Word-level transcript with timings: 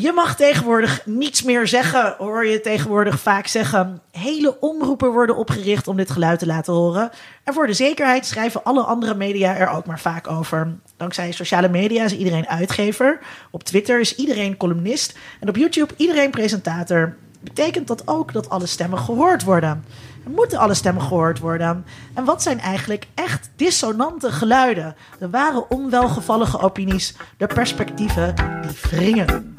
Je 0.00 0.12
mag 0.12 0.36
tegenwoordig 0.36 1.06
niets 1.06 1.42
meer 1.42 1.68
zeggen, 1.68 2.14
hoor 2.18 2.46
je 2.46 2.60
tegenwoordig 2.60 3.20
vaak 3.20 3.46
zeggen. 3.46 4.00
Hele 4.10 4.60
omroepen 4.60 5.12
worden 5.12 5.36
opgericht 5.36 5.88
om 5.88 5.96
dit 5.96 6.10
geluid 6.10 6.38
te 6.38 6.46
laten 6.46 6.72
horen. 6.72 7.10
En 7.44 7.54
voor 7.54 7.66
de 7.66 7.72
zekerheid 7.72 8.26
schrijven 8.26 8.64
alle 8.64 8.82
andere 8.82 9.14
media 9.14 9.56
er 9.56 9.68
ook 9.68 9.86
maar 9.86 10.00
vaak 10.00 10.28
over. 10.28 10.74
Dankzij 10.96 11.32
sociale 11.32 11.68
media 11.68 12.04
is 12.04 12.16
iedereen 12.16 12.48
uitgever. 12.48 13.18
Op 13.50 13.62
Twitter 13.62 14.00
is 14.00 14.16
iedereen 14.16 14.56
columnist. 14.56 15.18
En 15.40 15.48
op 15.48 15.56
YouTube 15.56 15.94
iedereen 15.96 16.30
presentator. 16.30 17.16
Betekent 17.40 17.86
dat 17.86 18.08
ook 18.08 18.32
dat 18.32 18.50
alle 18.50 18.66
stemmen 18.66 18.98
gehoord 18.98 19.44
worden? 19.44 19.84
En 20.24 20.32
moeten 20.32 20.58
alle 20.58 20.74
stemmen 20.74 21.02
gehoord 21.02 21.38
worden? 21.38 21.84
En 22.14 22.24
wat 22.24 22.42
zijn 22.42 22.60
eigenlijk 22.60 23.06
echt 23.14 23.50
dissonante 23.56 24.30
geluiden? 24.32 24.96
De 25.18 25.30
ware 25.30 25.68
onwelgevallige 25.68 26.60
opinies, 26.60 27.14
de 27.36 27.46
perspectieven 27.46 28.34
die 28.62 28.90
wringen. 28.90 29.58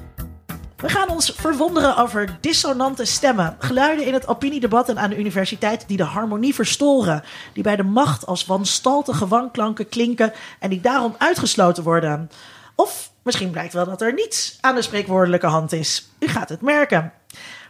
We 0.81 0.89
gaan 0.89 1.09
ons 1.09 1.33
verwonderen 1.35 1.97
over 1.97 2.37
dissonante 2.39 3.05
stemmen. 3.05 3.55
Geluiden 3.59 4.05
in 4.05 4.13
het 4.13 4.27
opiniedebat 4.27 4.89
en 4.89 4.99
aan 4.99 5.09
de 5.09 5.17
universiteit 5.17 5.87
die 5.87 5.97
de 5.97 6.03
harmonie 6.03 6.55
verstoren. 6.55 7.23
Die 7.53 7.63
bij 7.63 7.75
de 7.75 7.83
macht 7.83 8.25
als 8.25 8.45
wanstaltige 8.45 9.27
wanklanken 9.27 9.89
klinken 9.89 10.33
en 10.59 10.69
die 10.69 10.81
daarom 10.81 11.15
uitgesloten 11.17 11.83
worden. 11.83 12.31
Of 12.75 13.11
misschien 13.23 13.51
blijkt 13.51 13.73
wel 13.73 13.85
dat 13.85 14.01
er 14.01 14.13
niets 14.13 14.57
aan 14.61 14.75
de 14.75 14.81
spreekwoordelijke 14.81 15.47
hand 15.47 15.71
is. 15.71 16.09
U 16.19 16.27
gaat 16.27 16.49
het 16.49 16.61
merken. 16.61 17.13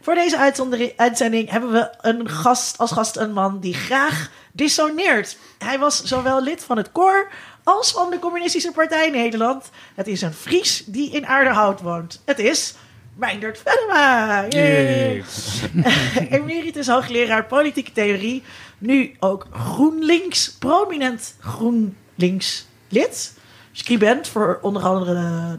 Voor 0.01 0.15
deze 0.15 0.53
uitzending 0.95 1.49
hebben 1.49 1.71
we 1.71 1.89
een 2.01 2.29
gast, 2.29 2.77
als 2.77 2.91
gast 2.91 3.17
een 3.17 3.33
man 3.33 3.59
die 3.59 3.73
graag 3.73 4.29
dissoneert. 4.51 5.37
Hij 5.57 5.79
was 5.79 6.03
zowel 6.03 6.43
lid 6.43 6.63
van 6.63 6.77
het 6.77 6.91
koor 6.91 7.31
als 7.63 7.91
van 7.91 8.09
de 8.09 8.19
Communistische 8.19 8.71
Partij 8.71 9.09
Nederland. 9.09 9.69
Het 9.95 10.07
is 10.07 10.21
een 10.21 10.33
Fries 10.33 10.83
die 10.85 11.11
in 11.11 11.27
Aardehout 11.27 11.81
woont. 11.81 12.21
Het 12.25 12.39
is 12.39 12.75
Meindert 13.21 13.61
Venema. 13.65 14.45
Emeritus 16.39 16.87
hoogleraar 16.87 17.45
politieke 17.45 17.91
theorie. 17.91 18.43
Nu 18.77 19.15
ook 19.19 19.47
GroenLinks, 19.53 20.51
prominent 20.59 21.35
GroenLinks 21.39 22.65
lid. 22.89 23.33
Scribent 23.71 24.27
voor 24.27 24.59
onder 24.61 24.81
andere 24.83 25.13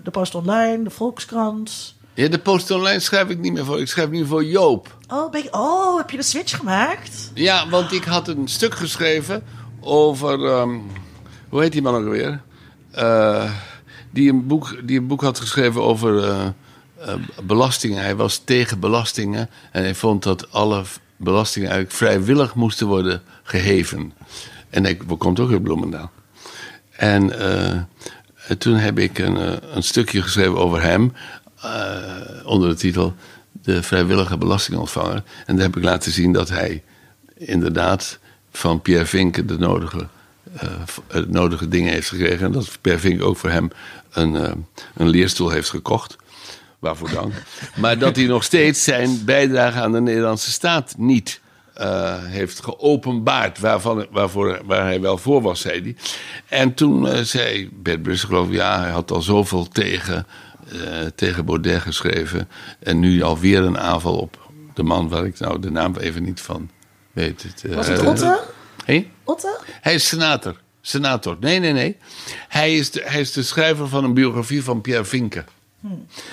de 0.05 0.11
Post 0.11 0.35
Online, 0.35 0.85
de 0.85 0.91
Volkskrant. 0.91 1.95
Ja, 2.15 2.29
de 2.29 2.39
post 2.39 2.71
online 2.71 3.01
schrijf 3.01 3.29
ik 3.29 3.39
niet 3.39 3.53
meer 3.53 3.65
voor. 3.65 3.81
Ik 3.81 3.89
schrijf 3.89 4.09
nu 4.09 4.27
voor 4.27 4.45
Joop. 4.45 4.97
Oh, 5.09 5.31
ben 5.31 5.43
je- 5.43 5.53
oh, 5.53 5.97
heb 5.97 6.11
je 6.11 6.17
de 6.17 6.23
switch 6.23 6.57
gemaakt? 6.57 7.31
Ja, 7.35 7.69
want 7.69 7.93
ik 7.93 8.05
had 8.05 8.29
een 8.29 8.49
stuk 8.49 8.75
geschreven 8.75 9.45
over. 9.81 10.45
ehm, 10.47 10.79
hoe 11.49 11.61
heet 11.61 11.73
die 11.73 11.83
man 11.83 11.95
ook 11.95 12.09
weer? 12.11 12.41
die, 14.11 14.31
een 14.31 14.47
boek, 14.47 14.77
die 14.87 14.99
een 14.99 15.07
boek 15.07 15.21
had 15.23 15.41
geschreven 15.41 15.83
over 15.83 16.19
eh, 16.25 16.41
eh, 16.41 16.49
belastingen. 17.43 18.03
Hij 18.03 18.17
was 18.17 18.39
tegen 18.45 18.81
belastingen 18.81 19.51
en 19.73 19.83
hij 19.83 19.95
vond 19.95 20.23
dat 20.23 20.53
alle 20.53 20.83
belastingen 21.17 21.69
eigenlijk 21.71 21.99
vrijwillig 21.99 22.55
moesten 22.55 22.87
worden 22.87 23.23
geheven. 23.43 24.13
En 24.71 24.85
hij 24.85 24.99
komt 25.19 25.41
ook 25.41 25.51
uit 25.51 25.63
Bloemendaal. 25.63 26.11
En 26.91 27.39
eh, 27.41 27.81
en 28.49 28.59
toen 28.59 28.75
heb 28.75 28.99
ik 28.99 29.19
een, 29.19 29.37
eh, 29.37 29.53
een 29.75 29.83
stukje 29.83 30.23
geschreven 30.23 30.57
over 30.57 30.83
hem. 30.83 31.13
eh, 31.61 32.03
onder 32.45 32.69
de 32.69 32.75
titel 32.75 33.15
De 33.53 33.83
vrijwillige 33.83 34.37
belastingontvanger. 34.39 35.23
En 35.47 35.57
daar 35.57 35.65
heb 35.65 35.77
ik 35.77 35.85
laten 35.85 36.13
zien 36.13 36.33
dat 36.33 36.49
hij 36.49 36.83
inderdaad 37.35 38.19
van 38.53 38.81
Pierre 38.83 39.07
Vinken 39.07 39.47
de 39.47 39.59
nodige, 39.59 40.07
eh, 41.09 41.23
nodige 41.29 41.69
dingen 41.69 41.93
heeft 41.93 42.09
gekregen. 42.09 42.47
En 42.47 42.53
dat 42.53 42.79
Pierre 42.81 43.01
Vinken 43.01 43.27
ook 43.27 43.37
voor 43.37 43.51
hem 43.51 43.71
een, 44.13 44.37
eh, 44.37 44.53
een 44.95 45.09
leerstoel 45.09 45.51
heeft 45.51 45.71
gekocht. 45.71 46.17
Waarvoor 46.83 47.11
dank. 47.11 47.33
maar 47.77 47.99
dat 47.99 48.17
hij 48.17 48.25
nog 48.25 48.45
steeds 48.45 48.85
zijn 48.85 49.25
bijdrage 49.25 49.81
aan 49.81 49.93
de 49.93 50.01
Nederlandse 50.01 50.51
staat 50.51 50.95
niet 50.99 51.41
eh, 51.75 52.25
heeft 52.25 52.63
geopenbaard. 52.63 53.59
Waarvan, 53.59 54.07
waarvoor, 54.11 54.61
waar 54.65 54.83
hij 54.85 55.01
wel 55.01 55.19
voor 55.19 55.43
was, 55.43 55.61
zei 55.61 55.83
hij. 55.83 55.97
En 56.49 56.75
toen 56.75 57.09
eh, 57.09 57.21
zei 57.21 57.71
Bert 57.73 58.03
Brussel, 58.03 58.29
geloof 58.29 58.47
ik, 58.47 58.55
ja, 58.55 58.81
hij 58.81 58.91
had 58.91 59.11
al 59.11 59.23
zoveel 59.23 59.69
tegen, 59.69 60.27
eh, 60.69 60.79
tegen 61.15 61.45
Baudet 61.45 61.81
geschreven. 61.81 62.49
En 62.79 63.01
nu 63.01 63.23
alweer 63.23 63.63
een 63.63 63.79
aanval 63.79 64.17
op 64.17 64.51
de 64.75 64.83
man 64.83 65.09
waar 65.09 65.27
ik 65.27 65.39
nou 65.39 65.59
de 65.59 65.71
naam 65.71 65.97
even 65.97 66.23
niet 66.23 66.41
van 66.41 66.71
weet. 67.13 67.43
Het, 67.43 67.75
Was 67.75 67.87
het 67.87 68.07
Otte? 68.07 68.41
Hé? 68.85 69.11
Otte? 69.25 69.59
Hij 69.81 69.95
is 69.95 70.09
senator. 70.09 70.61
Senator. 70.81 71.37
Nee, 71.41 71.59
nee, 71.59 71.73
nee. 71.73 71.97
Hij 72.49 72.77
is, 72.77 72.91
de, 72.91 73.03
hij 73.05 73.21
is 73.21 73.33
de 73.33 73.43
schrijver 73.43 73.89
van 73.89 74.05
een 74.05 74.15
biografie 74.15 74.65
van 74.65 74.81
Pierre 74.81 75.05
Vinken. 75.05 75.47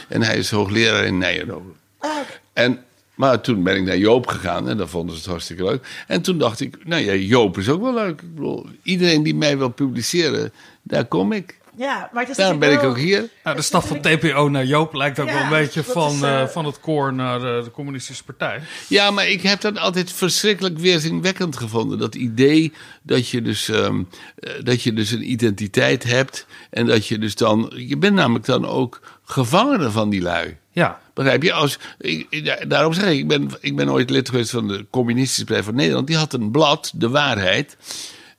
En 0.07 0.21
hij 0.21 0.37
is 0.37 0.49
hoogleraar 0.51 1.05
in 1.05 1.17
Nijrode. 1.17 1.69
Ah, 1.97 2.09
En, 2.53 2.83
maar 3.15 3.41
toen 3.41 3.63
ben 3.63 3.75
ik 3.75 3.83
naar 3.83 3.97
Joop 3.97 4.27
gegaan 4.27 4.69
en 4.69 4.77
dan 4.77 4.89
vonden 4.89 5.15
ze 5.15 5.21
het 5.21 5.29
hartstikke 5.29 5.63
leuk. 5.63 6.03
En 6.07 6.21
toen 6.21 6.37
dacht 6.37 6.59
ik, 6.59 6.85
nou 6.85 7.03
ja, 7.03 7.13
Joop 7.13 7.57
is 7.57 7.69
ook 7.69 7.81
wel 7.81 7.93
leuk. 7.93 8.21
Ik 8.21 8.35
bedoel, 8.35 8.65
iedereen 8.83 9.23
die 9.23 9.35
mij 9.35 9.57
wil 9.57 9.69
publiceren, 9.69 10.51
daar 10.81 11.05
kom 11.05 11.31
ik. 11.31 11.57
ja, 11.75 12.09
maar 12.13 12.21
het 12.21 12.31
is 12.31 12.37
Daarom 12.37 12.59
ben 12.59 12.71
ik 12.71 12.83
ook 12.83 12.97
hier. 12.97 13.29
Nou, 13.43 13.55
de 13.55 13.61
stap 13.61 13.83
van 13.83 14.01
TPO 14.01 14.49
naar 14.49 14.65
Joop 14.65 14.93
lijkt 14.93 15.19
ook 15.19 15.27
Ja, 15.27 15.33
wel 15.33 15.43
een 15.43 15.49
beetje 15.49 15.83
van, 15.83 16.11
is, 16.13 16.21
eh, 16.21 16.41
eh, 16.41 16.47
van 16.47 16.65
het 16.65 16.79
koor 16.79 17.13
naar 17.13 17.57
eh, 17.57 17.63
de 17.63 17.71
Communistische 17.71 18.23
Partij. 18.23 18.61
Ja, 18.87 19.11
maar 19.11 19.27
ik 19.27 19.41
heb 19.41 19.61
dat 19.61 19.77
altijd 19.77 20.11
verschrikkelijk 20.11 20.77
weerzinwekkend 20.77 21.57
gevonden. 21.57 21.97
Dat 21.99 22.15
idee 22.15 22.73
dat 23.01 23.29
je 23.29 23.41
dus, 23.41 23.69
ehm, 23.69 24.03
eh, 24.35 24.53
dat 24.63 24.83
je 24.83 24.93
dus 24.93 25.11
een 25.11 25.31
identiteit 25.31 26.03
hebt. 26.03 26.45
En 26.69 26.85
dat 26.85 27.07
je 27.07 27.17
dus 27.17 27.35
dan. 27.35 27.71
Je 27.75 27.97
bent 27.97 28.15
namelijk 28.15 28.45
dan 28.45 28.65
ook 28.67 29.01
gevangene 29.29 29.91
van 29.91 30.09
die 30.09 30.21
lui. 30.21 30.57
Ja, 30.71 30.99
Begrijp 31.13 31.43
je? 31.43 31.53
Als, 31.53 31.79
ik, 31.97 32.27
ik- 32.29 32.69
daarom 32.69 32.93
zeg 32.93 33.05
ik, 33.05 33.17
ik 33.17 33.27
ben, 33.27 33.49
ik 33.61 33.75
ben 33.75 33.89
ooit 33.89 34.09
lid 34.09 34.29
geweest 34.29 34.49
van 34.49 34.67
de 34.67 34.85
Communistische 34.89 35.45
Partij 35.45 35.63
van 35.63 35.75
Nederland. 35.75 36.07
Die 36.07 36.17
had 36.17 36.33
een 36.33 36.51
blad, 36.51 36.91
De 36.95 37.09
Waarheid. 37.09 37.77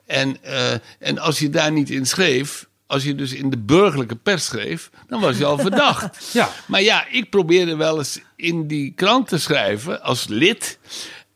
En, 0.06 0.37
eh, 0.43 0.73
en 0.99 1.19
als 1.19 1.39
je 1.39 1.50
daar 1.50 1.73
niet 1.73 1.91
in 1.91 2.06
schreef, 2.06 2.69
als 2.87 3.05
je 3.05 3.15
dus 3.15 3.33
in 3.33 3.50
de 3.50 3.59
burgerlijke 3.59 4.17
pers 4.17 4.45
schreef, 4.45 4.91
dan 5.09 5.21
was 5.21 5.39
je 5.39 5.45
al 5.45 5.59
verdacht. 5.69 6.31
Ja. 6.33 6.50
Maar 6.67 6.83
ja, 6.83 7.06
ik 7.11 7.31
probeerde 7.31 7.77
wel 7.77 7.99
eens 7.99 8.21
in 8.37 8.67
die 8.67 8.93
krant 8.97 9.29
te 9.29 9.39
schrijven 9.39 10.03
als 10.03 10.27
lid. 10.29 10.79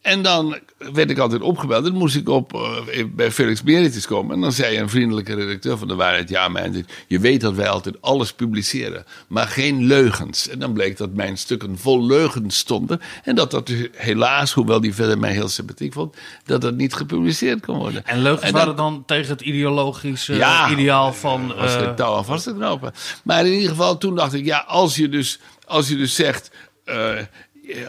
En 0.04 0.22
dan 0.22 0.56
werd 0.92 1.10
ik 1.10 1.18
altijd 1.18 1.42
opgebeld. 1.42 1.84
Dan 1.84 1.92
moest 1.94 2.16
ik 2.16 2.28
op, 2.28 2.54
eh, 2.54 3.04
bij 3.10 3.30
Felix 3.32 3.62
Meritis 3.62 4.06
komen. 4.06 4.34
En 4.34 4.40
dan 4.40 4.52
zei 4.52 4.78
een 4.78 4.88
vriendelijke 4.88 5.34
redacteur 5.34 5.78
van 5.78 5.88
de 5.88 5.94
waarheid: 5.94 6.28
Ja, 6.28 6.48
mijn, 6.48 6.86
je 7.06 7.18
weet 7.18 7.40
dat 7.40 7.54
wij 7.54 7.68
altijd 7.68 7.96
alles 8.00 8.32
publiceren, 8.32 9.04
maar 9.28 9.46
geen 9.46 9.84
leugens. 9.86 10.48
En 10.48 10.58
dan 10.58 10.72
bleek 10.72 10.96
dat 10.96 11.14
mijn 11.14 11.38
stukken 11.38 11.78
vol 11.78 12.06
leugens 12.06 12.58
stonden. 12.58 13.00
En 13.22 13.34
dat 13.34 13.50
dat 13.50 13.66
dus 13.66 13.88
helaas, 13.92 14.52
hoewel 14.52 14.80
die 14.80 14.94
verder 14.94 15.18
mij 15.18 15.32
heel 15.32 15.48
sympathiek 15.48 15.92
vond, 15.92 16.16
dat 16.44 16.60
dat 16.60 16.74
niet 16.74 16.94
gepubliceerd 16.94 17.66
kon 17.66 17.78
worden. 17.78 18.06
en 18.06 18.22
leugens 18.22 18.46
En 18.48 18.52
waren 18.52 18.76
dan 18.76 19.02
tegen 19.06 19.30
het 19.30 19.40
ideologische 19.40 20.34
Ja. 20.34 20.70
ideaal 20.70 21.12
van... 21.12 21.54
was 21.56 21.74
eh, 21.74 21.80
geen 21.82 21.94
touw 21.94 22.14
aan 22.16 22.24
vast 22.24 22.44
te 22.44 22.54
knopen. 22.54 22.92
Maar 23.22 23.46
in 23.46 23.52
ieder 23.52 23.68
geval, 23.68 23.98
toen 23.98 24.14
dacht 24.14 24.32
ik, 24.32 24.44
ja, 24.44 24.58
als 24.66 24.96
je 24.96 25.08
dus, 25.08 25.40
als 25.66 25.88
je 25.88 25.96
dus 25.96 26.14
zegt, 26.14 26.50
eh, 26.84 27.12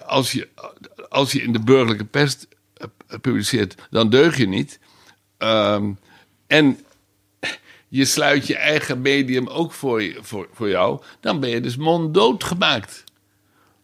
als, 0.06 0.31
je, 0.31 0.47
als 1.09 1.31
je 1.31 1.41
in 1.41 1.53
de 1.53 1.59
burgerlijke 1.59 2.06
pers 2.06 2.36
eh, 2.74 2.88
publiceert, 3.22 3.75
dan 3.90 4.09
deug 4.09 4.38
je 4.38 4.47
niet. 4.47 4.80
Ehm, 5.38 5.91
en 6.47 6.80
je 7.88 8.06
sluit 8.06 8.47
je 8.47 8.56
eigen 8.58 9.02
medium 9.02 9.47
ook 9.47 9.74
voor, 9.74 10.03
je, 10.03 10.18
voor, 10.22 10.48
voor 10.54 10.69
jou, 10.69 11.01
dan 11.19 11.39
ben 11.39 11.50
je 11.50 11.62
dus 11.62 11.77
monddood 11.77 12.44
gemaakt. 12.44 13.04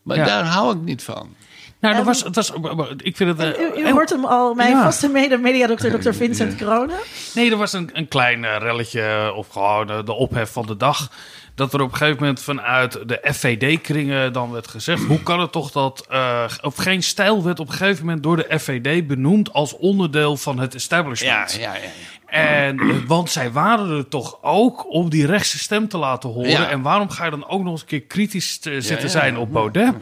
Maar 0.03 0.17
Ja. 0.17 0.25
daar 0.25 0.43
hou 0.45 0.75
ik 0.75 0.81
niet 0.81 1.03
van. 1.03 1.35
nou, 1.79 1.95
dat 1.95 2.05
was, 2.05 2.23
het 2.23 2.35
was, 2.35 2.51
ik 2.97 3.15
vind 3.15 3.38
het... 3.38 3.55
eh, 3.57 3.77
U, 3.77 3.91
hoort 3.91 4.09
hem 4.09 4.25
al, 4.25 4.53
mijn 4.53 4.69
Ja. 4.71 4.83
vaste 4.83 5.07
mede 5.09 5.38
mediadokter, 5.38 5.91
Dr. 5.99 6.11
Vincent 6.11 6.57
Corona. 6.57 6.93
Nee, 7.35 7.51
er 7.51 7.57
was 7.57 7.73
een, 7.73 7.89
een 7.93 8.07
klein 8.07 8.45
eh, 8.45 8.57
relletje, 8.59 9.33
of 9.35 9.47
gewoon 9.47 9.89
eh, 9.89 10.05
de 10.05 10.13
ophef 10.13 10.51
van 10.51 10.65
de 10.65 10.77
dag. 10.77 11.11
Dat 11.56 11.74
er 11.74 11.81
op 11.81 11.92
een 11.92 11.98
gegeven 11.98 12.19
moment 12.19 12.42
vanuit 12.42 13.00
de 13.07 13.19
FVD-kringen 13.33 14.33
dan 14.33 14.51
werd 14.51 14.68
gezegd... 14.68 15.03
hoe 15.03 15.24
kan 15.24 15.39
het 15.39 15.51
toch 15.51 15.71
dat... 15.71 16.07
of 16.62 16.75
geen 16.75 17.03
stijl 17.03 17.44
werd 17.44 17.59
op 17.59 17.68
een 17.68 17.74
gegeven 17.74 18.06
moment 18.06 18.24
door 18.24 18.36
de 18.36 18.59
FVD 18.59 19.07
benoemd... 19.07 19.53
als 19.53 19.77
onderdeel 19.77 20.38
van 20.38 20.59
het 20.59 20.75
establishment. 20.75 21.53
ja, 21.53 21.75
ja. 21.75 21.81
En, 22.31 22.80
eh, 22.80 22.95
want 23.07 23.30
zij 23.30 23.51
waren 23.51 23.98
er 23.98 24.07
toch 24.07 24.38
ook 24.42 24.94
om 24.94 25.09
die 25.09 25.25
rechtse 25.25 25.59
stem 25.59 25.88
te 25.88 25.98
laten 25.98 26.30
horen. 26.30 26.50
Ja. 26.50 26.69
En 26.69 26.81
waarom 26.81 27.09
ga 27.09 27.25
je 27.25 27.31
dan 27.31 27.48
ook 27.48 27.63
nog 27.63 27.71
eens 27.71 27.81
een 27.81 27.88
keer 27.88 28.01
kritisch 28.01 28.59
te 28.59 28.81
zitten 28.81 29.06
ja, 29.06 29.12
zijn 29.12 29.33
ja. 29.33 29.39
op 29.39 29.51
Baudet? 29.51 29.94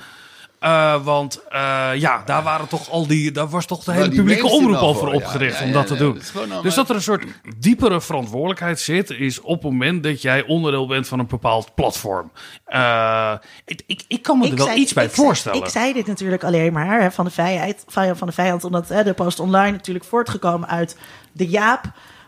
Eh, 0.60 1.04
want 1.04 1.42
eh, 1.50 1.90
ja, 1.96 2.22
daar 2.26 2.44
waren 2.44 2.68
toch 2.68 2.90
al 2.90 3.08
die, 3.08 3.32
daar 3.32 3.50
was 3.50 3.66
toch 3.66 3.84
de 3.84 3.92
hele 3.92 4.08
die 4.10 4.18
publieke 4.18 4.48
omroep 4.48 4.76
al 4.76 4.82
al 4.88 4.94
voor 4.94 5.08
ja. 5.10 5.14
opgericht 5.16 5.58
Ja, 5.58 5.64
om 5.64 5.68
ja, 5.68 5.74
dat 5.74 5.88
te 5.88 5.94
ja, 5.94 6.00
doen. 6.00 6.14
dat 6.14 6.32
allemaal- 6.36 6.62
dus 6.62 6.74
dat 6.76 6.90
er 6.90 6.96
een 6.96 7.02
soort 7.02 7.24
diepere 7.58 8.02
verantwoordelijkheid 8.02 8.80
zit, 8.80 9.10
is 9.10 9.42
op 9.42 9.54
het 9.54 9.72
moment 9.72 10.04
dat 10.04 10.22
jij 10.22 10.46
onderdeel 10.46 10.88
bent 10.88 11.08
van 11.08 11.20
een 11.20 11.28
bepaald 11.28 11.76
platform. 11.76 12.32
Eh, 12.66 13.34
ik, 13.66 13.82
ik, 13.88 14.04
ik 14.08 14.22
kan 14.24 14.38
me 14.38 14.50
er 14.50 14.56
wel 14.56 14.66
zei- 14.66 14.80
iets 14.80 14.94
bij 14.94 15.06
ik 15.06 15.12
zei- 15.14 15.26
voorstellen. 15.26 15.60
ik 15.64 15.68
zei 15.70 15.94
dit 15.94 16.08
natuurlijk 16.08 16.44
alleen 16.44 16.74
maar 16.74 17.02
hè, 17.02 17.12
van 17.12 17.26
de 17.26 17.32
vijand, 17.32 17.84
van 18.18 18.28
de 18.28 18.34
vijand, 18.34 18.64
omdat 18.64 18.88
hè, 18.90 19.04
de 19.04 19.14
Post 19.14 19.40
Online 19.40 19.72
natuurlijk 19.72 20.06
voortgekomen 20.06 20.70
uit 20.70 20.98
de 21.32 21.48
Jaap, 21.48 21.84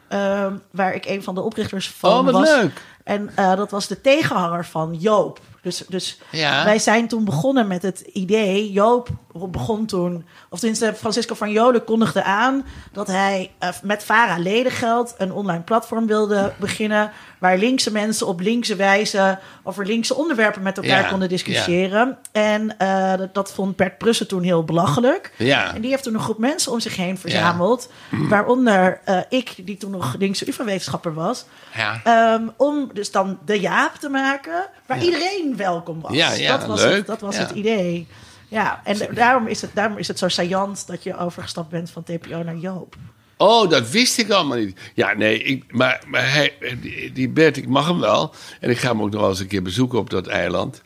ehm, 0.07 0.53
waar 0.71 0.93
ik 0.93 1.05
een 1.05 1.23
van 1.23 1.35
de 1.35 1.41
oprichters 1.41 1.89
van 1.97 2.11
Oh, 2.11 2.23
wat 2.25 2.33
was. 2.33 2.49
leuk. 2.49 2.81
En 3.03 3.31
eh, 3.35 3.55
dat 3.55 3.71
was 3.71 3.87
de 3.87 4.01
tegenhanger 4.01 4.65
van 4.65 4.95
Joop. 4.99 5.39
Dus, 5.61 5.83
dus 5.87 6.17
Ja. 6.31 6.65
wij 6.65 6.79
zijn 6.79 7.07
toen 7.07 7.25
begonnen 7.25 7.67
met 7.67 7.81
het 7.81 7.99
idee. 7.99 8.71
Joop 8.71 9.09
begon 9.33 9.85
toen, 9.85 10.25
of 10.49 10.59
tenminste 10.59 10.93
Francisco 10.97 11.35
van 11.35 11.51
Jolen 11.51 11.83
kondigde 11.83 12.23
aan 12.23 12.65
dat 12.91 13.07
hij 13.07 13.51
eh, 13.59 13.69
met 13.83 14.03
Vara 14.03 14.37
ledengeld 14.37 15.15
een 15.17 15.31
online 15.31 15.61
platform 15.61 16.07
wilde 16.07 16.53
beginnen. 16.59 17.11
Waar 17.39 17.57
linkse 17.57 17.91
mensen 17.91 18.27
op 18.27 18.39
linkse 18.39 18.75
wijze 18.75 19.39
over 19.63 19.85
linkse 19.85 20.15
onderwerpen 20.15 20.61
met 20.61 20.77
elkaar 20.77 21.01
Ja, 21.01 21.09
konden 21.09 21.29
discussiëren. 21.29 22.17
En 22.31 22.77
eh, 22.77 23.17
dat, 23.17 23.33
dat 23.33 23.51
vond 23.53 23.75
Bert 23.75 23.97
Prussen 23.97 24.27
toen 24.27 24.43
heel 24.43 24.63
belachelijk. 24.63 25.33
Ja. 25.37 25.73
En 25.73 25.81
die 25.81 25.89
heeft 25.89 26.03
toen 26.03 26.13
een 26.13 26.19
groep 26.19 26.37
mensen 26.37 26.71
om 26.71 26.79
zich 26.79 26.95
heen 26.95 27.17
verzameld. 27.17 27.89
Waaronder 28.29 29.01
eh, 29.05 29.19
ik, 29.29 29.55
die 29.65 29.77
toen 29.77 29.91
nog 29.91 30.15
linkse 30.17 30.47
UvA-wetenschapper 30.47 31.13
was. 31.13 31.45
Ja. 31.75 32.01
Ehm, 32.03 32.47
om 32.57 32.89
dus 32.93 33.11
dan 33.11 33.39
de 33.45 33.59
Jaap 33.59 33.95
te 33.95 34.09
maken, 34.09 34.65
waar 34.85 35.03
iedereen 35.03 35.50
welkom 35.55 36.01
was. 36.01 36.13
Ja, 36.13 36.31
ja, 36.31 36.57
dat 36.57 36.67
was, 36.67 36.81
leuk. 36.81 36.95
Het, 36.95 37.05
dat 37.05 37.21
was 37.21 37.35
Ja. 37.35 37.41
het 37.41 37.51
idee. 37.51 38.07
Ja, 38.47 38.81
en 38.83 38.97
daarom 39.13 39.47
is, 39.47 39.61
het, 39.61 39.71
daarom 39.73 39.97
is 39.97 40.07
het 40.07 40.19
zo 40.19 40.27
saillant 40.27 40.87
dat 40.87 41.03
je 41.03 41.17
overgestapt 41.17 41.69
bent 41.69 41.91
van 41.91 42.03
TPO 42.03 42.43
naar 42.43 42.57
Joop. 42.57 42.95
Oh, 43.37 43.69
dat 43.69 43.89
wist 43.89 44.17
ik 44.17 44.29
allemaal 44.29 44.57
niet. 44.57 44.79
Ja, 44.93 45.13
nee, 45.13 45.43
ik, 45.43 45.73
maar, 45.73 46.01
maar 46.07 46.31
hij, 46.31 46.53
die, 46.81 47.11
die 47.11 47.29
Bert, 47.29 47.57
ik 47.57 47.67
mag 47.67 47.87
hem 47.87 47.99
wel. 47.99 48.33
En 48.59 48.69
ik 48.69 48.77
ga 48.77 48.89
hem 48.89 49.01
ook 49.01 49.11
nog 49.11 49.21
wel 49.21 49.29
eens 49.29 49.39
een 49.39 49.47
keer 49.47 49.61
bezoeken 49.61 49.99
op 49.99 50.09
dat 50.09 50.27
eiland. 50.27 50.81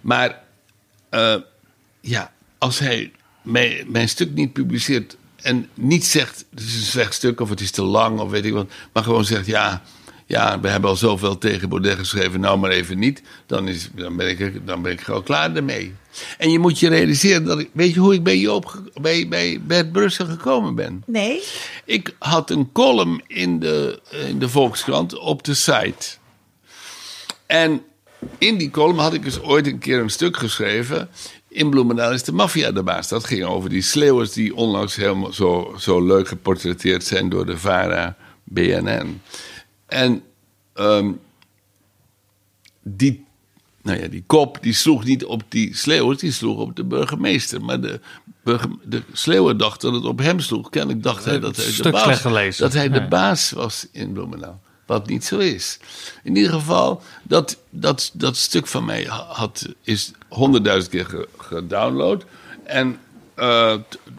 Maar 0.00 0.42
eh, 1.10 1.34
ja, 2.00 2.32
als 2.58 2.78
hij 2.78 3.12
mijn, 3.42 3.84
mijn 3.86 4.08
stuk 4.08 4.34
niet 4.34 4.52
publiceert 4.52 5.16
en 5.42 5.68
niet 5.74 6.06
zegt... 6.06 6.44
het 6.50 6.60
is 6.60 6.74
een 6.74 6.82
slecht 6.82 7.14
stuk 7.14 7.40
of 7.40 7.48
het 7.48 7.60
is 7.60 7.70
te 7.70 7.82
lang 7.82 8.20
of 8.20 8.30
weet 8.30 8.44
ik 8.44 8.52
wat... 8.52 8.70
maar 8.92 9.02
gewoon 9.02 9.24
zegt, 9.24 9.46
ja, 9.46 9.82
ja 10.28 10.60
we 10.60 10.68
hebben 10.68 10.90
al 10.90 10.96
zoveel 10.96 11.38
tegen 11.38 11.68
Baudet 11.68 11.98
geschreven... 11.98 12.40
nou 12.40 12.58
maar 12.58 12.70
even 12.70 12.98
niet, 12.98 13.22
dan, 13.46 13.68
is, 13.68 13.88
dan, 13.94 14.16
ben, 14.16 14.28
ik, 14.28 14.66
dan 14.66 14.82
ben 14.82 14.92
ik 14.92 15.00
gewoon 15.00 15.22
klaar 15.22 15.54
ermee. 15.56 15.94
En 16.38 16.50
je 16.50 16.58
moet 16.58 16.78
je 16.78 16.88
realiseren 16.88 17.44
dat 17.44 17.58
ik... 17.58 17.70
weet 17.72 17.94
je 17.94 18.00
hoe 18.00 18.14
ik 18.14 18.22
bij, 18.22 18.38
Joop, 18.38 18.82
bij, 19.00 19.28
bij 19.28 19.60
Bert 19.66 19.92
Brussel 19.92 20.26
gekomen 20.26 20.74
ben? 20.74 21.02
Nee? 21.06 21.42
Ik 21.84 22.14
had 22.18 22.50
een 22.50 22.72
column 22.72 23.22
in 23.26 23.58
de, 23.58 24.00
in 24.26 24.38
de 24.38 24.48
Volkskrant 24.48 25.18
op 25.18 25.44
de 25.44 25.54
site. 25.54 26.16
En 27.46 27.82
in 28.38 28.58
die 28.58 28.70
column 28.70 28.98
had 28.98 29.14
ik 29.14 29.24
dus 29.24 29.40
ooit 29.40 29.66
een 29.66 29.78
keer 29.78 30.00
een 30.00 30.10
stuk 30.10 30.36
geschreven. 30.36 31.08
In 31.48 31.70
Bloemendaal 31.70 32.12
is 32.12 32.22
de 32.22 32.32
maffia 32.32 32.70
de 32.70 32.82
baas. 32.82 33.08
Dat 33.08 33.24
ging 33.24 33.44
over 33.44 33.70
die 33.70 33.82
sleeuwers 33.82 34.32
die 34.32 34.54
onlangs 34.54 34.96
helemaal 34.96 35.32
zo, 35.32 35.74
zo 35.78 36.06
leuk 36.06 36.28
geportretteerd 36.28 37.04
zijn 37.04 37.28
door 37.28 37.46
de 37.46 37.58
VARA 37.58 38.16
BNN. 38.44 39.20
En 39.88 40.22
ehm, 40.72 41.12
die, 42.82 43.24
nou 43.82 44.00
ja, 44.00 44.08
die 44.08 44.24
kop 44.26 44.58
die 44.60 44.72
sloeg 44.72 45.04
niet 45.04 45.24
op 45.24 45.42
die 45.48 45.76
sleeuwers, 45.76 46.18
die 46.18 46.32
sloeg 46.32 46.58
op 46.58 46.76
de 46.76 46.84
burgemeester. 46.84 47.62
Maar 47.62 47.80
de, 47.80 48.00
burge, 48.42 48.68
de 48.84 49.02
sleeuwer 49.12 49.56
dacht 49.56 49.80
dat 49.80 49.94
het 49.94 50.04
op 50.04 50.18
hem 50.18 50.40
sloeg. 50.40 50.70
Kennelijk 50.70 51.02
dacht 51.02 51.24
hij 51.24 51.40
dat 51.40 51.56
hij, 51.56 51.64
de 51.76 51.82
baas, 51.92 52.04
dat 52.56 52.72
hij 52.72 52.88
de 52.90 53.08
baas 53.08 53.50
was 53.50 53.86
in 53.92 54.12
Bloemendaal. 54.12 54.60
Wat 54.86 55.06
niet 55.06 55.24
zo 55.24 55.38
is. 55.38 55.78
In 56.22 56.36
ieder 56.36 56.52
geval, 56.52 57.02
dat, 57.22 57.58
dat, 57.70 58.10
dat 58.14 58.36
stuk 58.36 58.66
van 58.66 58.84
mij 58.84 59.04
ha- 59.04 59.26
had, 59.28 59.68
is 59.82 60.10
honderdduizend 60.28 60.90
keer 60.92 61.04
ge- 61.06 61.28
gedownload. 61.38 62.24
En 62.64 62.98
eh, 63.34 63.74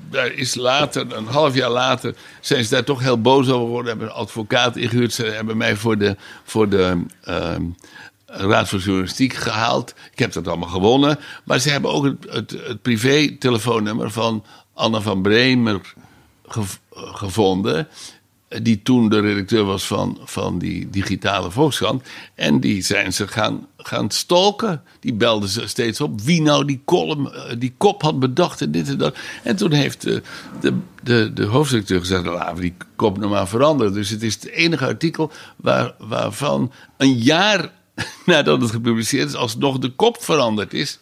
daar 0.09 0.31
is 0.33 0.55
later, 0.55 1.15
een 1.15 1.25
half 1.25 1.55
jaar 1.55 1.69
later, 1.69 2.15
zijn 2.41 2.63
ze 2.63 2.69
daar 2.69 2.83
toch 2.83 2.99
heel 2.99 3.21
boos 3.21 3.49
over 3.49 3.65
geworden. 3.65 3.89
Hebben 3.89 4.07
een 4.07 4.13
advocaat 4.13 4.75
ingehuurd. 4.75 5.13
Ze 5.13 5.25
hebben 5.25 5.57
mij 5.57 5.75
voor 5.75 5.97
de, 5.97 6.15
voor 6.43 6.69
de 6.69 7.05
ehm, 7.23 7.63
Raad 8.25 8.69
voor 8.69 8.79
Journalistiek 8.79 9.33
gehaald. 9.33 9.93
Ik 10.11 10.19
heb 10.19 10.31
dat 10.31 10.47
allemaal 10.47 10.69
gewonnen. 10.69 11.19
Maar 11.43 11.59
ze 11.59 11.69
hebben 11.69 11.91
ook 11.91 12.03
het, 12.03 12.25
het, 12.29 12.51
het 12.51 12.81
privé-telefoonnummer 12.81 14.11
van 14.11 14.45
Anne 14.73 15.01
van 15.01 15.21
Bremer 15.21 15.93
eh, 16.47 16.63
gevonden. 16.93 17.87
Eh, 18.49 18.59
Die 18.63 18.81
toen 18.81 19.09
de 19.09 19.19
redacteur 19.19 19.63
was 19.63 19.87
van, 19.87 20.17
van 20.23 20.59
die 20.59 20.89
digitale 20.89 21.51
Volkskrant. 21.51 22.03
En 22.35 22.59
die 22.59 22.81
zijn 22.81 23.13
ze 23.13 23.27
gaan, 23.27 23.67
gaan 23.77 24.11
stalken. 24.11 24.83
Die 24.99 25.13
belden 25.13 25.49
ze 25.49 25.67
steeds 25.67 26.01
op. 26.01 26.21
Wie 26.21 26.41
nou 26.41 26.65
die 26.65 26.81
column, 26.85 27.33
eh, 27.33 27.55
die 27.59 27.73
kop 27.77 28.01
had 28.01 28.19
bedacht 28.19 28.61
en 28.61 28.71
dit 28.71 28.89
en 28.89 28.97
dat. 28.97 29.17
En 29.43 29.55
toen 29.55 29.71
heeft 29.71 30.01
de, 30.01 30.21
de, 30.61 30.73
de, 31.03 31.31
de 31.33 31.45
hoofdredacteur 31.45 31.99
gezegd: 31.99 32.23
"Nou, 32.23 32.35
laten 32.35 32.55
we 32.55 32.61
die 32.61 32.75
kop 32.95 33.17
nog 33.17 33.29
maar 33.29 33.47
veranderen. 33.47 33.93
Dus 33.93 34.09
het 34.09 34.23
is 34.23 34.33
het 34.33 34.49
enige 34.49 34.85
artikel 34.85 35.31
waar, 35.55 35.93
waarvan 35.99 36.71
een 36.97 37.17
jaar 37.17 37.71
nadat 38.25 38.61
het 38.61 38.71
gepubliceerd 38.71 39.29
is, 39.29 39.35
alsnog 39.35 39.77
de 39.79 39.89
kop 39.89 40.23
veranderd 40.23 40.73
is. 40.73 40.99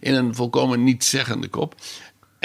In 0.00 0.14
een 0.14 0.34
volkomen 0.34 0.84
nietszeggende 0.84 1.48
kop. 1.48 1.74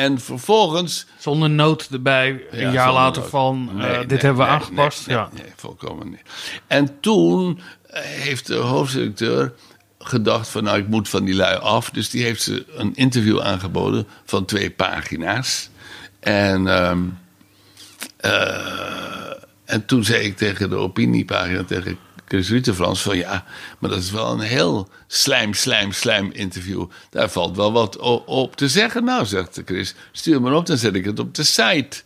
En 0.01 0.19
vervolgens 0.19 1.06
Zonder 1.18 1.50
noot 1.50 1.88
erbij, 1.92 2.48
een 2.51 2.59
ja, 2.59 2.71
jaar 2.71 2.94
later 2.94 3.21
nood. 3.21 3.31
van, 3.31 3.69
eh, 3.69 3.75
Nee, 3.75 4.06
dit 4.06 4.21
hebben 4.21 4.42
we 4.42 4.51
nee, 4.51 4.59
aangepast. 4.59 5.07
Nee, 5.07 5.18
ja. 5.18 5.30
nee, 5.33 5.44
nee, 5.44 5.51
volkomen 5.56 6.09
niet. 6.09 6.21
En 6.68 7.00
toen 7.00 7.59
eh, 7.88 8.01
heeft 8.01 8.48
de 8.48 8.56
hoofdredacteur 8.56 9.53
gedacht 10.00 10.48
van 10.48 10.63
nou 10.63 10.77
ik 10.77 10.88
moet 10.88 11.09
van 11.09 11.24
die 11.24 11.36
lui 11.36 11.57
af. 11.57 11.89
Dus 11.89 12.09
die 12.09 12.24
heeft 12.24 12.42
ze 12.42 12.65
een 12.75 12.95
interview 12.95 13.42
aangeboden 13.42 14.07
van 14.25 14.45
twee 14.45 14.71
pagina's. 14.71 15.69
En, 16.19 16.68
ehm, 16.68 17.00
eh, 18.18 19.33
en 19.65 19.86
toen 19.86 20.03
zei 20.03 20.24
ik 20.24 20.38
tegen 20.38 20.69
de 20.69 20.75
opiniepagina, 20.75 21.63
tegen 21.63 21.98
Chris 22.31 22.50
Ruterfrans 22.50 23.01
van 23.01 23.18
ja, 23.18 23.45
maar 23.80 23.89
dat 23.89 24.00
is 24.00 24.12
wel 24.12 24.31
een 24.31 24.39
heel 24.39 24.89
slijm, 25.07 25.54
slijm, 25.54 25.92
slijm 25.92 26.31
interview. 26.31 26.86
Daar 27.10 27.30
valt 27.30 27.56
wel 27.56 27.72
wat 27.72 27.98
op 28.25 28.56
te 28.56 28.68
zeggen. 28.68 29.04
Nou, 29.04 29.25
zegt 29.25 29.62
Chris, 29.66 29.95
stuur 30.12 30.42
maar 30.42 30.54
op, 30.54 30.66
dan 30.66 30.78
zet 30.78 30.95
ik 30.95 31.06
het 31.06 31.19
op 31.19 31.36
de 31.36 31.44
site. 31.44 32.01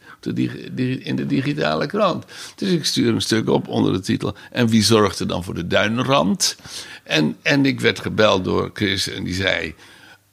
in 1.04 1.16
de 1.16 1.26
digitale 1.26 1.86
krant. 1.86 2.26
Dus 2.56 2.70
ik 2.70 2.86
stuur 2.86 3.14
een 3.14 3.22
stuk 3.22 3.50
op 3.50 3.68
onder 3.68 3.94
de 3.94 4.00
titel. 4.00 4.36
En 4.52 4.68
wie 4.68 4.84
zorgt 4.84 5.20
er 5.20 5.28
dan 5.28 5.44
voor 5.44 5.54
de 5.54 5.68
duinrand? 5.68 6.56
En, 7.04 7.38
en 7.42 7.66
ik 7.66 7.80
werd 7.80 8.00
gebeld 8.00 8.44
door 8.44 8.70
Chris 8.74 9.10
en 9.10 9.24
die 9.24 9.34
zei. 9.34 9.76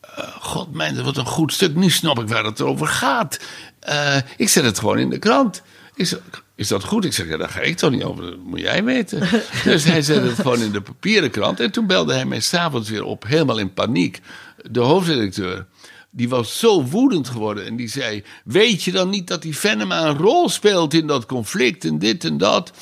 eh, 0.00 0.24
God, 0.40 0.72
mijn, 0.74 1.02
wat 1.02 1.16
een 1.16 1.26
goed 1.26 1.52
stuk. 1.52 1.74
Nu 1.74 1.90
snap 1.90 2.20
ik 2.20 2.28
waar 2.28 2.44
het 2.44 2.60
over 2.60 2.86
gaat. 2.86 3.38
Eh, 3.78 4.16
ik 4.36 4.48
zet 4.48 4.64
het 4.64 4.78
gewoon 4.78 4.98
in 4.98 5.10
de 5.10 5.18
krant. 5.18 5.62
Ik 5.94 6.06
is 6.62 6.68
dat 6.68 6.84
goed? 6.84 7.04
Ik 7.04 7.12
zeg, 7.12 7.28
ja, 7.28 7.36
daar 7.36 7.48
ga 7.48 7.60
ik 7.60 7.76
toch 7.76 7.90
niet 7.90 8.02
over. 8.02 8.24
Dat 8.24 8.38
moet 8.44 8.60
jij 8.60 8.84
weten. 8.84 9.28
dus 9.64 9.84
hij 9.84 10.02
zette 10.02 10.28
het 10.28 10.38
gewoon 10.38 10.62
in 10.62 10.72
de 10.72 10.80
papieren 10.80 11.30
krant. 11.30 11.60
En 11.60 11.70
toen 11.70 11.86
belde 11.86 12.12
hij 12.12 12.24
mij 12.24 12.40
s'avonds 12.40 12.90
weer 12.90 13.04
op, 13.04 13.24
helemaal 13.26 13.58
in 13.58 13.72
paniek. 13.72 14.20
De 14.70 14.80
hoofdredacteur. 14.80 15.66
Die 16.10 16.28
was 16.28 16.58
zo 16.58 16.84
woedend 16.84 17.28
geworden 17.28 17.66
en 17.66 17.76
die 17.76 17.88
zei: 17.88 18.24
Weet 18.44 18.82
je 18.82 18.92
dan 18.92 19.10
niet 19.10 19.26
dat 19.26 19.42
die 19.42 19.56
Venema 19.56 20.06
een 20.06 20.16
rol 20.16 20.48
speelt 20.48 20.94
in 20.94 21.06
dat 21.06 21.26
conflict 21.26 21.84
en 21.84 21.98
dit 21.98 22.24
en 22.24 22.38
dat? 22.38 22.72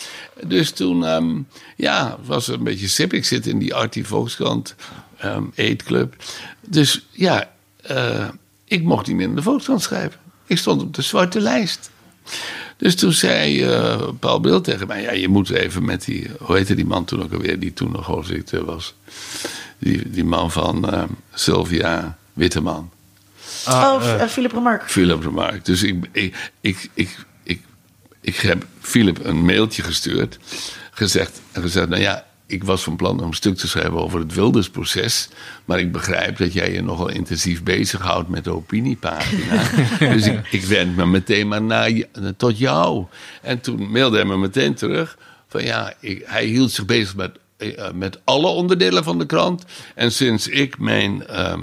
Dus 0.46 0.70
toen, 0.70 1.04
ehm, 1.04 1.38
ja, 1.76 2.18
was 2.24 2.48
er 2.48 2.54
een 2.54 2.64
beetje 2.64 2.88
sip. 2.88 3.12
Ik 3.12 3.24
zit 3.24 3.46
in 3.46 3.58
die 3.58 3.74
Artie 3.74 4.06
Volkskrant 4.06 4.74
ehm 5.18 5.44
eetclub. 5.54 6.14
Dus 6.66 7.06
ja, 7.10 7.50
eh, 7.82 8.28
ik 8.64 8.82
mocht 8.82 9.06
niet 9.06 9.16
meer 9.16 9.28
in 9.28 9.34
de 9.34 9.42
Volkskrant 9.42 9.82
schrijven. 9.82 10.20
Ik 10.46 10.58
stond 10.58 10.82
op 10.82 10.94
de 10.94 11.02
zwarte 11.02 11.40
lijst. 11.40 11.90
Dus 12.80 12.94
toen 12.96 13.12
zei 13.12 13.64
eh, 13.64 14.08
Paul 14.20 14.40
Bill 14.40 14.60
tegen 14.60 14.86
mij: 14.86 15.02
Ja, 15.02 15.12
je 15.12 15.28
moet 15.28 15.50
even 15.50 15.84
met 15.84 16.04
die. 16.04 16.30
Hoe 16.38 16.56
heette 16.56 16.74
die 16.74 16.86
man 16.86 17.04
toen 17.04 17.22
ook 17.22 17.32
alweer? 17.32 17.58
Die 17.58 17.72
toen 17.72 17.92
nog 17.92 18.06
hoofdredacteur 18.06 18.64
was. 18.64 18.94
Die, 19.78 20.10
die 20.10 20.24
man 20.24 20.50
van 20.50 20.90
eh, 20.90 21.02
Sylvia 21.34 22.18
Witteman. 22.32 22.90
Ah, 23.64 23.94
oh, 23.94 24.08
eh, 24.08 24.20
uh, 24.20 24.28
Philip 24.28 24.52
Remarque. 24.52 24.88
Philip 24.88 25.22
Remarque. 25.22 25.60
Dus 25.62 25.82
ik, 25.82 26.08
ik, 26.12 26.50
ik, 26.60 26.90
ik, 26.94 27.16
ik, 27.42 27.60
ik 28.20 28.36
heb 28.36 28.66
Philip 28.80 29.24
een 29.24 29.44
mailtje 29.44 29.82
gestuurd. 29.82 30.38
Gezegd, 30.90 31.40
en 31.52 31.62
gezegd: 31.62 31.88
Nou 31.88 32.02
ja, 32.02 32.26
ik 32.50 32.64
was 32.64 32.82
van 32.82 32.96
plan 32.96 33.20
om 33.20 33.26
een 33.26 33.34
stuk 33.34 33.56
te 33.56 33.68
schrijven 33.68 34.02
over 34.02 34.20
het 34.20 34.34
Wildersproces. 34.34 35.28
Maar 35.64 35.78
ik 35.78 35.92
begrijp 35.92 36.36
dat 36.36 36.52
jij 36.52 36.72
je 36.72 36.82
nogal 36.82 37.08
intensief 37.08 37.62
bezighoudt 37.62 38.28
met 38.28 38.44
de 38.44 38.50
opiniepagina. 38.50 39.62
dus 40.14 40.26
ik, 40.26 40.48
ik 40.50 40.64
wend 40.64 40.96
me 40.96 41.06
meteen 41.06 41.48
maar 41.48 41.62
naar, 41.62 41.92
tot 42.36 42.58
jou. 42.58 43.06
En 43.42 43.60
toen 43.60 43.90
mailde 43.90 44.16
hij 44.16 44.26
me 44.26 44.36
meteen 44.36 44.74
terug. 44.74 45.18
Van 45.48 45.64
ja, 45.64 45.92
ik, 46.00 46.22
hij 46.26 46.44
hield 46.44 46.72
zich 46.72 46.84
bezig 46.84 47.16
met, 47.16 47.38
eh, 47.56 47.90
met 47.94 48.20
alle 48.24 48.46
onderdelen 48.46 49.04
van 49.04 49.18
de 49.18 49.26
krant. 49.26 49.64
En 49.94 50.12
sinds 50.12 50.48
ik 50.48 50.78
mijn 50.78 51.26
eh, 51.26 51.54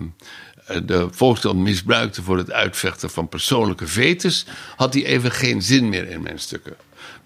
de 0.86 1.08
Volkskrant 1.12 1.60
misbruikte 1.60 2.24
voor 2.24 2.38
het 2.38 2.51
uitvechten 2.51 3.10
van 3.10 3.29
persoonlijke 3.29 3.88
vetes, 3.88 4.46
had 4.75 4.94
hij 4.94 5.06
even 5.06 5.32
geen 5.32 5.62
zin 5.62 5.89
meer 5.89 6.10
in 6.10 6.22
mijn 6.22 6.39
stukken. 6.39 6.75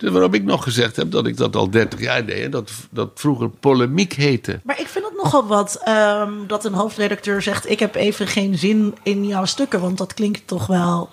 Dus 0.02 0.12
waarop 0.12 0.34
ik 0.34 0.44
nog 0.44 0.64
gezegd 0.64 0.96
heb 0.96 1.12
dat 1.12 1.28
ik 1.28 1.38
dat 1.38 1.56
al 1.56 1.70
30 1.70 2.00
jaar 2.00 2.26
deed, 2.26 2.44
en 2.44 2.52
dat, 2.52 2.72
dat 2.90 3.10
vroeger 3.16 3.50
polemiek 3.50 4.14
heette. 4.14 4.60
Maar 4.64 4.80
ik 4.80 4.88
vind 4.88 5.06
het 5.06 5.14
nogal 5.24 5.48
wat 5.48 5.82
ehm, 5.84 6.32
dat 6.48 6.66
een 6.66 6.74
hoofdredacteur 6.74 7.42
zegt: 7.42 7.70
Ik 7.70 7.80
heb 7.80 7.96
even 7.96 8.28
geen 8.28 8.58
zin 8.58 8.96
in 9.04 9.28
jouw 9.28 9.46
stukken. 9.46 9.82
Want 9.82 9.98
dat 9.98 10.14
klinkt 10.14 10.48
toch 10.48 10.68
wel. 10.68 11.10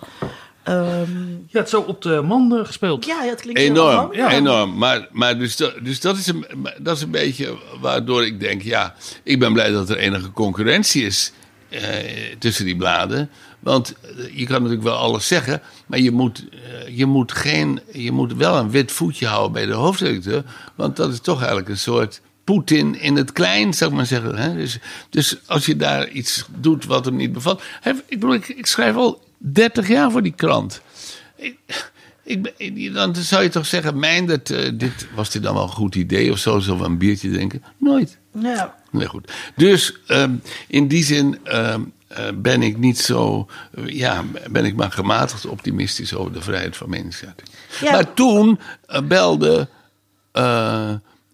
ehm, 0.63 1.27
Je 1.47 1.57
had 1.57 1.69
zo 1.69 1.81
op 1.81 2.01
de 2.01 2.21
man 2.21 2.61
gespeeld. 2.65 3.05
ja, 3.05 3.21
het 3.23 3.41
klinkt 3.41 3.59
heel 3.59 3.69
Enorm. 3.69 4.13
Ja. 4.13 4.31
enorm. 4.31 4.77
Maar, 4.77 5.07
maar 5.11 5.37
dus, 5.37 5.55
dat, 5.55 5.73
dus 5.83 5.99
dat, 5.99 6.17
is 6.17 6.27
een, 6.27 6.45
dat 6.79 6.95
is 6.95 7.01
een 7.03 7.11
beetje 7.11 7.57
waardoor 7.81 8.25
ik 8.25 8.39
denk, 8.39 8.61
ja, 8.61 8.95
ik 9.23 9.39
ben 9.39 9.53
blij 9.53 9.71
dat 9.71 9.89
er 9.89 9.97
enige 9.97 10.31
concurrentie 10.31 11.05
is 11.05 11.31
eh, 11.69 11.81
tussen 12.39 12.65
die 12.65 12.75
bladen. 12.75 13.29
Want 13.59 13.93
eh, 14.01 14.37
je 14.37 14.45
kan 14.45 14.55
natuurlijk 14.55 14.83
wel 14.83 14.95
alles 14.97 15.27
zeggen, 15.27 15.61
maar 15.89 15.99
je 15.99 16.11
moet, 16.11 16.45
eh, 16.49 16.97
je, 16.97 17.05
moet 17.05 17.31
geen, 17.31 17.79
je 17.91 18.11
moet 18.11 18.33
wel 18.33 18.57
een 18.57 18.69
wit 18.69 18.91
voetje 18.91 19.27
houden 19.27 19.51
bij 19.51 19.65
de 19.65 19.73
hoofdredacteur. 19.73 20.43
Want 20.75 20.95
dat 20.95 21.11
is 21.11 21.19
toch 21.19 21.37
eigenlijk 21.37 21.69
een 21.69 21.77
soort 21.77 22.21
Poetin 22.43 22.99
in 22.99 23.15
het 23.15 23.31
klein, 23.31 23.73
zou 23.73 23.89
ik 23.89 23.95
maar 23.95 24.05
zeggen. 24.05 24.37
Hè? 24.37 24.53
Dus, 24.55 24.79
dus 25.09 25.37
als 25.45 25.65
je 25.65 25.75
daar 25.75 26.09
iets 26.09 26.45
doet 26.57 26.85
wat 26.85 27.05
hem 27.05 27.15
niet 27.15 27.33
bevalt. 27.33 27.61
Ik 27.83 28.03
bedoel, 28.09 28.33
ik, 28.33 28.47
ik 28.47 28.65
schrijf 28.65 28.95
al 28.95 29.23
30 29.37 29.87
jaar 29.87 30.11
voor 30.11 30.23
die 30.23 30.33
krant. 30.35 30.81
Ik, 31.35 31.57
ik, 32.57 32.93
dan 32.93 33.15
zou 33.15 33.43
je 33.43 33.49
toch 33.49 33.65
zeggen, 33.65 33.99
mijn, 33.99 34.25
dat, 34.25 34.49
eh, 34.49 34.71
dit, 34.73 35.07
was 35.15 35.29
dit 35.29 35.43
dan 35.43 35.53
wel 35.53 35.63
een 35.63 35.69
goed 35.69 35.95
idee 35.95 36.31
of 36.31 36.37
zo? 36.37 36.59
Zo 36.59 36.75
van 36.77 36.85
een 36.85 36.97
biertje 36.97 37.31
drinken? 37.31 37.63
Nooit. 37.77 38.17
Ja. 38.39 38.75
Nee, 38.91 39.07
goed. 39.07 39.31
Dus 39.55 39.97
ehm, 40.07 40.33
in 40.67 40.87
die 40.87 41.03
zin 41.03 41.37
ehm, 41.43 41.65
eh, 41.65 41.75
ben 42.35 42.61
ik 42.61 42.77
niet 42.77 42.99
zo, 42.99 43.47
eh, 43.73 43.87
ja, 43.87 44.23
ben 44.49 44.65
ik 44.65 44.75
maar 44.75 44.91
gematigd 44.91 45.45
optimistisch 45.45 46.13
over 46.13 46.33
de 46.33 46.41
vrijheid 46.41 46.77
van 46.77 46.89
meningsuiting. 46.89 47.49
Ja. 47.81 47.91
Maar 47.91 48.13
toen 48.13 48.59
eh, 48.85 49.01
belde, 49.01 49.67
eh, 50.31 50.91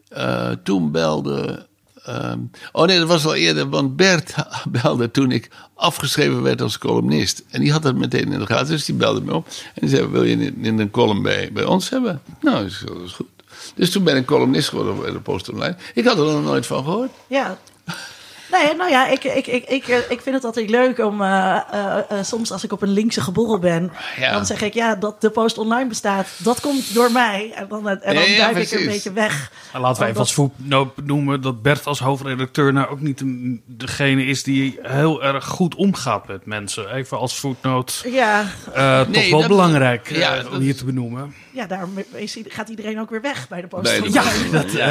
eh, 0.08 0.52
toen 0.64 0.92
belde, 0.92 1.68
ehm, 2.04 2.40
oh 2.72 2.86
nee, 2.86 3.00
dat 3.00 3.08
was 3.08 3.26
al 3.26 3.36
eerder, 3.36 3.70
want 3.70 3.96
Bert 3.96 4.36
belde 4.82 5.12
toen 5.12 5.32
ik 5.32 5.50
afgeschreven 5.76 6.42
werd 6.42 6.62
als 6.62 6.78
columnist. 6.78 7.44
En 7.50 7.62
die 7.62 7.72
had 7.72 7.84
dat 7.84 7.96
meteen 7.96 8.32
in 8.32 8.40
de 8.40 8.46
gaten, 8.46 8.68
dus 8.68 8.86
die 8.86 8.96
belde 8.96 9.22
me 9.22 9.34
op. 9.34 9.48
En 9.48 9.88
die 9.88 9.90
zei, 9.90 10.08
wil 10.08 10.24
je 10.24 10.32
in, 10.32 10.64
in 10.64 10.80
een 10.80 10.92
column 10.92 11.22
bij, 11.22 11.50
bij 11.54 11.66
ons 11.66 11.90
hebben? 11.90 12.22
Nou, 12.42 12.58
dat 12.58 12.66
is, 12.66 12.84
dat 12.86 13.02
is 13.06 13.12
goed. 13.12 13.28
Dus 13.76 13.92
toen 13.92 14.04
ben 14.04 14.16
ik 14.16 14.26
columnist 14.26 14.70
geworden 14.70 15.02
bij 15.02 15.12
de 15.12 15.20
Post 15.20 15.50
Online. 15.50 15.76
Ik 15.94 16.06
had 16.06 16.18
er 16.18 16.26
nog 16.26 16.44
nooit 16.44 16.66
van 16.66 16.84
gehoord. 16.84 17.12
Ja. 17.28 17.58
Nee, 18.64 18.76
nou 18.76 18.90
ja, 18.90 19.08
ik, 19.08 19.24
ik, 19.24 19.48
ik, 19.48 19.64
ik, 19.70 19.88
eh, 19.88 19.98
ik 20.10 20.22
vind 20.22 20.36
het 20.36 20.44
altijd 20.44 20.70
leuk 20.70 20.98
om 21.00 21.22
eh, 21.22 21.56
eh, 21.72 22.18
soms 22.22 22.52
als 22.52 22.64
ik 22.64 22.72
op 22.72 22.82
een 22.82 22.90
linkse 22.90 23.22
geborrel 23.22 23.60
ben, 23.60 23.92
Ja. 24.20 24.32
dan 24.34 24.46
zeg 24.46 24.62
ik 24.62 24.74
ja, 24.74 24.96
dat 24.96 25.22
de 25.22 25.30
post 25.30 25.58
online 25.58 25.88
bestaat, 25.90 26.28
dat 26.38 26.60
komt 26.60 26.94
door 26.94 27.12
mij. 27.12 27.52
En 27.56 27.68
dan, 27.70 27.90
en 27.90 28.00
dan 28.16 28.24
Ja, 28.24 28.30
ja, 28.30 28.38
duik 28.52 28.58
ik 28.72 28.80
een 28.80 28.86
beetje 28.86 29.12
weg. 29.14 29.52
En 29.74 29.82
laten 29.82 30.00
wij 30.00 30.08
even 30.10 30.20
als 30.22 30.34
voetnoot 30.34 30.94
noemen 31.04 31.42
dat 31.42 31.62
Bert 31.62 31.86
als 31.86 32.00
hoofdredacteur 32.00 32.74
nou 32.74 32.88
ook 32.90 33.02
niet 33.02 33.18
de- 33.18 33.60
degene 33.66 34.26
is 34.26 34.44
die 34.44 34.80
heel 34.82 35.24
erg 35.24 35.46
goed 35.46 35.76
omgaat 35.76 36.28
met 36.28 36.46
mensen. 36.46 36.94
Even 36.94 37.18
als 37.20 37.40
voetnoot. 37.40 38.04
Ja, 38.08 38.46
eh, 38.74 39.02
toch 39.02 39.30
wel 39.30 39.40
dat- 39.40 39.48
belangrijk 39.50 40.10
eh, 40.12 40.18
ja, 40.18 40.36
dat 40.36 40.52
om 40.52 40.60
hier 40.60 40.76
te 40.76 40.86
benoemen. 40.86 41.34
Ja, 41.56 41.66
daarom 41.68 41.94
is, 42.14 42.38
gaat 42.48 42.70
iedereen 42.70 43.00
ook 43.00 43.10
weer 43.10 43.22
weg 43.22 43.48
bij 43.48 43.62
de 43.62 43.68
post 43.68 43.84
Bij 43.84 44.00
de 44.00 44.06
online. 44.06 44.22
Post 44.24 44.46
Online. 44.76 44.82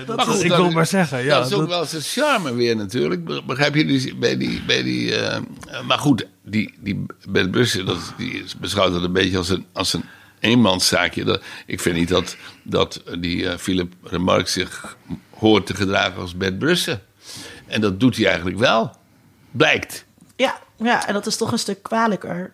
Eh, 0.00 0.06
dat, 0.06 0.16
Maar 0.16 0.26
goed, 0.26 0.42
ik 0.42 0.48
dat 0.48 0.56
wil 0.58 0.66
is- 0.68 0.74
maar 0.74 0.86
zeggen. 0.86 1.24
Ja, 1.24 1.38
dat 1.38 1.46
is 1.46 1.52
ook 1.52 1.60
dat- 1.60 1.68
wel 1.68 1.84
zijn 1.84 2.02
charme 2.02 2.54
weer 2.54 2.76
natuurlijk. 2.76 3.24
Be- 3.24 3.42
Begrijp 3.46 3.74
je? 3.74 3.84
Dus 3.86 4.18
bij 4.18 4.36
die, 4.36 4.62
bij 4.62 4.82
die, 4.82 5.14
eh, 5.16 5.36
eh, 5.36 5.42
maar 5.86 5.98
goed, 5.98 6.26
die, 6.42 6.74
die 6.78 7.06
Bert 7.28 7.50
Brussen, 7.50 7.86
dat, 7.86 7.98
die 8.16 8.44
beschouwt 8.60 8.92
dat 8.92 9.02
een 9.02 9.12
beetje 9.12 9.36
als 9.36 9.48
een, 9.48 9.66
als 9.72 9.92
een 9.92 10.04
eenmanszaakje. 10.40 11.24
Dat, 11.24 11.42
ik 11.66 11.80
vind 11.80 11.96
niet 11.96 12.08
dat, 12.08 12.36
dat 12.62 13.02
die 13.18 13.48
eh, 13.48 13.56
Philip 13.58 13.92
Remarque 14.02 14.50
zich 14.50 14.96
hoort 15.38 15.66
te 15.66 15.74
gedragen 15.74 16.20
als 16.20 16.36
Bert 16.36 16.58
Brussen. 16.58 17.02
En 17.66 17.80
dat 17.80 18.00
doet 18.00 18.16
hij 18.16 18.26
eigenlijk 18.26 18.58
wel. 18.58 18.96
Blijkt. 19.50 20.04
Ja, 20.36 20.58
ja, 20.76 21.06
en 21.06 21.14
dat 21.14 21.26
is 21.26 21.36
toch 21.36 21.52
een 21.52 21.58
stuk 21.58 21.82
kwalijker. 21.82 22.52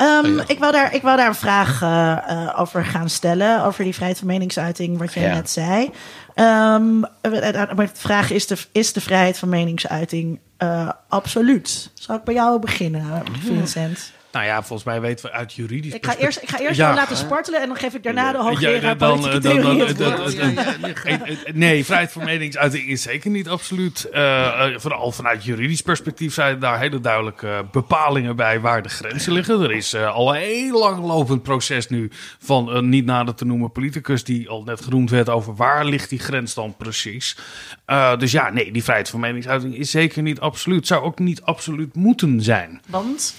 Ehm, 0.00 0.24
Oh 0.26 0.36
ja. 0.36 0.44
ik, 0.46 0.58
wil 0.58 0.72
daar, 0.72 0.94
ik 0.94 1.02
wil 1.02 1.16
daar 1.16 1.26
een 1.28 1.34
vraag 1.34 1.82
eh, 1.82 2.12
eh, 2.26 2.60
over 2.60 2.84
gaan 2.84 3.08
stellen. 3.08 3.64
Over 3.64 3.84
die 3.84 3.94
vrijheid 3.94 4.18
van 4.18 4.26
meningsuiting, 4.28 4.98
wat 4.98 5.12
jij 5.12 5.22
Ja. 5.22 5.34
net 5.34 5.50
zei. 5.50 5.90
Ehm, 6.34 7.02
eh, 7.20 7.52
maar 7.74 7.86
de 7.86 7.90
vraag 7.92 8.30
is: 8.30 8.46
de, 8.46 8.56
is 8.72 8.92
de 8.92 9.00
vrijheid 9.00 9.38
van 9.38 9.48
meningsuiting 9.48 10.40
absoluut? 11.08 11.90
Zal 11.94 12.16
ik 12.16 12.24
bij 12.24 12.34
jou 12.34 12.58
beginnen, 12.60 13.04
Vincent? 13.40 14.12
Nou 14.32 14.44
ja, 14.46 14.56
volgens 14.62 14.84
mij 14.84 15.00
weten 15.00 15.24
we 15.26 15.32
uit 15.32 15.52
juridisch 15.52 15.92
Ik 15.94 16.06
ga 16.06 16.16
eerst, 16.16 16.42
ik 16.42 16.48
ga 16.48 16.58
eerst 16.60 16.76
Ja. 16.76 16.94
laten 16.94 17.16
spartelen 17.16 17.60
en 17.60 17.66
dan 17.68 17.76
geef 17.76 17.94
ik 17.94 18.02
daarna 18.02 18.32
de 18.32 18.38
Ja, 18.38 18.44
hoogleraar 18.44 18.92
eh, 18.92 18.98
dan- 18.98 19.26
Eh, 21.04 21.14
eh, 21.14 21.20
Nee, 21.54 21.84
vrijheid 21.84 22.12
van 22.12 22.24
meningsuiting 22.24 22.86
is 22.88 23.02
zeker 23.02 23.30
niet 23.30 23.48
absoluut. 23.48 24.04
Eh, 24.04 24.46
eh, 24.74 24.78
vooral 24.78 25.12
vanuit 25.12 25.44
juridisch 25.44 25.80
perspectief 25.80 26.34
zijn 26.34 26.58
daar 26.58 26.78
hele 26.78 27.00
duidelijke 27.00 27.64
bepalingen 27.72 28.36
bij 28.36 28.60
waar 28.60 28.82
de 28.82 28.88
grenzen 28.88 29.32
liggen. 29.32 29.60
Er 29.60 29.72
is 29.72 29.92
eh, 29.92 30.14
al 30.14 30.34
een 30.34 30.40
heel 30.40 30.78
lang 30.78 31.04
lopend 31.04 31.42
proces 31.42 31.88
nu 31.88 32.10
van 32.38 32.68
een 32.74 32.88
niet 32.88 33.04
nader 33.04 33.34
te 33.34 33.44
noemen 33.44 33.72
politicus 33.72 34.24
die 34.24 34.48
al 34.48 34.62
net 34.62 34.80
genoemd 34.80 35.10
werd 35.10 35.28
over 35.28 35.54
waar 35.54 35.84
ligt 35.84 36.08
die 36.10 36.18
grens 36.18 36.54
dan 36.54 36.74
precies. 36.78 37.36
Eh, 37.84 38.18
dus 38.18 38.32
ja, 38.32 38.50
nee, 38.50 38.72
die 38.72 38.82
vrijheid 38.84 39.08
van 39.08 39.20
meningsuiting 39.20 39.76
is 39.76 39.90
zeker 39.90 40.22
niet 40.22 40.40
absoluut. 40.40 40.86
Zou 40.86 41.02
ook 41.02 41.18
niet 41.18 41.42
absoluut 41.42 41.94
moeten 41.94 42.42
zijn. 42.42 42.80
Want 42.86 43.34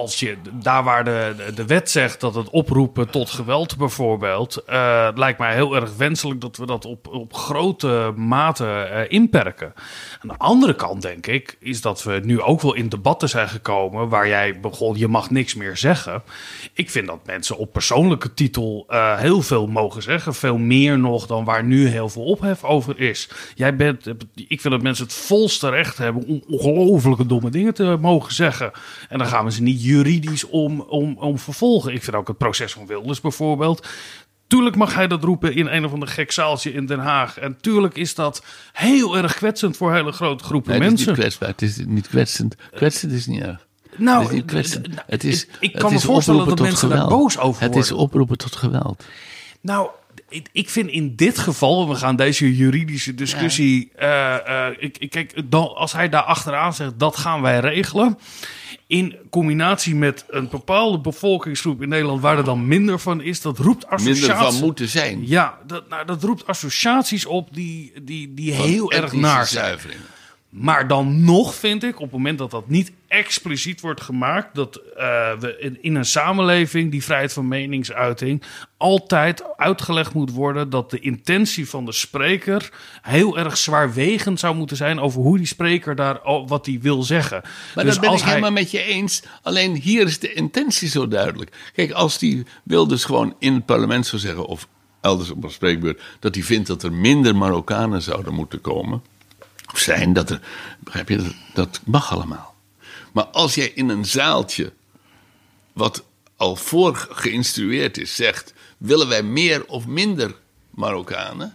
als 0.00 0.20
je 0.20 0.36
daar 0.52 0.84
waar 0.84 1.04
de, 1.04 1.34
de, 1.54 1.66
wet 1.66 1.90
zegt 1.90 2.20
dat 2.20 2.34
het 2.34 2.50
oproepen 2.50 3.10
tot 3.10 3.30
geweld 3.30 3.76
bijvoorbeeld, 3.76 4.56
eh, 4.56 5.08
lijkt 5.14 5.38
mij 5.38 5.54
heel 5.54 5.74
erg 5.74 5.96
wenselijk 5.96 6.40
dat 6.40 6.56
we 6.56 6.66
dat 6.66 6.84
op, 6.84 7.08
op 7.08 7.34
grote 7.34 8.12
mate 8.16 8.66
eh, 8.66 9.12
inperken. 9.12 9.72
Aan 10.22 10.28
de 10.28 10.38
andere 10.38 10.74
kant 10.74 11.02
denk 11.02 11.26
ik, 11.26 11.56
is 11.58 11.80
dat 11.80 12.02
we 12.02 12.20
nu 12.24 12.40
ook 12.40 12.60
wel 12.60 12.74
in 12.74 12.88
debatten 12.88 13.28
zijn 13.28 13.48
gekomen 13.48 14.08
waar 14.08 14.28
jij 14.28 14.60
begon, 14.60 14.98
je 14.98 15.08
mag 15.08 15.30
niks 15.30 15.54
meer 15.54 15.76
zeggen. 15.76 16.22
Ik 16.72 16.90
vind 16.90 17.06
dat 17.06 17.26
mensen 17.26 17.56
op 17.56 17.72
persoonlijke 17.72 18.34
titel 18.34 18.84
eh, 18.88 19.18
heel 19.18 19.42
veel 19.42 19.66
mogen 19.66 20.02
zeggen, 20.02 20.34
veel 20.34 20.58
meer 20.58 20.98
nog 20.98 21.26
dan 21.26 21.44
waar 21.44 21.64
nu 21.64 21.86
heel 21.86 22.08
veel 22.08 22.24
ophef 22.24 22.64
over 22.64 23.00
is. 23.00 23.28
Jij 23.54 23.76
bent, 23.76 24.06
ik 24.34 24.60
vind 24.60 24.74
dat 24.74 24.82
mensen 24.82 25.04
het 25.04 25.14
volste 25.14 25.68
recht 25.68 25.98
hebben 25.98 26.26
om 26.26 26.42
ongelofelijke 26.48 27.26
domme 27.26 27.50
dingen 27.50 27.74
te 27.74 27.96
mogen 28.00 28.34
zeggen. 28.34 28.70
En 29.08 29.18
dan 29.18 29.26
gaan 29.26 29.44
we 29.44 29.52
ze 29.52 29.62
niet 29.62 29.82
juridisch 29.90 30.44
om, 30.48 30.80
om, 30.80 31.16
om 31.18 31.38
vervolgen. 31.38 31.92
Ik 31.94 32.02
vind 32.02 32.16
ook 32.16 32.28
het 32.28 32.38
proces 32.38 32.72
van 32.72 32.86
Wilders 32.86 33.20
bijvoorbeeld. 33.20 33.88
Tuurlijk 34.46 34.76
mag 34.76 34.94
hij 34.94 35.06
dat 35.08 35.24
roepen 35.24 35.54
in 35.54 35.66
een 35.66 35.84
of 35.84 35.92
ander 35.92 36.08
gek 36.08 36.32
zaaltje 36.32 36.72
in 36.72 36.86
Den 36.86 36.98
Haag. 36.98 37.38
En 37.38 37.56
tuurlijk 37.60 37.96
is 37.96 38.14
dat 38.14 38.44
heel 38.72 39.16
erg 39.16 39.34
kwetsend 39.34 39.76
voor 39.76 39.92
hele 39.94 40.12
grote 40.12 40.44
groepen 40.44 40.70
Nee, 40.78 40.80
het 40.80 40.98
is 40.98 41.06
mensen. 41.06 41.12
niet 41.12 41.20
kwetsbaar. 41.20 41.48
Het 41.48 41.62
is 41.62 41.76
niet 41.86 42.08
kwetsend. 42.08 42.54
Kwetsend 42.74 43.12
is 43.12 43.26
niet 43.26 43.42
erg. 43.42 43.66
Nou, 43.96 44.18
het 44.22 44.28
is 44.28 44.34
niet 44.36 44.44
kwetsend. 44.44 44.84
d- 44.84 44.96
d- 44.96 45.02
Het 45.06 45.24
is, 45.24 45.46
ik- 45.46 45.56
ik 45.60 45.72
het 45.72 45.80
kan 45.80 45.90
me 45.90 45.96
is 45.96 46.04
voorstellen 46.04 46.40
oproepen 46.40 46.64
dat 46.64 46.72
tot 46.80 46.88
mensen 46.88 47.08
daar 47.08 47.18
boos 47.18 47.38
over 47.38 47.62
Het 47.62 47.76
is 47.76 47.88
worden. 47.88 48.06
oproepen 48.06 48.38
tot 48.38 48.56
geweld. 48.56 49.04
Nou, 49.60 49.88
ik, 50.52 50.70
vind 50.70 50.90
in 50.90 51.16
dit 51.16 51.38
geval, 51.38 51.88
we 51.88 51.94
gaan 51.94 52.16
deze 52.16 52.56
juridische 52.56 53.14
discussie. 53.14 53.90
eh, 53.96 54.66
eh, 54.68 54.76
ik, 54.78 55.10
kijk, 55.10 55.42
dan, 55.50 55.74
als 55.74 55.92
hij 55.92 56.08
daar 56.08 56.22
achteraan 56.22 56.74
zegt 56.74 56.98
dat 56.98 57.16
gaan 57.16 57.42
wij 57.42 57.60
regelen. 57.60 58.18
In 58.86 59.16
combinatie 59.30 59.94
met 59.94 60.24
een 60.28 60.48
bepaalde 60.48 60.98
bevolkingsgroep 60.98 61.82
in 61.82 61.88
Nederland 61.88 62.20
waar 62.20 62.38
er 62.38 62.44
dan 62.44 62.68
minder 62.68 62.98
van 62.98 63.20
is, 63.20 63.40
dat 63.40 63.58
roept 63.58 63.86
associaties. 63.86 64.26
Minder 64.28 64.50
van 64.52 64.60
moeten 64.60 64.88
zijn. 64.88 65.26
Ja, 65.26 65.58
dat, 65.66 65.88
nou, 65.88 66.06
dat 66.06 66.22
roept 66.22 66.46
associaties 66.46 67.26
op 67.26 67.48
die, 67.54 67.92
die, 68.02 68.34
die 68.34 68.52
heel 68.52 68.92
erg 68.92 69.12
naar 69.12 69.46
zijn. 69.46 69.64
zuivering. 69.64 70.00
Maar 70.48 70.88
dan 70.88 71.24
nog 71.24 71.54
vind 71.54 71.84
ik, 71.84 71.94
op 71.94 72.02
het 72.02 72.12
moment 72.12 72.38
dat 72.38 72.50
dat 72.50 72.68
niet 72.68 72.92
expliciet 73.10 73.80
wordt 73.80 74.00
gemaakt, 74.00 74.54
dat 74.54 74.76
eh, 74.76 75.32
we 75.38 75.78
in, 75.80 75.96
een 75.96 76.04
samenleving 76.04 76.90
die 76.90 77.04
vrijheid 77.04 77.32
van 77.32 77.48
meningsuiting 77.48 78.42
altijd 78.76 79.56
uitgelegd 79.56 80.14
moet 80.14 80.30
worden 80.32 80.70
dat 80.70 80.90
de 80.90 81.00
intentie 81.00 81.68
van 81.68 81.84
de 81.84 81.92
spreker 81.92 82.72
heel 83.02 83.38
erg 83.38 83.56
zwaarwegend 83.56 84.40
zou 84.40 84.56
moeten 84.56 84.76
zijn 84.76 85.00
over 85.00 85.20
hoe 85.20 85.36
die 85.36 85.46
spreker 85.46 85.94
daar 85.94 86.20
wat 86.46 86.66
hij 86.66 86.78
wil 86.80 87.02
zeggen. 87.02 87.42
Maar 87.74 87.84
dus 87.84 87.92
dat 87.92 88.02
ben 88.02 88.10
als 88.10 88.20
ik 88.20 88.24
hij, 88.24 88.34
helemaal 88.34 88.60
met 88.62 88.70
je 88.70 88.82
eens. 88.82 89.22
Alleen 89.42 89.76
hier 89.76 90.06
is 90.06 90.18
de 90.18 90.32
intentie 90.32 90.88
zo 90.88 91.08
duidelijk. 91.08 91.70
Kijk, 91.74 91.92
als 91.92 92.18
die 92.18 92.46
Wilders 92.62 93.04
gewoon 93.04 93.34
in 93.38 93.54
het 93.54 93.66
parlement 93.66 94.06
zou 94.06 94.20
zeggen... 94.20 94.46
of 94.46 94.68
elders 95.00 95.30
op 95.30 95.44
een 95.44 95.50
spreekbeurt... 95.50 96.02
dat 96.18 96.34
hij 96.34 96.44
vindt 96.44 96.66
dat 96.66 96.82
er 96.82 96.92
minder 96.92 97.36
Marokkanen 97.36 98.02
zouden 98.02 98.34
moeten 98.34 98.60
komen... 98.60 99.02
of 99.72 99.78
zijn, 99.78 100.12
dat 100.12 100.30
er... 100.30 100.40
Begrijp 100.80 101.08
je, 101.08 101.16
dat, 101.16 101.34
dat 101.54 101.80
mag 101.84 102.12
allemaal. 102.12 102.49
Maar 103.12 103.24
als 103.24 103.54
jij 103.54 103.68
in 103.68 103.88
een 103.88 104.04
zaaltje... 104.04 104.72
wat 105.72 106.04
al 106.36 106.56
voor 106.56 107.08
geïnstrueerd 107.10 107.98
is, 107.98 108.14
zegt... 108.14 108.54
willen 108.78 109.08
wij 109.08 109.22
meer 109.22 109.66
of 109.66 109.86
minder 109.86 110.34
Marokkanen... 110.70 111.54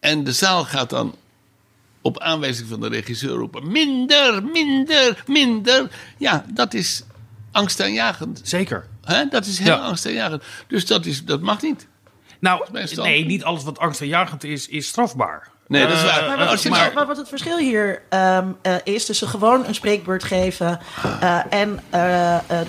en 0.00 0.24
de 0.24 0.32
zaal 0.32 0.64
gaat 0.64 0.90
dan 0.90 1.14
op 2.02 2.18
aanwijzing 2.20 2.68
van 2.68 2.80
de 2.80 2.88
regisseur 2.88 3.34
roepen: 3.34 3.72
minder, 3.72 4.44
minder, 4.44 5.22
minder. 5.26 5.90
Ja, 6.18 6.44
dat 6.48 6.74
is 6.74 7.02
angstaanjagend. 7.52 8.40
Zeker. 8.44 8.88
Dat 9.30 9.46
is 9.46 9.58
heel 9.58 9.66
Ja. 9.74 9.78
angstaanjagend. 9.78 10.42
Dus 10.66 10.86
dat, 10.86 11.06
is, 11.06 11.24
dat 11.24 11.40
mag 11.40 11.62
niet. 11.62 11.86
Nou, 12.38 12.66
nee, 12.94 13.24
niet 13.24 13.44
alles 13.44 13.64
wat 13.64 13.78
angstaanjagend 13.78 14.44
is, 14.44 14.68
is 14.68 14.86
strafbaar. 14.88 15.50
Nee, 15.70 15.86
dat 15.86 15.92
is 15.96 15.98
Eh, 16.02 16.04
waar. 16.04 16.26
Maar 16.26 16.38
wat, 16.46 16.64
maar, 16.94 17.06
wat 17.06 17.16
het 17.16 17.28
verschil 17.28 17.58
hier 17.58 18.02
ehm, 18.08 18.46
eh, 18.62 18.74
is 18.84 19.04
tussen 19.06 19.28
gewoon 19.28 19.66
een 19.66 19.74
spreekbeurt 19.74 20.24
geven 20.24 20.80
eh, 21.20 21.38
en 21.50 21.80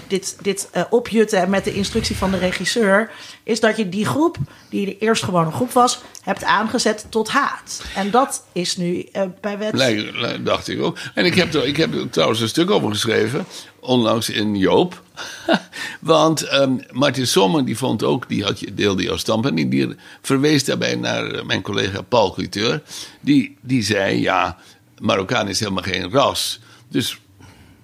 dit, 0.07 0.37
dit 0.41 0.69
opjutten 0.89 1.49
met 1.49 1.63
de 1.63 1.73
instructie 1.73 2.17
van 2.17 2.31
de 2.31 2.37
regisseur, 2.37 3.11
is 3.43 3.59
dat 3.59 3.77
je 3.77 3.89
die 3.89 4.05
groep, 4.05 4.37
die 4.69 4.85
de 4.85 4.97
eerst 4.97 5.23
gewoon 5.23 5.45
een 5.45 5.51
groep 5.53 5.71
was, 5.71 6.01
hebt 6.23 6.43
aangezet 6.43 7.05
tot 7.09 7.29
haat. 7.29 7.81
En 7.95 8.11
dat 8.11 8.43
is 8.51 8.77
nu 8.77 9.09
bij 9.41 9.57
wet. 9.57 9.73
Lijkt- 9.73 10.15
li- 10.15 10.43
dacht 10.43 10.67
ik 10.67 10.81
ook. 10.81 10.97
En 11.13 11.25
ik 11.25 11.35
heb, 11.35 11.53
er, 11.53 11.65
ik 11.67 11.77
heb 11.77 11.93
er 11.93 12.09
trouwens 12.09 12.39
een 12.39 12.47
stuk 12.47 12.69
over 12.71 12.89
geschreven, 12.89 13.45
onlangs 13.81 14.29
in 14.29 14.55
Joop. 14.55 15.01
Want 15.99 16.41
ehm, 16.43 16.73
Martin 16.91 17.27
Sommer, 17.27 17.65
die 17.65 17.77
vond 17.77 18.03
ook, 18.03 18.29
die 18.29 18.43
had, 18.43 18.59
je- 18.59 18.73
deelde 18.73 19.03
jouw 19.03 19.17
standpunt, 19.17 19.55
die, 19.55 19.67
die 19.67 19.95
verwees 20.21 20.63
daarbij 20.63 20.95
naar 20.95 21.25
eh, 21.31 21.43
mijn 21.43 21.61
collega 21.61 22.01
Paul 22.01 22.31
Cliteur. 22.33 22.81
Die, 23.21 23.57
die 23.61 23.83
zei, 23.83 24.21
ja, 24.21 24.57
Marokkaan 24.99 25.47
is 25.47 25.59
helemaal 25.59 25.83
geen 25.83 26.11
ras. 26.11 26.59
Dus 26.87 27.19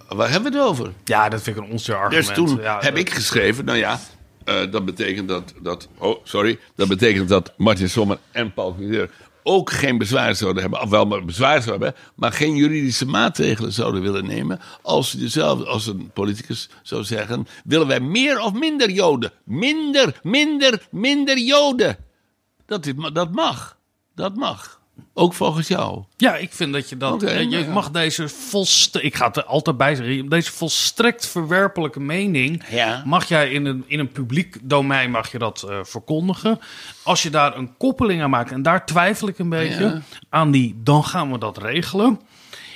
waar 0.07 0.29
hebben 0.31 0.51
we 0.51 0.57
het 0.57 0.67
over? 0.67 0.91
Ja, 1.03 1.29
dat 1.29 1.41
vind 1.41 1.57
ik 1.57 1.63
een 1.63 1.71
onzin 1.71 1.95
argument. 1.95 2.25
Dus 2.27 2.35
toen 2.35 2.57
Ja, 2.61 2.73
heb 2.79 2.91
dat- 2.91 2.99
ik 2.99 3.09
geschreven, 3.13 3.65
nou 3.65 3.77
ja, 3.77 3.99
eh, 4.43 4.55
dat 4.71 4.85
betekent 4.85 5.27
dat, 5.27 5.53
dat, 5.61 5.87
oh 5.97 6.19
sorry, 6.23 6.59
dat 6.75 6.87
betekent 6.87 7.29
dat 7.29 7.53
Martin 7.57 7.89
Sommer 7.89 8.17
en 8.31 8.53
Paul 8.53 8.75
Cliteur 8.75 9.09
ook 9.47 9.71
geen 9.71 9.97
bezwaar 9.97 10.35
zouden 10.35 10.61
hebben, 10.61 10.81
of 10.81 10.89
wel 10.89 11.05
maar 11.05 11.25
bezwaar 11.25 11.61
zouden 11.61 11.85
hebben, 11.85 12.03
maar 12.15 12.31
geen 12.31 12.55
juridische 12.55 13.05
maatregelen 13.05 13.73
zouden 13.73 14.01
willen 14.01 14.25
nemen 14.25 14.59
als 14.81 15.09
ze 15.09 15.17
dezelfde, 15.17 15.65
als 15.65 15.87
een 15.87 16.11
politicus 16.13 16.69
zou 16.81 17.03
zeggen, 17.03 17.47
willen 17.63 17.87
wij 17.87 17.99
meer 17.99 18.39
of 18.39 18.53
minder 18.53 18.89
Joden? 18.89 19.31
Minder, 19.43 20.19
minder, 20.23 20.87
minder 20.91 21.37
Joden. 21.37 21.97
Dat, 22.65 22.85
is, 22.85 22.93
dat 23.13 23.31
mag, 23.31 23.77
dat 24.15 24.35
mag. 24.35 24.76
Ook 25.13 25.33
volgens 25.33 25.67
jou. 25.67 26.03
Ja, 26.17 26.35
ik 26.35 26.53
vind 26.53 26.73
dat 26.73 26.89
je 26.89 26.97
dat. 26.97 27.23
Eh, 27.23 27.39
je 27.39 27.45
nou 27.47 27.63
ja. 27.63 27.71
mag 27.71 27.91
deze 27.91 28.29
volstrekt. 28.29 29.05
Ik 29.05 29.15
ga 29.15 29.27
het 29.27 29.37
er 29.37 29.43
altijd 29.43 29.77
bij 29.77 29.95
zeggen. 29.95 30.29
Deze 30.29 30.51
volstrekt 30.51 31.27
verwerpelijke 31.27 31.99
mening. 31.99 32.63
Ja. 32.69 33.03
Mag 33.05 33.27
jij 33.27 33.49
in 33.49 33.65
een, 33.65 33.83
in 33.87 33.99
een 33.99 34.11
publiek 34.11 34.57
domein 34.61 35.11
mag 35.11 35.31
je 35.31 35.37
dat 35.37 35.65
eh, 35.69 35.79
verkondigen. 35.83 36.59
Als 37.03 37.23
je 37.23 37.29
daar 37.29 37.57
een 37.57 37.77
koppeling 37.77 38.21
aan 38.21 38.29
maakt. 38.29 38.51
En 38.51 38.61
daar 38.61 38.85
twijfel 38.85 39.27
ik 39.27 39.39
een 39.39 39.49
beetje 39.49 39.83
Ja. 39.85 40.01
aan 40.29 40.51
die. 40.51 40.79
Dan 40.83 41.03
gaan 41.03 41.31
we 41.31 41.37
dat 41.37 41.57
regelen. 41.57 42.19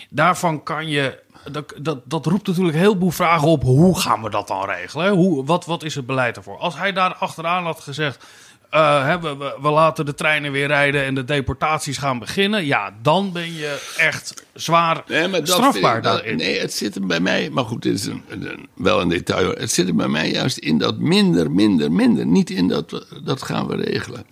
Daarvan 0.09 0.63
kan 0.63 0.87
je. 0.89 1.23
Dat, 1.51 1.73
dat, 1.81 1.99
dat 2.03 2.25
roept 2.25 2.47
natuurlijk 2.47 2.75
een 2.75 2.81
heleboel 2.81 3.11
vragen 3.11 3.47
op. 3.47 3.63
Hoe 3.63 3.99
gaan 3.99 4.21
we 4.21 4.29
dat 4.29 4.47
dan 4.47 4.65
regelen? 4.65 5.13
Hoe, 5.13 5.45
wat, 5.45 5.65
wat 5.65 5.83
is 5.83 5.95
het 5.95 6.05
beleid 6.05 6.37
ervoor? 6.37 6.57
Als 6.57 6.77
hij 6.77 6.93
daar 6.93 7.13
achteraan 7.13 7.63
had 7.63 7.79
gezegd. 7.79 8.25
Eh, 8.71 9.05
hè, 9.05 9.19
we, 9.19 9.37
we, 9.37 9.57
we 9.61 9.69
laten 9.69 10.05
de 10.05 10.13
treinen 10.13 10.51
weer 10.51 10.67
rijden 10.67 11.03
en 11.05 11.15
de 11.15 11.23
deportaties 11.25 11.97
gaan 11.97 12.19
beginnen. 12.19 12.65
Ja, 12.65 12.93
dan 13.01 13.31
ben 13.31 13.53
je 13.53 13.93
echt 13.97 14.45
zwaar 14.53 15.03
Nee, 15.07 15.27
maar 15.27 15.39
dat 15.39 15.47
strafbaar 15.49 15.71
vind 15.73 15.85
ik- 15.85 16.03
dat- 16.03 16.03
daarin. 16.03 16.37
Nee, 16.37 16.59
het 16.59 16.73
zit 16.73 16.93
hem 16.95 17.07
bij 17.07 17.19
mij, 17.19 17.49
maar 17.49 17.63
goed, 17.65 17.81
dit 17.81 17.93
is 17.93 18.05
een, 18.05 18.23
een- 18.29 18.67
wel 18.73 19.01
een 19.01 19.09
detail. 19.09 19.45
hoor. 19.45 19.55
Het 19.55 19.71
zit 19.71 19.87
hem 19.87 19.97
bij 19.97 20.07
mij 20.07 20.31
juist 20.31 20.57
in 20.57 20.77
dat 20.77 20.97
minder, 20.97 21.51
minder, 21.51 21.91
minder. 21.91 22.25
Niet 22.25 22.49
in 22.49 22.67
dat, 22.67 22.91
we- 22.91 23.21
dat 23.23 23.41
gaan 23.41 23.67
we 23.67 23.75
regelen. 23.75 24.25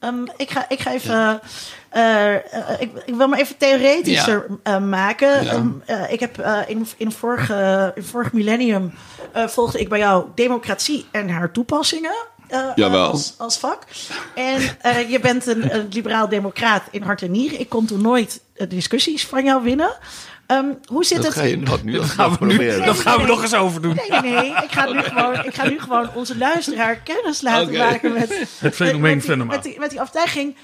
Ehm, 0.00 0.14
ik, 0.36 0.50
ga, 0.50 0.68
ik 0.68 0.80
ga 0.80 0.92
even. 0.92 1.40
eh, 1.88 2.34
eh, 2.34 2.40
ik, 2.80 2.90
ik 3.06 3.14
wil 3.14 3.28
me 3.28 3.36
even 3.38 3.56
theoretischer 3.56 4.46
eh, 4.62 4.78
maken. 4.78 5.44
Ja. 5.44 5.50
Ehm, 5.52 5.68
eh, 5.84 6.12
ik 6.12 6.20
heb 6.20 6.38
in, 6.66 6.86
in, 6.96 7.12
vorige, 7.12 7.92
in 7.94 8.02
vorig 8.02 8.32
millennium 8.32 8.92
eh, 9.32 9.46
volgde 9.46 9.80
ik 9.80 9.88
bij 9.88 9.98
jou 9.98 10.24
democratie 10.34 11.06
en 11.10 11.28
haar 11.28 11.50
toepassingen. 11.52 12.14
Eh, 12.48 12.66
Jawel. 12.74 13.10
als, 13.10 13.34
als 13.38 13.58
vak. 13.58 13.82
En 14.34 14.60
eh, 14.80 15.10
je 15.10 15.20
bent 15.20 15.46
een, 15.46 15.74
een 15.74 15.88
liberaal-democraat 15.90 16.82
in 16.90 17.02
hart 17.02 17.22
en 17.22 17.30
nieren. 17.30 17.60
Ik 17.60 17.68
kon 17.68 17.86
toen 17.86 18.02
nooit 18.02 18.40
eh, 18.56 18.68
discussies 18.68 19.26
van 19.26 19.44
jou 19.44 19.62
winnen. 19.62 19.96
Ehm, 20.46 20.66
hoe 20.86 21.04
zit 21.04 21.16
Dat 21.16 21.26
het? 21.26 21.34
ga 21.34 21.42
je 21.42 21.60
wat 21.62 21.82
nu 21.82 22.02
gaan 22.02 22.30
we 22.30 22.46
nu, 22.46 22.56
proberen. 22.56 22.86
dat 22.86 22.98
gaan 22.98 23.20
we 23.20 23.26
nog 23.26 23.42
eens 23.42 23.54
over 23.54 23.82
doen. 23.82 23.94
Nee, 23.94 24.20
nee, 24.20 24.32
nee. 24.32 24.50
Ik 24.50 24.70
ga 24.70 24.92
nu 24.92 25.02
gewoon, 25.02 25.44
ik 25.44 25.54
ga 25.54 25.68
nu 25.68 25.80
gewoon 25.80 26.10
onze 26.14 26.38
luisteraar 26.38 26.96
kennis 26.96 27.40
laten 27.40 27.78
maken 27.78 28.12
met 28.12 28.46
Het 28.58 28.74
fenomeen 28.74 29.22
met, 29.26 29.36
met, 29.36 29.46
met, 29.46 29.62
die, 29.62 29.78
met 29.78 29.90
die 29.90 30.00
aftuiging. 30.00 30.56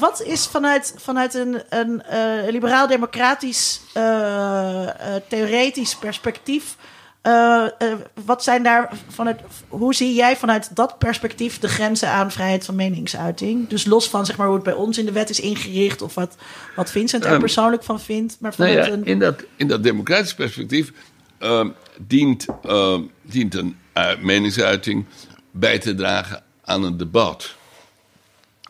Wat 0.00 0.22
is 0.22 0.46
vanuit, 0.46 0.94
vanuit 0.96 1.34
een, 1.34 1.62
een 1.68 2.02
eh, 2.02 2.50
liberaal-democratisch, 2.50 3.80
eh, 3.92 4.82
eh, 4.82 5.22
theoretisch 5.28 5.96
perspectief. 5.96 6.76
Eh, 7.24 7.64
eh, 7.78 7.98
wat 8.24 8.44
zijn 8.44 8.62
daar 8.62 8.92
vanuit, 9.08 9.40
hoe 9.68 9.94
zie 9.94 10.14
jij 10.14 10.36
vanuit 10.36 10.76
dat 10.76 10.98
perspectief 10.98 11.58
de 11.58 11.68
grenzen 11.68 12.08
aan 12.08 12.30
vrijheid 12.30 12.64
van 12.64 12.74
meningsuiting? 12.74 13.68
Dus 13.68 13.84
los 13.84 14.08
van 14.08 14.26
zeg 14.26 14.36
maar, 14.36 14.46
hoe 14.46 14.54
het 14.54 14.64
bij 14.64 14.74
ons 14.74 14.98
in 14.98 15.04
de 15.04 15.12
wet 15.12 15.30
is 15.30 15.40
ingericht 15.40 16.02
of 16.02 16.14
wat, 16.14 16.36
wat 16.76 16.90
Vincent 16.90 17.24
er 17.24 17.30
Ehm, 17.30 17.40
persoonlijk 17.40 17.84
van 17.84 18.00
vindt. 18.00 18.36
Maar 18.40 18.54
Nou 18.56 18.70
vanuit 18.70 18.86
ja, 18.86 18.92
een, 18.92 19.04
in, 19.04 19.18
dat, 19.18 19.44
in 19.56 19.68
dat 19.68 19.82
democratisch 19.82 20.34
perspectief 20.34 20.92
ehm, 21.38 21.68
dient, 21.98 22.46
ehm, 22.62 23.02
dient 23.22 23.54
een 23.54 23.76
eh, 23.92 24.18
meningsuiting 24.20 25.04
bij 25.50 25.78
te 25.78 25.94
dragen 25.94 26.42
aan 26.64 26.82
een 26.82 26.96
debat. 26.96 27.54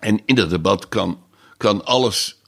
En 0.01 0.23
in 0.25 0.35
dat 0.35 0.51
debat 0.51 0.89
kan, 0.89 1.23
kan 1.57 1.85
alles, 1.85 2.41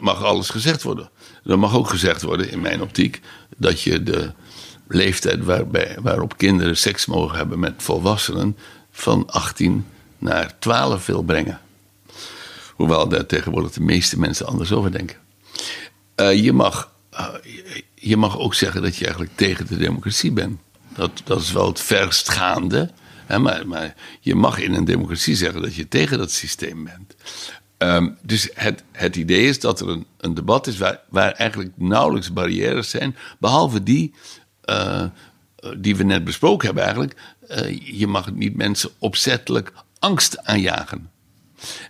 mag 0.00 0.24
alles 0.24 0.50
gezegd 0.50 0.82
worden. 0.82 1.10
Er 1.44 1.58
mag 1.58 1.74
ook 1.74 1.88
gezegd 1.88 2.22
worden, 2.22 2.50
in 2.50 2.60
mijn 2.60 2.82
optiek, 2.82 3.20
dat 3.56 3.82
je 3.82 4.02
de 4.02 4.32
leeftijd 4.94 5.44
waarbij, 5.44 5.96
waarop 6.00 6.36
kinderen 6.36 6.76
seks 6.76 7.06
mogen 7.06 7.36
hebben 7.36 7.58
met 7.58 7.74
volwassenen 7.76 8.56
van 8.90 9.30
18 9.30 9.86
naar 10.18 10.58
12 10.58 11.06
wil 11.06 11.22
brengen. 11.22 11.60
Hoewel 12.74 13.08
daar 13.08 13.26
tegenwoordig 13.26 13.72
de 13.72 13.80
meeste 13.80 14.18
mensen 14.18 14.46
anders 14.46 14.72
over 14.72 14.92
denken. 14.92 15.16
Eh, 16.14 16.42
je, 16.44 16.52
mag, 16.52 16.92
eh, 17.10 17.28
je- 17.94 18.16
mag 18.16 18.38
ook 18.38 18.54
zeggen 18.54 18.82
dat 18.82 18.96
je 18.96 19.04
eigenlijk 19.04 19.36
tegen 19.36 19.66
de 19.66 19.76
democratie 19.76 20.32
bent. 20.32 20.60
Dat, 20.88 21.10
dat 21.24 21.40
is 21.40 21.52
wel 21.52 21.66
het 21.66 21.80
verstgaande. 21.80 22.90
Hè, 23.26 23.38
maar, 23.38 23.66
maar 23.66 23.94
je 24.20 24.34
mag 24.34 24.58
in 24.58 24.74
een 24.74 24.84
democratie 24.84 25.34
zeggen 25.36 25.62
dat 25.62 25.74
je 25.74 25.88
tegen 25.88 26.18
dat 26.18 26.30
systeem 26.30 26.84
bent. 26.84 27.14
Ehm, 27.78 28.08
dus 28.22 28.48
het, 28.54 28.82
het 28.92 29.16
idee 29.16 29.46
is 29.48 29.60
dat 29.60 29.80
er 29.80 29.88
een, 29.88 30.06
een 30.20 30.34
debat 30.34 30.66
is 30.66 30.78
waar, 30.78 31.00
waar 31.08 31.32
eigenlijk 31.32 31.70
nauwelijks 31.74 32.32
barrières 32.32 32.90
zijn. 32.90 33.16
Behalve 33.38 33.82
die 33.82 34.12
eh, 34.72 35.72
die 35.76 35.96
we 35.96 36.02
net 36.02 36.24
besproken 36.24 36.66
hebben 36.66 36.84
eigenlijk. 36.84 37.20
Eh, 37.48 37.98
je 37.98 38.06
mag 38.06 38.32
niet 38.32 38.56
mensen 38.56 38.90
opzettelijk 38.98 39.72
angst 39.98 40.44
aanjagen. 40.44 41.10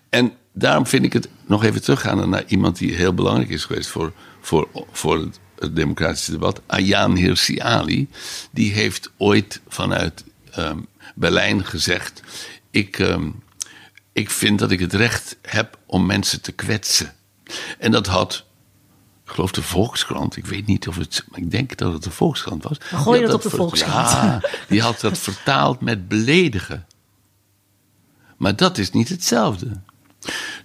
En 0.08 0.32
daarom 0.52 0.86
vind 0.86 1.04
ik 1.04 1.12
het 1.12 1.28
nog 1.46 1.64
even 1.64 1.82
teruggaan 1.82 2.28
naar 2.28 2.44
iemand 2.46 2.78
die 2.78 2.94
heel 2.94 3.14
belangrijk 3.14 3.50
is 3.50 3.64
geweest 3.64 3.88
voor, 3.88 4.12
voor, 4.40 4.68
voor 4.92 5.18
het, 5.18 5.40
het 5.58 5.76
democratische 5.76 6.30
debat. 6.30 6.62
Ayaan 6.66 7.16
Hirsi 7.16 7.60
Ali. 7.60 8.08
Die 8.50 8.72
heeft 8.72 9.10
ooit 9.16 9.60
vanuit 9.68 10.24
ehm, 10.50 10.78
Berlijn 11.14 11.64
gezegd: 11.64 12.22
ik, 12.70 12.98
ehm, 12.98 13.30
ik 14.12 14.30
vind 14.30 14.58
dat 14.58 14.70
ik 14.70 14.80
het 14.80 14.94
recht 14.94 15.36
heb 15.42 15.78
om 15.86 16.06
mensen 16.06 16.40
te 16.40 16.52
kwetsen. 16.52 17.14
En 17.78 17.90
dat 17.90 18.06
had. 18.06 18.44
Ik 19.24 19.30
geloof 19.30 19.52
de 19.52 19.62
Volkskrant. 19.62 20.36
Ik 20.36 20.46
weet 20.46 20.66
niet 20.66 20.88
of 20.88 20.96
het. 20.96 21.24
Ik 21.34 21.50
denk 21.50 21.76
dat 21.76 21.92
het 21.92 22.02
de 22.02 22.10
Volkskrant 22.10 22.62
was. 22.62 22.78
Dan 22.90 23.00
gooi 23.00 23.20
je 23.20 23.26
dat 23.26 23.34
op 23.34 23.42
de 23.42 23.50
Volkskrant. 23.50 24.10
Ja, 24.10 24.40
die 24.68 24.82
had 24.82 25.00
dat 25.00 25.18
vertaald 25.18 25.80
met 25.80 26.08
beledigen. 26.08 26.86
Maar 28.36 28.56
dat 28.56 28.78
is 28.78 28.90
niet 28.90 29.08
hetzelfde. 29.08 29.80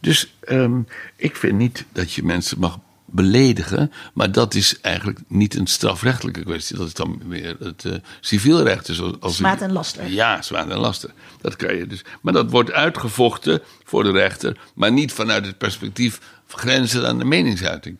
Dus 0.01 0.33
ehm, 0.39 0.81
ik 1.15 1.35
vind 1.35 1.57
niet 1.57 1.85
dat 1.91 2.13
je 2.13 2.23
mensen 2.23 2.59
mag 2.59 2.79
beledigen. 3.05 3.91
Maar 4.13 4.31
dat 4.31 4.53
is 4.53 4.79
eigenlijk 4.81 5.19
niet 5.27 5.55
een 5.55 5.67
strafrechtelijke 5.67 6.43
kwestie. 6.43 6.77
Dat 6.77 6.87
is 6.87 6.93
dan 6.93 7.21
weer 7.27 7.55
het 7.59 7.85
eh, 7.85 7.93
civielrecht. 8.19 8.85
Dus 8.85 9.01
als, 9.19 9.35
Smaad 9.35 9.61
en 9.61 9.71
laster. 9.71 10.07
Ja, 10.07 10.41
zwaar 10.41 10.69
en 10.69 10.77
laster. 10.77 11.11
Dat 11.41 11.55
kan 11.55 11.75
je 11.75 11.87
dus. 11.87 12.03
Maar 12.21 12.33
dat 12.33 12.51
wordt 12.51 12.71
uitgevochten 12.71 13.61
voor 13.83 14.03
de 14.03 14.11
rechter. 14.11 14.57
Maar 14.75 14.91
niet 14.91 15.11
vanuit 15.11 15.45
het 15.45 15.57
perspectief 15.57 16.19
van 16.45 16.59
grenzen 16.59 17.07
aan 17.07 17.17
de 17.17 17.25
meningsuiting. 17.25 17.97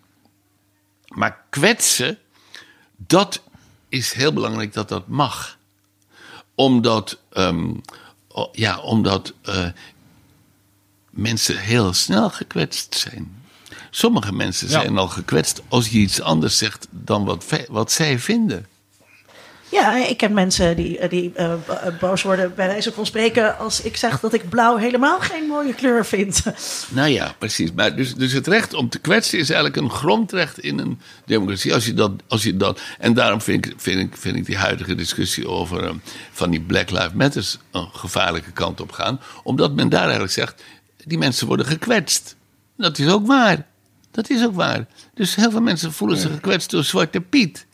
Maar 1.08 1.44
kwetsen, 1.50 2.18
dat 2.96 3.42
is 3.90 4.14
heel 4.14 4.34
belangrijk 4.34 4.74
dat 4.74 4.90
dat 4.90 5.08
mag. 5.08 5.58
Omdat, 6.56 7.20
ehm, 7.30 7.74
ja, 8.52 8.80
omdat 8.80 9.34
eh, 9.42 9.68
mensen 11.10 11.58
heel 11.58 11.94
snel 11.94 12.30
gekwetst 12.30 12.96
zijn. 12.96 13.44
Sommige 13.90 14.34
mensen 14.34 14.68
Ja. 14.70 14.74
zijn 14.82 14.98
al 14.98 15.08
gekwetst 15.08 15.62
als 15.68 15.90
je 15.90 15.98
iets 16.00 16.22
anders 16.22 16.58
zegt 16.58 16.88
dan 16.90 17.26
wat, 17.26 17.46
wat 17.70 17.92
zij 17.92 18.20
vinden. 18.20 18.68
Ja, 19.72 19.96
ik 20.08 20.18
ken 20.18 20.34
mensen 20.34 20.76
die, 20.76 21.08
die 21.08 21.32
eh, 21.36 21.54
bo- 21.68 21.92
boos 22.00 22.22
worden 22.22 22.56
bij 22.56 22.68
wijze 22.68 22.92
van 22.92 23.06
spreken 23.06 23.58
als 23.58 23.82
ik 23.82 23.98
zeg 23.98 24.20
dat 24.20 24.34
ik 24.34 24.50
blauw 24.50 24.76
helemaal 24.78 25.20
geen 25.20 25.48
mooie 25.48 25.74
kleur 25.74 26.06
vind. 26.06 26.44
Nou 26.90 27.10
ja, 27.10 27.36
precies. 27.38 27.72
Maar 27.74 27.96
dus, 27.96 28.16
dus 28.16 28.32
het 28.32 28.48
recht 28.48 28.74
om 28.74 28.90
te 28.90 29.00
kwetsen 29.00 29.40
is 29.40 29.50
eigenlijk 29.50 29.82
een 29.82 29.90
grondrecht 29.90 30.60
in 30.60 30.80
een 30.80 31.00
democratie. 31.26 31.74
Als 31.74 31.86
je 31.86 31.94
dat, 31.94 32.12
als 32.28 32.44
je 32.44 32.58
dat, 32.58 32.82
en 33.00 33.14
daarom 33.14 33.42
vind 33.42 33.66
ik, 33.66 33.74
vind 33.78 34.00
ik, 34.00 34.18
vind 34.18 34.36
ik 34.36 34.46
die 34.46 34.58
huidige 34.58 34.96
discussie 34.96 35.48
over 35.48 35.96
van 36.32 36.50
die 36.52 36.62
Black 36.62 36.90
Lives 36.90 37.14
Matters 37.14 37.58
een 37.72 37.90
gevaarlijke 37.94 38.52
kant 38.52 38.82
op 38.82 38.92
gaan. 38.92 39.20
Omdat 39.44 39.74
men 39.74 39.90
daar 39.90 40.02
eigenlijk 40.04 40.34
zegt, 40.34 40.64
die 41.06 41.18
mensen 41.18 41.48
worden 41.48 41.66
gekwetst. 41.66 42.36
Dat 42.78 42.98
is 43.00 43.08
ook 43.12 43.28
waar. 43.28 43.66
Dat 44.12 44.30
is 44.30 44.44
ook 44.46 44.56
waar. 44.56 44.86
Dus 45.14 45.36
heel 45.36 45.52
veel 45.52 45.62
mensen 45.62 45.94
voelen 45.94 46.18
zich 46.18 46.32
gekwetst 46.32 46.70
door 46.70 46.84
Zwarte 46.84 47.22
Piet. 47.22 47.66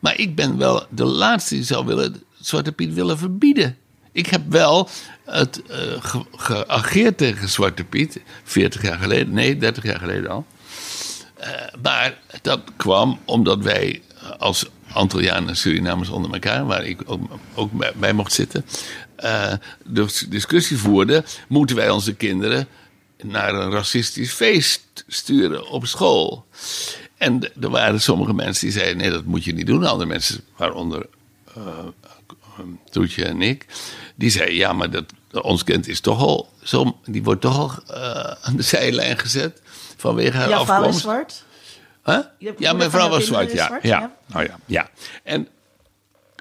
Maar 0.00 0.18
ik 0.18 0.34
ben 0.34 0.56
wel 0.58 0.86
de 0.90 1.04
laatste 1.04 1.54
die 1.54 1.64
zou 1.64 1.86
willen 1.86 2.22
Zwarte 2.40 2.72
Piet 2.72 2.94
willen 2.94 3.18
verbieden. 3.18 3.76
Ik 4.12 4.26
heb 4.26 4.42
wel 4.48 4.88
het 5.24 5.62
eh, 5.66 5.78
ge- 6.00 6.24
geageerd 6.36 7.18
tegen 7.18 7.48
Zwarte 7.48 7.84
Piet, 7.84 8.20
40 8.44 8.82
jaar 8.82 8.98
geleden, 8.98 9.32
nee, 9.34 9.56
30 9.56 9.84
jaar 9.84 9.98
geleden 9.98 10.30
al. 10.30 10.46
Eh, 11.34 11.50
maar 11.82 12.18
dat 12.42 12.60
kwam 12.76 13.20
omdat 13.24 13.62
wij 13.62 14.02
als 14.38 14.66
Antillianen 14.92 15.48
en 15.48 15.56
Surinamers 15.56 16.08
onder 16.08 16.32
elkaar, 16.32 16.66
waar 16.66 16.84
ik 16.84 17.00
ook, 17.06 17.20
ook 17.54 17.72
bij, 17.72 17.92
bij 17.96 18.12
mocht 18.12 18.32
zitten, 18.32 18.64
eh, 19.16 19.52
de 19.84 20.24
discussie 20.28 20.76
voerden: 20.78 21.24
moeten 21.48 21.76
wij 21.76 21.90
onze 21.90 22.14
kinderen 22.14 22.68
naar 23.22 23.54
een 23.54 23.70
racistisch 23.70 24.32
feest 24.32 24.82
sturen 25.06 25.68
op 25.68 25.86
school? 25.86 26.46
En 27.20 27.42
er 27.60 27.70
waren 27.70 28.00
sommige 28.00 28.34
mensen 28.34 28.66
die 28.66 28.78
zeiden: 28.78 28.96
nee, 28.96 29.10
dat 29.10 29.24
moet 29.24 29.44
je 29.44 29.52
niet 29.52 29.66
doen. 29.66 29.84
Andere 29.84 30.08
mensen, 30.08 30.40
waaronder 30.56 31.06
eh, 31.54 31.62
eh, 32.00 32.64
Toetje 32.90 33.24
en 33.24 33.42
ik, 33.42 33.66
die 34.14 34.30
zeiden: 34.30 34.54
ja, 34.54 34.72
maar 34.72 34.90
dat, 34.90 35.04
ons 35.30 35.64
kind 35.64 35.88
is 35.88 36.00
toch 36.00 36.20
al 36.20 36.52
zo, 36.62 36.98
die 37.04 37.22
wordt 37.22 37.40
toch 37.40 37.58
al 37.58 37.94
eh, 37.96 38.34
aan 38.40 38.56
de 38.56 38.62
zijlijn 38.62 39.18
gezet 39.18 39.62
vanwege 39.96 40.36
haar 40.36 40.46
vrouw 40.46 40.60
afkomst. 40.60 40.96
is 40.96 41.02
zwart. 41.02 41.44
Huh? 42.04 42.18
Je 42.38 42.54
Ja, 42.58 42.72
mijn 42.72 42.90
vrouw 42.90 43.08
was 43.08 43.26
zwart, 43.26 43.52
ja. 43.52 43.66
zwart, 43.66 43.82
ja. 43.82 44.00
ja. 44.00 44.16
Nou 44.26 44.44
ja, 44.44 44.58
ja. 44.66 44.90
En, 45.22 45.48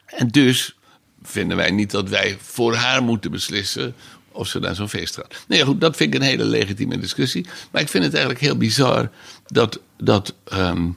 en 0.06 0.28
dus 0.28 0.78
vinden 1.22 1.58
wij 1.58 1.72
niet 1.72 1.92
dat 1.92 2.10
wij 2.10 2.38
voor 2.42 2.76
haar 2.76 3.04
moeten 3.04 3.32
beslissen 3.32 3.96
of 4.32 4.48
ze 4.48 4.60
naar 4.60 4.76
zo'n 4.76 4.89
feest 4.89 5.15
gaat. 5.15 5.36
Nee, 5.48 5.63
goed, 5.63 5.82
dat 5.82 5.96
vind 5.96 6.13
ik 6.13 6.20
een 6.20 6.28
hele 6.28 6.44
legitieme 6.44 7.00
discussie. 7.00 7.46
Maar 7.72 7.82
ik 7.82 7.89
vind 7.89 8.04
het 8.04 8.13
eigenlijk 8.13 8.44
heel 8.44 8.58
bizar 8.58 9.10
dat, 9.52 9.80
dat, 9.98 10.34
ehm, 10.44 10.88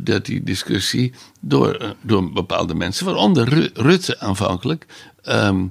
dat 0.00 0.24
die 0.26 0.42
discussie 0.42 1.12
door, 1.40 1.74
eh, 1.74 1.88
door 2.00 2.32
bepaalde 2.32 2.74
mensen, 2.74 3.06
waaronder 3.06 3.48
Ru- 3.48 3.70
Rutte 3.74 4.20
aanvankelijk, 4.20 4.86
ehm, 5.22 5.64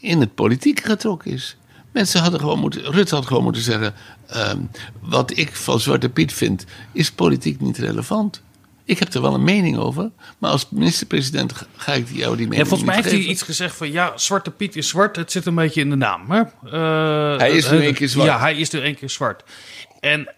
in 0.00 0.20
het 0.20 0.34
politiek 0.34 0.80
getrokken 0.84 1.30
is. 1.30 1.56
Mensen 1.92 2.20
hadden 2.20 2.40
gewoon 2.40 2.58
moeten, 2.58 2.82
Rutte 2.92 3.14
had 3.14 3.26
gewoon 3.26 3.42
moeten 3.42 3.62
zeggen: 3.62 3.94
ehm, 4.26 4.58
wat 5.00 5.36
ik 5.36 5.56
van 5.56 5.80
Zwarte 5.80 6.08
Piet 6.08 6.32
vind, 6.32 6.64
is 6.92 7.10
politiek 7.12 7.60
niet 7.60 7.78
relevant. 7.78 8.42
Ik 8.84 8.98
heb 8.98 9.14
er 9.14 9.22
wel 9.22 9.34
een 9.34 9.44
mening 9.44 9.76
over, 9.76 10.10
maar 10.38 10.50
als 10.50 10.66
minister-president 10.70 11.52
ga- 11.76 11.92
ik 11.92 12.08
jou 12.12 12.36
die 12.36 12.44
mening 12.46 12.62
En 12.62 12.66
volgens 12.68 12.88
mij 12.88 12.94
heeft 13.02 13.10
hij 13.10 13.20
iets 13.20 13.42
gezegd 13.42 13.76
van 13.76 13.90
ja, 13.92 14.12
Zwarte 14.16 14.50
Piet 14.50 14.76
is 14.76 14.88
zwart. 14.88 15.16
Het 15.16 15.32
zit 15.32 15.46
een 15.46 15.54
beetje 15.54 15.80
in 15.80 15.90
de 15.90 15.96
naam. 15.96 16.30
Hè? 16.30 16.40
Eh, 16.40 17.38
Hij 17.38 17.50
is 17.50 17.70
nu 17.70 17.80
één 17.82 17.94
keer 17.94 18.08
zwart. 18.08 18.28
Ja, 18.28 18.38
hij 18.38 18.56
is 18.56 18.70
nu 18.70 18.80
één 18.80 18.94
keer 18.94 19.10
zwart. 19.10 19.42
En 20.00 20.34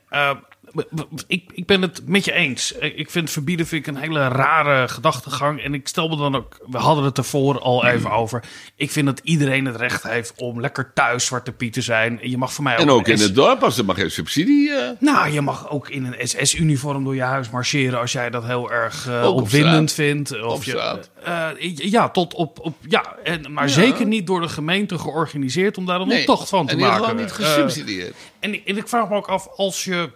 ik, 1.26 1.44
ik 1.54 1.66
ben 1.66 1.83
het 1.83 2.02
met 2.07 2.24
je 2.24 2.33
eens. 2.33 2.72
Ik 2.72 3.11
vind 3.11 3.31
verbieden 3.31 3.66
vind 3.66 3.87
ik 3.87 3.94
een 3.94 4.00
hele 4.00 4.28
rare 4.28 4.88
gedachtegang. 4.88 5.62
En 5.62 5.74
ik 5.74 5.88
stel 5.88 6.09
me 6.09 6.16
dan 6.16 6.37
ook, 6.37 6.59
we 6.70 6.78
hadden 6.78 7.04
het 7.04 7.18
ervoor 7.18 7.61
al 7.61 7.87
even 7.87 8.11
over. 8.11 8.42
Ik 8.76 8.90
vind 8.90 9.07
dat 9.07 9.20
iedereen 9.22 9.64
het 9.64 9.76
recht 9.76 10.02
heeft 10.02 10.33
om 10.37 10.61
lekker 10.61 10.90
thuis 10.94 11.24
Zwarte 11.26 11.52
Piet 11.52 11.72
te 11.72 11.81
zijn. 11.83 12.20
En 12.20 12.31
je 12.31 12.38
mag 12.38 12.52
voor 12.52 12.64
mij 12.64 12.74
ook 12.74 12.81
En 12.81 12.90
ook 12.90 13.09
in 13.09 13.18
S- 13.18 13.22
het 13.22 13.35
dorp, 13.35 13.62
als 13.62 13.78
er 13.78 13.85
maar 13.85 13.94
geen 13.94 14.11
subsidie. 14.11 14.70
eh, 14.72 14.90
nou, 15.00 15.31
je 15.31 15.40
mag 15.40 15.70
ook 15.70 15.88
in 15.88 16.04
een 16.04 16.28
SS-uniform 16.28 17.04
door 17.04 17.14
je 17.14 17.22
huis 17.22 17.50
marcheren 17.50 18.00
als 18.00 18.12
jij 18.12 18.31
dat 18.31 18.44
heel 18.44 18.72
erg 18.72 19.09
eh, 19.09 19.24
op 19.28 19.37
opwindend 19.42 19.92
vindt. 19.92 20.42
Of 20.42 20.54
Op 20.54 20.64
je, 20.64 21.00
eh, 21.24 21.48
ja, 21.74 22.09
tot 22.09 22.35
op, 22.35 22.59
op 22.61 22.76
ja, 22.88 23.16
en, 23.24 23.52
maar 23.52 23.68
zeker 23.68 24.07
niet 24.07 24.26
door 24.26 24.40
de 24.40 24.48
gemeente 24.48 24.98
georganiseerd 24.98 25.78
om 25.78 25.87
daar 25.87 26.00
een 26.00 26.09
nee, 26.09 26.18
optocht 26.20 26.48
van 26.48 26.66
te 26.66 26.72
en 26.72 26.78
maken. 26.78 26.96
geval 26.98 27.14
niet 27.14 27.33
gesubsidieerd. 27.33 28.14
en, 28.40 28.52
en 28.64 28.76
ik 28.76 28.88
vraag 28.88 29.09
me 29.09 29.16
ook 29.16 29.26
af, 29.28 29.48
als 29.57 29.85
je, 29.85 30.11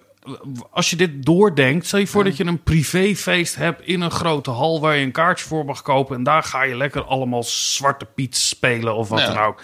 als 0.71 0.91
je 0.91 0.97
dit 0.97 1.25
doordenkt, 1.25 1.87
stel 1.87 1.99
je 1.99 2.07
voor 2.07 2.25
dat 2.25 2.37
je 2.37 2.45
een 2.45 2.63
privéfeest 2.63 3.55
hebt 3.57 3.83
in 3.87 4.01
een 4.01 4.11
grote 4.11 4.51
hal 4.51 4.81
waar 4.81 4.97
je 4.97 5.05
een 5.05 5.13
kaartje 5.13 5.47
voor 5.47 5.65
mag 5.65 5.83
kopen 5.83 6.17
en 6.17 6.23
daar 6.23 6.43
ga 6.43 6.63
je 6.63 6.77
lekker 6.77 7.05
allemaal 7.05 7.43
Zwarte 7.43 8.05
Piet 8.05 8.37
spelen 8.37 8.95
of 8.95 9.09
wat 9.09 9.21
Ja. 9.21 9.33
dan 9.33 9.43
ook. 9.43 9.61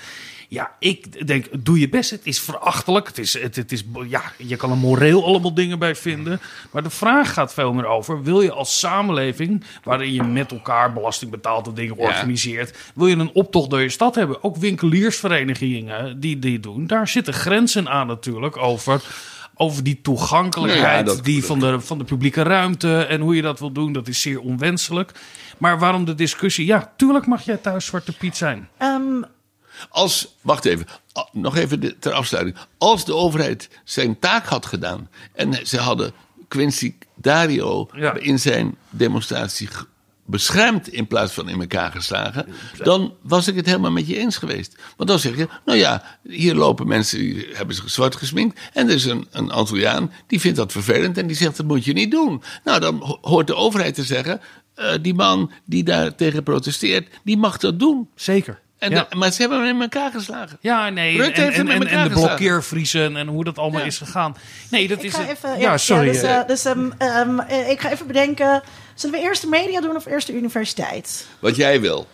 Ja, 0.51 0.71
ik 0.79 1.27
denk, 1.27 1.47
doe 1.65 1.79
je 1.81 1.89
best. 1.89 2.11
Het 2.11 2.21
is 2.27 2.41
verachtelijk. 2.41 3.07
Het 3.07 3.19
is, 3.19 3.39
het, 3.43 3.57
het 3.57 3.73
is, 3.73 3.85
ja, 4.09 4.23
je 4.37 4.57
kan 4.57 4.71
er 4.71 4.77
moreel 4.77 5.25
allemaal 5.25 5.55
dingen 5.55 5.79
bij 5.79 5.95
vinden. 5.95 6.41
Maar 6.71 6.83
de 6.83 6.91
vraag 6.91 7.33
gaat 7.33 7.55
veel 7.55 7.73
meer 7.73 7.87
over: 7.87 8.23
wil 8.23 8.41
je 8.41 8.53
als 8.53 8.79
samenleving, 8.79 9.65
waarin 9.83 10.13
je 10.13 10.23
met 10.23 10.53
elkaar 10.53 10.93
belasting 10.93 11.31
betaalt 11.31 11.69
of 11.69 11.75
dingen 11.75 11.97
Ja. 11.99 12.03
organiseert, 12.03 12.77
wil 12.95 13.07
je 13.07 13.17
een 13.17 13.31
optocht 13.35 13.71
door 13.71 13.81
je 13.81 13.89
stad 13.89 14.15
hebben? 14.15 14.43
Ook 14.45 14.57
winkeliersverenigingen 14.57 16.21
die 16.21 16.39
die 16.39 16.61
doen, 16.61 16.87
daar 16.87 17.09
zitten 17.09 17.35
grenzen 17.35 17.89
aan 17.89 18.07
natuurlijk 18.07 18.57
over. 18.57 19.03
Over 19.61 19.83
die 19.85 20.01
toegankelijkheid 20.01 21.11
Ja, 21.17 21.23
die 21.23 21.45
van, 21.45 21.59
de, 21.59 21.81
van 21.81 21.99
de 21.99 22.05
publieke 22.05 22.43
ruimte 22.43 23.03
en 23.03 23.21
hoe 23.21 23.35
je 23.37 23.43
dat 23.43 23.59
wil 23.59 23.73
doen, 23.73 23.93
dat 23.93 24.09
is 24.09 24.21
zeer 24.21 24.41
onwenselijk. 24.41 25.13
Maar 25.59 25.79
waarom 25.79 26.05
de 26.05 26.15
discussie? 26.15 26.67
Ja, 26.67 26.93
tuurlijk 26.97 27.27
mag 27.27 27.43
jij 27.45 27.57
thuis 27.57 27.87
Zwarte 27.87 28.13
Piet 28.17 28.37
zijn. 28.37 28.69
Ehm, 28.79 29.23
Als, 29.89 30.35
wacht 30.41 30.65
even, 30.65 30.87
nog 31.33 31.57
even 31.57 31.81
de- 31.81 31.99
ter 31.99 32.13
afsluiting. 32.13 32.57
Als 32.79 33.05
de 33.05 33.15
overheid 33.15 33.69
zijn 33.85 34.19
taak 34.19 34.47
had 34.47 34.67
gedaan 34.67 35.09
en 35.35 35.67
ze 35.67 35.79
hadden 35.79 36.13
Quincy 36.49 36.95
Dario 37.15 37.89
Ja. 37.93 38.15
in 38.15 38.39
zijn 38.39 38.77
demonstratie 38.91 39.69
beschermd 40.29 40.89
in 40.89 41.07
plaats 41.07 41.33
van 41.33 41.49
in 41.49 41.61
elkaar 41.61 41.91
geslagen, 41.91 42.47
dan 42.83 43.15
was 43.23 43.49
ik 43.49 43.57
het 43.57 43.67
helemaal 43.67 43.91
met 43.91 44.07
je 44.09 44.17
eens 44.19 44.37
geweest. 44.37 44.75
Want 44.97 45.09
dan 45.09 45.19
zeg 45.19 45.37
je, 45.37 45.49
nou 45.65 45.79
ja, 45.79 46.19
hier 46.23 46.55
lopen 46.55 46.87
mensen 46.87 47.19
die 47.19 47.47
hebben 47.53 47.75
zich 47.75 47.91
zwart 47.91 48.17
gesminkt 48.17 48.61
en 48.73 48.89
er 48.89 48.95
is 48.95 49.05
een, 49.05 49.27
een 49.31 49.51
Antilliaan 49.51 50.13
die 50.27 50.41
vindt 50.41 50.57
dat 50.57 50.73
vervelend 50.73 51.19
en 51.19 51.27
die 51.27 51.37
zegt 51.37 51.57
dat 51.57 51.67
moet 51.67 51.85
je 51.85 51.93
niet 51.93 52.11
doen. 52.11 52.43
Nou, 52.65 52.81
dan 52.81 52.97
ho- 52.97 53.19
hoort 53.21 53.47
de 53.47 53.55
overheid 53.55 53.95
te 53.95 54.05
zeggen, 54.05 54.41
eh, 54.75 54.91
die 55.03 55.15
man 55.15 55.51
die 55.65 55.85
daar 55.85 56.15
tegen 56.15 56.43
protesteert, 56.43 57.09
die 57.25 57.37
mag 57.37 57.57
dat 57.57 57.79
doen. 57.79 58.09
Zeker. 58.15 58.61
En 58.79 58.91
ja. 58.91 59.07
de- 59.11 59.17
maar 59.17 59.31
ze 59.33 59.41
hebben 59.41 59.59
hem 59.59 59.75
in 59.75 59.83
elkaar 59.83 60.11
geslagen. 60.11 60.59
Ja, 60.61 60.89
nee. 60.89 61.17
Rutte 61.17 61.33
en, 61.41 61.43
heeft 61.43 61.57
hem 61.57 61.69
en, 61.69 61.75
in 61.75 61.81
en, 61.83 61.89
elkaar 61.89 62.03
en 62.05 62.09
de 62.09 62.15
blokkeervriezen 62.15 63.17
en 63.17 63.27
hoe 63.27 63.45
dat 63.45 63.59
allemaal 63.59 63.81
Ja. 63.81 63.87
is 63.87 63.99
gegaan. 63.99 64.37
Nee, 64.71 64.89
dat 64.89 64.99
ik 64.99 65.05
is 65.05 65.15
ga 65.15 65.29
even, 65.29 65.59
ja, 65.59 65.77
sorry. 65.77 66.07
dus, 66.13 66.23
eh, 66.23 66.39
eh, 66.39 66.47
dus, 66.47 66.65
ehm, 66.65 66.91
ehm, 66.99 67.39
eh, 67.39 67.71
ik 67.71 67.81
ga 67.81 67.91
even 67.91 68.07
bedenken. 68.07 68.63
Zullen 68.95 69.19
we 69.19 69.23
eerst 69.25 69.43
de 69.43 69.49
media 69.49 69.81
doen 69.81 69.97
of 69.97 70.07
eerst 70.07 70.27
de 70.27 70.33
universiteit? 70.35 71.27
Wat 71.39 71.57
jij 71.57 71.81
wil. 71.81 72.07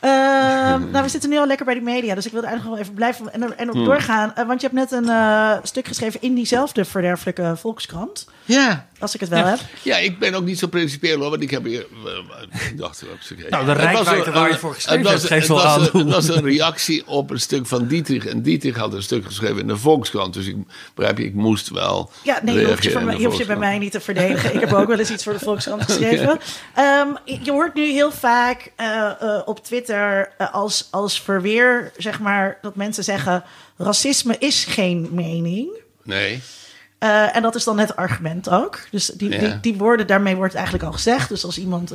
Ehm, 0.00 0.90
nou, 0.90 1.02
we 1.02 1.08
zitten 1.08 1.30
nu 1.30 1.38
al 1.38 1.46
lekker 1.46 1.64
bij 1.64 1.74
die 1.74 1.82
media, 1.82 2.14
dus 2.14 2.26
ik 2.26 2.32
wilde 2.32 2.46
eigenlijk 2.46 2.78
nog 2.78 2.88
wel 2.88 2.96
even 2.96 3.22
blijven 3.22 3.32
en, 3.32 3.58
en 3.58 3.68
ook 3.68 3.84
doorgaan. 3.84 4.32
Want 4.46 4.60
je 4.60 4.68
hebt 4.68 4.78
net 4.90 4.92
een 4.92 5.08
eh, 5.08 5.56
stuk 5.62 5.86
geschreven 5.86 6.20
in 6.22 6.34
diezelfde 6.34 6.84
verderfelijke 6.84 7.54
Volkskrant, 7.56 8.28
Ja. 8.50 8.86
als 8.98 9.14
ik 9.14 9.20
het 9.20 9.28
wel 9.28 9.44
heb. 9.44 9.58
Ja, 9.82 9.96
ik 9.96 10.18
ben 10.18 10.34
ook 10.34 10.44
niet 10.44 10.58
zo 10.58 10.66
principieel 10.66 11.18
hoor, 11.20 11.30
want 11.30 11.42
ik 11.42 11.50
heb 11.50 11.64
hier. 11.64 11.86
eh, 12.04 12.70
ik 12.70 12.78
dacht. 12.78 13.04
Nou, 13.50 13.64
de 13.64 13.72
rijkwijde 13.72 14.30
waar 14.30 14.48
je 14.50 14.58
voor 14.58 14.74
geschreven 14.74 15.00
het 15.02 15.12
was- 15.12 15.20
hebt, 15.22 15.32
geeft 15.32 15.48
wel 15.48 15.64
aan 15.64 15.82
Het 15.82 16.10
was 16.10 16.28
een 16.28 16.44
reactie 16.44 17.06
op 17.06 17.30
een 17.30 17.40
stuk 17.40 17.66
van 17.66 17.86
Dietrich. 17.86 18.26
En 18.26 18.42
Dietrich 18.42 18.76
had 18.76 18.92
een 18.92 19.02
stuk 19.02 19.24
geschreven 19.24 19.58
in 19.58 19.66
de 19.66 19.76
Volkskrant. 19.76 20.34
Dus 20.34 20.46
ik 20.46 20.56
begrijp 20.94 21.18
je, 21.18 21.24
ik 21.24 21.34
moest 21.34 21.68
wel. 21.68 22.10
Ja, 22.22 22.40
nee, 22.42 22.58
je 22.58 22.66
hoeft 22.66 22.82
je, 22.82 22.98
mij, 23.00 23.14
hoeft 23.24 23.46
bij 23.46 23.56
mij 23.56 23.78
niet 23.78 23.92
te 23.92 24.00
verdedigen. 24.00 24.54
Ik 24.54 24.60
heb 24.60 24.72
ook 24.72 24.88
wel 24.88 24.98
eens 24.98 25.10
iets 25.10 25.24
voor 25.24 25.32
de 25.32 25.38
Volkskrant 25.38 25.82
geschreven. 25.90 26.38
Ehm, 26.74 27.08
je 27.24 27.50
hoort 27.50 27.74
nu 27.74 27.90
heel 27.92 28.12
vaak 28.12 28.72
eh, 28.76 29.10
eh, 29.20 29.42
op 29.44 29.64
Twitter 29.64 30.32
eh, 30.38 30.54
als, 30.54 30.88
als 30.90 31.20
verweer, 31.20 31.92
zeg 31.96 32.20
maar, 32.20 32.58
dat 32.62 32.76
mensen 32.76 33.04
zeggen... 33.04 33.44
racisme 33.76 34.36
is 34.38 34.64
geen 34.64 35.08
mening. 35.12 35.68
Nee. 36.02 36.42
Eh, 37.00 37.36
en 37.36 37.42
dat 37.42 37.54
is 37.54 37.64
dan 37.64 37.78
het 37.78 37.96
argument 37.96 38.50
ook. 38.50 38.78
Dus 38.90 39.06
die, 39.06 39.38
die, 39.38 39.60
die 39.60 39.76
woorden, 39.76 40.06
daarmee 40.06 40.36
wordt 40.36 40.54
eigenlijk 40.54 40.84
al 40.84 40.92
gezegd. 40.92 41.28
Dus 41.28 41.44
als 41.44 41.58
iemand 41.58 41.92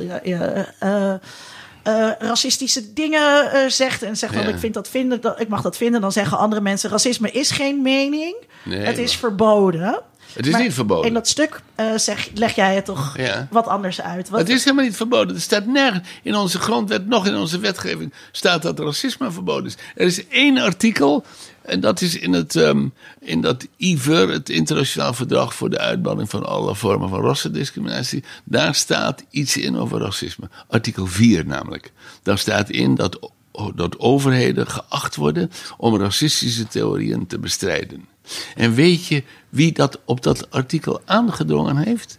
eh, 1.82 2.10
racistische 2.18 2.92
dingen 2.92 3.70
zegt 3.70 4.02
en 4.02 4.16
zegt 4.16 4.34
Ja. 4.34 4.40
ik, 4.40 4.58
vind 4.58 4.74
dat 4.74 4.88
vinden, 4.88 5.20
dat, 5.20 5.40
ik 5.40 5.48
mag 5.48 5.62
dat 5.62 5.76
vinden, 5.76 6.00
dan 6.00 6.12
zeggen 6.12 6.38
andere 6.38 6.60
mensen 6.60 6.90
racisme 6.90 7.30
is 7.30 7.50
geen 7.50 7.82
mening. 7.82 8.36
Nee, 8.64 8.78
het 8.78 8.98
is 8.98 9.10
maar- 9.10 9.18
verboden. 9.18 10.00
Het 10.36 10.46
is 10.46 10.52
Maar 10.52 10.62
niet 10.62 10.74
verboden. 10.74 11.06
In 11.06 11.14
dat 11.14 11.28
stuk 11.28 11.60
eh, 11.74 11.96
zeg, 11.96 12.28
leg 12.34 12.54
jij 12.54 12.74
het 12.74 12.84
toch 12.84 13.16
Ja. 13.18 13.48
wat 13.50 13.66
anders 13.66 14.00
uit. 14.00 14.28
Wat, 14.28 14.40
Het 14.40 14.48
is 14.48 14.64
helemaal 14.64 14.84
niet 14.84 14.96
verboden. 14.96 15.34
Er 15.34 15.40
staat 15.40 15.66
nergens 15.66 16.08
in 16.22 16.34
onze 16.34 16.58
grondwet, 16.58 17.06
nog 17.06 17.26
in 17.26 17.36
onze 17.36 17.58
wetgeving, 17.58 18.12
staat 18.32 18.62
dat 18.62 18.78
racisme 18.78 19.30
verboden 19.30 19.66
is. 19.66 19.76
Er 19.94 20.06
is 20.06 20.28
één 20.28 20.58
artikel, 20.58 21.24
en 21.62 21.80
dat 21.80 22.00
is 22.00 22.18
in, 22.18 22.32
het, 22.32 22.56
ehm, 22.56 22.88
in 23.20 23.40
dat 23.40 23.66
IVER, 23.76 24.28
het 24.28 24.48
Internationaal 24.48 25.12
Verdrag 25.12 25.54
voor 25.54 25.70
de 25.70 25.78
Uitbanning 25.78 26.30
van 26.30 26.46
alle 26.46 26.74
vormen 26.74 27.08
van 27.08 27.20
rassendiscriminatie. 27.20 28.24
Daar 28.44 28.74
staat 28.74 29.24
iets 29.30 29.56
in 29.56 29.76
over 29.76 30.00
racisme. 30.00 30.48
Artikel 30.68 31.06
4 31.06 31.46
namelijk. 31.46 31.92
Daar 32.22 32.38
staat 32.38 32.70
in 32.70 32.94
dat, 32.94 33.30
dat 33.74 33.98
overheden 33.98 34.66
geacht 34.66 35.16
worden 35.16 35.50
om 35.76 35.96
racistische 35.96 36.66
theorieën 36.66 37.26
te 37.26 37.38
bestrijden. 37.38 38.08
En 38.54 38.74
weet 38.74 39.06
je 39.06 39.22
wie 39.56 39.72
dat 39.72 40.00
op 40.04 40.22
dat 40.22 40.50
artikel 40.50 41.00
aangedrongen 41.04 41.76
heeft? 41.76 42.18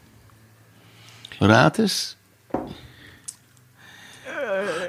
Raad 1.39 1.77
eens. 1.77 2.15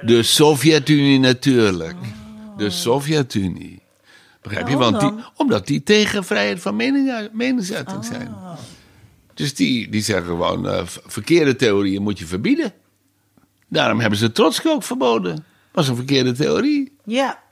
De 0.02 0.22
Sovjet-Unie 0.22 1.18
natuurlijk. 1.18 1.96
De 2.56 2.70
Sovjet-Unie. 2.70 3.82
Begrijp 4.42 4.68
je? 4.68 4.76
Want 4.76 5.00
die, 5.00 5.12
omdat 5.36 5.66
die 5.66 5.82
tegen 5.82 6.24
vrijheid 6.24 6.60
van 6.60 6.76
mening, 6.76 7.28
meningsuiting 7.32 8.04
zijn. 8.04 8.34
Dus 9.34 9.54
die, 9.54 9.88
die 9.88 10.02
zeggen 10.02 10.26
gewoon, 10.26 10.68
eh, 10.68 10.82
verkeerde 10.86 11.56
theorieën 11.56 12.02
moet 12.02 12.18
je 12.18 12.26
verbieden. 12.26 12.72
Daarom 13.68 14.00
hebben 14.00 14.18
ze 14.18 14.32
Trotsky 14.32 14.68
ook 14.68 14.82
verboden. 14.82 15.44
Was 15.72 15.88
een 15.88 15.96
verkeerde 15.96 16.32
theorie. 16.32 16.92
Ja, 17.04 17.42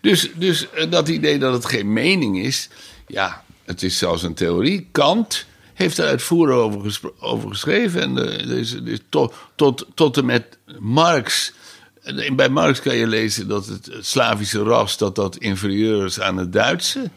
Dus, 0.00 0.30
dus 0.34 0.70
eh, 0.70 0.90
dat 0.90 1.08
idee 1.08 1.38
dat 1.38 1.52
het 1.52 1.64
geen 1.64 1.92
mening 1.92 2.38
is, 2.38 2.68
ja, 3.06 3.44
het 3.66 3.82
is 3.82 3.98
zelfs 3.98 4.22
een 4.22 4.34
theorie. 4.34 4.88
Kant 4.92 5.46
heeft 5.74 5.98
er 5.98 6.06
uitvoerig 6.06 6.56
over, 6.56 7.00
over 7.20 7.48
geschreven. 7.48 8.00
En 8.02 8.38
eh, 8.40 8.58
is, 8.58 8.72
er 8.72 8.88
is 8.88 9.00
tot, 9.08 9.34
tot, 9.54 9.86
tot 9.94 10.16
en 10.16 10.24
met 10.24 10.58
Marx. 10.78 11.52
Eh, 12.02 12.32
Bij 12.34 12.48
Marx 12.48 12.80
kan 12.80 12.96
je 12.96 13.06
lezen 13.06 13.48
dat 13.48 13.66
het, 13.66 13.90
Slavische 14.00 14.62
ras 14.62 14.96
dat 14.96 15.14
dat 15.14 15.36
inferieur 15.36 16.04
is 16.04 16.20
aan 16.20 16.36
het 16.36 16.52
Duitse. 16.52 17.10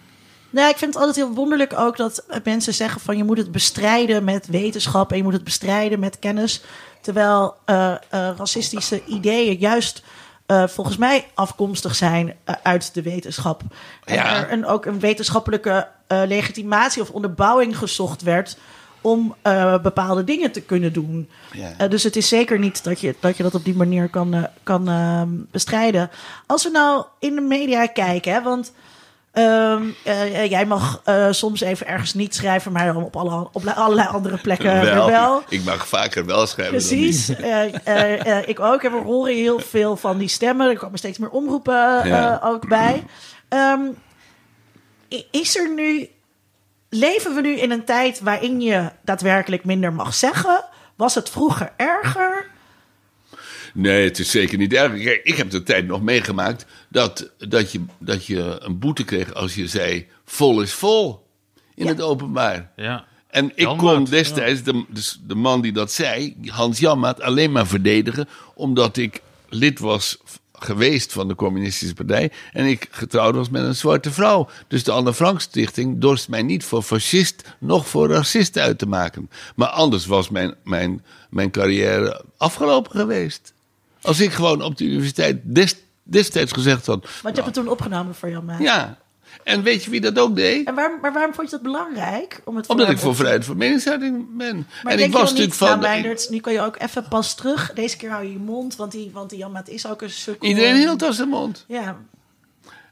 Nou, 0.50 0.70
ik 0.70 0.78
vind 0.78 0.94
het 0.94 1.04
altijd 1.04 1.26
heel 1.26 1.36
wonderlijk 1.36 1.74
ook 1.80 1.98
dat 1.98 2.26
mensen 2.44 2.74
zeggen 2.74 3.02
van 3.02 3.18
je 3.18 3.24
moet 3.24 3.38
het 3.38 3.52
bestrijden 3.52 4.24
met 4.24 4.48
wetenschap 4.48 5.12
en 5.12 5.18
je 5.18 5.24
moet 5.24 5.34
het 5.34 5.44
bestrijden 5.44 6.00
met 6.00 6.20
kennis. 6.20 6.62
Terwijl 7.02 7.56
eh, 7.66 7.92
eh, 7.92 8.00
racistische 8.38 9.02
ideeën 9.06 9.58
juist 9.58 10.04
eh, 10.46 10.68
volgens 10.68 10.98
mij 10.98 11.28
afkomstig 11.34 11.96
zijn 11.96 12.36
eh, 12.44 12.56
uit 12.64 12.94
de 12.94 13.02
wetenschap. 13.02 13.62
En 14.04 14.16
Ja. 14.16 14.48
er 14.48 14.66
ook 14.68 14.86
een 14.86 15.00
wetenschappelijke 15.00 15.88
eh, 16.10 16.22
legitimatie 16.28 17.02
of 17.02 17.10
onderbouwing 17.10 17.78
gezocht 17.78 18.22
werd 18.22 18.58
om 19.02 19.36
eh, 19.42 19.82
bepaalde 19.82 20.24
dingen 20.24 20.52
te 20.52 20.62
kunnen 20.62 20.94
doen. 20.94 21.30
Ja. 21.52 21.74
Eh, 21.78 21.90
dus 21.90 22.04
het 22.04 22.16
is 22.16 22.28
zeker 22.28 22.60
niet 22.60 22.84
dat 22.84 23.00
je 23.00 23.16
dat, 23.20 23.38
je 23.38 23.44
dat 23.44 23.56
op 23.56 23.64
die 23.64 23.76
manier 23.76 24.10
kan, 24.10 24.48
kan 24.64 24.88
ehm, 24.90 25.28
bestrijden. 25.52 26.10
Als 26.46 26.64
we 26.64 26.70
nou 26.70 27.06
in 27.20 27.36
de 27.36 27.42
media 27.42 27.86
kijken, 27.86 28.34
hè, 28.34 28.42
want 28.42 28.74
ehm, 29.32 29.84
eh, 30.04 30.44
eh, 30.44 30.50
jij 30.50 30.66
mag 30.66 31.02
soms 31.32 31.62
even 31.62 31.88
ergens 31.88 32.14
niet 32.14 32.36
schrijven, 32.36 32.72
maar 32.72 32.96
op, 32.96 33.16
alle, 33.16 33.48
op 33.52 33.68
allerlei 33.76 34.08
andere 34.08 34.38
plekken 34.38 34.82
wel. 35.06 35.44
Ik 35.50 35.64
mag 35.64 35.88
vaker 35.88 36.26
wel 36.26 36.48
schrijven 36.48 36.76
Precies. 36.76 37.30
ik 38.46 38.60
ook. 38.60 38.84
En 38.84 38.92
we 38.92 39.02
horen 39.04 39.36
heel 39.36 39.60
veel 39.60 39.96
van 39.96 40.18
die 40.18 40.28
stemmen. 40.28 40.70
Er 40.70 40.78
komen 40.78 40.98
steeds 40.98 41.18
meer 41.18 41.30
omroepen 41.30 42.08
Ja. 42.08 42.40
ook 42.44 42.68
bij. 42.68 43.04
Ehm, 43.48 43.80
is 45.32 45.58
er 45.58 45.74
nu... 45.74 46.10
Leven 46.90 47.36
we 47.36 47.42
nu 47.42 47.60
in 47.60 47.72
een 47.72 47.86
tijd 47.86 48.20
waarin 48.20 48.62
je 48.62 48.90
daadwerkelijk 49.04 49.66
minder 49.66 49.94
mag 49.94 50.14
zeggen? 50.14 50.64
Was 50.96 51.16
het 51.16 51.30
vroeger 51.30 51.74
erger? 51.78 52.46
Nee, 53.74 54.04
het 54.04 54.20
is 54.20 54.32
zeker 54.32 54.58
niet 54.58 54.74
erg. 54.74 55.04
Kijk, 55.04 55.24
ik 55.24 55.36
heb 55.36 55.50
de 55.50 55.64
tijd 55.64 55.88
nog 55.88 56.02
meegemaakt 56.02 56.66
dat, 56.90 57.32
dat, 57.38 57.72
je, 57.72 57.82
dat 57.98 58.26
je 58.26 58.58
een 58.60 58.80
boete 58.80 59.04
kreeg 59.04 59.34
als 59.34 59.56
je 59.56 59.68
zei: 59.68 60.08
vol 60.26 60.62
is 60.62 60.74
vol 60.74 61.28
in 61.76 61.86
Ja. 61.86 61.92
het 61.92 62.02
openbaar. 62.02 62.72
Ja. 62.76 63.06
En 63.28 63.46
ik 63.46 63.60
Janmaat, 63.60 63.96
kon 63.96 64.04
destijds 64.04 64.64
de, 64.64 64.86
dus 64.88 65.20
de 65.28 65.36
man 65.36 65.62
die 65.62 65.72
dat 65.72 65.92
zei, 65.92 66.36
Hans 66.46 66.80
Janmaat, 66.80 67.22
alleen 67.22 67.52
maar 67.52 67.68
verdedigen. 67.68 68.28
Omdat 68.54 68.98
ik 68.98 69.22
lid 69.50 69.80
was 69.80 70.18
geweest 70.64 71.12
van 71.14 71.28
de 71.28 71.36
Communistische 71.36 71.94
Partij. 71.96 72.32
En 72.52 72.66
ik 72.66 72.88
getrouwd 72.92 73.36
was 73.36 73.50
met 73.50 73.64
een 73.64 73.76
zwarte 73.76 74.12
vrouw. 74.12 74.50
Dus 74.68 74.84
de 74.84 74.92
Anne 74.92 75.14
Frank 75.14 75.42
Stichting 75.42 76.00
dorst 76.02 76.30
mij 76.30 76.42
niet 76.42 76.64
voor 76.64 76.82
fascist, 76.82 77.56
nog 77.60 77.88
voor 77.88 78.10
racist 78.10 78.58
uit 78.58 78.78
te 78.78 78.86
maken. 78.88 79.30
Maar 79.56 79.68
anders 79.68 80.06
was 80.06 80.30
mijn, 80.30 80.56
mijn, 80.64 81.04
mijn 81.30 81.52
carrière 81.52 82.24
afgelopen 82.38 82.92
geweest. 82.92 83.54
Als 84.02 84.20
ik 84.20 84.32
gewoon 84.32 84.62
op 84.62 84.78
de 84.78 84.84
universiteit 84.84 85.40
des- 85.44 85.76
destijds 86.04 86.52
gezegd 86.52 86.86
had. 86.86 87.04
Want 87.22 87.36
je 87.36 87.42
hebt 87.42 87.56
het 87.56 87.64
toen 87.66 87.68
opgenomen 87.74 88.16
voor 88.16 88.30
Jan 88.30 88.46
Maat. 88.46 88.60
Ja, 88.60 88.98
en 89.44 89.64
weet 89.64 89.84
je 89.84 89.90
wie 89.90 90.02
dat 90.02 90.20
ook 90.20 90.36
deed? 90.36 90.68
En 90.68 90.76
waarom, 90.76 91.00
maar 91.02 91.14
waarom 91.14 91.34
vond 91.34 91.50
je 91.50 91.56
dat 91.56 91.64
belangrijk? 91.66 92.42
Om 92.46 92.56
het 92.56 92.68
Omdat 92.68 92.90
ik 92.90 92.98
voor 93.00 93.16
vrijheid 93.16 93.46
van 93.46 93.58
meningsuiting 93.58 94.26
ben. 94.38 94.68
Maar 94.84 94.92
en 94.92 94.98
denk 94.98 95.10
ik 95.10 95.14
was 95.16 95.22
natuurlijk 95.30 95.50
niet, 95.50 95.56
van. 95.56 95.68
nou, 95.68 95.82
Meindert, 95.82 96.28
nu 96.30 96.40
kan 96.40 96.54
je 96.54 96.62
ook 96.62 96.76
even 96.80 97.06
pas 97.10 97.36
terug. 97.36 97.72
Deze 97.74 97.98
keer 97.98 98.10
hou 98.10 98.24
je 98.24 98.32
je 98.32 98.38
mond, 98.40 98.76
want 98.76 98.92
die, 98.92 99.10
want 99.14 99.30
die 99.30 99.40
Jan 99.40 99.52
Maat 99.52 99.70
is 99.70 99.88
ook 99.88 100.02
een 100.02 100.10
sukkel. 100.10 100.48
Iedereen 100.50 100.76
hield 100.76 101.02
als 101.04 101.16
zijn 101.16 101.30
mond. 101.30 101.66
Ja, 101.68 101.98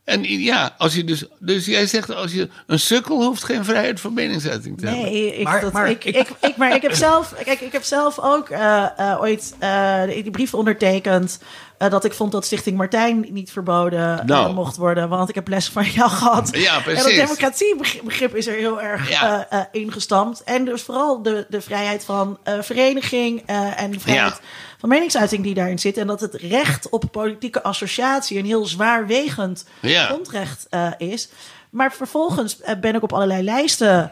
En 0.04 0.24
ja, 0.24 0.76
als 0.78 0.96
je 0.96 1.04
dus, 1.04 1.26
dus 1.40 1.66
jij 1.66 1.88
zegt 1.88 2.16
als 2.16 2.34
je 2.34 2.50
een 2.68 2.80
sukkel 2.80 3.24
hoeft 3.24 3.44
geen 3.44 3.66
vrijheid 3.66 4.00
van 4.00 4.14
meningsuiting 4.14 4.78
te 4.80 4.86
hebben. 4.86 5.04
nee, 5.06 5.36
ik, 5.38 5.44
Maar- 5.44 5.62
dat, 5.62 5.74
maar 5.74 5.90
ik, 5.90 6.04
ik- 6.06 6.16
ik, 6.16 6.30
ik, 6.42 6.56
maar 6.58 6.76
ik 6.76 6.82
heb 6.82 6.94
zelf, 7.08 7.34
kijk, 7.44 7.60
ik 7.62 7.72
heb 7.72 7.84
zelf 7.84 8.20
ook 8.20 8.50
eh, 8.50 8.86
eh, 8.98 9.22
ooit 9.22 9.56
eh, 9.60 10.04
die 10.04 10.24
die 10.24 10.32
brief 10.32 10.54
ondertekend. 10.54 11.40
Eh, 11.78 11.90
dat 11.90 12.04
ik 12.06 12.14
vond 12.14 12.32
dat 12.32 12.46
Stichting 12.46 12.78
Martijn 12.78 13.26
niet 13.30 13.52
verboden 13.52 14.20
eh, 14.20 14.26
Nou. 14.26 14.54
mocht 14.54 14.78
worden. 14.78 15.10
Want 15.10 15.30
ik 15.30 15.36
heb 15.36 15.48
les 15.48 15.70
van 15.70 15.84
jou 15.86 16.10
gehad. 16.10 16.50
Ja, 16.58 16.76
En 16.78 16.84
dat 16.84 16.94
precies. 16.94 17.16
democratiebegrip 17.16 18.36
is 18.36 18.48
er 18.48 18.56
heel 18.56 18.82
erg 18.82 19.10
Ja. 19.10 19.48
eh, 19.50 19.60
ingestampt. 19.72 20.44
En 20.44 20.66
dus 20.66 20.82
vooral 20.82 21.22
de, 21.22 21.46
de 21.50 21.62
vrijheid 21.62 22.06
van 22.06 22.38
vereniging 22.60 23.44
en 23.76 23.92
de 23.92 24.00
vrijheid 24.00 24.34
Ja. 24.34 24.48
van 24.80 24.90
meningsuiting 24.90 25.44
die 25.44 25.54
daarin 25.54 25.80
zit. 25.80 25.98
En 25.98 26.08
dat 26.08 26.20
het 26.20 26.34
recht 26.34 26.90
op 26.90 27.04
politieke 27.12 27.64
associatie 27.64 28.40
een 28.40 28.46
heel 28.46 28.66
zwaarwegend 28.66 29.66
Ja. 29.82 30.06
grondrecht 30.06 30.68
is. 30.98 31.30
Maar 31.70 31.94
vervolgens 31.94 32.58
ben 32.82 32.96
ik 32.96 33.04
op 33.04 33.14
allerlei 33.14 33.44
lijsten 33.44 34.12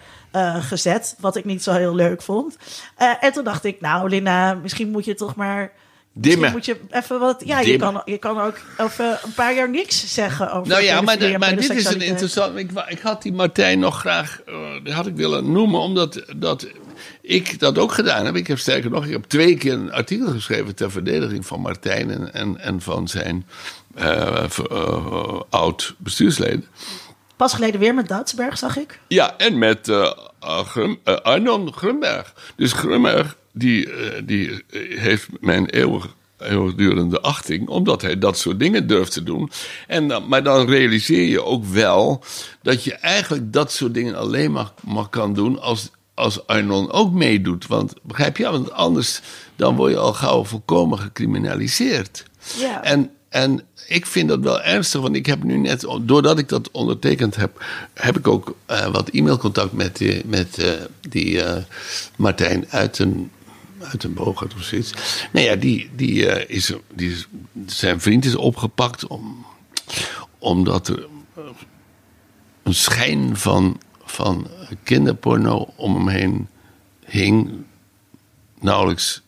gezet, 0.59 1.15
wat 1.19 1.35
ik 1.35 1.45
niet 1.45 1.63
zo 1.63 1.71
heel 1.71 1.95
leuk 1.95 2.21
vond. 2.21 2.57
En 3.19 3.31
toen 3.33 3.43
dacht 3.43 3.63
ik, 3.63 3.81
nou 3.81 4.09
Linda, 4.09 4.53
misschien 4.53 4.89
moet 4.91 5.05
je 5.05 5.13
toch 5.15 5.35
maar... 5.35 5.71
Dimmen. 6.17 6.51
moet 6.51 6.65
je 6.65 6.77
even 6.89 7.19
wat... 7.19 7.41
Ja, 7.45 7.59
je 7.59 7.77
kan, 7.77 8.01
je 8.05 8.17
kan 8.17 8.41
ook 8.41 8.57
over 8.77 9.19
een 9.23 9.33
paar 9.33 9.55
jaar 9.55 9.69
niks 9.69 10.13
zeggen 10.13 10.51
over 10.51 10.67
Nou 10.67 10.83
ja, 10.83 11.01
maar, 11.01 11.17
dit 11.55 11.69
is 11.69 11.85
een 11.85 12.01
interessant. 12.01 12.57
Ik, 12.87 12.99
had 13.01 13.21
die 13.21 13.33
Martijn 13.33 13.79
nog 13.79 13.99
graag. 13.99 14.41
eh, 14.83 14.95
had 14.95 15.07
ik 15.07 15.15
willen 15.15 15.51
noemen, 15.51 15.79
omdat 15.79 16.23
dat 16.35 16.67
ik 17.21 17.59
dat 17.59 17.77
ook 17.77 17.91
gedaan 17.91 18.25
heb. 18.25 18.35
Ik 18.35 18.47
heb 18.47 18.59
sterker 18.59 18.89
nog, 18.89 19.05
ik 19.05 19.11
heb 19.11 19.23
twee 19.23 19.57
keer 19.57 19.73
een 19.73 19.91
artikel 19.91 20.27
geschreven 20.31 20.75
ter 20.75 20.91
verdediging 20.91 21.45
van 21.45 21.61
Martijn 21.61 22.09
en, 22.09 22.33
en, 22.33 22.59
en 22.59 22.81
van 22.81 23.07
zijn 23.07 23.47
eh, 23.95 24.43
eh, 24.71 25.41
oud 25.49 25.95
bestuursleden. 25.97 26.65
Pas 27.35 27.53
geleden 27.53 27.79
weer 27.79 27.93
met 27.93 28.07
Duitsberg, 28.07 28.57
zag 28.57 28.77
ik. 28.77 28.99
Ja, 29.07 29.37
en 29.37 29.57
met 29.57 29.91
Grum, 30.39 30.99
Arnon 31.03 31.73
Grunberg. 31.73 32.33
Dus 32.55 32.73
Grunberg, 32.73 33.35
die, 33.55 33.91
eh, 33.91 34.21
die 34.25 34.49
eh, 34.69 34.99
heeft 34.99 35.27
mijn 35.39 35.65
eeuwig, 35.65 36.07
eeuwigdurende 36.39 37.21
achting, 37.21 37.67
omdat 37.67 38.01
hij 38.01 38.17
dat 38.19 38.37
soort 38.37 38.59
dingen 38.59 38.87
durft 38.87 39.11
te 39.11 39.23
doen. 39.23 39.51
En, 39.87 40.07
dan- 40.07 40.27
maar 40.27 40.43
dan 40.43 40.69
realiseer 40.69 41.27
je 41.27 41.43
ook 41.43 41.65
wel 41.65 42.23
dat 42.61 42.83
je 42.83 42.93
eigenlijk 42.93 43.53
dat 43.53 43.71
soort 43.71 43.93
dingen 43.93 44.15
alleen 44.15 44.51
maar, 44.51 44.71
maar 44.83 45.07
kan 45.07 45.33
doen 45.33 45.61
als, 45.61 45.89
als 46.13 46.47
Arnon 46.47 46.91
ook 46.91 47.11
meedoet. 47.13 47.67
Want 47.67 47.93
begrijp 48.01 48.37
je? 48.37 48.43
Want 48.51 48.71
anders 48.71 49.21
dan 49.55 49.75
word 49.75 49.91
je 49.91 49.97
al 49.97 50.13
gauw 50.13 50.45
volkomen 50.45 50.99
gecriminaliseerd. 50.99 52.23
Ja. 52.57 52.83
En, 52.83 53.09
en 53.29 53.61
ik 53.87 54.05
vind 54.05 54.29
dat 54.29 54.39
wel 54.39 54.61
ernstig, 54.61 55.01
want 55.01 55.15
ik 55.15 55.25
heb 55.25 55.43
nu 55.43 55.57
net, 55.57 55.85
doordat 56.01 56.39
ik 56.39 56.49
dat 56.49 56.69
ondertekend 56.71 57.35
heb, 57.35 57.63
heb 57.93 58.17
ik 58.17 58.27
ook 58.27 58.55
eh, 58.65 58.87
wat 58.91 59.09
e-mailcontact 59.09 59.71
met, 59.73 59.97
die, 59.97 60.21
met 60.25 60.57
eh, 60.57 60.71
die 61.09 61.41
eh, 61.41 61.63
Martijn 62.17 62.65
uit 62.69 62.99
een. 62.99 63.31
Uit 63.91 64.03
een 64.03 64.13
Bogert 64.13 64.53
of 64.53 64.63
zoiets. 64.63 64.93
Nou 65.31 65.45
ja, 65.45 65.55
die, 65.55 65.89
die, 65.95 66.27
eh, 66.27 66.55
is, 66.55 66.73
die 66.93 67.25
zijn 67.65 68.01
vriend 68.01 68.25
is 68.25 68.35
opgepakt 68.35 69.07
om, 69.07 69.45
omdat 70.37 70.87
er 70.87 71.07
een 72.63 72.73
schijn 72.73 73.37
van, 73.37 73.81
van 74.03 74.47
kinderporno 74.83 75.73
om 75.75 75.95
hem 75.95 76.07
heen 76.07 76.47
hing. 77.05 77.51
Nauwelijks 78.59 79.23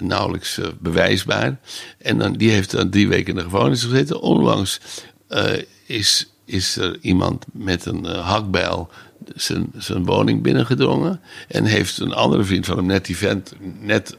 nauwelijks 0.00 0.58
eh, 0.58 0.68
bewijsbaar. 0.78 1.58
En 1.98 2.18
dan, 2.18 2.32
die 2.32 2.50
heeft 2.50 2.70
dan 2.70 2.90
drie 2.90 3.08
weken 3.08 3.28
in 3.28 3.34
de 3.34 3.42
gevangenis 3.42 3.82
gezeten. 3.82 4.20
Onlangs 4.20 4.80
eh, 5.28 5.52
is, 5.86 6.32
is 6.44 6.76
er 6.76 6.98
iemand 7.00 7.44
met 7.52 7.86
een 7.86 8.06
eh, 8.06 8.28
hakbijl 8.28 8.90
zijn, 9.34 9.72
zijn 9.76 10.04
woning 10.04 10.42
binnengedrongen. 10.42 11.20
En 11.48 11.64
heeft 11.64 11.98
een 11.98 12.12
andere 12.12 12.44
vriend 12.44 12.66
van 12.66 12.76
hem, 12.76 12.86
net 12.86 13.04
die 13.06 13.16
vent, 13.16 13.52
net 13.80 14.16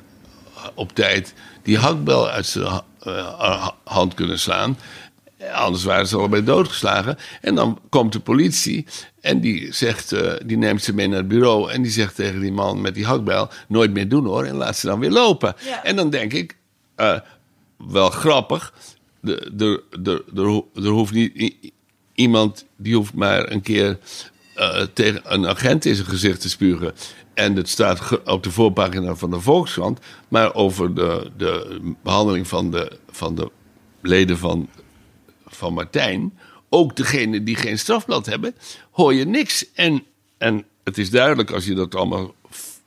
op 0.73 0.95
tijd 0.95 1.33
die 1.63 1.77
hakbel 1.77 2.29
uit 2.29 2.45
zijn 2.45 2.81
eh, 2.99 3.67
hand 3.83 4.13
kunnen 4.13 4.39
slaan. 4.39 4.77
Anders 5.53 5.83
waren 5.83 6.07
ze 6.07 6.17
allebei 6.17 6.43
doodgeslagen. 6.43 7.17
En 7.41 7.55
dan 7.55 7.79
komt 7.89 8.13
de 8.13 8.19
politie 8.19 8.85
en 9.21 9.39
die, 9.39 9.73
zegt, 9.73 10.11
eh, 10.11 10.33
die 10.45 10.57
neemt 10.57 10.83
ze 10.83 10.93
mee 10.93 11.07
naar 11.07 11.17
het 11.17 11.27
bureau. 11.27 11.71
En 11.71 11.81
die 11.81 11.91
zegt 11.91 12.15
tegen 12.15 12.39
die 12.39 12.51
man 12.51 12.81
met 12.81 12.95
die 12.95 13.05
hakbel: 13.05 13.49
Nooit 13.67 13.91
meer 13.93 14.09
doen 14.09 14.25
hoor. 14.25 14.43
En 14.45 14.55
laat 14.55 14.77
ze 14.77 14.87
dan 14.87 14.99
weer 14.99 15.11
lopen. 15.11 15.55
Ja. 15.65 15.83
En 15.83 15.95
dan 15.95 16.09
denk 16.09 16.33
ik: 16.33 16.55
eh, 16.95 17.19
Wel 17.77 18.09
grappig. 18.09 18.73
De, 19.19 19.49
de, 19.53 19.83
de, 19.99 20.23
er 20.35 20.43
ho- 20.43 20.69
hoeft 20.73 21.13
niet 21.13 21.53
iemand 22.13 22.65
die 22.75 22.95
hoeft 22.95 23.13
maar 23.13 23.51
een 23.51 23.61
keer 23.61 23.97
eh, 24.55 24.81
tegen 24.93 25.21
een 25.23 25.47
agent 25.47 25.85
in 25.85 25.95
zijn 25.95 26.07
gezicht 26.07 26.41
te 26.41 26.49
spugen. 26.49 26.93
En 27.33 27.55
het 27.55 27.69
staat 27.69 28.21
op 28.25 28.43
de 28.43 28.51
voorpagina 28.51 29.15
van 29.15 29.31
de 29.31 29.39
Volkskrant. 29.39 29.99
Maar 30.27 30.53
over 30.53 30.95
de, 30.95 31.31
de 31.37 31.79
behandeling 32.03 32.47
van 32.47 32.71
de, 32.71 32.97
van 33.09 33.35
de 33.35 33.51
leden 34.01 34.37
van, 34.37 34.69
van 35.47 35.73
Martijn. 35.73 36.37
Ook 36.69 36.95
degene 36.95 37.43
die 37.43 37.55
geen 37.55 37.79
strafblad 37.79 38.25
hebben, 38.25 38.55
hoor 38.91 39.13
je 39.13 39.25
niks. 39.25 39.71
En, 39.73 40.03
en 40.37 40.65
het 40.83 40.97
is 40.97 41.09
duidelijk 41.09 41.51
als 41.51 41.65
je 41.65 41.73
dat 41.73 41.95
allemaal 41.95 42.33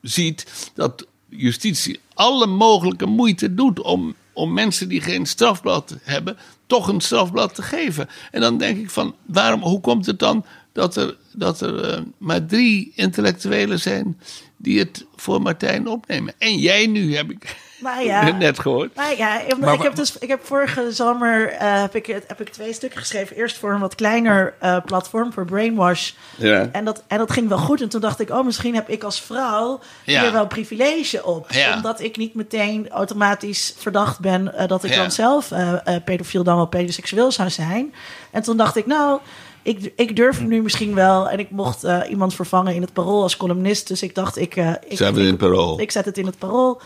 ziet. 0.01 0.71
dat 0.75 1.07
justitie 1.29 2.01
alle 2.15 2.47
mogelijke 2.47 3.07
moeite 3.07 3.55
doet 3.55 3.81
om, 3.81 4.15
om 4.33 4.53
mensen 4.53 4.89
die 4.89 5.01
geen 5.01 5.27
strafblad 5.27 5.97
hebben. 6.03 6.37
toch 6.67 6.89
een 6.89 7.01
strafblad 7.01 7.55
te 7.55 7.63
geven. 7.63 8.09
En 8.31 8.41
dan 8.41 8.59
denk 8.59 8.79
ik 8.79 8.91
van, 8.91 9.15
waarom, 9.27 9.61
hoe 9.63 9.81
komt 9.81 10.07
het 10.07 10.19
dan 10.19 10.45
dat 10.75 10.97
er, 10.97 11.17
dat 11.33 11.61
er 11.61 11.91
eh, 11.91 12.01
maar 12.19 12.47
drie 12.47 12.93
intellectuelen 12.95 13.81
zijn 13.81 14.21
die 14.57 14.79
het 14.79 15.05
voor 15.17 15.43
Martijn 15.43 15.89
opnemen. 15.89 16.35
En 16.39 16.59
jij 16.59 16.87
nu, 16.87 17.17
heb 17.17 17.31
ik 17.31 17.57
Nou 17.81 18.05
ja, 18.05 18.31
net 18.37 18.59
gehoord. 18.59 18.95
Nou 18.95 19.17
ja, 19.17 19.41
ik, 19.41 19.59
Maar 19.59 19.75
ik 19.75 19.83
heb 19.83 19.95
dus, 19.95 20.19
ik 20.19 20.29
heb 20.29 20.45
vorige 20.47 20.93
zomer 20.93 21.49
eh, 21.51 21.81
heb 21.81 21.95
ik, 21.95 22.07
heb 22.07 22.41
ik 22.41 22.49
twee 22.49 22.73
stukken 22.73 22.99
geschreven. 23.01 23.37
Eerst 23.37 23.59
voor 23.59 23.73
een 23.73 23.81
wat 23.81 23.95
kleiner 23.95 24.55
eh, 24.61 24.77
platform, 24.85 25.33
voor 25.33 25.45
Brainwash. 25.45 26.13
Ja. 26.37 26.69
En 26.73 26.85
dat, 26.85 27.03
en 27.07 27.19
dat 27.19 27.33
ging 27.33 27.49
wel 27.49 27.59
goed. 27.59 27.81
En 27.81 27.89
toen 27.89 28.01
dacht 28.01 28.21
ik, 28.21 28.31
oh, 28.31 28.45
misschien 28.45 28.75
heb 28.75 28.89
ik 28.89 29.03
als 29.05 29.21
vrouw 29.21 29.81
Ja. 30.05 30.23
hier 30.23 30.33
wel 30.33 30.47
privilege 30.47 31.25
op. 31.25 31.51
Ja. 31.53 31.77
Omdat 31.77 32.01
ik 32.01 32.17
niet 32.17 32.35
meteen 32.35 32.89
automatisch 32.91 33.75
verdacht 33.77 34.21
ben 34.21 34.55
eh, 34.55 34.69
dat 34.69 34.85
ik 34.85 34.91
Ja. 34.91 34.97
dan 34.97 35.11
zelf 35.11 35.51
eh 35.51 35.73
eh, 35.85 36.05
pedofiel 36.05 36.45
dan 36.45 36.57
wel 36.57 36.67
pedoseksueel 36.67 37.33
zou 37.33 37.51
zijn. 37.51 37.95
En 38.31 38.43
toen 38.43 38.57
dacht 38.57 38.77
ik, 38.77 38.87
nou, 38.87 39.21
ik, 39.65 39.93
ik 39.97 40.17
durf 40.17 40.41
nu 40.41 40.63
misschien 40.63 40.95
wel. 40.95 41.29
En 41.29 41.39
ik 41.39 41.51
mocht 41.51 41.85
eh, 41.85 42.01
iemand 42.11 42.35
vervangen 42.35 42.75
in 42.75 42.81
het 42.81 42.93
parool 42.93 43.23
als 43.23 43.37
columnist. 43.37 43.89
Dus 43.89 44.03
ik 44.03 44.15
dacht, 44.15 44.37
ik, 44.37 44.57
eh, 44.57 44.73
ik, 44.89 44.97
Zijn 44.97 45.15
we 45.15 45.21
in 45.21 45.27
het 45.27 45.37
parool? 45.37 45.81
ik 45.81 45.91
zet 45.91 46.05
het 46.05 46.19
in 46.19 46.27
het 46.27 46.39
parool. 46.39 46.81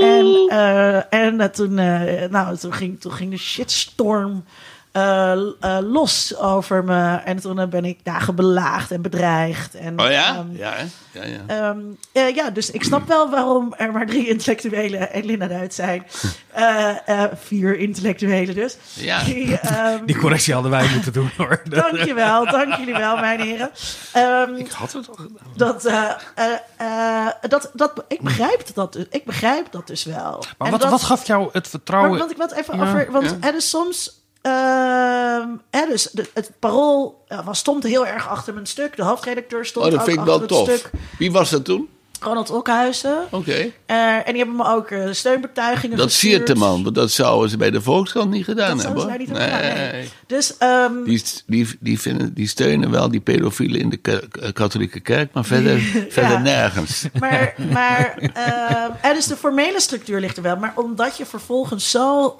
En, 0.00 0.46
eh, 0.48 1.14
en 1.14 1.52
toen, 1.52 1.78
eh, 1.78 2.30
nou, 2.30 2.56
toen, 2.56 2.72
ging, 2.72 3.00
toen 3.00 3.12
ging 3.12 3.30
de 3.30 3.36
shitstorm 3.36 4.44
eh, 4.92 5.32
eh, 5.32 5.78
los 5.80 6.36
over 6.36 6.84
me. 6.84 7.14
En 7.24 7.40
toen 7.40 7.58
eh, 7.58 7.66
ben 7.66 7.84
ik 7.84 7.98
dagen 8.02 8.34
belaagd 8.34 8.90
en 8.90 9.02
bedreigd. 9.02 9.74
En, 9.74 10.00
Oh 10.00 10.10
ja? 10.10 10.34
ehm, 10.36 10.56
ja, 10.56 10.72
hè? 10.72 10.84
ja, 11.20 11.24
ja. 11.26 11.40
Ehm, 11.46 11.78
eh, 12.12 12.34
ja, 12.34 12.50
dus 12.50 12.70
ik 12.70 12.84
snap 12.84 13.08
wel 13.08 13.30
waarom 13.30 13.74
er 13.76 13.92
maar 13.92 14.06
drie 14.06 14.28
intellectuelen 14.28 15.12
en 15.12 15.24
Linda 15.24 15.46
Duit 15.46 15.74
zijn. 15.74 16.04
Eh, 16.52 17.08
eh, 17.08 17.30
vier 17.34 17.78
intellectuelen 17.78 18.54
dus. 18.54 18.76
Ja. 18.94 19.22
Die, 19.24 19.58
ehm, 19.58 20.04
Die 20.04 20.16
correctie 20.18 20.52
hadden 20.54 20.70
wij 20.70 20.88
moeten 20.94 21.12
doen 21.12 21.30
hoor. 21.36 21.60
Dankjewel, 21.68 22.44
dank 22.50 22.74
jullie 22.76 22.94
wel, 22.94 23.16
mijn 23.16 23.40
heren. 23.40 23.70
Ehm, 24.12 24.54
Ik 24.54 24.70
had 24.70 24.92
het 24.92 25.08
al 25.08 25.14
gedaan. 25.14 25.36
dat, 25.56 25.84
eh, 25.84 26.10
eh, 26.34 26.46
eh, 26.76 27.26
dat, 27.48 27.70
dat, 27.74 28.04
ik, 28.08 28.20
begrijp 28.20 28.62
dat, 28.74 28.92
dus- 28.92 29.04
ik 29.10 29.24
begrijp 29.24 29.66
dat 29.72 29.86
dus 29.86 30.04
wel. 30.04 30.44
Maar 30.58 30.66
En 30.66 30.70
wat, 30.70 30.80
dat- 30.80 30.90
wat 30.90 31.02
gaf 31.02 31.26
jou 31.26 31.44
het 31.44 31.52
maar, 31.54 31.64
vertrouwen? 31.64 32.18
want 32.18 32.30
ik 32.30 32.36
wil 32.36 32.46
het 32.48 32.56
even 32.58 32.76
Ja, 32.76 32.82
over. 32.82 33.08
Want 33.12 33.36
ja. 33.40 33.48
er 33.48 33.54
is 33.54 33.68
soms. 33.70 34.21
Ehm, 34.42 35.48
dus 35.88 36.08
de, 36.12 36.28
het 36.34 36.50
parool 36.58 37.24
was, 37.44 37.58
stond 37.58 37.82
heel 37.84 38.06
erg 38.06 38.28
achter 38.28 38.54
mijn 38.54 38.66
stuk. 38.66 38.96
De 38.96 39.02
hoofdredacteur 39.02 39.64
stond 39.66 39.84
Oh, 39.86 39.90
dat 39.90 40.00
ook 40.00 40.06
vind 40.06 40.18
ik 40.18 40.24
achter 40.26 40.40
het 40.40 40.48
tof. 40.48 40.68
stuk. 40.78 40.90
Wie 41.18 41.32
was 41.32 41.50
dat 41.50 41.64
toen? 41.64 41.88
Ronald 42.22 42.50
Okhuizen. 42.50 43.16
Oké. 43.30 43.70
Eh, 43.86 44.14
en 44.16 44.24
die 44.26 44.36
hebben 44.36 44.56
me 44.56 44.66
ook 44.66 44.90
eh, 44.90 45.08
steunbetuigingen 45.10 45.96
Dat 45.96 46.06
gestuurd. 46.10 46.32
siert 46.34 46.46
de 46.46 46.54
man, 46.54 46.82
want 46.82 46.94
dat 46.94 47.10
zouden 47.10 47.50
ze 47.50 47.56
bij 47.56 47.70
de 47.70 47.82
Volkskrant 47.82 48.30
niet 48.30 48.44
gedaan 48.44 48.76
Dat 48.76 48.86
hebben. 48.86 49.06
daar 49.06 49.18
niet 49.18 49.28
hebben 49.28 49.46
gedaan, 49.46 49.90
nee. 49.92 50.08
Dus 50.26 50.56
ehm, 50.58 51.04
Die, 51.04 51.22
die, 51.46 51.68
die, 51.80 52.00
vinden, 52.00 52.34
die 52.34 52.48
steunen 52.48 52.90
wel 52.90 53.08
die 53.10 53.20
pedofielen 53.20 53.80
in 53.80 53.88
de 53.90 53.96
ke- 53.96 54.28
eh, 54.40 54.52
katholieke 54.52 55.00
kerk, 55.00 55.32
maar 55.32 55.44
verder, 55.44 55.78
verder 56.08 56.40
nergens. 56.40 57.04
Maar, 57.18 57.54
maar 57.72 58.14
ehm, 58.34 58.90
en 59.00 59.14
dus 59.14 59.26
de 59.26 59.36
formele 59.36 59.80
structuur 59.80 60.20
ligt 60.20 60.36
er 60.36 60.42
wel. 60.42 60.56
Maar 60.56 60.72
omdat 60.76 61.16
je 61.16 61.26
vervolgens 61.26 61.90
zo... 61.90 62.38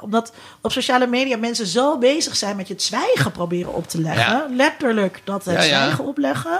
omdat 0.00 0.32
op 0.60 0.72
sociale 0.72 1.06
media 1.06 1.36
mensen 1.36 1.66
zo 1.66 1.98
bezig 1.98 2.36
zijn 2.36 2.56
met 2.56 2.68
je 2.68 2.72
het 2.74 2.82
zwijgen 2.82 3.32
proberen 3.32 3.74
op 3.74 3.88
te 3.88 4.00
leggen. 4.00 4.22
Ja. 4.36 4.46
Letterlijk 4.50 5.20
dat 5.24 5.44
het 5.44 5.54
Ja, 5.54 5.62
ja. 5.62 5.66
zwijgen 5.82 6.04
opleggen. 6.04 6.58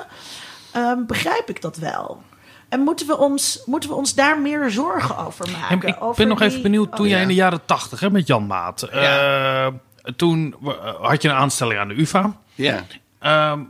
Ehm, 0.75 1.05
begrijp 1.07 1.49
ik 1.49 1.61
dat 1.63 1.77
wel. 1.77 2.23
En 2.69 2.81
moeten 2.81 3.07
we 3.07 3.17
ons, 3.19 3.63
moeten 3.65 3.89
we 3.91 3.95
ons 3.97 4.15
daar 4.15 4.41
meer 4.41 4.71
zorgen 4.71 5.17
over 5.19 5.51
maken? 5.51 5.89
ik 5.89 5.97
Over 6.01 6.17
ben 6.17 6.29
nog 6.29 6.39
die- 6.39 6.49
even 6.49 6.63
benieuwd, 6.63 6.91
toen 6.97 7.01
oh, 7.05 7.07
jij 7.07 7.17
ja. 7.17 7.23
in 7.23 7.29
de 7.29 7.35
jaren 7.35 7.61
tachtig 7.65 8.01
hè, 8.01 8.11
met 8.11 8.27
Jan 8.27 8.47
Maat, 8.47 8.83
eh, 8.83 9.03
Ja. 9.03 9.73
toen 10.17 10.55
eh, 10.65 10.71
had 11.01 11.23
je 11.23 11.29
een 11.29 11.35
aanstelling 11.35 11.79
aan 11.81 11.89
de 11.89 12.01
UvA. 12.01 12.37
Ja. 12.55 12.85
Ehm, 13.19 13.61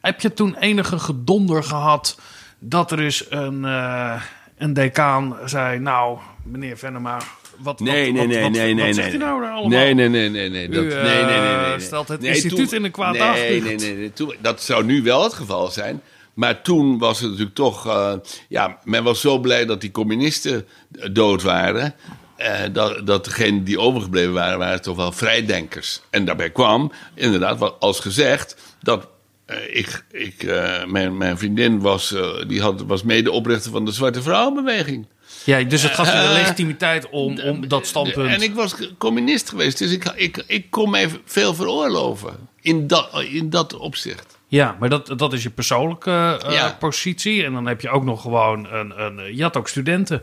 heb 0.00 0.20
je 0.20 0.32
toen 0.32 0.56
enige 0.56 0.98
gedonder 0.98 1.62
gehad 1.64 2.18
dat 2.58 2.90
er 2.90 2.98
eens 3.00 3.26
een, 3.30 3.64
eh, 3.64 4.22
een 4.58 4.72
decaan 4.72 5.36
zei, 5.44 5.78
nou, 5.78 6.18
meneer 6.42 6.78
Venema, 6.78 7.18
wat, 7.58 7.80
Nee, 7.80 8.12
wat, 8.12 8.12
nee, 8.12 8.12
wat, 8.12 8.26
nee, 8.28 8.42
wat, 8.42 8.50
nee, 8.50 8.60
nee, 8.62 8.74
wat 8.74 8.84
nee. 8.84 8.92
zegt 8.92 9.14
u 9.14 9.16
nou 9.16 9.40
daar 9.40 9.50
allemaal? 9.50 9.68
Nee, 9.78 9.94
nee, 9.94 10.08
nee, 10.08 10.28
nee, 10.28 10.48
nee. 10.50 10.68
Dat, 10.68 10.82
U, 10.84 10.86
nee, 10.88 10.96
eh, 10.96 11.02
nee, 11.04 11.24
nee, 11.24 11.40
nee, 11.56 11.68
nee. 11.68 11.80
stelt 11.80 12.08
het 12.08 12.20
Nee, 12.20 12.34
instituut 12.34 12.68
toen- 12.68 12.78
in 12.78 12.84
een 12.84 12.90
kwaad 12.90 13.12
nee, 13.12 13.20
daglicht. 13.20 13.64
Nee, 13.64 13.76
nee, 13.76 13.96
nee. 13.96 14.12
Toen, 14.12 14.34
dat 14.40 14.62
zou 14.62 14.84
nu 14.84 15.02
wel 15.02 15.22
het 15.22 15.32
geval 15.34 15.70
zijn. 15.70 16.02
Maar 16.36 16.62
toen 16.62 16.98
was 16.98 17.20
het 17.20 17.30
natuurlijk 17.30 17.56
toch... 17.56 17.86
eh, 17.86 18.12
ja, 18.48 18.78
men 18.84 19.04
was 19.04 19.20
zo 19.20 19.38
blij 19.38 19.66
dat 19.66 19.80
die 19.80 19.90
communisten 19.90 20.66
dood 21.12 21.42
waren... 21.42 21.94
eh, 22.36 22.60
dat, 22.72 23.06
dat 23.06 23.24
degenen 23.24 23.64
die 23.64 23.80
overgebleven 23.80 24.32
waren, 24.32 24.58
waren 24.58 24.82
toch 24.82 24.96
wel 24.96 25.12
vrijdenkers. 25.12 26.00
En 26.10 26.24
daarbij 26.24 26.50
kwam, 26.50 26.92
inderdaad, 27.14 27.58
wat 27.58 27.76
als 27.78 28.00
gezegd... 28.00 28.56
dat 28.82 29.08
eh, 29.46 29.76
ik, 29.76 30.04
ik, 30.10 30.44
mijn, 30.86 31.16
mijn 31.16 31.38
vriendin 31.38 31.80
was, 31.80 32.14
die 32.46 32.60
had, 32.60 32.82
was 32.86 33.02
medeoprichter 33.02 33.70
van 33.70 33.84
de 33.84 33.92
Zwarte 33.92 34.22
Vrouwenbeweging. 34.22 35.06
Ja, 35.44 35.62
dus 35.62 35.82
het 35.82 35.92
gaf 35.92 36.12
je 36.12 36.28
de 36.28 36.32
legitimiteit 36.32 37.08
om, 37.10 37.40
om 37.40 37.68
dat 37.68 37.86
standpunt... 37.86 38.30
En 38.30 38.42
ik 38.42 38.54
was 38.54 38.74
communist 38.98 39.48
geweest, 39.48 39.78
dus 39.78 39.92
ik, 39.92 40.12
ik, 40.14 40.44
ik 40.46 40.70
kon 40.70 40.90
mij 40.90 41.10
veel 41.24 41.54
veroorloven. 41.54 42.48
In 42.60 42.86
dat, 42.86 43.22
in 43.30 43.50
dat 43.50 43.76
opzicht. 43.76 44.35
Ja, 44.48 44.76
maar 44.80 44.88
dat, 44.88 45.12
dat 45.16 45.32
is 45.32 45.42
je 45.42 45.50
persoonlijke 45.50 46.38
eh, 46.46 46.52
Ja. 46.52 46.76
positie. 46.78 47.44
En 47.44 47.52
dan 47.52 47.66
heb 47.66 47.80
je 47.80 47.90
ook 47.90 48.04
nog 48.04 48.22
gewoon 48.22 48.66
een... 48.72 49.02
een 49.02 49.36
je 49.36 49.42
had 49.42 49.56
ook 49.56 49.68
studenten 49.68 50.22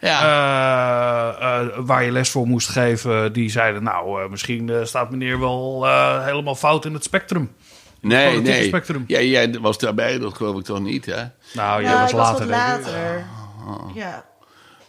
Ja, 0.00 0.20
eh, 0.22 1.60
eh, 1.60 1.68
waar 1.76 2.04
je 2.04 2.10
les 2.12 2.30
voor 2.30 2.46
moest 2.46 2.68
geven. 2.68 3.32
Die 3.32 3.50
zeiden, 3.50 3.82
nou, 3.82 4.22
eh, 4.22 4.28
misschien 4.30 4.70
staat 4.82 5.10
meneer 5.10 5.38
wel 5.40 5.86
eh, 5.86 6.24
helemaal 6.24 6.54
fout 6.54 6.84
in 6.84 6.92
het 6.94 7.04
spectrum. 7.04 7.52
nee, 8.00 8.26
politieke 8.26 8.58
nee. 8.58 8.66
spectrum. 8.68 9.04
Ja, 9.06 9.20
jij 9.20 9.58
was 9.60 9.78
daarbij, 9.78 10.18
dat 10.18 10.34
geloof 10.34 10.58
ik 10.58 10.64
toch 10.64 10.80
niet, 10.80 11.06
hè? 11.06 11.22
Nou, 11.52 11.82
jij 11.82 11.90
Ja, 11.92 12.00
was 12.00 12.10
ik 12.10 12.16
was 12.16 12.26
later. 12.30 12.44
ik. 12.44 12.50
later. 12.50 13.24
Ja. 13.94 14.24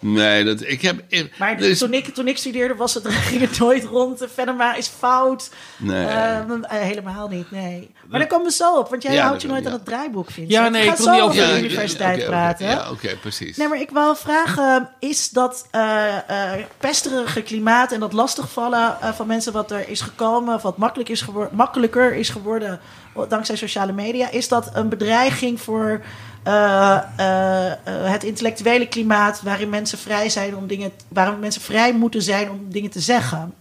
Nee, 0.03 0.43
dat, 0.43 0.61
ik 0.61 0.81
heb... 0.81 1.03
Ik, 1.07 1.37
Maar 1.37 1.57
dus- 1.57 1.79
toen, 1.79 1.93
ik, 1.93 2.13
toen 2.13 2.27
ik 2.27 2.37
studeerde 2.37 2.75
was 2.75 2.93
het, 2.93 3.07
ging 3.29 3.41
het 3.41 3.59
nooit 3.59 3.83
rond. 3.83 4.25
Venema 4.33 4.75
is 4.75 4.87
fout. 4.87 5.49
Nee. 5.77 6.05
Eh, 6.05 6.37
eh, 6.39 6.45
helemaal 6.69 7.27
niet, 7.27 7.51
nee. 7.51 7.91
Maar 8.07 8.19
daar 8.19 8.29
komen 8.29 8.45
we 8.45 8.51
zo 8.53 8.77
op, 8.77 8.89
want 8.89 9.03
jij 9.03 9.13
Ja, 9.13 9.25
houdt 9.25 9.41
je 9.41 9.47
nooit 9.47 9.63
ja. 9.63 9.69
aan 9.69 9.75
het 9.75 9.85
draaiboek, 9.85 10.25
Vincent. 10.25 10.51
Ja, 10.51 10.69
nee, 10.69 10.81
ik 10.85 10.95
wil 10.95 11.05
zo 11.05 11.11
niet 11.11 11.21
over 11.21 11.47
de 11.47 11.57
universiteit 11.59 12.25
praten. 12.25 12.67
Ja, 12.67 12.91
oké, 12.91 13.15
precies. 13.15 13.57
Nee, 13.57 13.67
maar 13.67 13.81
ik 13.81 13.89
wil 13.89 14.15
vragen, 14.15 14.89
is 14.99 15.29
dat 15.29 15.67
eh 15.71 16.01
eh, 16.27 16.65
pesterige 16.77 17.41
klimaat 17.41 17.91
en 17.91 17.99
dat 17.99 18.13
lastigvallen 18.13 18.97
eh, 19.01 19.13
van 19.13 19.27
mensen 19.27 19.53
wat 19.53 19.71
er 19.71 19.89
is 19.89 20.01
gekomen, 20.01 20.55
of 20.55 20.61
wat 20.61 20.77
makkelijk 20.77 21.09
is 21.09 21.21
gewor- 21.21 21.49
makkelijker 21.51 22.13
is 22.15 22.29
geworden 22.29 22.79
dankzij 23.27 23.55
sociale 23.55 23.91
media, 23.91 24.29
is 24.31 24.47
dat 24.47 24.69
een 24.73 24.89
bedreiging 24.89 25.61
voor 25.61 26.01
eh, 26.43 26.99
eh, 27.17 27.71
eh, 27.71 27.77
het 28.11 28.23
intellectuele 28.23 28.87
klimaat 28.87 29.41
waarin 29.41 29.69
mensen 29.69 29.97
vrij 29.97 30.29
zijn 30.29 30.55
om 30.55 30.67
dingen, 30.67 30.91
waarin 31.07 31.39
mensen 31.39 31.61
vrij 31.61 31.93
moeten 31.93 32.21
zijn 32.21 32.49
om 32.49 32.71
dingen 32.71 32.89
te 32.89 32.99
zeggen? 32.99 33.53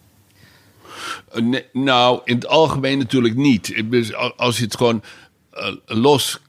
Nou, 1.73 2.21
in 2.25 2.35
het 2.35 2.47
algemeen 2.47 2.99
natuurlijk 2.99 3.37
niet. 3.37 3.75
Als 4.37 4.59
je 4.59 4.65
het 4.65 4.77
gewoon 4.77 5.03
los 5.87 6.41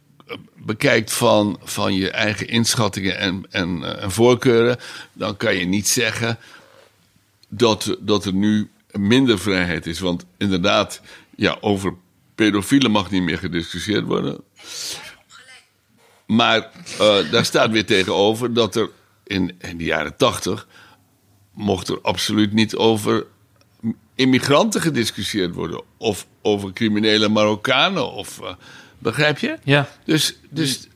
bekijkt 0.55 1.13
van, 1.13 1.59
van 1.63 1.93
je 1.93 2.11
eigen 2.11 2.47
inschattingen 2.47 3.17
en, 3.17 3.45
en, 3.49 3.99
en 4.01 4.11
voorkeuren, 4.11 4.77
dan 5.13 5.37
kan 5.37 5.55
je 5.55 5.65
niet 5.65 5.87
zeggen 5.87 6.37
dat, 7.49 7.97
dat 7.99 8.25
er 8.25 8.33
nu 8.33 8.69
minder 8.91 9.39
vrijheid 9.39 9.85
is. 9.85 9.99
Want 9.99 10.25
inderdaad, 10.37 11.01
ja, 11.35 11.57
over 11.61 11.93
pedofielen 12.35 12.91
mag 12.91 13.11
niet 13.11 13.23
meer 13.23 13.37
gediscussieerd 13.37 14.05
worden. 14.05 14.43
Maar 16.25 16.71
eh, 16.99 17.31
daar 17.31 17.45
staat 17.45 17.71
weer 17.71 17.85
tegenover 17.85 18.53
dat 18.53 18.75
er 18.75 18.89
in, 19.23 19.55
in 19.59 19.77
de 19.77 19.83
jaren 19.83 20.17
tachtig... 20.17 20.67
mocht 21.53 21.87
er 21.87 22.01
absoluut 22.01 22.53
niet 22.53 22.75
over 22.75 23.25
immigranten 24.15 24.81
gediscussieerd 24.81 25.53
worden. 25.53 25.81
Of 25.97 26.27
over 26.41 26.73
criminele 26.73 27.29
Marokkanen. 27.29 28.11
Of, 28.11 28.41
eh, 28.41 28.53
begrijp 28.99 29.37
je? 29.37 29.57
Ja. 29.63 29.89
Dus, 30.05 30.37
dus 30.49 30.87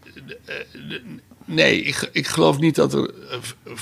nee, 1.46 1.82
ik, 1.82 2.10
ik 2.12 2.28
geloof 2.28 2.60
niet 2.60 2.76
dat 2.76 2.94
er. 2.94 3.10
eh, 3.30 3.74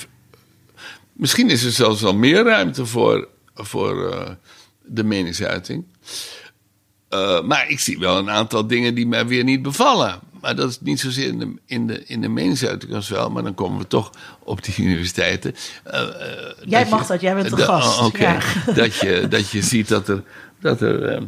misschien 1.13 1.49
is 1.49 1.63
er 1.63 1.71
zelfs 1.71 2.01
wel 2.01 2.15
meer 2.15 2.43
ruimte 2.43 2.85
voor, 2.85 3.27
voor 3.53 4.37
de 4.85 5.03
meningsuiting. 5.03 5.85
Maar 7.45 7.69
ik 7.69 7.79
zie 7.79 7.99
wel 7.99 8.17
een 8.17 8.29
aantal 8.29 8.67
dingen 8.67 8.95
die 8.95 9.07
mij 9.07 9.27
weer 9.27 9.43
niet 9.43 9.61
bevallen. 9.61 10.19
Maar 10.45 10.55
dat 10.55 10.69
is 10.69 10.79
niet 10.81 10.99
zozeer 10.99 11.27
in 11.27 11.39
de, 11.39 11.53
in 11.65 11.87
de, 11.87 12.03
in 12.05 12.21
de 12.21 12.27
meningsuiting 12.27 12.93
als 12.93 13.09
wel. 13.09 13.29
Maar 13.29 13.43
dan 13.43 13.53
komen 13.53 13.79
we 13.79 13.87
toch 13.87 14.11
op 14.43 14.63
die 14.63 14.85
universiteiten. 14.85 15.55
Eh, 15.83 16.01
eh, 16.01 16.07
Jij 16.65 16.85
mag 16.85 17.07
dat, 17.07 17.21
jij 17.21 17.35
bent 17.35 17.49
de 17.49 17.57
gast. 17.57 17.99
oh, 17.99 18.13
Ja. 18.13 18.39
dat, 18.73 18.95
je, 18.95 19.27
dat 19.29 19.49
je 19.49 19.61
ziet 19.61 19.87
dat 19.87 20.07
er. 20.07 20.23
Dat 20.59 20.81
er 20.81 21.03
eh, 21.03 21.21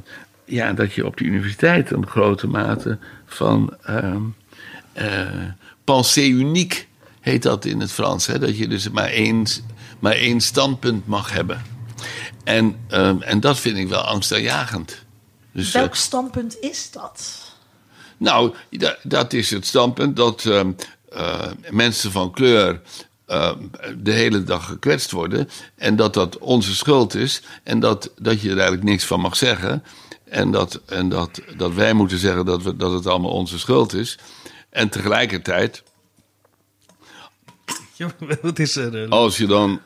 ja, 0.46 0.74
dat 0.74 0.94
je 0.94 1.06
op 1.06 1.18
de 1.18 1.24
universiteit 1.24 1.92
een 1.92 2.08
grote 2.08 2.48
mate 2.48 2.98
van 3.26 3.78
ehm 3.84 4.22
eh, 4.94 5.28
pensée 5.84 6.30
unique 6.30 6.84
heet 7.20 7.44
dat 7.44 7.66
in 7.66 7.80
het 7.80 7.92
Frans. 7.92 8.28
Hè? 8.28 8.40
Dat 8.40 8.58
je 8.58 8.68
dus 8.68 8.90
maar 8.90 9.10
één, 9.10 9.46
maar 10.00 10.14
één 10.14 10.42
standpunt 10.42 11.08
mag 11.08 11.32
hebben. 11.32 11.62
En, 12.44 12.76
ehm, 12.88 13.22
en 13.22 13.40
dat 13.40 13.60
vind 13.60 13.78
ik 13.78 13.88
wel 13.88 14.02
angstaanjagend. 14.02 15.06
Dus, 15.52 15.72
Welk 15.72 15.96
standpunt 15.96 16.60
is 16.60 16.92
dat? 16.92 17.47
Nou, 18.18 18.54
da- 18.70 18.98
dat 19.04 19.34
is 19.34 19.50
het 19.50 19.66
standpunt 19.66 20.16
dat 20.16 20.46
ehm, 20.46 20.72
eh, 21.10 21.52
mensen 21.70 22.12
van 22.12 22.32
kleur 22.32 22.82
ehm, 23.26 23.58
de 23.98 24.12
hele 24.12 24.44
dag 24.44 24.66
gekwetst 24.66 25.12
worden. 25.12 25.50
En 25.76 25.96
dat 25.96 26.14
dat 26.14 26.38
onze 26.38 26.76
schuld 26.76 27.16
is. 27.16 27.42
En 27.64 27.80
dat, 27.80 28.12
dat 28.22 28.42
je 28.42 28.50
er 28.50 28.56
eigenlijk 28.56 28.84
niks 28.84 29.06
van 29.06 29.20
mag 29.20 29.36
zeggen. 29.36 29.84
En 30.24 30.52
dat, 30.52 30.82
en 30.86 31.10
dat, 31.10 31.42
dat 31.58 31.74
wij 31.74 31.94
moeten 31.94 32.18
zeggen 32.18 32.46
dat, 32.46 32.64
we, 32.64 32.76
dat 32.76 32.92
het 32.92 33.08
allemaal 33.08 33.32
onze 33.32 33.60
schuld 33.60 33.94
is. 33.94 34.18
En 34.70 34.90
tegelijkertijd, 34.90 35.84
Ja, 37.96 38.12
Wat 38.42 38.60
is 38.60 38.76
er? 38.76 39.08
als 39.10 39.38
je 39.38 39.46
dan, 39.46 39.82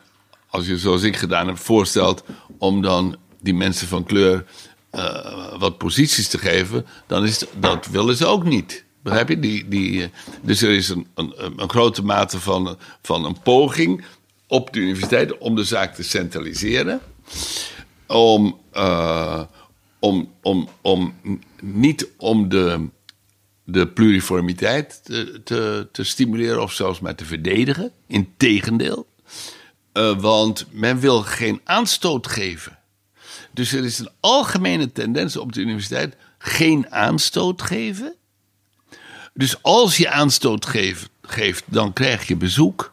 als 0.48 0.66
je 0.66 0.78
zoals 0.78 1.02
ik 1.02 1.16
gedaan 1.16 1.46
heb, 1.46 1.58
voorstelt 1.58 2.24
om 2.58 2.82
dan 2.82 3.16
die 3.40 3.54
mensen 3.54 3.88
van 3.88 4.04
kleur 4.04 4.44
eh, 4.92 5.58
wat 5.58 5.78
posities 5.78 6.28
te 6.28 6.38
geven, 6.38 6.86
dan 7.06 7.24
is 7.24 7.44
dat 7.58 7.86
willen 7.86 8.16
ze 8.16 8.26
ook 8.26 8.44
niet. 8.44 8.84
Begrijp 9.02 9.28
je? 9.28 9.38
Die, 9.38 9.68
die, 9.68 10.02
eh, 10.02 10.08
dus 10.42 10.62
er 10.62 10.70
is 10.70 10.88
een, 10.88 11.06
een, 11.14 11.34
een 11.56 11.70
grote 11.70 12.04
mate 12.04 12.40
van, 12.40 12.78
van 13.02 13.24
een 13.24 13.40
poging 13.42 14.04
op 14.46 14.72
de 14.72 14.80
universiteit 14.80 15.38
om 15.38 15.54
de 15.54 15.64
zaak 15.64 15.94
te 15.94 16.02
centraliseren. 16.02 17.00
Om, 18.06 18.58
eh, 18.72 19.42
om, 19.98 20.32
om, 20.42 20.68
om 20.80 21.14
niet 21.60 22.08
om 22.16 22.48
de, 22.48 22.88
de 23.64 23.88
pluriformiteit 23.88 25.00
te, 25.04 25.40
te, 25.44 25.88
te 25.92 26.04
stimuleren 26.04 26.62
of 26.62 26.72
zelfs 26.72 27.00
maar 27.00 27.14
te 27.14 27.24
verdedigen. 27.24 27.92
Integendeel. 28.06 29.06
Eh, 29.92 30.20
want 30.20 30.66
men 30.70 30.98
wil 31.00 31.22
geen 31.22 31.60
aanstoot 31.64 32.26
geven. 32.26 32.78
Dus 33.52 33.72
er 33.72 33.84
is 33.84 33.98
een 33.98 34.10
algemene 34.20 34.92
tendens 34.92 35.36
op 35.36 35.52
de 35.52 35.60
universiteit 35.60 36.16
geen 36.38 36.90
aanstoot 36.90 37.62
geven. 37.62 38.14
Dus 39.34 39.62
als 39.62 39.96
je 39.96 40.10
aanstoot 40.10 40.66
geeft, 40.66 41.08
geeft 41.22 41.64
dan 41.66 41.92
krijg 41.92 42.26
je 42.26 42.36
bezoek 42.36 42.92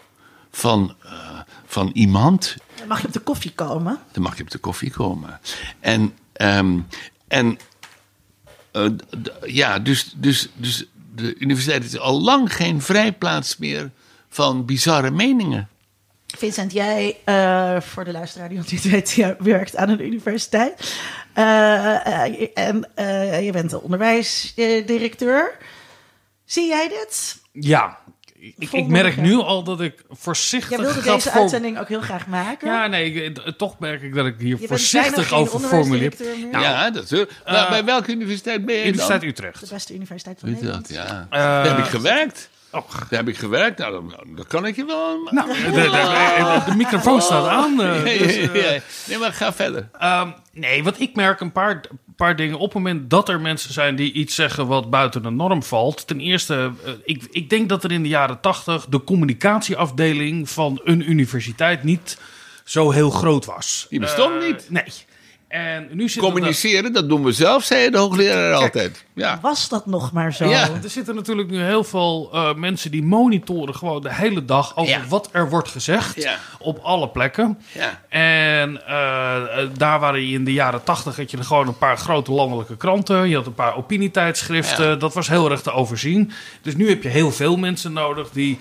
van, 0.51 0.95
eh, 1.03 1.39
van 1.65 1.89
iemand 1.93 2.55
Mag 2.87 3.01
je 3.01 3.07
op 3.07 3.13
de 3.13 3.19
koffie 3.19 3.51
komen? 3.51 3.99
dan 4.11 4.23
mag 4.23 4.37
je 4.37 4.43
op 4.43 4.49
de 4.49 4.57
koffie 4.57 4.91
komen. 4.91 5.39
En, 5.79 6.13
ehm, 6.33 6.79
en 7.27 7.57
eh, 8.71 8.85
ja, 9.45 9.79
dus, 9.79 10.13
dus, 10.15 10.49
dus 10.55 10.85
de 11.15 11.35
universiteit 11.37 11.83
is 11.83 11.99
al 11.99 12.21
lang 12.21 12.55
geen 12.55 12.81
vrijplaats 12.81 13.57
meer 13.57 13.91
van 14.29 14.65
bizarre 14.65 15.11
meningen. 15.11 15.69
Vincent, 16.39 16.71
jij, 16.73 17.17
eh, 17.25 17.81
voor 17.81 18.03
de 18.05 18.11
luisteraar 18.11 18.49
die 18.49 18.57
nog 18.57 18.71
niet 18.71 18.83
weet, 18.91 19.11
je 19.11 19.35
werkt 19.39 19.75
aan 19.75 19.89
een 19.89 20.05
universiteit. 20.05 20.95
Eh, 21.33 22.05
eh, 22.25 22.47
en 22.53 22.89
eh, 22.95 23.45
je 23.45 23.51
bent 23.51 23.69
de 23.69 23.81
onderwijsdirecteur. 23.81 25.57
Zie 26.45 26.67
jij 26.67 26.87
dit? 26.87 27.37
Ja, 27.51 27.97
ik, 28.57 28.71
ik 28.71 28.87
merk 28.87 29.17
nu 29.17 29.35
al 29.35 29.63
dat 29.63 29.81
ik 29.81 30.03
voorzichtig 30.09 30.69
Jij 30.69 30.79
wilde 30.85 31.01
ga 31.01 31.13
deze 31.13 31.29
voor- 31.29 31.41
uitzending 31.41 31.79
ook 31.79 31.87
heel 31.87 32.01
graag 32.01 32.27
maken. 32.27 32.67
Ja, 32.67 32.87
nee, 32.87 33.11
ik- 33.13 33.53
toch 33.57 33.79
merk 33.79 34.01
ik 34.01 34.13
dat 34.13 34.25
ik 34.25 34.35
hier 34.39 34.57
je 34.59 34.67
voorzichtig 34.67 35.33
over 35.33 35.59
formuleer. 35.59 36.13
Nou, 36.51 36.63
ja, 36.63 36.91
dat 36.91 37.11
is 37.11 37.25
maar 37.45 37.69
bij 37.69 37.85
welke 37.85 38.11
universiteit 38.11 38.65
ben 38.65 38.75
je 38.75 38.81
Universiteit 38.85 39.21
dan? 39.21 39.29
Utrecht. 39.29 39.59
De 39.59 39.73
beste 39.73 39.93
universiteit 39.93 40.39
van 40.39 40.49
Weet 40.49 40.57
je 40.59 40.63
Nederland. 40.65 40.93
dat? 40.95 41.05
Ja. 41.07 41.27
Daar 41.29 41.67
heb 41.67 41.85
ik 41.85 41.91
gewerkt. 41.91 42.49
Oh, 42.71 42.89
Daar 43.09 43.19
heb 43.19 43.27
ik 43.27 43.37
gewerkt. 43.37 43.77
Nou, 43.79 44.09
dan 44.35 44.45
kan 44.47 44.65
ik 44.65 44.75
je 44.75 44.85
wel... 44.85 45.23
nou, 45.31 45.47
de, 45.53 46.61
de, 46.65 46.75
microfoon 46.75 47.21
staat 47.21 47.47
aan. 47.47 47.81
eh, 47.81 48.03
dus, 48.19 48.35
eh, 48.37 48.81
nee, 49.07 49.17
maar 49.17 49.33
ga 49.33 49.53
verder. 49.53 49.89
Ehm, 49.99 50.29
nee, 50.53 50.83
wat 50.83 50.99
ik 50.99 51.15
merk 51.15 51.39
een 51.39 51.51
paar, 51.51 51.81
paar 52.15 52.35
dingen. 52.35 52.57
Op 52.57 52.65
het 52.65 52.73
moment 52.73 53.09
dat 53.09 53.29
er 53.29 53.39
mensen 53.41 53.73
zijn 53.73 53.95
die 53.95 54.11
iets 54.11 54.35
zeggen 54.35 54.67
wat 54.67 54.89
buiten 54.89 55.23
de 55.23 55.29
norm 55.29 55.63
valt. 55.63 56.07
Ten 56.07 56.19
eerste, 56.19 56.71
eh, 56.85 56.91
ik, 57.03 57.23
ik 57.31 57.49
denk 57.49 57.69
dat 57.69 57.83
er 57.83 57.91
in 57.91 58.03
de 58.03 58.09
jaren 58.09 58.39
tachtig 58.39 58.85
de 58.85 59.03
communicatieafdeling 59.03 60.49
van 60.49 60.81
een 60.83 61.09
universiteit 61.09 61.83
niet 61.83 62.17
zo 62.63 62.91
heel 62.91 63.09
groot 63.09 63.45
was. 63.45 63.85
Die 63.89 63.99
bestond 63.99 64.41
Eh, 64.43 64.47
niet. 64.47 64.65
Nee. 64.69 64.93
En 65.49 65.87
nu 65.91 66.09
zit 66.09 66.23
er- 66.23 66.29
Communiceren, 66.29 66.93
dat 66.93 67.09
doen 67.09 67.23
we 67.23 67.31
zelf, 67.31 67.63
zei 67.63 67.89
de 67.89 67.97
hoogleraar 67.97 68.53
altijd. 68.53 69.05
Ja. 69.13 69.39
Was 69.41 69.69
dat 69.69 69.85
nog 69.85 70.11
maar 70.11 70.33
zo? 70.33 70.45
Ja. 70.45 70.69
Er 70.83 70.89
zitten 70.89 71.15
natuurlijk 71.15 71.49
nu 71.49 71.61
heel 71.61 71.83
veel 71.83 72.29
eh, 72.33 72.53
mensen 72.53 72.91
die 72.91 73.03
monitoren 73.03 73.75
gewoon 73.75 74.01
de 74.01 74.13
hele 74.13 74.45
dag 74.45 74.77
over 74.77 74.91
Ja. 74.91 75.01
wat 75.07 75.29
er 75.31 75.49
wordt 75.49 75.67
gezegd 75.69 76.23
Ja. 76.23 76.37
op 76.59 76.77
alle 76.83 77.09
plekken. 77.09 77.59
Ja. 77.71 78.01
En 78.09 78.87
eh, 78.87 79.35
eh, 79.63 79.69
daar 79.77 79.99
waren 79.99 80.27
je 80.27 80.33
in 80.33 80.43
de 80.45 80.53
jaren 80.53 80.83
tachtig 80.83 81.15
had 81.17 81.31
je 81.31 81.37
er 81.37 81.43
gewoon 81.43 81.67
een 81.67 81.77
paar 81.77 81.97
grote 81.97 82.31
landelijke 82.31 82.77
kranten. 82.77 83.29
Je 83.29 83.35
had 83.35 83.45
een 83.45 83.53
paar 83.53 83.75
opinietijdschriften. 83.75 84.87
Ja. 84.87 84.95
Dat 84.95 85.13
was 85.13 85.27
heel 85.27 85.51
erg 85.51 85.61
te 85.61 85.71
overzien. 85.71 86.31
Dus 86.61 86.75
nu 86.75 86.89
heb 86.89 87.03
je 87.03 87.09
heel 87.09 87.31
veel 87.31 87.57
mensen 87.57 87.93
nodig 87.93 88.29
die 88.29 88.57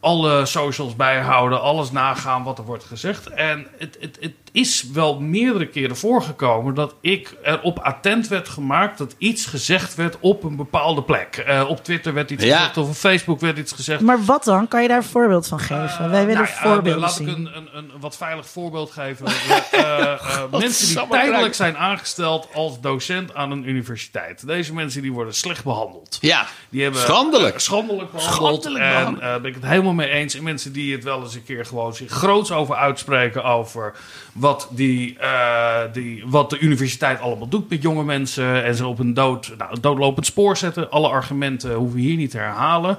alle 0.00 0.46
socials 0.46 0.96
bijhouden, 0.96 1.60
alles 1.60 1.90
nagaan 1.90 2.42
wat 2.42 2.58
er 2.58 2.64
wordt 2.64 2.84
gezegd. 2.84 3.26
En 3.26 3.66
het, 3.78 3.96
het, 4.00 4.16
het 4.20 4.32
is 4.58 4.84
wel 4.92 5.20
meerdere 5.20 5.66
keren 5.66 5.96
voorgekomen 5.96 6.74
dat 6.74 6.94
ik 7.00 7.34
erop 7.42 7.78
attent 7.78 8.28
werd 8.28 8.48
gemaakt 8.48 8.98
dat 8.98 9.14
iets 9.18 9.46
gezegd 9.46 9.94
werd 9.94 10.16
op 10.20 10.42
een 10.44 10.56
bepaalde 10.56 11.02
plek. 11.02 11.36
Eh, 11.36 11.64
op 11.68 11.84
Twitter 11.84 12.14
werd 12.14 12.30
iets 12.30 12.44
Ja. 12.44 12.56
gezegd 12.56 12.76
of 12.76 12.88
op 12.88 12.94
Facebook 12.94 13.40
werd 13.40 13.58
iets 13.58 13.72
gezegd. 13.72 14.00
Maar 14.00 14.24
wat 14.24 14.44
dan? 14.44 14.68
Kan 14.68 14.82
je 14.82 14.88
daar 14.88 14.96
een 14.96 15.02
voorbeeld 15.02 15.46
van 15.46 15.58
geven? 15.60 16.10
Wij 16.10 16.26
willen 16.26 16.42
Nou 16.42 16.54
ja, 16.54 16.60
voorbeelden 16.72 17.00
Laat 17.00 17.12
zien. 17.12 17.28
ik 17.28 17.36
een, 17.36 17.50
een, 17.56 17.68
een 17.72 17.90
wat 18.00 18.16
veilig 18.16 18.48
voorbeeld 18.48 18.90
geven. 18.90 19.26
Eh, 19.26 20.12
eh, 20.12 20.42
mensen 20.50 20.86
die 20.96 21.08
tijdelijk 21.08 21.54
zijn 21.54 21.76
aangesteld 21.76 22.48
als 22.54 22.80
docent 22.80 23.34
aan 23.34 23.50
een 23.50 23.68
universiteit. 23.68 24.46
Deze 24.46 24.74
mensen 24.74 25.02
die 25.02 25.12
worden 25.12 25.34
slecht 25.34 25.64
behandeld. 25.64 26.18
Ja. 26.20 26.46
Die 26.68 26.82
hebben, 26.82 27.00
Schandelijk. 27.00 27.54
eh, 27.54 27.60
schandelijk 27.60 28.10
behandeld. 28.12 28.34
Schandelijk 28.36 28.84
en 28.84 28.90
behandeld. 28.90 29.22
eh, 29.22 29.32
ben 29.40 29.44
ik 29.50 29.54
het 29.54 29.64
helemaal 29.66 29.92
mee 29.92 30.08
eens. 30.08 30.34
En 30.34 30.42
mensen 30.42 30.72
die 30.72 30.92
het 30.94 31.04
wel 31.04 31.22
eens 31.22 31.34
een 31.34 31.44
keer 31.44 31.66
gewoon 31.66 31.94
zich 31.94 32.10
groots 32.10 32.52
over 32.52 32.74
uitspreken. 32.74 33.44
Over 33.44 33.94
wat, 34.32 34.47
die, 34.70 35.18
eh, 35.18 35.80
die, 35.92 36.24
wat 36.26 36.50
de 36.50 36.58
universiteit 36.58 37.20
allemaal 37.20 37.48
doet 37.48 37.70
met 37.70 37.82
jonge 37.82 38.04
mensen. 38.04 38.64
En 38.64 38.74
ze 38.74 38.86
op 38.86 38.98
een 38.98 39.14
dood, 39.14 39.52
nou, 39.58 39.80
doodlopend 39.80 40.26
spoor 40.26 40.56
zetten. 40.56 40.90
Alle 40.90 41.08
argumenten 41.08 41.74
hoeven 41.74 41.96
we 41.96 42.02
hier 42.02 42.16
niet 42.16 42.30
te 42.30 42.38
herhalen. 42.38 42.98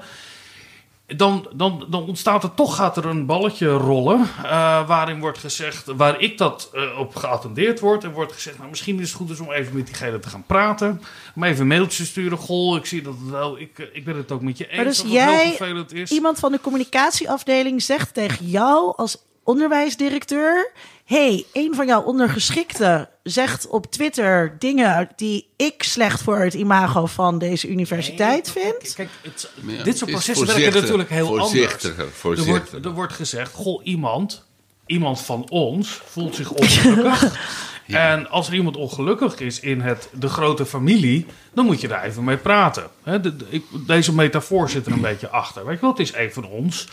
Dan, 1.16 1.48
dan, 1.52 1.86
dan 1.88 2.02
ontstaat 2.02 2.42
er 2.42 2.54
toch, 2.54 2.76
gaat 2.76 2.96
er 2.96 3.06
een 3.06 3.26
balletje 3.26 3.68
rollen. 3.68 4.28
eh, 4.42 4.88
waarin 4.88 5.20
wordt 5.20 5.38
gezegd, 5.38 5.86
waar 5.86 6.20
ik 6.20 6.38
dat 6.38 6.70
eh, 6.72 6.98
op 6.98 7.16
geattendeerd 7.16 7.80
wordt. 7.80 8.04
En 8.04 8.12
wordt 8.12 8.32
gezegd, 8.32 8.58
nou 8.58 8.70
misschien 8.70 9.00
is 9.00 9.08
het 9.08 9.16
goed 9.16 9.28
dus 9.28 9.40
om 9.40 9.52
even 9.52 9.76
met 9.76 9.86
diegene 9.86 10.18
te 10.18 10.28
gaan 10.28 10.44
praten. 10.46 11.02
Om 11.34 11.44
even 11.44 11.60
een 11.60 11.66
mailtje 11.66 12.02
te 12.02 12.10
sturen. 12.10 12.38
Goh, 12.38 12.76
ik 12.76 12.86
zie 12.86 13.02
dat 13.02 13.14
wel, 13.30 13.58
ik, 13.58 13.90
ik 13.92 14.04
ben 14.04 14.16
het 14.16 14.32
ook 14.32 14.42
met 14.42 14.58
je 14.58 14.66
eens. 14.66 14.76
Maar 14.76 14.84
dus 14.84 14.96
dat 14.96 15.06
het 15.06 15.14
heel 15.14 15.30
jij, 15.30 15.48
vervelend 15.48 15.92
is. 15.92 16.10
iemand 16.10 16.38
van 16.38 16.52
de 16.52 16.60
communicatieafdeling 16.60 17.82
zegt 17.82 18.14
tegen 18.14 18.46
jou 18.46 18.92
als 18.96 19.16
onderwijsdirecteur... 19.44 20.72
hey, 21.10 21.44
een 21.52 21.74
van 21.74 21.86
jouw 21.86 22.02
ondergeschikten 22.02 23.08
zegt 23.22 23.68
op 23.68 23.90
Twitter 23.90 24.56
dingen 24.58 25.08
die 25.16 25.48
ik 25.56 25.82
slecht 25.82 26.22
voor 26.22 26.38
het 26.38 26.54
imago 26.54 27.06
van 27.06 27.38
deze 27.38 27.68
universiteit 27.68 28.50
vind. 28.50 28.94
Kijk, 28.94 29.08
het, 29.22 29.50
Ja, 29.66 29.82
dit 29.82 29.98
soort 29.98 30.10
processen 30.10 30.46
werken 30.46 30.80
natuurlijk 30.82 31.08
heel 31.10 31.26
voorzichtiger, 31.26 31.98
anders. 32.00 32.18
voorzichtiger. 32.18 32.60
Er 32.62 32.70
wordt, 32.72 32.86
er 32.86 32.92
wordt 32.92 33.12
gezegd, 33.12 33.52
goh, 33.54 33.84
iemand, 33.84 34.44
iemand 34.86 35.20
van 35.20 35.46
ons 35.48 36.00
voelt 36.04 36.34
zich 36.34 36.50
ongelukkig. 36.50 37.38
En 37.86 38.28
als 38.30 38.48
er 38.48 38.54
iemand 38.54 38.76
ongelukkig 38.76 39.38
is 39.40 39.60
in 39.60 39.80
het, 39.80 40.08
de 40.12 40.28
grote 40.28 40.66
familie, 40.66 41.26
dan 41.54 41.64
moet 41.66 41.80
je 41.80 41.88
daar 41.88 42.04
even 42.04 42.24
mee 42.24 42.36
praten. 42.36 42.88
Hè, 43.02 43.20
de- 43.20 43.36
de- 43.36 43.46
ik- 43.48 43.64
deze 43.86 44.14
metafoor 44.14 44.70
zit 44.70 44.86
er 44.86 44.92
een 44.92 45.00
beetje 45.10 45.28
achter. 45.28 45.64
Weet 45.66 45.74
je 45.74 45.80
wel, 45.80 45.90
het 45.90 45.98
is 45.98 46.14
een 46.14 46.32
van 46.32 46.44
ons. 46.44 46.86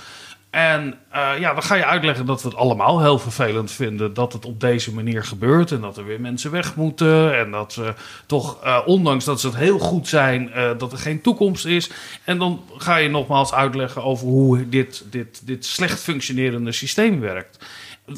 En 0.49 0.93
eh, 1.09 1.31
ja, 1.39 1.53
dan 1.53 1.63
ga 1.63 1.75
je 1.75 1.85
uitleggen 1.85 2.25
dat 2.25 2.41
we 2.41 2.47
het 2.47 2.57
allemaal 2.57 3.01
heel 3.01 3.19
vervelend 3.19 3.71
vinden 3.71 4.13
dat 4.13 4.33
het 4.33 4.45
op 4.45 4.59
deze 4.59 4.93
manier 4.93 5.23
gebeurt. 5.23 5.71
En 5.71 5.81
dat 5.81 5.97
er 5.97 6.05
weer 6.05 6.21
mensen 6.21 6.51
weg 6.51 6.75
moeten. 6.75 7.37
En 7.37 7.51
dat 7.51 7.73
ze 7.73 7.93
toch, 8.25 8.63
eh, 8.63 8.79
ondanks 8.85 9.25
dat 9.25 9.39
ze 9.39 9.47
het 9.47 9.55
heel 9.55 9.79
goed 9.79 10.07
zijn, 10.07 10.51
eh, 10.51 10.71
dat 10.77 10.91
er 10.91 10.97
geen 10.97 11.21
toekomst 11.21 11.65
is. 11.65 11.89
En 12.23 12.37
dan 12.37 12.63
ga 12.77 12.95
je 12.95 13.09
nogmaals 13.09 13.53
uitleggen 13.53 14.03
over 14.03 14.27
hoe 14.27 14.69
dit, 14.69 15.03
dit, 15.09 15.47
dit 15.47 15.65
slecht 15.65 15.99
functionerende 15.99 16.71
systeem 16.71 17.19
werkt. 17.19 17.65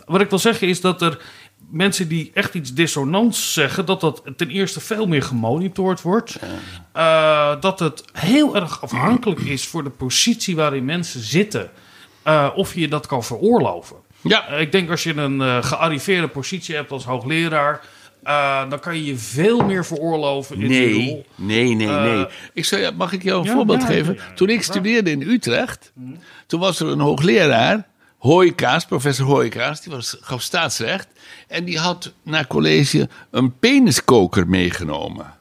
Wat 0.05 0.21
ik 0.21 0.29
wil 0.29 0.39
zeggen 0.39 0.67
is 0.67 0.81
dat 0.81 1.01
er 1.01 1.21
mensen 1.69 2.07
die 2.07 2.31
echt 2.33 2.53
iets 2.53 2.73
dissonants 2.73 3.53
zeggen, 3.53 3.85
dat 3.85 4.01
dat 4.01 4.21
ten 4.35 4.49
eerste 4.49 4.79
veel 4.79 5.07
meer 5.07 5.23
gemonitord 5.23 6.01
wordt. 6.01 6.39
Dat 7.59 7.79
het 7.79 8.03
heel 8.11 8.55
erg 8.55 8.81
afhankelijk 8.81 9.39
is 9.39 9.67
voor 9.67 9.83
de 9.83 9.89
positie 9.89 10.55
waarin 10.55 10.85
mensen 10.85 11.21
zitten. 11.21 11.69
Eh, 12.29 12.49
of 12.55 12.75
je 12.75 12.87
dat 12.87 13.07
kan 13.07 13.23
veroorloven. 13.23 13.95
Ja. 14.21 14.47
Eh, 14.47 14.61
ik 14.61 14.71
denk 14.71 14.89
als 14.89 15.03
je 15.03 15.15
een 15.15 15.41
eh, 15.41 15.63
gearriveerde 15.63 16.27
positie 16.27 16.75
hebt 16.75 16.91
als 16.91 17.05
hoogleraar, 17.05 17.81
dan 18.69 18.79
kan 18.79 18.95
je 18.95 19.05
je 19.05 19.17
veel 19.17 19.65
meer 19.65 19.85
veroorloven 19.85 20.55
in 20.61 20.67
die 20.67 20.79
Nee, 20.79 20.93
rol. 20.93 21.25
nee, 21.35 21.73
nee, 21.75 21.87
nee. 21.87 22.25
Ik 22.53 22.65
zou, 22.65 22.93
mag 22.95 23.11
ik 23.11 23.23
jou 23.23 23.39
een 23.39 23.45
ja, 23.45 23.53
voorbeeld 23.53 23.81
ja, 23.81 23.87
geven? 23.87 24.13
ja, 24.13 24.33
Toen 24.35 24.49
ik 24.49 24.63
studeerde 24.63 25.11
in 25.11 25.21
Utrecht, 25.21 25.91
toen 26.47 26.59
was 26.59 26.79
er 26.79 26.87
een 26.87 26.99
hoogleraar, 26.99 27.87
Hooikaas, 28.17 28.85
professor 28.85 29.25
Hooikaas, 29.25 29.81
die 29.81 29.93
was, 29.93 30.17
gaf 30.21 30.41
staatsrecht. 30.41 31.07
En 31.47 31.63
die 31.65 31.79
had 31.79 32.13
naar 32.23 32.47
college 32.47 33.09
een 33.31 33.59
peniskoker 33.59 34.47
meegenomen. 34.47 35.33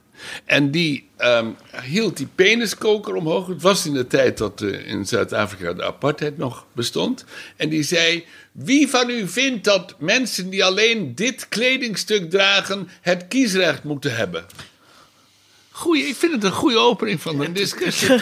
En 0.45 0.71
die 0.71 1.09
ehm, 1.17 1.47
hield 1.83 2.17
die 2.17 2.29
peniskoker 2.35 3.15
omhoog. 3.15 3.47
Het 3.47 3.63
was 3.63 3.87
in 3.87 3.93
de 3.93 4.07
tijd 4.07 4.39
dat 4.39 4.61
eh, 4.63 4.87
in 4.89 5.07
Zuid-Afrika 5.07 5.73
de 5.73 5.85
apartheid 5.85 6.39
nog 6.39 6.67
bestond. 6.73 7.25
En 7.57 7.69
die 7.69 7.83
zei: 7.83 8.25
Wie 8.53 8.89
van 8.89 9.11
u 9.11 9.29
vindt 9.29 9.65
dat 9.65 9.95
mensen 9.99 10.51
die 10.51 10.65
alleen 10.65 11.15
dit 11.15 11.49
kledingstuk 11.49 12.31
dragen 12.31 12.89
het 13.01 13.29
kiesrecht 13.29 13.85
moeten 13.85 14.17
hebben? 14.17 14.47
Goeie, 15.71 16.05
ik 16.07 16.17
vind 16.17 16.33
het 16.33 16.45
een 16.45 16.53
goede 16.53 16.79
opening 16.79 17.21
van 17.23 17.41
een 17.41 17.53
discussie. 17.53 18.09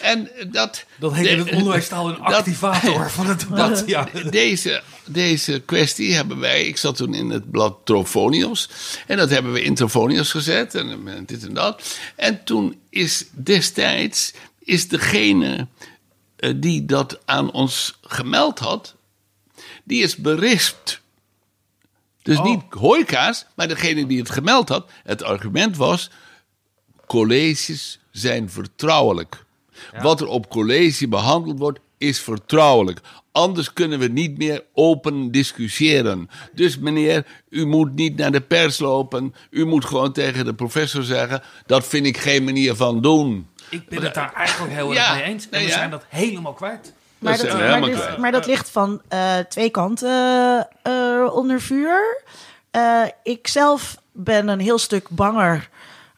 en 0.00 0.30
dat. 0.50 0.84
Dat 0.98 1.14
heet 1.14 1.26
in 1.26 1.38
het 1.38 1.48
de- 1.48 1.54
onderwijstaal 1.54 2.08
een 2.08 2.14
dat- 2.14 2.34
activator 2.34 3.10
van 3.10 3.26
het 3.26 3.40
debat. 3.40 3.82
Ja. 3.86 4.08
Deze, 4.30 4.82
deze 5.06 5.62
kwestie 5.64 6.14
hebben 6.14 6.38
wij, 6.38 6.66
ik 6.66 6.76
zat 6.76 6.96
toen 6.96 7.14
in 7.14 7.30
het 7.30 7.50
blad 7.50 7.78
Trofonios. 7.84 8.68
En 9.06 9.16
dat 9.16 9.30
hebben 9.30 9.52
we 9.52 9.62
in 9.62 9.74
Trofonios 9.74 10.30
gezet 10.30 10.74
en 10.74 11.24
dit 11.26 11.46
en 11.46 11.54
dat. 11.54 11.98
En 12.16 12.44
toen 12.44 12.80
is 12.90 13.26
destijds, 13.30 14.32
is 14.58 14.88
degene 14.88 15.66
eh, 16.36 16.52
die 16.56 16.84
dat 16.84 17.20
aan 17.24 17.52
ons 17.52 17.98
gemeld 18.02 18.58
had, 18.58 18.94
die 19.84 20.02
is 20.02 20.16
berispt. 20.16 21.00
Dus 22.22 22.38
Oh. 22.38 22.44
niet 22.44 22.62
Hooikaas, 22.70 23.46
maar 23.54 23.68
degene 23.68 24.06
die 24.06 24.18
het 24.18 24.30
gemeld 24.30 24.68
had. 24.68 24.90
Het 25.02 25.22
argument 25.22 25.76
was, 25.76 26.10
colleges 27.06 27.98
zijn 28.10 28.50
vertrouwelijk. 28.50 29.44
Wat 30.00 30.20
er 30.20 30.26
op 30.26 30.50
college 30.50 31.08
behandeld 31.08 31.58
wordt, 31.58 31.78
is 31.98 32.20
vertrouwelijk. 32.20 33.00
Anders 33.36 33.72
kunnen 33.72 33.98
we 33.98 34.06
niet 34.08 34.38
meer 34.38 34.64
open 34.74 35.30
discussiëren. 35.30 36.30
Dus 36.52 36.78
meneer, 36.78 37.26
u 37.48 37.66
moet 37.66 37.94
niet 37.94 38.16
naar 38.16 38.30
de 38.32 38.40
pers 38.40 38.78
lopen. 38.78 39.34
U 39.50 39.64
moet 39.66 39.84
gewoon 39.84 40.12
tegen 40.12 40.44
de 40.44 40.54
professor 40.54 41.02
zeggen: 41.02 41.42
dat 41.66 41.86
vind 41.86 42.06
ik 42.06 42.16
geen 42.16 42.44
manier 42.44 42.74
van 42.74 43.00
doen. 43.00 43.48
Ik 43.70 43.88
ben 43.88 44.02
het 44.02 44.14
daar 44.14 44.32
eigenlijk 44.34 44.72
heel 44.74 44.88
erg 44.94 44.98
Ja, 45.06 45.14
mee 45.14 45.22
eens. 45.22 45.44
En 45.44 45.50
nou 45.50 45.64
we 45.64 45.68
ja. 45.70 45.76
zijn 45.76 45.90
dat 45.90 46.04
helemaal 46.08 46.52
kwijt. 46.52 46.92
Maar 47.18 47.36
Dat 47.36 47.46
maar, 47.52 47.62
helemaal 47.62 47.88
dit- 47.88 47.98
kwijt. 48.00 48.18
maar 48.18 48.32
dat 48.32 48.46
ligt 48.46 48.70
van 48.70 49.02
eh, 49.08 49.38
twee 49.38 49.70
kanten 49.70 50.68
eh, 50.82 51.30
onder 51.32 51.60
vuur. 51.60 52.22
Eh, 52.70 53.02
ik 53.22 53.48
zelf 53.48 53.96
ben 54.12 54.48
een 54.48 54.60
heel 54.60 54.78
stuk 54.78 55.08
banger 55.10 55.68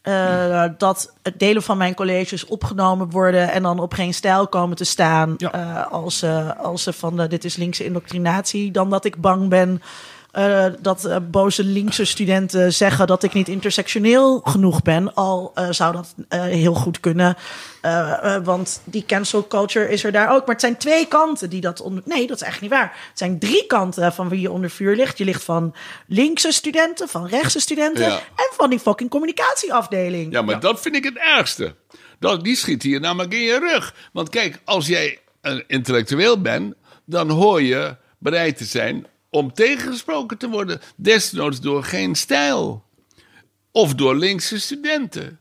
eh, 0.08 0.64
dat 0.78 1.14
het 1.22 1.38
delen 1.38 1.62
van 1.62 1.76
mijn 1.76 1.94
colleges 1.94 2.44
opgenomen 2.44 3.10
worden 3.10 3.50
en 3.50 3.62
dan 3.62 3.80
op 3.80 3.92
geen 3.92 4.14
stijl 4.14 4.48
komen 4.48 4.76
te 4.76 4.84
staan 4.84 5.34
Ja. 5.36 5.52
eh, 5.52 5.92
als, 5.92 6.18
ze 6.18 6.54
als 6.56 6.82
ze 6.82 6.92
van 6.92 7.16
de, 7.16 7.26
dit 7.26 7.44
is 7.44 7.56
linkse 7.56 7.84
indoctrinatie, 7.84 8.70
dan 8.70 8.90
dat 8.90 9.04
ik 9.04 9.20
bang 9.20 9.48
ben 9.48 9.82
eh, 10.30 10.66
dat 10.80 11.04
eh, 11.04 11.16
boze 11.30 11.64
linkse 11.64 12.04
studenten 12.04 12.72
zeggen 12.72 13.06
dat 13.06 13.22
ik 13.22 13.32
niet 13.32 13.48
intersectioneel 13.48 14.40
genoeg 14.44 14.82
ben. 14.82 15.14
Al 15.14 15.52
eh, 15.54 15.70
zou 15.70 15.92
dat 15.92 16.14
heel 16.28 16.74
goed 16.74 17.00
kunnen. 17.00 17.36
Want 18.44 18.80
die 18.84 19.04
cancel 19.06 19.46
culture 19.46 19.88
is 19.88 20.04
er 20.04 20.12
daar 20.12 20.30
ook. 20.30 20.38
Maar 20.40 20.54
het 20.54 20.60
zijn 20.60 20.76
twee 20.76 21.06
kanten 21.06 21.50
die 21.50 21.60
dat 21.60 21.80
onder. 21.80 22.02
Nee, 22.06 22.26
dat 22.26 22.40
is 22.40 22.46
echt 22.46 22.60
niet 22.60 22.70
waar. 22.70 22.96
Het 23.08 23.18
zijn 23.18 23.38
drie 23.38 23.66
kanten 23.66 24.12
van 24.12 24.28
wie 24.28 24.40
je 24.40 24.50
onder 24.50 24.70
vuur 24.70 24.96
ligt. 24.96 25.18
Je 25.18 25.24
ligt 25.24 25.44
van 25.44 25.74
linkse 26.06 26.52
studenten, 26.52 27.08
van 27.08 27.26
rechtse 27.26 27.60
studenten 27.60 28.04
Ja. 28.04 28.16
en 28.16 28.50
van 28.56 28.70
die 28.70 28.78
fucking 28.78 29.10
communicatieafdeling. 29.10 30.32
Ja, 30.32 30.42
maar 30.42 30.60
dat 30.60 30.80
vind 30.80 30.96
ik 30.96 31.04
het 31.04 31.16
ergste. 31.16 31.74
Dat, 32.18 32.44
die 32.44 32.56
schiet 32.56 32.82
hier 32.82 33.00
namelijk 33.00 33.32
in 33.32 33.42
je 33.42 33.58
rug. 33.58 33.94
Want 34.12 34.28
kijk, 34.28 34.60
als 34.64 34.86
jij 34.86 35.18
een 35.40 35.64
intellectueel 35.66 36.40
bent, 36.40 36.74
dan 37.04 37.30
hoor 37.30 37.62
je 37.62 37.96
bereid 38.18 38.56
te 38.56 38.64
zijn 38.64 39.06
om 39.30 39.52
tegengesproken 39.52 40.38
te 40.38 40.48
worden. 40.48 40.80
Desnoods 40.96 41.60
door 41.60 41.84
geen 41.84 42.14
stijl. 42.14 42.84
Of 43.72 43.94
door 43.94 44.16
linkse 44.16 44.60
studenten. 44.60 45.38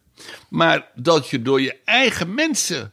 Maar 0.50 0.88
dat 0.96 1.30
je 1.30 1.42
door 1.42 1.62
je 1.62 1.76
eigen 1.86 2.34
mensen. 2.34 2.92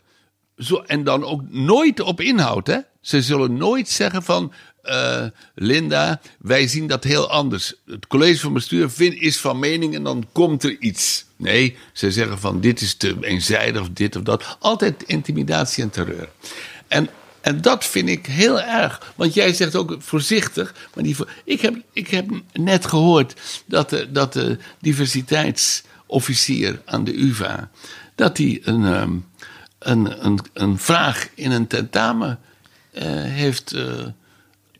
Zo, 0.58 0.76
en 0.76 1.04
dan 1.04 1.24
ook 1.24 1.42
nooit 1.50 2.00
op 2.00 2.20
inhoud, 2.20 2.66
hè? 2.66 2.78
Ze 3.00 3.22
zullen 3.22 3.56
nooit 3.56 3.88
zeggen 3.88 4.22
van. 4.22 4.52
eh, 4.82 5.24
Linda, 5.54 6.20
wij 6.38 6.66
zien 6.68 6.86
dat 6.86 7.04
heel 7.04 7.30
anders. 7.30 7.74
Het 7.86 8.06
college 8.06 8.38
van 8.40 8.52
bestuur 8.52 8.90
vindt, 8.90 9.16
is 9.20 9.40
van 9.40 9.58
mening 9.58 9.94
en 9.94 10.02
dan 10.02 10.26
komt 10.32 10.62
er 10.62 10.76
iets. 10.80 11.24
Nee, 11.36 11.76
ze 11.92 12.10
zeggen 12.12 12.38
van 12.38 12.60
dit 12.60 12.80
is 12.80 12.94
te 12.94 13.16
eenzijdig 13.20 13.80
of 13.80 13.88
dit 13.88 14.16
of 14.16 14.22
dat. 14.22 14.56
Altijd 14.60 15.02
intimidatie 15.02 15.82
en 15.82 15.90
terreur. 15.90 16.28
En, 16.88 17.08
en 17.44 17.60
dat 17.60 17.84
vind 17.84 18.08
ik 18.08 18.26
heel 18.26 18.60
erg. 18.60 19.12
Want 19.14 19.34
jij 19.34 19.52
zegt 19.52 19.76
ook 19.76 19.96
voorzichtig. 19.98 20.74
Maar 20.94 21.04
die, 21.04 21.16
ik, 21.44 21.60
heb, 21.60 21.74
ik 21.92 22.08
heb 22.08 22.26
net 22.52 22.86
gehoord 22.86 23.34
dat 23.66 23.90
de, 23.90 24.12
dat 24.12 24.32
de 24.32 24.58
diversiteitsofficier 24.80 26.80
aan 26.84 27.04
de 27.04 27.22
UVA. 27.22 27.70
dat 28.14 28.38
hij 28.38 28.60
een, 28.62 28.84
ehm, 28.84 29.12
een, 29.78 30.24
een, 30.24 30.38
een 30.52 30.78
vraag 30.78 31.28
in 31.34 31.50
een 31.50 31.66
tentamen 31.66 32.38
eh, 32.92 33.04
heeft. 33.22 33.72
Eh, 33.72 33.82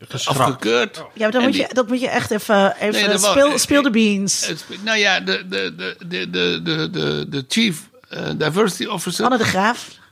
Geschrapt. 0.09 0.39
afgekeurd. 0.39 0.99
Oh. 0.99 1.05
Ja, 1.15 1.23
maar 1.23 1.31
dan 1.31 1.43
moet 1.43 1.57
je, 1.57 1.69
dat 1.73 1.89
moet 1.89 2.01
je 2.01 2.09
echt 2.09 2.31
even, 2.31 2.77
even 2.77 3.21
was, 3.21 3.63
speel, 3.63 3.83
de 3.83 3.91
beans. 3.91 4.53
nou 4.85 4.99
ja, 4.99 5.21
de, 5.21 5.49
de, 5.49 5.75
de, 5.77 5.97
de, 6.09 6.31
de, 6.63 6.91
de, 6.91 7.27
de 7.29 7.45
chief 7.49 7.89
eh, 8.09 8.31
diversity 8.37 8.85
officer... 8.85 9.25
Anne 9.25 9.39
de 9.39 9.45
Graaf 9.45 10.03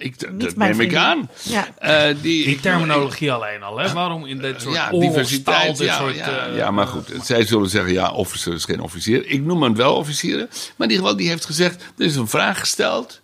ik, 0.00 0.18
dat 0.18 0.32
niet 0.32 0.56
mijn 0.56 0.70
neem 0.70 0.80
ik 0.80 0.90
vriendin. 0.90 0.98
aan. 0.98 1.30
Ja. 1.42 1.68
Eh, 1.78 2.16
die, 2.22 2.44
Die 2.44 2.60
terminologie 2.60 3.32
alleen 3.32 3.62
al, 3.62 3.78
hè? 3.78 3.92
Waarom 3.92 4.26
in 4.26 4.38
dit 4.38 4.62
soort 4.62 4.74
ja, 4.74 4.90
diversiteit. 4.90 5.76
dit 5.76 5.86
Ja, 5.86 5.98
soort... 5.98 6.16
ja, 6.16 6.46
eh, 6.46 6.56
ja, 6.56 6.70
maar 6.70 6.86
goed. 6.86 7.10
Zij 7.22 7.44
zullen 7.46 7.68
zeggen, 7.68 7.92
ja, 7.92 8.10
officer 8.10 8.54
is 8.54 8.64
geen 8.64 8.80
officier. 8.80 9.26
Ik 9.26 9.42
noem 9.42 9.62
hem 9.62 9.74
wel 9.74 9.94
officieren. 9.94 10.46
Maar 10.48 10.86
in 10.88 10.92
ieder 10.92 10.96
geval, 10.96 11.16
die 11.16 11.28
heeft 11.28 11.44
gezegd, 11.44 11.82
er 11.98 12.04
is 12.04 12.16
een 12.16 12.28
vraag 12.28 12.58
gesteld. 12.58 13.20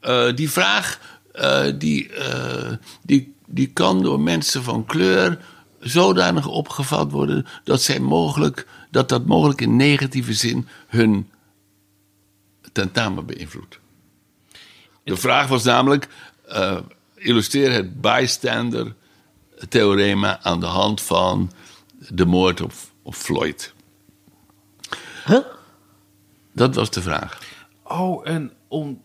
Eh, 0.00 0.34
die 0.34 0.50
vraag, 0.50 1.00
eh, 1.32 1.64
die, 1.78 2.12
eh, 2.12 2.72
die, 3.02 3.34
die 3.46 3.66
kan 3.66 4.02
door 4.02 4.20
mensen 4.20 4.62
van 4.62 4.84
kleur 4.84 5.38
zodanig 5.80 6.46
opgevat 6.46 7.10
worden... 7.10 7.46
dat, 7.64 7.82
zij 7.82 8.00
mogelijk, 8.00 8.66
dat 8.90 9.08
dat 9.08 9.26
mogelijk 9.26 9.60
in 9.60 9.76
negatieve 9.76 10.32
zin 10.32 10.68
hun 10.86 11.30
tentamen 12.72 13.26
beïnvloedt. 13.26 13.78
De 15.06 15.16
vraag 15.16 15.46
was 15.48 15.64
namelijk, 15.64 16.08
eh, 16.48 16.78
illustreer 17.14 17.72
het 17.72 18.00
bystander-theorema 18.00 20.42
aan 20.42 20.60
de 20.60 20.66
hand 20.66 21.02
van 21.02 21.52
de 21.98 22.24
moord 22.24 22.60
op, 22.60 22.72
op 23.02 23.14
Floyd. 23.14 23.74
Huh? 25.26 25.38
Dat 26.52 26.74
was 26.74 26.90
de 26.90 27.02
vraag. 27.02 27.38
Oh, 27.82 28.28
en 28.28 28.52
om... 28.68 29.02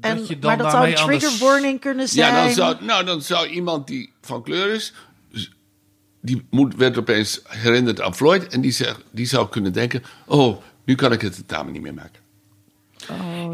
En, 0.00 0.16
dat 0.16 0.28
je 0.28 0.38
dan 0.38 0.50
maar 0.50 0.58
dat 0.62 0.70
zou 0.72 0.88
een 0.88 0.94
trigger 0.94 1.38
warning 1.46 1.80
kunnen 1.80 2.08
zijn. 2.08 2.34
Ja, 2.34 2.44
dan 2.44 2.52
zou, 2.52 2.84
nou, 2.84 3.04
dan 3.04 3.22
zou 3.22 3.46
iemand 3.46 3.86
die 3.86 4.12
van 4.20 4.42
kleur 4.42 4.74
is, 4.74 4.92
z- 5.32 5.48
die 6.20 6.46
moet, 6.50 6.74
werd 6.74 6.98
opeens 6.98 7.40
herinnerd 7.44 8.00
aan 8.00 8.14
Floyd 8.14 8.46
en 8.46 8.60
die, 8.60 8.72
zegt, 8.72 9.00
die 9.10 9.26
zou 9.26 9.48
kunnen 9.48 9.72
denken, 9.72 10.02
oh, 10.26 10.62
nu 10.84 10.94
kan 10.94 11.12
ik 11.12 11.20
het 11.20 11.34
tentamen 11.34 11.72
niet 11.72 11.82
meer 11.82 11.94
maken. 11.94 12.20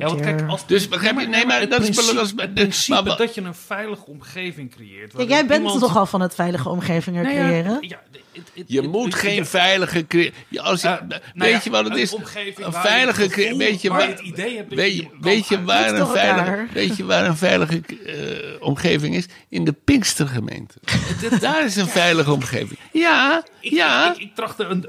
Ja, 0.03 0.09
want 0.09 0.21
kijk, 0.21 0.49
als, 0.49 0.67
Dus 0.67 0.89
begrijp 0.89 1.21
je? 1.21 1.27
Nee, 1.27 1.47
maar 1.47 1.61
het 1.61 1.71
dat 1.71 1.81
is- 1.81 1.97
dat 1.97 2.25
is- 2.25 2.33
het 2.37 2.55
principe 2.55 3.03
maar- 3.03 3.17
dat 3.17 3.35
je 3.35 3.41
een 3.41 3.55
veilige 3.55 4.05
omgeving 4.07 4.75
creëert. 4.75 4.99
Kijk, 5.01 5.13
waarin 5.13 5.29
jij 5.29 5.47
bent 5.47 5.61
iemand- 5.63 5.81
toch 5.81 5.97
al 5.97 6.07
van 6.07 6.21
het 6.21 6.35
veilige 6.35 6.69
omgevingen 6.69 7.23
Nou 7.23 7.37
ja, 7.37 7.43
creëren? 7.43 7.79
ja, 7.81 8.01
het- 8.33 8.51
het- 8.55 8.65
Je 8.67 8.81
het- 8.81 8.91
moet 8.91 9.05
het- 9.05 9.15
geen 9.15 9.35
ja, 9.35 9.45
veilige... 9.45 10.07
cre- 10.07 10.31
Ja, 10.49 10.63
als 10.63 10.83
je, 10.83 10.89
Eh, 10.89 11.01
nou 11.01 11.21
weet 11.35 11.51
ja, 11.51 11.61
je 11.65 11.71
wat 11.71 11.85
het 11.85 11.93
een 11.93 11.99
is? 12.01 12.13
omgeving 12.15 12.67
Een 12.67 12.73
waar 12.73 12.83
je 12.83 12.89
veilige... 12.89 13.23
het 13.23 13.31
cre- 13.31 13.43
gevoel- 13.43 13.59
weet 13.59 13.81
je 13.83 13.89
waar 13.91 14.09
het 14.09 14.21
idee 14.21 14.57
hebt 14.57 14.75
weet, 14.75 14.95
je 15.49 15.65
waar 15.65 15.89
een 15.99 16.07
veilige, 16.07 16.67
weet 16.73 16.97
je 16.97 17.05
waar 17.05 17.25
een 17.27 17.37
veilige 17.37 17.83
eh, 18.07 18.63
omgeving 18.67 19.15
is? 19.15 19.27
In 19.49 19.65
de 19.65 19.73
Pinkstergemeente. 19.73 20.75
Daar 21.41 21.65
is 21.65 21.77
een 21.77 21.89
veilige 21.89 22.33
omgeving. 22.33 22.79
Ja, 22.93 23.43
Ik, 23.61 23.71
ja. 23.73 24.15
ik, 24.19 24.35
trachtte 24.35 24.65
een- 24.65 24.87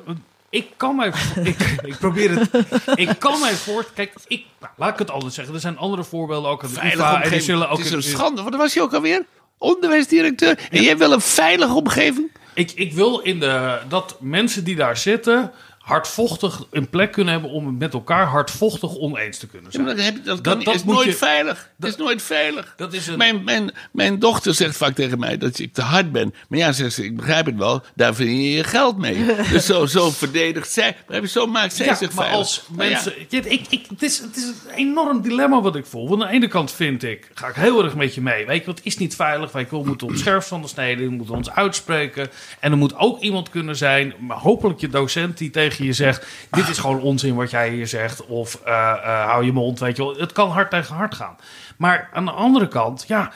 ik 0.54 0.68
kan 0.78 0.96
mij, 0.96 1.14
ik, 1.44 1.76
ik 1.92 1.98
probeer 2.00 2.40
het, 2.40 2.50
ik 2.96 3.10
kan 3.20 3.40
mij 3.40 3.54
voort, 3.54 3.94
kijk, 3.94 4.14
ik, 4.28 4.46
nou, 4.60 4.74
laat 4.78 4.94
ik 4.94 5.00
het 5.00 5.12
anders 5.12 5.36
zeggen. 5.36 5.54
Er 5.54 5.60
zijn 5.60 5.78
andere 5.78 6.04
voorbeelden 6.04 6.52
ook 6.52 6.64
veilige 6.66 6.96
UvA 6.96 7.06
en 7.06 7.12
die 7.12 7.16
omgeving. 7.16 7.42
zullen 7.44 7.70
ook 7.70 7.78
het 7.78 7.86
is 7.86 7.92
een 7.92 8.04
schande. 8.04 8.42
Want 8.42 8.56
was 8.56 8.74
je 8.74 8.82
ook 8.82 8.94
alweer? 8.94 9.26
Onderwijsdirecteur. 9.58 10.60
En 10.72 10.82
jij 10.82 10.98
wil 10.98 11.12
een 11.12 11.22
veilige 11.22 11.74
omgeving? 11.74 12.32
Ik, 12.54 12.72
ik 12.72 12.94
wil 12.94 13.20
in 13.20 13.40
de, 13.40 13.80
dat 13.90 14.18
mensen 14.20 14.64
die 14.64 14.76
daar 14.76 14.98
zitten 14.98 15.52
hardvochtig 15.84 16.64
een 16.72 16.90
plek 16.90 17.12
kunnen 17.12 17.34
hebben 17.34 17.52
om 17.52 17.66
het 17.68 17.80
met 17.80 17.94
elkaar 17.94 18.26
hardvochtig 18.26 18.96
oneens 18.98 19.38
te 19.38 19.48
kunnen 19.48 19.72
Ja, 19.74 19.82
maar 19.82 19.96
zijn. 19.98 19.98
dat, 19.98 20.06
heb, 20.06 20.24
je- 20.24 20.30
dat, 20.30 20.42
kan 20.42 20.64
dat 20.64 20.76
is 20.76 20.84
nooit 20.84 21.06
je- 21.06 21.14
veilig. 21.14 21.70
Dat 21.78 21.90
is 21.90 21.96
nooit 21.98 22.22
veilig. 22.22 22.74
Dat 22.78 22.94
is 22.94 23.08
een, 23.08 23.18
Mijn, 23.18 23.44
mijn, 23.44 23.72
mijn 23.92 24.20
dochter 24.20 24.54
zegt 24.54 24.78
vaak 24.78 24.96
tegen 24.96 25.20
mij 25.20 25.38
dat 25.38 25.60
ik 25.60 25.74
te 25.74 25.82
hard 25.82 26.12
ben. 26.12 26.34
Maar 26.50 26.60
ja, 26.60 26.72
zegt 26.72 26.94
ze, 26.94 27.04
ik 27.04 27.16
begrijp 27.16 27.46
het 27.46 27.56
wel. 27.56 27.82
Daar 27.96 28.16
verdien 28.16 28.42
je 28.42 28.52
je 28.52 28.64
geld 28.64 28.98
mee. 28.98 29.26
dus 29.52 29.66
zo, 29.66 29.86
zo 29.86 30.10
verdedigt 30.10 30.72
zij. 30.72 30.96
Je, 31.10 31.28
Zo 31.28 31.48
maakt 31.48 31.76
zij 31.76 31.86
ja, 31.86 31.96
zich 31.96 32.14
maar 32.14 32.26
veilig. 32.26 32.40
als 32.46 32.64
ja, 32.70 32.76
mensen. 32.76 33.14
Ik, 33.30 33.46
ik, 33.70 33.86
het, 33.90 34.04
is, 34.04 34.20
het 34.20 34.36
is 34.38 34.44
een 34.44 34.74
enorm 34.76 35.22
dilemma 35.22 35.62
wat 35.62 35.76
ik 35.76 35.86
voel. 35.86 36.10
Want 36.10 36.22
aan 36.22 36.28
de 36.28 36.34
ene 36.34 36.48
kant 36.48 36.72
vind 36.72 37.04
ik, 37.04 37.30
ga 37.34 37.48
ik 37.48 37.56
heel 37.56 37.84
erg 37.84 37.96
met 37.96 38.16
je 38.16 38.22
mee. 38.22 38.46
Weet 38.46 38.60
je, 38.60 38.66
wat 38.66 38.80
is 38.84 38.98
niet 38.98 39.16
veilig. 39.16 39.52
Wij 39.52 39.68
we 39.70 39.84
moeten 39.86 40.08
ons 40.08 40.20
scherp 40.20 40.44
van 40.44 40.62
de 40.62 40.68
snede, 40.68 41.04
we 41.04 41.10
moeten 41.10 41.36
ons 41.36 41.50
uitspreken. 41.52 42.30
En 42.60 42.72
er 42.72 42.78
moet 42.78 42.96
ook 42.98 43.22
iemand 43.22 43.50
kunnen 43.50 43.76
zijn, 43.76 44.14
maar 44.20 44.38
hopelijk 44.38 44.80
je 44.80 44.90
docent 44.90 45.38
die 45.38 45.50
tegen 45.50 45.72
je 45.78 45.94
zegt: 45.94 46.28
Dit 46.52 46.68
is 46.68 46.78
gewoon 46.78 47.02
onzin 47.02 47.36
wat 47.36 47.52
jij 47.52 47.70
hier 47.70 47.88
zegt. 47.88 48.26
Of 48.26 48.56
eh, 48.66 48.74
eh, 48.74 49.26
hou 49.26 49.46
je 49.46 49.52
mond. 49.52 49.80
Weet 49.80 49.98
je 49.98 50.04
wel. 50.04 50.16
Het 50.16 50.32
kan 50.32 50.50
hard 50.50 50.70
tegen 50.70 50.96
hard 50.96 51.16
gaan. 51.16 51.36
Maar 51.78 52.10
aan 52.14 52.26
de 52.26 52.32
andere 52.32 52.68
kant, 52.68 53.06
ja, 53.08 53.34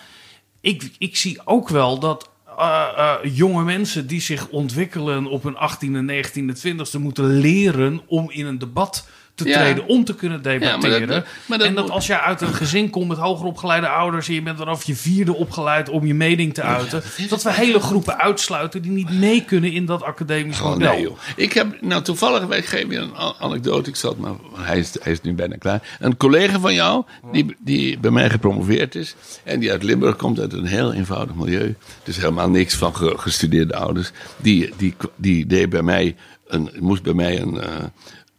ik, 0.61 0.91
ik 0.97 1.15
zie 1.15 1.39
ook 1.43 1.69
wel 1.69 1.99
dat 1.99 2.29
eh, 2.57 3.15
jonge 3.23 3.63
mensen 3.63 4.07
die 4.07 4.21
zich 4.21 4.47
ontwikkelen 4.47 5.25
op 5.25 5.43
hun 5.43 5.55
18e, 5.55 6.25
19e, 6.25 6.67
20e 6.67 6.99
moeten 6.99 7.25
leren 7.25 8.01
om 8.07 8.31
in 8.31 8.45
een 8.45 8.59
debat 8.59 9.07
te 9.37 9.47
Ja. 9.47 9.59
treden, 9.59 9.87
om 9.87 10.03
te 10.03 10.15
kunnen 10.15 10.41
debatteren. 10.41 10.99
maar 10.99 11.07
dat- 11.07 11.25
maar 11.45 11.57
dat 11.57 11.67
en 11.67 11.73
dat 11.75 11.83
moet- 11.83 11.93
als 11.93 12.07
jij 12.07 12.17
uit 12.19 12.41
een 12.41 12.53
gezin 12.53 12.89
komt 12.89 13.07
met 13.07 13.17
hoger 13.17 13.45
opgeleide 13.45 13.87
ouders 13.87 14.27
en 14.27 14.33
je 14.33 14.41
bent 14.41 14.57
vanaf 14.57 14.83
je 14.83 14.95
vierde 14.95 15.33
opgeleid 15.35 15.89
om 15.89 16.05
je 16.05 16.13
mening 16.13 16.53
te 16.53 16.61
uiten, 16.61 17.03
dat 17.29 17.43
we 17.43 17.53
hele 17.53 17.79
groepen 17.79 18.17
uitsluiten 18.19 18.81
die 18.81 18.91
niet 18.91 19.11
mee 19.11 19.43
kunnen 19.45 19.71
in 19.71 19.85
dat 19.85 20.03
academisch 20.03 20.61
Oh, 20.61 20.67
model. 20.69 20.91
nee, 20.93 21.01
joh. 21.01 21.17
Ik 21.35 21.53
heb, 21.53 21.81
nou 21.81 22.01
toevallig, 22.03 22.57
ik 22.57 22.65
geef 22.65 22.89
je 22.89 22.97
een 22.97 23.15
anekdote. 23.39 23.89
Ik 23.89 23.95
zat 23.95 24.17
maar, 24.17 24.33
hij 24.55 24.77
is, 24.79 24.95
hij 25.01 25.11
is 25.11 25.21
nu 25.21 25.33
bijna 25.33 25.55
klaar. 25.55 25.97
Een 25.99 26.17
collega 26.17 26.59
van 26.59 26.73
jou, 26.73 27.03
die, 27.31 27.55
die 27.59 27.99
bij 27.99 28.11
mij 28.11 28.29
gepromoveerd 28.29 28.95
is. 28.95 29.15
En 29.43 29.59
die 29.59 29.71
uit 29.71 29.83
Limburg 29.83 30.15
komt, 30.15 30.39
uit 30.39 30.53
een 30.53 30.65
heel 30.65 30.93
eenvoudig 30.93 31.35
milieu. 31.35 31.75
Dus 32.03 32.15
helemaal 32.17 32.49
niks 32.49 32.75
van 32.75 32.95
ge- 32.95 33.13
gestudeerde 33.17 33.75
ouders. 33.75 34.11
Die, 34.37 34.73
die, 34.77 34.95
die 35.15 35.45
deed 35.45 35.69
bij 35.69 35.81
mij, 35.81 36.15
een, 36.47 36.69
moest 36.79 37.03
bij 37.03 37.13
mij 37.13 37.41
een, 37.41 37.59
eh, 37.61 37.69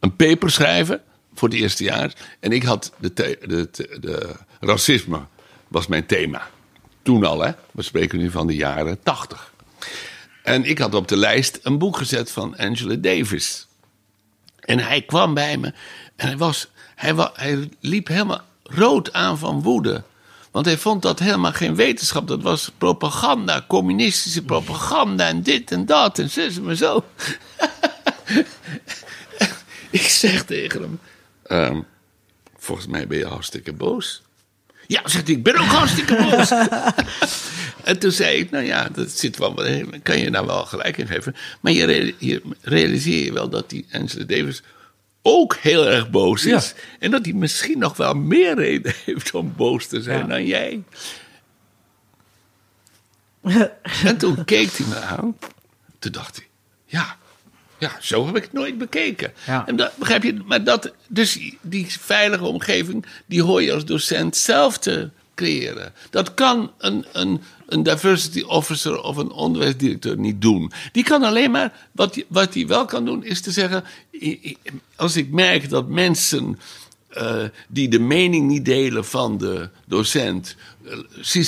een 0.01 0.17
paper 0.17 0.51
schrijven 0.51 1.03
voor 1.35 1.49
het 1.49 1.59
eerste 1.59 1.85
jaar. 1.85 2.13
En 2.41 2.53
ik 2.53 2.63
had 2.63 2.93
de, 2.99 3.13
de, 3.15 3.69
de, 4.01 4.35
racisme, 4.61 5.21
was 5.69 5.87
mijn 5.87 6.07
thema. 6.07 6.51
Toen 7.03 7.25
al, 7.25 7.41
hè. 7.41 7.53
We 7.71 7.83
spreken 7.83 8.19
nu 8.19 8.31
van 8.31 8.47
de 8.47 8.55
jaren 8.55 9.03
tachtig. 9.03 9.53
En 10.43 10.65
ik 10.65 10.79
had 10.79 10.95
op 10.95 11.09
de 11.09 11.17
lijst 11.17 11.59
een 11.63 11.79
boek 11.79 11.97
gezet 11.97 12.31
van 12.31 12.57
Angela 12.57 12.95
Davis. 12.95 13.67
En 14.61 14.79
hij 14.79 15.03
kwam 15.03 15.35
bij 15.35 15.57
me 15.57 15.73
en 16.17 16.27
hij, 16.27 16.37
was, 16.37 16.69
hij, 16.95 17.15
wa, 17.15 17.33
hij 17.35 17.69
liep 17.81 18.09
helemaal 18.09 18.43
rood 18.63 19.13
aan 19.13 19.39
van 19.39 19.63
woede. 19.63 20.03
Want 20.51 20.67
hij 20.67 20.79
vond 20.79 21.03
dat 21.03 21.19
helemaal 21.19 21.53
geen 21.53 21.75
wetenschap. 21.75 22.29
Dat 22.29 22.43
was 22.43 22.71
propaganda, 22.79 23.65
communistische 23.69 24.43
propaganda 24.43 25.27
en 25.27 25.43
dit 25.43 25.73
en 25.73 25.87
dat 25.87 26.19
en 26.19 26.31
zus 26.31 26.59
en 26.59 26.77
zo. 26.77 27.05
ik 30.01 30.01
zeg 30.03 30.45
tegen 30.45 30.81
hem: 30.81 30.99
ehm, 31.47 31.81
Volgens 32.57 32.87
mij 32.87 33.07
ben 33.07 33.19
je 33.19 33.27
hartstikke 33.27 33.73
boos. 33.73 34.23
Ja, 34.87 35.01
zegt 35.09 35.27
hij, 35.27 35.37
ik 35.37 35.43
ben 35.43 35.57
ook 35.59 35.67
hartstikke 35.67 36.17
boos. 36.31 36.51
En 37.85 37.99
toen 37.99 38.11
zei 38.13 38.39
ik, 38.39 38.51
nou 38.51 38.65
ja, 38.65 38.89
dat 38.89 39.11
zit 39.11 39.37
wel, 39.39 39.55
kan 40.03 40.19
je 40.19 40.31
nou 40.31 40.47
wel 40.47 40.65
gelijk 40.67 40.97
in 40.97 41.07
geven. 41.07 41.37
Maar 41.61 41.73
je, 41.73 41.85
rea- 41.85 42.13
je 42.19 42.43
realiseer 42.61 43.25
je 43.25 43.33
wel 43.33 43.49
dat 43.49 43.71
die 43.71 43.87
Angela 43.93 44.25
Davis 44.25 44.63
ook 45.23 45.57
heel 45.57 45.87
erg 45.89 46.11
boos 46.11 46.45
is. 46.47 46.75
En 46.99 47.11
dat 47.11 47.25
hij 47.25 47.35
misschien 47.35 47.79
nog 47.79 47.97
wel 47.97 48.15
meer 48.15 48.55
reden 48.55 48.95
heeft 49.05 49.35
om 49.35 49.53
boos 49.57 49.87
te 49.87 50.03
zijn 50.03 50.19
Ja. 50.19 50.27
dan 50.27 50.47
jij. 50.47 50.83
en 54.05 54.19
toen 54.19 54.45
keek 54.45 54.71
hij 54.77 54.87
me 54.87 54.97
aan. 55.01 55.37
Toen 55.99 56.13
dacht 56.13 56.37
hij, 56.37 56.47
ja, 56.85 57.18
ja, 57.79 57.97
zo 58.01 58.27
heb 58.27 58.37
ik 58.37 58.43
het 58.43 58.53
nooit 58.53 58.79
bekeken. 58.79 59.33
Ja. 59.47 59.67
En 59.67 59.77
dat, 59.77 59.97
begrijp 59.97 60.23
je, 60.23 60.43
maar 60.45 60.65
dat, 60.65 60.93
dus 61.09 61.39
die 61.61 61.87
veilige 62.01 62.45
omgeving, 62.45 63.07
die 63.27 63.43
hoor 63.43 63.63
je 63.63 63.73
als 63.73 63.85
docent 63.85 64.37
zelf 64.37 64.79
te 64.79 65.11
creëren. 65.35 65.93
Dat 66.11 66.35
kan 66.35 66.73
een, 66.79 67.07
een, 67.13 67.41
een 67.67 67.83
diversity 67.83 68.43
officer 68.43 69.03
of 69.03 69.17
een 69.17 69.31
onderwijsdirecteur 69.31 70.19
niet 70.19 70.43
doen. 70.43 70.73
Die 70.93 71.05
kan 71.05 71.23
alleen 71.23 71.51
maar, 71.51 71.73
wat 71.93 72.15
hij 72.15 72.25
wat 72.29 72.53
die 72.53 72.67
wel 72.67 72.85
kan 72.85 73.05
doen, 73.05 73.25
is 73.25 73.41
te 73.41 73.51
zeggen, 73.51 73.85
als 74.97 75.17
ik 75.17 75.31
merk 75.31 75.69
dat 75.69 75.89
mensen 75.89 76.59
eh, 77.09 77.45
die 77.69 77.89
de 77.89 77.99
mening 77.99 78.47
niet 78.49 78.65
delen 78.65 79.05
van 79.05 79.39
de 79.39 79.69
docent 79.87 80.57
eh, 80.85 81.45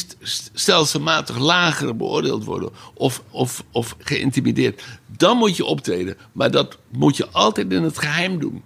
stelselmatig 0.53 1.39
lager 1.39 1.97
beoordeeld 1.97 2.45
worden 2.45 2.71
of, 2.95 3.23
of, 3.31 3.65
of 3.71 3.97
geïntimideerd, 3.99 4.83
dan 5.21 5.37
moet 5.37 5.57
je 5.57 5.65
optreden. 5.65 6.17
Maar 6.33 6.51
dat 6.51 6.79
moet 6.89 7.17
je 7.17 7.29
altijd 7.31 7.73
in 7.73 7.83
het 7.83 7.99
geheim 7.99 8.39
doen. 8.39 8.63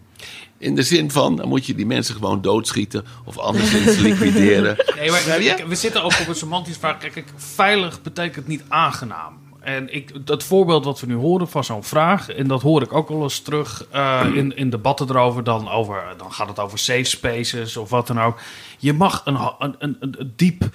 In 0.58 0.74
de 0.74 0.82
zin 0.82 1.10
van, 1.10 1.36
dan 1.36 1.48
moet 1.48 1.66
je 1.66 1.74
die 1.74 1.86
mensen 1.86 2.14
gewoon 2.14 2.40
doodschieten 2.40 3.04
of 3.24 3.38
anderszins 3.38 3.96
liquideren. 4.08 4.76
Nee, 4.96 5.10
maar 5.10 5.68
we 5.68 5.74
zitten 5.74 6.02
ook 6.02 6.20
op 6.20 6.28
een 6.28 6.34
semantisch 6.34 6.76
vraag. 6.76 6.98
Kijk, 6.98 7.12
kijk, 7.12 7.28
veilig 7.36 8.02
betekent 8.02 8.46
niet 8.46 8.62
aangenaam. 8.68 9.42
En 9.60 9.94
ik, 9.94 10.26
dat 10.26 10.42
voorbeeld 10.42 10.84
wat 10.84 11.00
we 11.00 11.06
nu 11.06 11.14
horen 11.14 11.48
van 11.48 11.64
zo'n 11.64 11.84
vraag, 11.84 12.28
en 12.28 12.48
dat 12.48 12.62
hoor 12.62 12.82
ik 12.82 12.92
ook 12.92 13.08
wel 13.08 13.22
eens 13.22 13.40
terug 13.40 13.86
eh, 13.90 14.26
in, 14.34 14.56
in 14.56 14.70
debatten 14.70 15.08
erover, 15.08 15.44
dan, 15.44 15.70
over, 15.70 16.02
dan 16.16 16.32
gaat 16.32 16.48
het 16.48 16.58
over 16.58 16.78
safe 16.78 17.04
spaces 17.04 17.76
of 17.76 17.90
wat 17.90 18.06
dan 18.06 18.20
ook. 18.20 18.38
Je 18.78 18.92
mag 18.92 19.22
een, 19.24 19.38
een, 19.58 19.76
een, 19.78 19.96
een 20.00 20.32
diep 20.36 20.70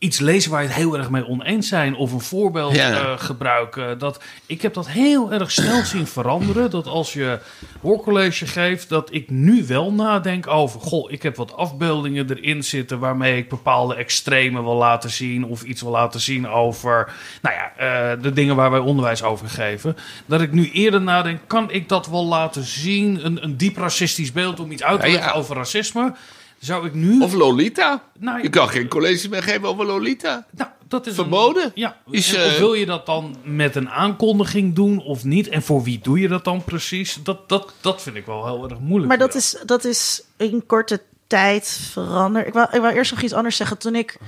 iets 0.00 0.18
lezen 0.18 0.50
waar 0.50 0.60
je 0.62 0.66
het 0.66 0.76
heel 0.76 0.96
erg 0.96 1.10
mee 1.10 1.26
oneens 1.26 1.68
zijn, 1.68 1.94
of 1.94 2.12
een 2.12 2.20
voorbeeld 2.20 2.74
Ja. 2.74 2.90
eh, 2.92 3.12
gebruiken. 3.18 3.98
Dat, 3.98 4.22
ik 4.46 4.62
heb 4.62 4.74
dat 4.74 4.88
heel 4.88 5.32
erg 5.32 5.50
snel 5.50 5.84
zien 5.84 6.06
veranderen. 6.06 6.70
Dat 6.70 6.86
als 6.86 7.12
je 7.12 7.38
hoorcollege 7.80 8.46
geeft, 8.46 8.88
dat 8.88 9.08
ik 9.12 9.30
nu 9.30 9.64
wel 9.66 9.92
nadenk 9.92 10.46
over... 10.46 10.80
goh, 10.80 11.10
ik 11.12 11.22
heb 11.22 11.36
wat 11.36 11.56
afbeeldingen 11.56 12.30
erin 12.30 12.64
zitten... 12.64 12.98
waarmee 12.98 13.36
ik 13.36 13.48
bepaalde 13.48 13.94
extremen 13.94 14.64
wil 14.64 14.74
laten 14.76 15.10
zien... 15.10 15.44
of 15.44 15.62
iets 15.62 15.82
wil 15.82 15.90
laten 15.90 16.20
zien 16.20 16.48
over 16.48 17.12
nou 17.42 17.54
ja, 17.54 17.72
eh, 17.76 18.22
de 18.22 18.32
dingen 18.32 18.56
waar 18.56 18.70
wij 18.70 18.80
onderwijs 18.80 19.22
over 19.22 19.48
geven. 19.48 19.96
Dat 20.26 20.40
ik 20.40 20.52
nu 20.52 20.70
eerder 20.70 21.00
nadenk, 21.00 21.40
kan 21.46 21.70
ik 21.70 21.88
dat 21.88 22.06
wel 22.06 22.24
laten 22.26 22.64
zien? 22.64 23.24
Een, 23.26 23.44
een 23.44 23.56
diep 23.56 23.76
racistisch 23.76 24.32
beeld 24.32 24.60
om 24.60 24.70
iets 24.70 24.82
uit 24.82 25.00
te 25.00 25.06
Ja, 25.06 25.12
ja. 25.12 25.18
leggen 25.18 25.38
over 25.38 25.56
racisme... 25.56 26.12
Zou 26.60 26.86
ik 26.86 26.94
nu... 26.94 27.20
Of 27.20 27.32
Lolita. 27.32 28.02
Nou, 28.18 28.42
Je 28.42 28.48
kan 28.48 28.68
geen 28.68 28.88
college 28.88 29.28
meer 29.28 29.42
geven 29.42 29.68
over 29.68 29.86
Lolita. 29.86 30.46
nou, 30.50 30.70
dat 30.88 31.06
is 31.06 31.14
Verboden? 31.14 31.64
Een, 31.64 31.70
ja. 31.74 31.96
Is, 32.10 32.34
En 32.34 32.44
of 32.46 32.52
eh, 32.52 32.58
wil 32.58 32.74
je 32.74 32.86
dat 32.86 33.06
dan 33.06 33.36
met 33.44 33.76
een 33.76 33.90
aankondiging 33.90 34.74
doen 34.74 34.98
of 34.98 35.24
niet? 35.24 35.48
En 35.48 35.62
voor 35.62 35.82
wie 35.82 35.98
doe 36.02 36.20
je 36.20 36.28
dat 36.28 36.44
dan 36.44 36.64
precies? 36.64 37.18
Dat, 37.22 37.48
dat, 37.48 37.72
dat 37.80 38.02
vind 38.02 38.16
ik 38.16 38.26
wel 38.26 38.46
heel 38.46 38.68
erg 38.70 38.78
moeilijk. 38.78 39.08
Maar 39.08 39.18
dat 39.18 39.34
is, 39.34 39.56
dat 39.66 39.84
is 39.84 40.22
in 40.36 40.66
korte 40.66 41.02
tijd 41.26 41.68
veranderd. 41.92 42.46
Ik 42.46 42.52
wou, 42.52 42.68
ik 42.72 42.80
wou 42.80 42.94
eerst 42.94 43.10
nog 43.10 43.22
iets 43.22 43.32
anders 43.32 43.56
zeggen. 43.56 43.78
Toen 43.78 43.94
ik, 43.94 44.18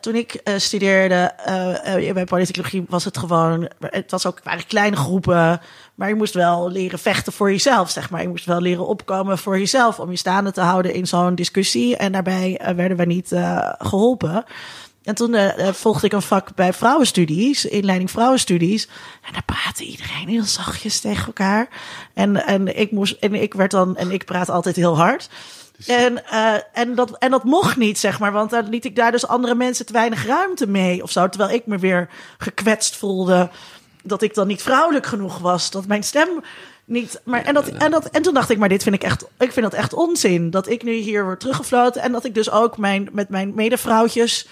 toen 0.00 0.14
ik 0.14 0.34
eh, 0.34 0.54
studeerde 0.56 1.14
eh, 1.14 2.12
bij 2.12 2.24
politicologie 2.24 2.84
was 2.88 3.04
het 3.04 3.18
gewoon... 3.18 3.70
Het 3.80 4.10
was 4.10 4.26
ook, 4.26 4.40
waren 4.42 4.66
kleine 4.66 4.96
groepen, 4.96 5.60
maar 5.94 6.08
je 6.08 6.14
moest 6.14 6.34
wel 6.34 6.70
leren 6.70 6.98
vechten 6.98 7.32
voor 7.32 7.50
jezelf, 7.50 7.90
zeg 7.90 8.10
maar. 8.10 8.22
Je 8.22 8.28
moest 8.28 8.44
wel 8.44 8.60
leren 8.60 8.86
opkomen 8.86 9.38
voor 9.38 9.58
jezelf 9.58 10.00
om 10.00 10.10
je 10.10 10.16
staande 10.16 10.52
te 10.52 10.60
houden 10.60 10.94
in 10.94 11.06
zo'n 11.06 11.34
discussie. 11.34 11.96
En 11.96 12.12
daarbij 12.12 12.60
werden 12.76 12.96
we 12.96 13.04
niet 13.04 13.32
eh, 13.32 13.72
geholpen. 13.78 14.44
En 15.02 15.14
toen 15.14 15.36
volgde 15.72 16.06
ik 16.06 16.12
een 16.12 16.22
vak 16.22 16.54
bij 16.54 16.72
vrouwenstudies, 16.72 17.64
inleiding 17.64 18.10
vrouwenstudies. 18.10 18.88
En 19.26 19.32
daar 19.32 19.44
praatte 19.44 19.84
iedereen 19.84 20.28
heel 20.28 20.44
zachtjes 20.44 21.00
tegen 21.00 21.26
elkaar. 21.26 21.68
En, 22.14 22.46
en, 22.46 22.78
ik, 22.78 22.90
moest, 22.90 23.16
en 23.20 23.34
ik 23.34 23.54
werd 23.54 23.70
dan, 23.70 23.96
en 23.96 24.10
ik 24.10 24.24
praat 24.24 24.48
altijd 24.50 24.76
heel 24.76 24.96
hard. 24.96 25.28
En, 25.86 26.26
eh, 26.26 26.54
en, 26.72 26.94
dat, 26.94 27.18
en 27.18 27.30
dat 27.30 27.44
mocht 27.44 27.76
niet, 27.76 27.98
zeg 27.98 28.18
maar. 28.18 28.32
Want 28.32 28.50
dan 28.50 28.68
liet 28.68 28.84
ik 28.84 28.96
daar 28.96 29.12
dus 29.12 29.26
andere 29.26 29.54
mensen 29.54 29.86
te 29.86 29.92
weinig 29.92 30.26
ruimte 30.26 30.66
mee 30.66 31.02
of 31.02 31.10
zo. 31.10 31.28
Terwijl 31.28 31.50
ik 31.50 31.66
me 31.66 31.78
weer 31.78 32.08
gekwetst 32.38 32.96
voelde 32.96 33.50
dat 34.02 34.22
ik 34.22 34.34
dan 34.34 34.46
niet 34.46 34.62
vrouwelijk 34.62 35.06
genoeg 35.06 35.38
was. 35.38 35.70
Dat 35.70 35.86
mijn 35.86 36.02
stem 36.02 36.28
niet. 36.84 37.20
Maar, 37.24 37.44
en, 37.44 37.54
dat, 37.54 37.68
en, 37.68 37.90
dat, 37.90 38.06
en 38.06 38.22
toen 38.22 38.34
dacht 38.34 38.50
ik, 38.50 38.58
maar 38.58 38.68
dit 38.68 38.82
vind 38.82 38.94
ik 38.94 39.02
echt. 39.02 39.24
Ik 39.38 39.52
vind 39.52 39.70
dat 39.70 39.80
echt 39.80 39.94
onzin. 39.94 40.50
Dat 40.50 40.68
ik 40.68 40.82
nu 40.82 40.92
hier 40.92 41.24
word 41.24 41.40
teruggefloten. 41.40 42.02
En 42.02 42.12
dat 42.12 42.24
ik 42.24 42.34
dus 42.34 42.50
ook 42.50 42.78
mijn, 42.78 43.08
met 43.12 43.28
mijn 43.28 43.52
medevrouwtjes. 43.54 44.48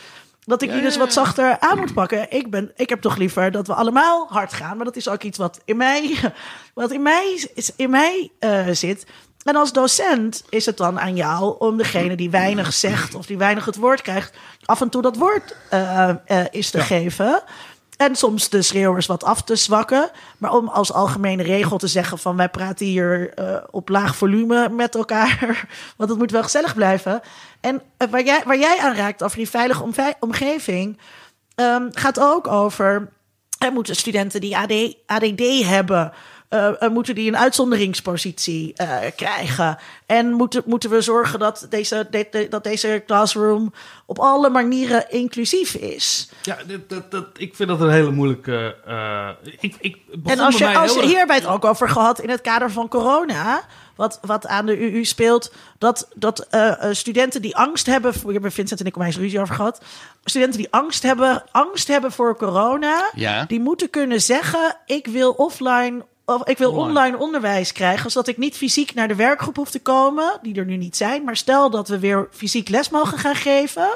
Dat 0.47 0.63
ik 0.63 0.73
die 0.73 0.83
dus 0.83 0.97
wat 0.97 1.13
zachter 1.13 1.59
aan 1.59 1.79
moet 1.79 1.95
pakken. 1.95 2.31
Ik, 2.31 2.51
ben, 2.51 2.73
ik 2.77 2.89
heb 2.89 3.01
toch 3.01 3.17
liever 3.17 3.51
dat 3.51 3.67
we 3.67 3.75
allemaal 3.75 4.27
hard 4.29 4.53
gaan. 4.53 4.77
Maar 4.77 4.85
dat 4.85 4.97
is 4.97 5.09
ook 5.09 5.23
iets 5.23 5.39
wat 5.39 5.61
in 5.65 5.77
mij, 5.77 6.17
wat 6.75 6.91
in 6.91 7.03
mij, 7.03 7.49
is, 7.55 7.71
in 7.77 7.91
mij 7.91 8.31
eh, 8.39 8.69
zit. 8.71 9.07
En 9.45 9.57
als 9.57 9.73
docent 9.73 10.45
is 10.49 10.67
het 10.67 10.77
dan 10.77 11.01
aan 11.01 11.17
jou 11.17 11.57
om 11.59 11.77
degene 11.77 12.17
die 12.17 12.31
weinig 12.31 12.73
zegt 12.73 13.15
of 13.15 13.27
die 13.27 13.39
weinig 13.39 13.65
het 13.65 13.77
woord 13.77 14.03
krijgt, 14.03 14.37
af 14.65 14.81
en 14.81 14.89
toe 14.89 15.03
dat 15.03 15.17
woord 15.17 15.57
uh, 15.73 16.11
uh, 16.27 16.45
is 16.51 16.71
te 16.71 16.81
geven. 16.81 17.43
En 17.97 18.17
soms 18.17 18.49
de 18.49 18.63
schreeuwers 18.63 19.07
wat 19.07 19.25
af 19.25 19.43
te 19.43 19.57
zwakken. 19.57 20.11
Maar 20.39 20.53
om 20.53 20.69
als 20.69 20.93
algemene 20.93 21.43
regel 21.43 21.79
te 21.79 21.87
zeggen 21.87 22.19
van 22.19 22.37
wij 22.37 22.49
praten 22.49 22.87
hier 22.87 23.39
uh, 23.39 23.57
op 23.71 23.89
laag 23.89 24.17
volume 24.17 24.69
met 24.69 24.95
elkaar. 24.95 25.67
Want 25.97 26.11
het 26.11 26.19
moet 26.19 26.31
wel 26.31 26.43
gezellig 26.43 26.75
blijven. 26.75 27.21
En 27.61 27.83
waar, 28.11 28.25
jij, 28.25 28.43
waar 28.45 28.59
jij 28.59 28.79
aan 28.79 28.95
raakt 28.95 29.23
over 29.23 29.37
die 29.37 29.49
veilige 29.51 30.15
omgeving. 30.21 30.99
Um, 31.57 31.89
gaat 31.93 32.21
ook 32.21 32.47
over. 32.47 33.13
Er 33.59 33.73
moeten 33.73 33.97
studenten 33.97 34.41
die 34.41 34.57
AD, 34.57 34.97
ADD 35.07 35.65
hebben. 35.65 36.13
Uh, 36.55 36.89
moeten 36.89 37.15
die 37.15 37.29
een 37.29 37.37
uitzonderingspositie 37.37 38.73
uh, 38.81 38.97
krijgen? 39.17 39.79
En 40.07 40.33
moeten, 40.33 40.63
moeten 40.67 40.91
we 40.91 41.01
zorgen 41.01 41.39
dat 41.39 41.67
deze, 41.71 42.07
de, 42.11 42.27
de, 42.31 42.47
dat 42.51 42.65
deze 42.65 43.03
classroom 43.07 43.73
op 44.07 44.19
alle 44.19 44.51
manieren 44.51 45.11
inclusief 45.11 45.75
is? 45.75 46.31
Ja, 46.43 46.57
dat, 46.67 46.89
dat, 46.89 47.11
dat, 47.11 47.27
ik 47.37 47.55
vind 47.55 47.69
dat 47.69 47.81
een 47.81 47.91
hele 47.91 48.11
moeilijke. 48.11 48.77
Uh, 48.89 49.29
ik, 49.61 49.75
ik 49.81 49.97
en 50.25 50.39
als 50.39 50.59
je, 50.59 50.79
als 50.79 50.95
je 50.95 51.07
hier 51.07 51.17
hebben 51.17 51.37
het 51.37 51.47
ook 51.47 51.65
over 51.65 51.89
gehad 51.89 52.21
in 52.21 52.31
het 52.31 52.41
kader 52.41 52.71
van 52.71 52.89
corona. 52.89 53.63
Wat, 53.97 54.19
wat 54.23 54.47
aan 54.47 54.67
de 54.67 54.79
UU 54.79 55.05
speelt, 55.05 55.53
dat, 55.79 56.09
dat 56.15 56.47
studenten 56.91 57.43
die 57.43 57.57
angst 57.57 57.87
hebben. 57.87 58.13
We 58.13 58.33
hebben 58.33 58.53
Vincent 58.53 58.81
en 58.81 58.87
ik 58.87 58.97
eens 58.97 59.17
ruzie 59.17 59.41
over 59.41 59.55
gehad. 59.55 59.83
Studenten 60.25 60.59
die 60.59 60.73
angst 60.73 61.03
hebben, 61.03 61.45
angst 61.51 61.89
hebben 61.89 62.13
voor 62.13 62.37
corona. 62.37 63.11
Ja. 63.15 63.45
Die 63.45 63.61
moeten 63.61 63.91
kunnen 63.91 64.21
zeggen: 64.21 64.77
Ik 64.87 65.07
wil 65.07 65.31
offline 65.31 66.05
of 66.25 66.45
ik 66.45 66.59
wil 66.59 66.71
online. 66.71 66.89
online. 66.89 67.19
onderwijs 67.19 67.73
krijgen, 67.73 68.11
zodat 68.11 68.29
ik 68.29 68.37
niet 68.37 68.57
fysiek 68.57 68.95
naar 68.95 69.09
de 69.09 69.15
werkgroep 69.15 69.57
hoef 69.57 69.71
te 69.71 69.81
komen, 69.81 70.39
die 70.43 70.55
er 70.55 70.65
nu 70.65 70.77
niet 70.77 70.97
zijn. 70.97 71.25
Maar 71.25 71.37
stel 71.37 71.71
dat 71.71 71.89
we 71.89 71.99
weer 71.99 72.29
fysiek 72.31 72.69
les 72.69 72.91
mogen 72.91 73.19
gaan 73.19 73.35
geven, 73.35 73.89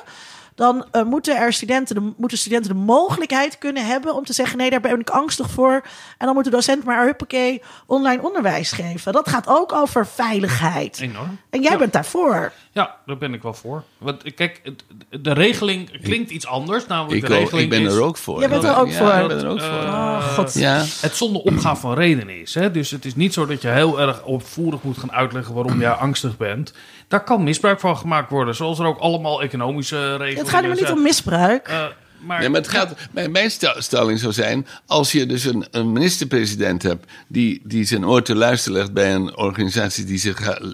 dan 0.55 0.87
uh, 0.93 1.03
moeten 1.03 1.37
er 1.37 1.53
studenten 1.53 1.95
de, 1.95 2.13
moeten 2.17 2.39
studenten 2.39 2.71
de 2.71 2.81
mogelijkheid 2.81 3.59
kunnen 3.59 3.87
hebben 3.87 4.15
om 4.15 4.25
te 4.25 4.33
zeggen: 4.33 4.59
nee, 4.59 4.71
daar 4.71 4.81
ben 4.81 5.01
ik 5.01 5.11
angstig 5.11 5.51
voor. 5.51 5.83
En 6.19 6.27
dan 6.27 6.35
moet 6.35 6.45
de 6.45 6.51
docent 6.51 6.85
maar 6.85 7.05
huppakee 7.05 7.63
online 7.87 8.23
onderwijs 8.23 8.73
geven. 8.73 9.13
Dat 9.13 9.29
gaat 9.29 9.47
ook 9.47 9.73
over 9.73 10.07
veiligheid. 10.07 11.01
Enorm. 11.01 11.39
En 11.51 11.63
jij 11.63 11.73
ja. 11.73 11.79
bent 11.79 11.93
daarvoor. 11.93 12.53
Ja, 12.79 12.97
daar 13.07 13.19
ben 13.19 13.35
ik 13.35 13.43
wel 13.43 13.55
voor. 13.55 13.83
Want 13.99 14.35
kijk, 14.35 14.63
de 15.11 15.33
regeling 15.33 16.03
klinkt 16.03 16.31
iets 16.31 16.47
anders. 16.47 16.87
Namelijk 16.87 17.23
ik, 17.23 17.29
de 17.29 17.37
regeling 17.37 17.73
ik 17.73 17.79
ben 17.79 17.87
is, 17.87 17.95
er 17.95 18.03
ook 18.03 18.17
voor. 18.17 18.41
Jij 18.41 18.49
bent 18.49 18.65
er 18.65 18.77
ook 18.77 18.89
ja, 18.89 18.97
voor. 18.97 19.21
Ik 19.21 19.29
ben 19.29 19.39
er 19.39 19.49
ook 19.49 19.61
voor. 19.61 19.79
Oh, 19.79 20.35
God. 20.35 20.55
Ja. 20.55 20.85
Het 21.01 21.17
zonder 21.17 21.43
opgaan 21.43 21.79
van 21.79 21.95
redenen 21.95 22.41
is. 22.41 22.55
Hè? 22.55 22.71
Dus 22.71 22.91
het 22.91 23.05
is 23.05 23.15
niet 23.15 23.33
zo 23.33 23.47
dat 23.47 23.63
je 23.63 23.69
heel 23.69 24.01
erg 24.01 24.25
opvoerig 24.25 24.83
moet 24.83 24.99
gaan 24.99 25.13
uitleggen 25.13 25.55
waarom 25.55 25.81
jij 25.81 25.91
angstig 25.91 26.37
bent. 26.37 26.73
Daar 27.09 27.25
kan 27.25 27.43
misbruik 27.43 27.81
van 27.81 27.97
gemaakt 27.97 28.31
worden. 28.31 28.55
Zoals 28.55 28.79
er 28.79 28.87
ook 28.87 28.99
allemaal 28.99 29.43
economische 29.43 30.17
regels 30.17 30.41
Het 30.41 30.49
gaat 30.49 30.63
er 30.63 30.69
maar 30.69 30.81
niet 30.81 30.91
om 30.91 31.03
misbruik. 31.03 31.69
Uh, 31.69 31.85
maar, 32.21 32.41
nee, 32.41 32.49
maar 32.49 32.61
het 32.61 32.71
gaat, 32.71 32.95
mijn, 33.11 33.31
mijn 33.31 33.51
stelling 33.77 34.19
zou 34.19 34.33
zijn: 34.33 34.67
als 34.87 35.13
je 35.13 35.27
dus 35.27 35.45
een, 35.45 35.67
een 35.71 35.93
minister-president 35.93 36.83
hebt 36.83 37.11
die, 37.29 37.61
die 37.65 37.85
zijn 37.85 38.07
oor 38.07 38.23
te 38.23 38.35
luisteren 38.35 38.79
legt 38.79 38.93
bij 38.93 39.15
een 39.15 39.37
organisatie 39.37 40.05
die 40.05 40.19
zich 40.19 40.41
uh, 40.41 40.71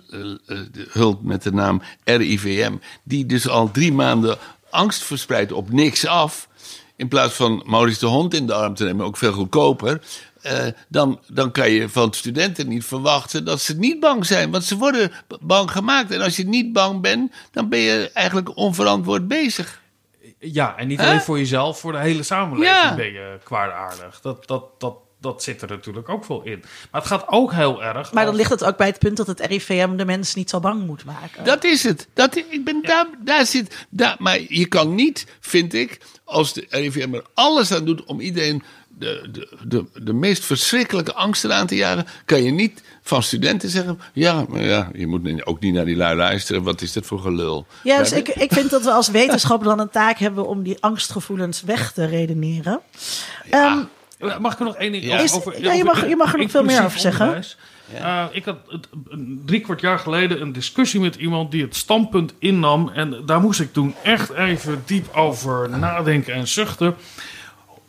uh, 0.47 0.59
hult 0.91 1.23
met 1.23 1.43
de 1.43 1.53
naam 1.53 1.83
RIVM, 2.05 2.73
die 3.03 3.27
dus 3.27 3.49
al 3.49 3.71
drie 3.71 3.93
maanden 3.93 4.39
angst 4.71 5.03
verspreidt 5.03 5.53
op 5.53 5.73
niks 5.73 6.07
af, 6.07 6.49
in 6.97 7.09
plaats 7.09 7.35
van 7.35 7.63
Maurice 7.67 7.99
de 7.99 8.07
Hond 8.07 8.35
in 8.35 8.47
de 8.47 8.55
arm 8.55 8.75
te 8.75 8.85
nemen, 8.85 9.07
ook 9.07 9.17
veel 9.17 9.33
goedkoper. 9.33 10.01
Uh, 10.47 10.67
dan, 10.89 11.21
dan 11.29 11.51
kan 11.51 11.71
je 11.71 11.89
van 11.89 12.13
studenten 12.13 12.69
niet 12.69 12.85
verwachten 12.85 13.45
dat 13.45 13.61
ze 13.61 13.77
niet 13.77 14.01
bang 14.01 14.27
zijn. 14.27 14.51
Want 14.51 14.65
ze 14.65 14.77
worden 14.77 15.13
bang 15.41 15.71
gemaakt. 15.71 16.11
En 16.11 16.21
als 16.21 16.37
je 16.37 16.47
niet 16.47 16.73
bang 16.73 17.01
bent, 17.01 17.33
dan 17.51 17.69
ben 17.69 17.79
je 17.79 18.11
eigenlijk 18.13 18.57
onverantwoord 18.57 19.29
bezig. 19.29 19.83
Ja, 20.53 20.77
en 20.77 20.87
niet 20.89 21.01
alleen 21.01 21.13
huh? 21.13 21.21
voor 21.21 21.39
jezelf, 21.39 21.79
voor 21.79 21.93
de 21.93 21.99
hele 21.99 22.23
samenleving 22.23 22.83
ja. 22.83 22.95
ben 22.95 23.13
je 23.13 23.39
kwaadaardig. 23.43 24.21
Dat, 24.21 24.47
dat, 24.47 24.81
dat, 24.81 24.97
dat 25.21 25.43
zit 25.43 25.63
er 25.63 25.69
natuurlijk 25.69 26.09
ook 26.09 26.25
wel 26.25 26.43
in. 26.43 26.65
Maar 26.91 27.01
het 27.01 27.11
gaat 27.11 27.29
ook 27.29 27.53
heel 27.53 27.85
erg. 27.85 28.13
Maar 28.13 28.25
dan 28.25 28.35
ligt 28.35 28.51
het 28.51 28.65
ook 28.65 28.77
bij 28.77 28.87
het 28.87 28.99
punt 28.99 29.17
dat 29.17 29.27
het 29.27 29.41
RIVM 29.41 29.97
de 29.97 30.05
mensen 30.05 30.39
niet 30.39 30.51
zo 30.51 30.61
bang 30.61 30.87
moet 30.87 31.05
maken. 31.05 31.45
Dat 31.45 31.65
is 31.65 31.83
het. 31.83 32.09
Dat, 32.13 32.37
ik 32.37 32.65
ben 32.65 32.79
ja. 32.83 32.89
daar, 32.89 33.07
daar 33.25 33.47
zit. 33.47 33.87
Daar, 33.89 34.17
maar 34.19 34.41
je 34.49 34.67
kan 34.67 34.95
niet, 34.95 35.27
vind 35.41 35.75
ik, 35.75 36.01
als 36.25 36.53
de 36.53 36.67
RIVM 36.69 37.15
er 37.15 37.25
alles 37.35 37.73
aan 37.73 37.85
doet 37.85 38.05
om 38.05 38.21
iedereen 38.21 38.63
de, 38.99 39.29
de, 39.33 39.49
de, 39.63 39.85
de 39.95 40.13
meest 40.13 40.45
verschrikkelijke 40.45 41.15
angsten 41.15 41.55
aan 41.55 41.67
te 41.67 41.77
jagen, 41.77 42.07
kan 42.25 42.43
je 42.43 42.51
niet 42.51 42.83
van 43.03 43.23
studenten 43.23 43.69
zeggen: 43.69 44.01
ja, 44.13 44.45
maar 44.49 44.63
ja, 44.63 44.91
je 44.95 45.07
moet 45.07 45.47
ook 45.47 45.61
niet 45.61 45.75
naar 45.75 45.85
die 45.85 45.97
lui 45.97 46.17
luisteren. 46.17 46.63
Wat 46.63 46.83
is 46.83 46.93
dat 46.93 47.07
voor 47.07 47.21
gelul? 47.21 47.67
Ja, 47.83 47.99
dus 47.99 48.13
ik, 48.13 48.29
ik 48.29 48.53
vind 48.53 48.71
dat 48.71 48.85
we 48.85 48.91
als 48.91 49.09
wetenschapper 49.09 49.69
dan 49.69 49.81
een 49.81 49.91
taak 49.91 50.19
hebben 50.19 50.47
om 50.47 50.63
die 50.63 50.77
angstgevoelens 50.81 51.63
weg 51.63 51.93
te 51.93 52.05
redeneren. 52.05 52.81
Ja. 53.51 53.89
Um, 54.21 54.41
mag 54.41 54.53
ik 54.53 54.59
er 54.59 54.65
nog 54.65 54.77
één 54.77 54.93
ding 54.93 55.05
ja. 55.05 55.23
over, 55.23 55.37
over? 55.37 55.63
Ja, 55.63 55.73
je 55.73 55.85
mag, 55.85 56.09
je 56.09 56.17
mag 56.17 56.33
er 56.33 56.39
nog 56.39 56.51
veel 56.51 56.65
meer 56.65 56.85
over 56.85 56.99
zeggen. 56.99 57.27
Onderwijs. 57.27 57.57
Ja. 57.93 58.29
Uh, 58.29 58.37
ik 58.37 58.45
had 58.45 58.57
het, 58.69 58.89
drie 59.47 59.61
kwart 59.61 59.81
jaar 59.81 59.99
geleden 59.99 60.41
een 60.41 60.53
discussie 60.53 61.01
met 61.01 61.15
iemand 61.15 61.51
die 61.51 61.63
het 61.63 61.77
standpunt 61.77 62.35
innam. 62.39 62.89
En 62.89 63.23
daar 63.27 63.41
moest 63.41 63.61
ik 63.61 63.73
toen 63.73 63.95
echt 64.03 64.33
even 64.33 64.83
diep 64.87 65.15
over 65.15 65.71
nadenken 65.71 66.35
en 66.35 66.49
zuchten. 66.49 66.95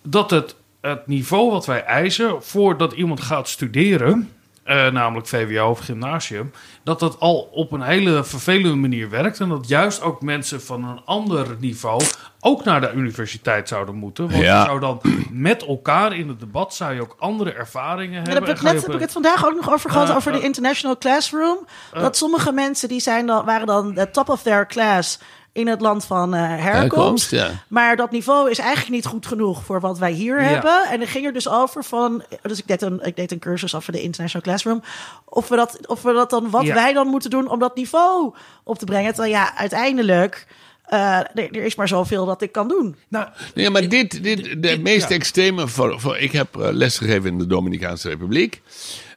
Dat 0.03 0.29
het, 0.29 0.55
het 0.89 1.07
niveau 1.07 1.51
wat 1.51 1.65
wij 1.65 1.83
eisen 1.83 2.43
voordat 2.43 2.93
iemand 2.93 3.21
gaat 3.21 3.49
studeren. 3.49 4.29
Uh, 4.65 4.91
namelijk 4.91 5.27
VWO 5.27 5.69
of 5.69 5.79
gymnasium, 5.79 6.51
dat 6.83 6.99
dat 6.99 7.19
al 7.19 7.49
op 7.51 7.71
een 7.71 7.81
hele 7.81 8.23
vervelende 8.23 8.75
manier 8.75 9.09
werkt. 9.09 9.39
En 9.39 9.49
dat 9.49 9.67
juist 9.67 10.01
ook 10.01 10.21
mensen 10.21 10.61
van 10.61 10.83
een 10.83 11.01
ander 11.05 11.55
niveau 11.59 12.01
ook 12.39 12.63
naar 12.63 12.81
de 12.81 12.91
universiteit 12.91 13.67
zouden 13.67 13.95
moeten. 13.95 14.29
Want 14.29 14.43
ja. 14.43 14.59
je 14.59 14.65
zou 14.65 14.79
dan 14.79 15.01
met 15.31 15.65
elkaar 15.65 16.15
in 16.15 16.27
het 16.27 16.39
debat 16.39 16.73
zou 16.73 16.93
je 16.93 17.01
ook 17.01 17.15
andere 17.19 17.51
ervaringen 17.51 18.23
ja, 18.23 18.31
hebben. 18.31 18.47
Heb 18.47 18.57
ik, 18.57 18.61
net, 18.61 18.85
heb 18.85 18.93
ik 18.93 18.99
het 18.99 19.11
vandaag 19.11 19.45
ook 19.45 19.55
nog 19.55 19.71
over 19.71 19.89
gehad, 19.89 20.09
uh, 20.09 20.15
over 20.15 20.31
de 20.31 20.41
International 20.41 20.97
Classroom. 20.97 21.57
Uh, 21.95 22.01
dat 22.01 22.17
sommige 22.17 22.51
mensen 22.51 22.89
die 22.89 22.99
zijn 22.99 23.25
dan, 23.25 23.45
waren 23.45 23.67
dan 23.67 23.93
de 23.93 24.11
top 24.11 24.29
of 24.29 24.41
their 24.41 24.67
class 24.67 25.19
in 25.55 25.67
het 25.67 25.81
land 25.81 26.05
van 26.05 26.35
uh, 26.35 26.41
herkomst. 26.41 27.31
Ja. 27.31 27.49
Maar 27.67 27.95
dat 27.95 28.11
niveau 28.11 28.49
is 28.49 28.57
eigenlijk 28.59 28.89
niet 28.89 29.05
goed 29.05 29.25
genoeg 29.25 29.63
voor 29.63 29.79
wat 29.79 29.97
wij 29.97 30.11
hier 30.11 30.41
ja. 30.41 30.47
hebben. 30.47 30.87
En 30.89 31.01
er 31.01 31.07
ging 31.07 31.25
er 31.25 31.33
dus 31.33 31.49
over 31.49 31.83
van. 31.83 32.23
Dus 32.41 32.59
ik 32.59 32.67
deed 32.67 32.81
een, 32.81 32.99
ik 33.03 33.15
deed 33.15 33.31
een 33.31 33.39
cursus 33.39 33.75
over 33.75 33.91
de 33.91 34.01
International 34.01 34.41
Classroom. 34.47 34.81
Of 35.25 35.47
we 35.47 35.55
dat, 35.55 35.87
of 35.87 36.01
we 36.01 36.13
dat 36.13 36.29
dan, 36.29 36.49
wat 36.49 36.63
Ja. 36.65 36.73
wij 36.73 36.93
dan 36.93 37.07
moeten 37.07 37.29
doen 37.29 37.49
om 37.49 37.59
dat 37.59 37.75
niveau 37.75 38.33
op 38.63 38.77
te 38.77 38.85
brengen. 38.85 39.13
Terwijl 39.13 39.33
ja, 39.33 39.55
uiteindelijk. 39.57 40.47
eh, 40.85 41.17
er, 41.19 41.27
er 41.33 41.55
is 41.63 41.75
maar 41.75 41.87
zoveel 41.87 42.25
dat 42.25 42.41
ik 42.41 42.51
kan 42.51 42.67
doen. 42.67 42.95
Nou, 43.07 43.27
Nee, 43.53 43.69
maar 43.69 43.89
dit, 43.89 44.23
dit 44.23 44.43
de 44.43 44.59
dit- 44.59 44.81
meest 44.81 45.09
ja. 45.09 45.15
extreme. 45.15 45.67
Voor, 45.67 45.99
voor, 45.99 46.17
ik 46.17 46.31
heb 46.31 46.55
eh, 46.57 46.67
lesgegeven 46.71 47.29
in 47.29 47.37
de 47.37 47.47
Dominicaanse 47.47 48.09
Republiek. 48.09 48.61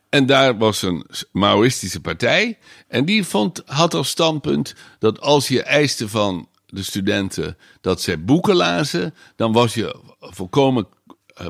En 0.09 0.27
daar 0.27 0.59
was 0.59 0.83
een 0.83 1.07
Maoïstische 1.33 2.01
partij. 2.01 2.59
En 2.89 3.05
die 3.05 3.25
vond, 3.25 3.63
had 3.67 3.95
als 3.95 4.09
standpunt 4.09 4.75
dat 4.99 5.21
als 5.21 5.49
je 5.49 5.63
eiste 5.63 6.09
van 6.09 6.49
de 6.67 6.83
studenten 6.83 7.57
dat 7.81 8.01
zij 8.01 8.25
boeken 8.25 8.55
lazen, 8.55 9.15
dan 9.37 9.53
was 9.53 9.75
je 9.75 10.01
volkomen 10.19 10.89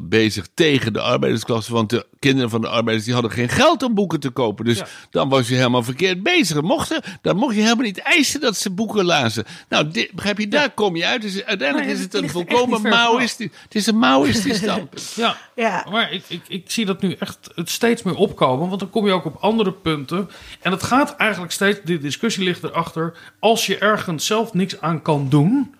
bezig 0.02 0.46
tegen 0.54 0.92
de 0.92 1.00
arbeidersklasse. 1.00 1.72
Want 1.72 1.90
de 1.90 2.06
kinderen 2.18 2.50
van 2.50 2.60
de 2.60 2.68
arbeiders 2.68 3.04
die 3.04 3.14
hadden 3.14 3.32
geen 3.32 3.48
geld 3.48 3.82
om 3.82 3.94
boeken 3.94 4.20
te 4.20 4.30
kopen. 4.30 4.64
Dus 4.64 4.78
Ja. 4.78 4.86
dan 5.10 5.28
was 5.28 5.48
je 5.48 5.54
helemaal 5.54 5.82
verkeerd 5.82 6.22
bezig. 6.22 6.60
Mochten, 6.60 7.02
dan 7.22 7.36
mocht 7.36 7.54
je 7.54 7.60
helemaal 7.62 7.84
niet 7.84 7.98
eisen 7.98 8.40
dat 8.40 8.56
ze 8.56 8.70
boeken 8.70 9.04
lazen. 9.04 9.44
Nou, 9.68 9.88
dit, 9.90 10.12
begrijp 10.12 10.38
je, 10.38 10.48
daar 10.48 10.70
kom 10.70 10.96
je 10.96 11.06
uit. 11.06 11.22
Dus 11.22 11.44
uiteindelijk 11.44 11.90
is 11.90 12.00
het 12.00 12.12
het 12.12 12.22
een 12.22 12.30
volkomen. 12.30 12.82
Maoïstisch. 12.82 13.50
Het 13.62 13.74
is 13.74 13.86
een 13.86 13.98
Maoïstisch 13.98 14.56
standpunt. 14.62 15.12
Ja, 15.16 15.36
Ja. 15.54 15.86
maar 15.90 16.12
ik, 16.12 16.24
ik, 16.28 16.42
ik 16.48 16.70
zie 16.70 16.86
dat 16.86 17.02
nu 17.02 17.12
echt 17.18 17.38
het 17.54 17.70
steeds 17.70 18.02
meer 18.02 18.14
opkomen. 18.16 18.68
Want 18.68 18.80
dan 18.80 18.90
kom 18.90 19.06
je 19.06 19.12
ook 19.12 19.24
op 19.24 19.36
andere 19.40 19.72
punten. 19.72 20.30
En 20.60 20.72
het 20.72 20.82
gaat 20.82 21.16
eigenlijk 21.16 21.52
steeds, 21.52 21.78
de 21.84 21.98
discussie 21.98 22.44
ligt 22.44 22.62
erachter. 22.64 23.14
Als 23.38 23.66
je 23.66 23.78
ergens 23.78 24.26
zelf 24.26 24.54
niks 24.54 24.80
aan 24.80 25.02
kan 25.02 25.28
doen, 25.28 25.74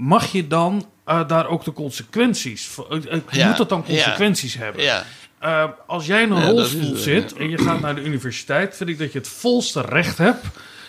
mag 0.00 0.32
je 0.32 0.46
dan 0.46 0.86
eh, 1.04 1.28
daar 1.28 1.46
ook 1.48 1.64
de 1.64 1.72
consequenties. 1.72 2.70
eh, 2.90 2.96
eh, 3.14 3.20
Ja, 3.30 3.46
Moet 3.48 3.56
dat 3.56 3.68
dan 3.68 3.82
ja. 3.86 3.92
consequenties 3.94 4.54
hebben? 4.54 4.82
Ja. 4.82 5.04
Eh, 5.38 5.64
als 5.86 6.06
jij 6.06 6.22
in 6.22 6.30
een 6.30 6.44
rolstoel 6.50 6.80
is 6.80 6.88
het, 6.88 6.98
zit 6.98 7.32
en 7.32 7.50
je 7.50 7.58
gaat 7.58 7.80
naar 7.80 7.94
de 7.94 8.02
universiteit, 8.04 8.76
vind 8.76 8.90
ik 8.90 8.98
dat 8.98 9.12
je 9.12 9.18
het 9.18 9.28
volste 9.28 9.80
recht 9.80 10.18
hebt 10.18 10.44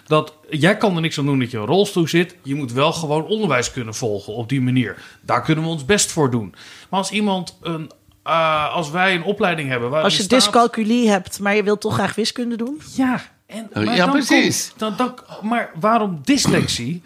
Dat 0.05 0.34
jij 0.49 0.78
kan 0.78 0.95
er 0.95 1.01
niks 1.01 1.18
aan 1.20 1.26
doen 1.26 1.39
dat 1.39 1.51
je 1.51 1.57
in 1.57 1.64
een 1.64 1.70
rolstoel 1.70 2.07
zit. 2.07 2.36
Je 2.43 2.55
moet 2.55 2.72
wel 2.72 2.91
gewoon 2.93 3.26
onderwijs 3.26 3.72
kunnen 3.72 3.93
volgen 3.95 4.34
op 4.34 4.49
die 4.49 4.62
manier. 4.62 4.97
Daar 5.22 5.41
kunnen 5.41 5.64
we 5.64 5.70
ons 5.70 5.86
best 5.86 6.12
voor 6.12 6.32
doen. 6.32 6.55
Maar 6.89 6.99
als 6.99 7.12
iemand 7.12 7.57
een. 7.62 7.91
eh, 8.24 8.74
als 8.74 8.89
wij 8.91 9.16
een 9.16 9.24
opleiding 9.24 9.70
hebben. 9.70 9.89
Waar 9.89 10.03
Als 10.03 10.18
je 10.18 10.24
staat- 10.24 10.39
dyscalculie 10.39 11.09
hebt, 11.09 11.39
maar 11.39 11.55
je 11.55 11.64
wilt 11.64 11.82
toch 11.82 11.93
graag 11.93 12.16
wiskunde 12.16 12.55
doen? 12.57 12.82
Ja, 12.95 13.22
en, 13.45 13.70
Oh, 13.74 13.84
maar 13.86 13.95
ja, 13.95 14.05
dan 14.05 14.12
precies. 14.12 14.68
komt- 14.68 14.80
dan, 14.80 14.93
dan, 14.97 15.18
maar 15.49 15.72
waarom 15.80 16.20
dyslexie? 16.24 17.01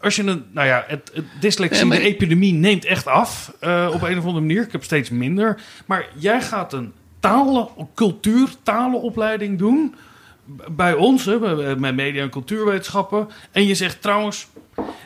Als 0.00 0.16
je 0.16 0.22
een, 0.22 0.44
nou 0.52 0.66
ja, 0.66 0.84
het, 0.86 1.10
het 1.14 1.24
dyslexie, 1.40 1.78
Nee, 1.86 1.88
maar- 1.88 1.98
de 2.08 2.14
epidemie 2.14 2.52
neemt 2.52 2.84
echt 2.84 3.06
af 3.06 3.52
eh, 3.60 3.90
op 3.94 4.02
een 4.02 4.18
of 4.18 4.24
andere 4.24 4.40
manier. 4.40 4.62
Ik 4.62 4.72
heb 4.72 4.84
steeds 4.84 5.10
minder. 5.10 5.60
Maar 5.86 6.06
jij 6.18 6.40
gaat 6.42 6.72
een 6.72 6.92
talen, 7.20 7.68
cultuur, 7.94 8.48
talenopleiding 8.62 9.58
doen 9.58 9.94
bij 10.70 10.94
ons, 10.94 11.24
hè, 11.24 11.38
bij- 11.38 11.76
bij 11.76 11.92
media 11.92 12.22
en 12.22 12.30
cultuurwetenschappen. 12.30 13.28
En 13.52 13.66
je 13.66 13.74
zegt 13.74 14.02
trouwens, 14.02 14.46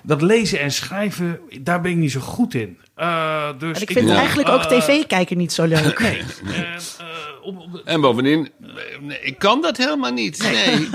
dat 0.03 0.23
lezen 0.23 0.61
en 0.61 0.73
schrijven, 0.73 1.41
daar 1.61 1.81
ben 1.81 1.91
ik 1.91 1.97
niet 1.97 2.13
zo 2.13 2.21
goed 2.21 2.55
in. 2.55 2.79
Eh, 2.95 3.49
dus 3.59 3.77
En 3.77 3.83
ik 3.83 3.91
vind 3.91 4.09
Ja. 4.09 4.17
eigenlijk 4.17 4.49
ook 4.49 4.63
eh, 4.63 4.79
tv 4.79 5.07
kijken 5.07 5.37
niet 5.37 5.53
zo 5.53 5.65
leuk. 5.65 6.01
Nee. 6.01 6.19
En, 6.55 6.65
En 7.85 8.01
bovendien, 8.01 8.49
nee, 9.01 9.21
ik 9.21 9.39
kan 9.39 9.61
dat 9.63 9.77
helemaal 9.77 10.13
niet. 10.13 10.39
Nee, 10.53 10.89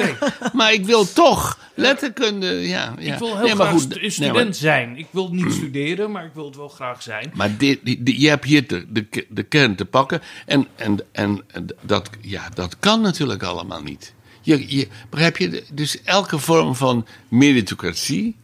Maar 0.54 0.74
ik 0.74 0.86
wil 0.86 1.14
toch 1.14 1.60
letterkunde, 1.76 2.48
ja. 2.48 2.94
ja. 3.00 3.14
Ik 3.14 3.20
wil 3.20 3.36
heel 3.38 3.46
Nee, 3.46 3.56
graag 3.56 3.72
goed, 3.72 3.82
stu- 3.82 4.00
nee, 4.00 4.10
student 4.10 4.36
maar- 4.36 4.54
zijn. 4.54 4.98
Ik 4.98 5.08
wil 5.10 5.30
niet 5.34 5.54
studeren, 5.54 6.12
maar 6.12 6.26
ik 6.26 6.34
wil 6.34 6.46
het 6.46 6.56
wel 6.56 6.70
graag 6.70 7.02
zijn. 7.02 7.32
Maar 7.34 7.58
dit, 7.58 7.80
die- 7.84 8.04
die- 8.04 8.20
je 8.22 8.30
hebt 8.30 8.46
hier 8.46 8.68
de, 8.68 8.86
de, 8.90 9.26
de 9.30 9.44
kern 9.44 9.76
te 9.76 9.86
pakken. 9.86 10.22
En, 10.46 10.68
en, 10.76 11.00
en 11.12 11.46
dat, 11.82 12.10
ja, 12.22 12.50
dat 12.54 12.80
kan 12.80 13.02
natuurlijk 13.02 13.44
allemaal 13.44 13.82
niet. 13.82 14.14
Je, 14.42 14.76
je, 14.78 14.88
begrijp 15.10 15.38
je? 15.38 15.64
Dus 15.74 16.02
elke 16.04 16.40
vorm 16.40 16.76
van 16.76 17.08
meritocratie... 17.28 18.36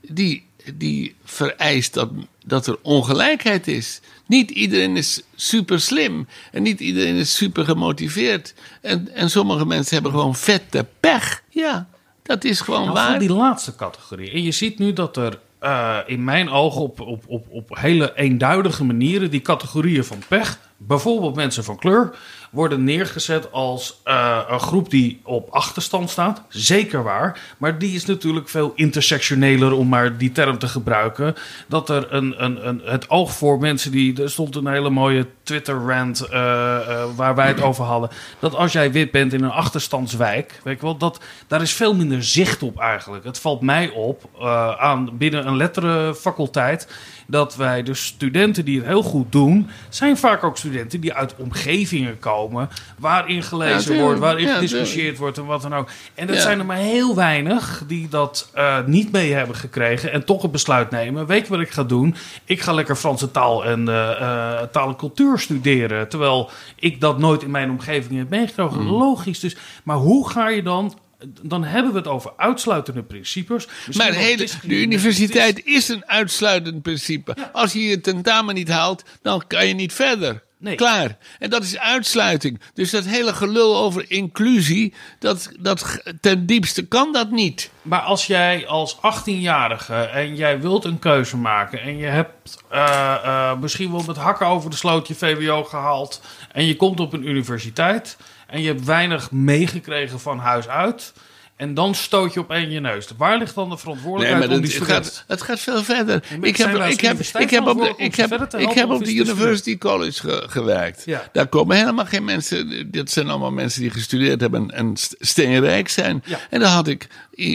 die, 0.00 0.46
die 0.76 1.14
vereist 1.24 1.94
dat, 1.94 2.10
dat 2.46 2.66
er 2.66 2.78
ongelijkheid 2.82 3.66
is. 3.68 4.00
Niet 4.26 4.50
iedereen 4.50 4.96
is 4.96 5.22
super 5.34 5.80
slim. 5.80 6.28
En 6.52 6.62
niet 6.62 6.80
iedereen 6.80 7.14
is 7.16 7.36
super 7.36 7.64
gemotiveerd. 7.64 8.54
En, 8.82 9.08
en 9.14 9.30
sommige 9.30 9.66
mensen 9.66 9.94
hebben 9.94 10.12
gewoon 10.12 10.34
vette 10.36 10.86
pech. 11.00 11.42
Ja, 11.48 11.88
dat 12.22 12.44
is 12.44 12.60
gewoon 12.60 12.82
Nou, 12.82 12.92
waar. 12.94 13.10
voor 13.10 13.18
die 13.18 13.32
laatste 13.32 13.74
categorie. 13.74 14.30
En 14.30 14.42
je 14.42 14.52
ziet 14.52 14.78
nu 14.78 14.92
dat 14.92 15.16
er 15.16 15.38
eh, 15.58 15.98
in 16.06 16.24
mijn 16.24 16.50
ogen 16.50 16.80
op, 16.80 17.00
op, 17.00 17.24
op, 17.26 17.46
op 17.50 17.68
hele 17.78 18.12
eenduidige 18.16 18.84
manieren 18.84 19.30
die 19.30 19.40
categorieën 19.40 20.04
van 20.04 20.22
pech, 20.28 20.58
bijvoorbeeld 20.76 21.34
mensen 21.34 21.64
van 21.64 21.78
kleur, 21.78 22.18
worden 22.50 22.84
neergezet 22.84 23.52
als 23.52 24.00
eh, 24.04 24.40
een 24.48 24.60
groep 24.60 24.90
die 24.90 25.20
op 25.24 25.48
achterstand 25.50 26.10
staat. 26.10 26.42
Zeker 26.48 27.02
waar. 27.02 27.40
Maar 27.58 27.78
die 27.78 27.94
is 27.94 28.04
natuurlijk 28.04 28.48
veel 28.48 28.72
intersectioneler, 28.74 29.72
om 29.72 29.88
maar 29.88 30.16
die 30.16 30.32
term 30.32 30.58
te 30.58 30.68
gebruiken. 30.68 31.34
Dat 31.66 31.88
er 31.88 32.12
een, 32.12 32.44
een, 32.44 32.68
een, 32.68 32.80
het 32.84 33.10
oog 33.10 33.32
voor 33.32 33.58
mensen 33.58 33.90
die. 33.90 34.22
Er 34.22 34.30
stond 34.30 34.56
een 34.56 34.66
hele 34.66 34.90
mooie 34.90 35.26
Twitter-rant 35.42 36.20
eh, 36.20 36.76
eh, 36.76 37.04
waar 37.16 37.34
wij 37.34 37.46
het 37.48 37.62
over 37.62 37.84
hadden. 37.84 38.10
Dat 38.38 38.54
als 38.54 38.72
jij 38.72 38.92
wit 38.92 39.10
bent 39.10 39.32
in 39.32 39.44
een 39.44 39.50
achterstandswijk, 39.50 40.60
weet 40.64 40.80
je 40.80 40.86
wel, 40.86 40.96
dat, 40.96 41.20
daar 41.46 41.62
is 41.62 41.72
veel 41.72 41.94
minder 41.94 42.24
zicht 42.24 42.62
op 42.62 42.78
eigenlijk. 42.78 43.24
Het 43.24 43.38
valt 43.38 43.60
mij 43.60 43.90
op 43.90 44.42
aan 44.78 45.10
binnen 45.18 45.46
een 45.46 45.56
letterenfaculteit. 45.56 46.88
Dat 47.30 47.56
wij 47.56 47.82
dus 47.82 48.04
studenten 48.04 48.64
die 48.64 48.78
het 48.78 48.86
heel 48.86 49.02
goed 49.02 49.32
doen, 49.32 49.68
zijn 49.88 50.16
vaak 50.16 50.44
ook 50.44 50.56
studenten 50.56 51.00
die 51.00 51.12
uit 51.12 51.34
omgevingen 51.36 52.18
komen. 52.18 52.68
Waarin 52.98 53.42
gelezen 53.42 53.98
wordt, 54.00 54.20
waarin 54.20 54.46
Ja, 54.46 54.54
gediscussieerd 54.54 55.18
wordt 55.18 55.38
en 55.38 55.46
wat 55.46 55.62
dan 55.62 55.74
ook. 55.74 55.88
En 56.14 56.26
dat 56.26 56.36
Ja. 56.36 56.42
zijn 56.42 56.58
er 56.58 56.66
maar 56.66 56.76
heel 56.76 57.14
weinig 57.14 57.82
die 57.86 58.08
dat 58.08 58.50
eh, 58.54 58.78
niet 58.86 59.12
mee 59.12 59.32
hebben 59.32 59.56
gekregen. 59.56 60.12
En 60.12 60.24
toch 60.24 60.42
een 60.42 60.50
besluit 60.50 60.90
nemen. 60.90 61.26
Weet 61.26 61.42
je 61.46 61.48
wat 61.48 61.60
ik 61.60 61.70
ga 61.70 61.84
doen? 61.84 62.14
Ik 62.44 62.60
ga 62.60 62.72
lekker 62.72 62.96
Franse 62.96 63.30
taal 63.30 63.64
en 63.64 63.88
eh, 63.88 64.10
eh, 64.10 64.68
taal 64.72 64.88
en 64.88 64.96
cultuur 64.96 65.38
studeren. 65.38 66.08
Terwijl 66.08 66.50
ik 66.76 67.00
dat 67.00 67.18
nooit 67.18 67.42
in 67.42 67.50
mijn 67.50 67.70
omgeving 67.70 68.18
heb 68.18 68.28
meegekregen. 68.28 68.82
Mm. 68.82 68.88
Logisch 68.90 69.40
dus. 69.40 69.56
Maar 69.84 69.96
hoe 69.96 70.30
ga 70.30 70.48
je 70.48 70.62
dan... 70.62 70.94
Dan 71.42 71.64
hebben 71.64 71.92
we 71.92 71.98
het 71.98 72.06
over 72.06 72.32
uitsluitende 72.36 73.02
principes. 73.02 73.66
Misschien 73.86 74.12
Maar 74.12 74.20
hele, 74.20 74.48
de 74.62 74.80
universiteit 74.80 75.64
is 75.64 75.88
een 75.88 76.06
uitsluitend 76.06 76.82
principe. 76.82 77.36
Als 77.52 77.72
je 77.72 77.84
je 77.84 78.00
tentamen 78.00 78.54
niet 78.54 78.68
haalt, 78.68 79.04
dan 79.22 79.46
kan 79.46 79.66
je 79.66 79.74
niet 79.74 79.92
verder. 79.92 80.42
Nee. 80.60 80.74
Klaar. 80.74 81.16
En 81.38 81.50
dat 81.50 81.62
is 81.62 81.78
uitsluiting. 81.78 82.60
Dus 82.74 82.90
dat 82.90 83.04
hele 83.04 83.32
gelul 83.32 83.76
over 83.76 84.10
inclusie, 84.10 84.94
dat, 85.18 85.50
dat 85.58 86.02
ten 86.20 86.46
diepste 86.46 86.86
kan 86.86 87.12
dat 87.12 87.30
niet. 87.30 87.70
Maar 87.82 88.00
als 88.00 88.26
jij 88.26 88.66
als 88.66 88.96
18-jarige 88.96 89.94
en 89.94 90.36
jij 90.36 90.60
wilt 90.60 90.84
een 90.84 90.98
keuze 90.98 91.36
maken 91.36 91.80
en 91.80 91.96
je 91.96 92.06
hebt 92.06 92.62
eh, 92.70 93.14
eh, 93.24 93.58
misschien 93.58 93.90
wel 93.90 94.02
met 94.06 94.16
hakken 94.16 94.46
over 94.46 94.70
de 94.70 94.76
sloot 94.76 95.08
je 95.08 95.14
VWO 95.14 95.64
gehaald 95.64 96.22
en 96.52 96.64
je 96.64 96.76
komt 96.76 97.00
op 97.00 97.12
een 97.12 97.28
universiteit 97.28 98.16
en 98.46 98.60
je 98.60 98.68
hebt 98.68 98.84
weinig 98.84 99.30
meegekregen 99.30 100.20
van 100.20 100.38
huis 100.38 100.68
uit 100.68 101.12
en 101.58 101.74
dan 101.74 101.94
stoot 101.94 102.34
je 102.34 102.40
op 102.40 102.50
één 102.50 102.70
je 102.70 102.80
neus. 102.80 103.06
Waar 103.16 103.38
ligt 103.38 103.54
dan 103.54 103.64
de 103.64 103.70
Nee, 103.70 103.78
verantwoordelijkheid 103.78 104.46
maar 104.48 104.56
om 104.56 104.62
dat, 104.62 104.70
die 104.70 104.78
het, 104.80 104.84
student... 104.84 105.06
gaat, 105.06 105.24
het 105.26 105.42
gaat 105.42 105.60
veel 105.60 105.82
verder. 105.84 106.22
Ik 106.40 106.56
heb, 106.56 106.74
als 106.74 106.92
ik 106.92 107.00
heb, 107.00 107.18
ik 107.20 107.50
heb 107.50 107.66
op 107.66 107.78
de, 107.78 107.94
ik 107.96 108.14
heb, 108.14 108.32
ik 108.58 108.90
op 108.90 109.04
de 109.04 109.14
University 109.14 109.78
College 109.78 110.20
ge- 110.20 110.44
gewerkt. 110.48 111.02
Ja. 111.04 111.28
Daar 111.32 111.46
komen 111.46 111.76
helemaal 111.76 112.04
geen 112.06 112.24
mensen. 112.24 112.90
Dit 112.90 113.10
zijn 113.10 113.28
allemaal 113.28 113.50
mensen 113.50 113.80
die 113.80 113.90
gestudeerd 113.90 114.40
hebben 114.40 114.70
en 114.70 114.96
st- 114.96 115.14
steenrijk 115.18 115.88
zijn. 115.88 116.22
Ja. 116.26 116.38
En 116.50 116.60
dan 116.60 116.70
had 116.70 116.88
ik 116.88 117.06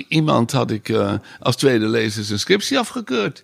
iemand 0.08 0.52
had 0.52 0.72
ik 0.72 0.90
eh, 0.90 1.14
als 1.40 1.56
tweede 1.56 1.88
lezer 1.88 2.24
zijn 2.24 2.40
scriptie 2.40 2.80
afgekeurd. 2.80 3.44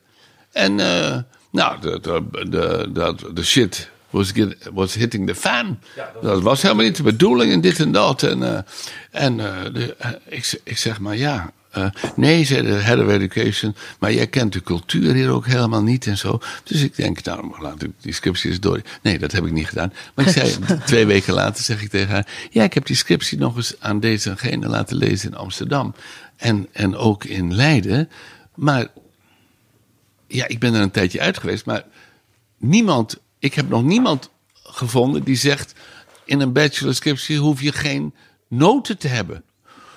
En 0.51 0.79
eh, 0.79 1.17
nou, 1.51 1.81
de, 1.81 1.99
de, 1.99 2.23
de, 2.49 2.89
de, 2.93 3.15
de 3.33 3.43
shit 3.43 3.89
was, 4.09 4.31
get- 4.31 4.69
was 4.73 4.93
hitting 4.93 5.27
the 5.27 5.35
fan. 5.35 5.79
Ja, 5.95 6.11
dat 6.13 6.23
dat, 6.23 6.41
was 6.41 6.61
helemaal 6.61 6.85
niet 6.85 6.95
de 6.95 7.03
bedoeling 7.03 7.51
en 7.51 7.61
dit 7.61 7.79
en 7.79 7.91
dat. 7.91 8.23
En, 8.23 8.43
eh, 8.43 8.61
en 9.11 9.39
eh, 9.39 9.73
de, 9.73 9.95
eh, 9.95 10.09
ik, 10.25 10.61
ik 10.63 10.77
zeg 10.77 10.99
maar 10.99 11.17
ja. 11.17 11.51
nee, 12.15 12.45
zei 12.45 12.61
de 12.61 12.71
head 12.71 12.99
of 12.99 13.07
education, 13.07 13.75
maar 13.99 14.13
jij 14.13 14.27
kent 14.27 14.53
de 14.53 14.61
cultuur 14.61 15.13
hier 15.13 15.29
ook 15.29 15.45
helemaal 15.45 15.83
niet 15.83 16.07
en 16.07 16.17
zo. 16.17 16.39
Dus 16.63 16.81
ik 16.81 16.95
denk, 16.95 17.23
nou, 17.23 17.61
laat 17.61 17.83
ik 17.83 17.91
die 18.01 18.13
scriptie 18.13 18.49
eens 18.49 18.59
door. 18.59 18.81
Nee, 19.01 19.19
dat 19.19 19.31
heb 19.31 19.45
ik 19.45 19.51
niet 19.51 19.67
gedaan. 19.67 19.93
Maar 20.15 20.27
ik 20.27 20.31
zei, 20.31 20.55
twee 20.85 21.05
weken 21.05 21.33
later 21.33 21.63
zeg 21.63 21.81
ik 21.81 21.89
tegen 21.89 22.09
haar, 22.09 22.27
ja, 22.49 22.63
ik 22.63 22.73
heb 22.73 22.85
die 22.85 22.95
scriptie 22.95 23.37
nog 23.37 23.55
eens 23.55 23.75
aan 23.79 23.99
deze 23.99 24.29
en 24.29 24.37
gene 24.37 24.67
laten 24.67 24.97
lezen 24.97 25.29
in 25.29 25.37
Amsterdam. 25.37 25.93
En, 26.35 26.67
en 26.71 26.95
ook 26.95 27.23
in 27.23 27.55
Leiden. 27.55 28.09
Maar 28.55 28.87
ja, 30.27 30.47
ik 30.47 30.59
ben 30.59 30.73
er 30.73 30.81
een 30.81 30.91
tijdje 30.91 31.19
uit 31.19 31.37
geweest, 31.37 31.65
maar 31.65 31.83
niemand, 32.57 33.19
ik 33.39 33.53
heb 33.53 33.69
nog 33.69 33.83
niemand 33.83 34.29
gevonden 34.63 35.23
die 35.23 35.35
zegt: 35.35 35.73
in 36.25 36.39
een 36.39 36.53
bachelorscriptie 36.53 37.37
hoef 37.37 37.61
je 37.61 37.71
geen 37.71 38.13
noten 38.47 38.97
te 38.97 39.07
hebben. 39.07 39.43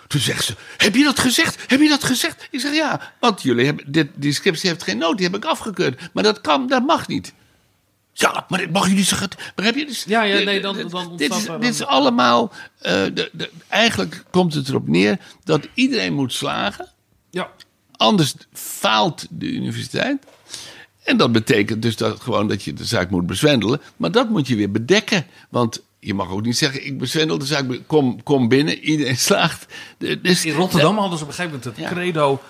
Toen 0.06 0.20
zegt 0.20 0.44
ze: 0.44 0.54
Heb 0.76 0.94
je 0.94 1.04
dat 1.04 1.18
gezegd? 1.18 1.64
Heb 1.66 1.80
je 1.80 1.88
dat 1.88 2.04
gezegd? 2.04 2.48
Ik 2.50 2.60
zeg 2.60 2.74
ja, 2.74 3.12
want 3.20 3.42
jullie 3.42 3.64
hebben, 3.66 3.92
dit, 3.92 4.08
die 4.14 4.32
scriptie 4.32 4.68
heeft 4.70 4.82
geen 4.82 4.98
noten, 4.98 5.16
die 5.16 5.26
heb 5.26 5.34
ik 5.36 5.44
afgekeurd. 5.44 6.00
Maar 6.12 6.22
dat 6.22 6.40
kan, 6.40 6.66
dat 6.66 6.86
mag 6.86 7.08
niet. 7.08 7.32
Ja, 8.12 8.44
maar 8.48 8.58
dat 8.60 8.70
mag 8.70 8.88
je 8.88 8.94
niet 8.94 9.06
zeggen. 9.06 9.28
Maar 9.56 9.64
heb 9.64 9.74
je 9.74 9.86
dus. 9.86 10.04
Ja, 10.04 10.22
ja, 10.22 10.44
nee, 10.44 10.60
dan- 10.60 10.74
dit- 10.76 10.90
dan 10.90 11.16
dit, 11.16 11.34
is, 11.34 11.44
dit 11.44 11.64
is 11.74 11.84
allemaal. 11.84 12.52
eh, 12.78 12.92
de, 12.92 13.30
de, 13.32 13.50
eigenlijk 13.68 14.24
komt 14.30 14.54
het 14.54 14.68
erop 14.68 14.88
neer 14.88 15.18
dat 15.44 15.68
iedereen 15.74 16.12
moet 16.14 16.32
slagen. 16.32 16.88
Ja. 17.30 17.50
Anders 17.96 18.34
faalt 18.52 19.26
de 19.30 19.46
universiteit. 19.46 20.22
En 21.02 21.16
dat 21.16 21.32
betekent 21.32 21.82
dus 21.82 21.96
dat, 21.96 22.20
gewoon 22.20 22.48
dat 22.48 22.62
je 22.62 22.72
de 22.72 22.84
zaak 22.84 23.10
moet 23.10 23.26
bezwendelen. 23.26 23.80
Maar 23.96 24.12
dat 24.12 24.28
moet 24.28 24.48
je 24.48 24.56
weer 24.56 24.70
bedekken. 24.70 25.26
Want 25.50 25.82
je 25.98 26.14
mag 26.14 26.30
ook 26.30 26.42
niet 26.42 26.56
zeggen, 26.56 26.86
ik 26.86 26.98
bezwendel 26.98 27.38
de 27.38 27.44
zaak. 27.44 27.64
Kom, 27.86 28.22
kom 28.22 28.48
binnen, 28.48 28.78
iedereen 28.78 29.16
slaagt. 29.28 29.66
Dus, 30.22 30.44
In 30.44 30.54
Rotterdam 30.54 30.98
hadden 30.98 31.18
ze 31.18 31.24
op 31.24 31.30
een 31.30 31.36
gegeven 31.36 31.58
moment 31.58 31.76
het 31.76 31.88
Ja. 31.88 31.92
credo... 31.92 32.40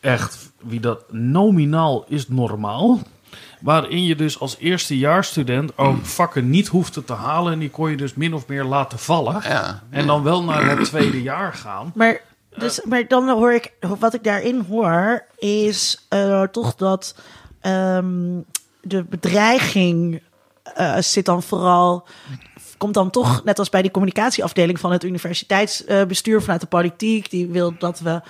echt, 0.00 0.50
wie 0.58 0.80
dat 0.80 1.12
nominaal 1.12 2.04
is 2.08 2.28
normaal... 2.28 3.00
waarin 3.60 4.04
je 4.04 4.16
dus 4.16 4.40
als 4.40 4.56
eerstejaarsstudent 4.58 5.78
ook 5.78 6.06
vakken 6.06 6.50
niet 6.50 6.68
hoefde 6.68 7.04
te 7.04 7.12
halen... 7.12 7.52
en 7.52 7.58
die 7.58 7.70
kon 7.70 7.90
je 7.90 7.96
dus 7.96 8.14
min 8.14 8.34
of 8.34 8.46
meer 8.46 8.64
laten 8.64 8.98
vallen. 8.98 9.40
Ja. 9.42 9.82
En 9.90 10.06
dan 10.06 10.22
wel 10.22 10.44
naar 10.44 10.76
het 10.78 10.84
tweede 10.84 11.22
jaar 11.22 11.52
gaan. 11.52 11.92
Maar, 11.94 12.20
dus, 12.58 12.80
maar 12.84 13.08
dan 13.08 13.28
hoor 13.28 13.52
ik, 13.52 13.72
wat 13.98 14.14
ik 14.14 14.24
daarin 14.24 14.64
hoor, 14.68 15.24
is 15.38 16.06
eh, 16.08 16.42
toch 16.42 16.74
dat 16.74 17.14
ehm, 17.60 18.40
de 18.82 19.04
bedreiging 19.04 20.22
eh, 20.62 20.96
zit 20.98 21.24
dan 21.24 21.42
vooral. 21.42 22.06
Komt 22.78 22.94
dan 22.94 23.10
toch, 23.10 23.44
net 23.44 23.58
als 23.58 23.68
bij 23.68 23.82
die 23.82 23.90
communicatieafdeling 23.90 24.80
van 24.80 24.92
het 24.92 25.04
universiteitsbestuur 25.04 26.40
vanuit 26.42 26.60
de 26.60 26.66
politiek, 26.66 27.30
die 27.30 27.46
wil 27.46 27.74
dat 27.78 27.98
we 27.98 28.20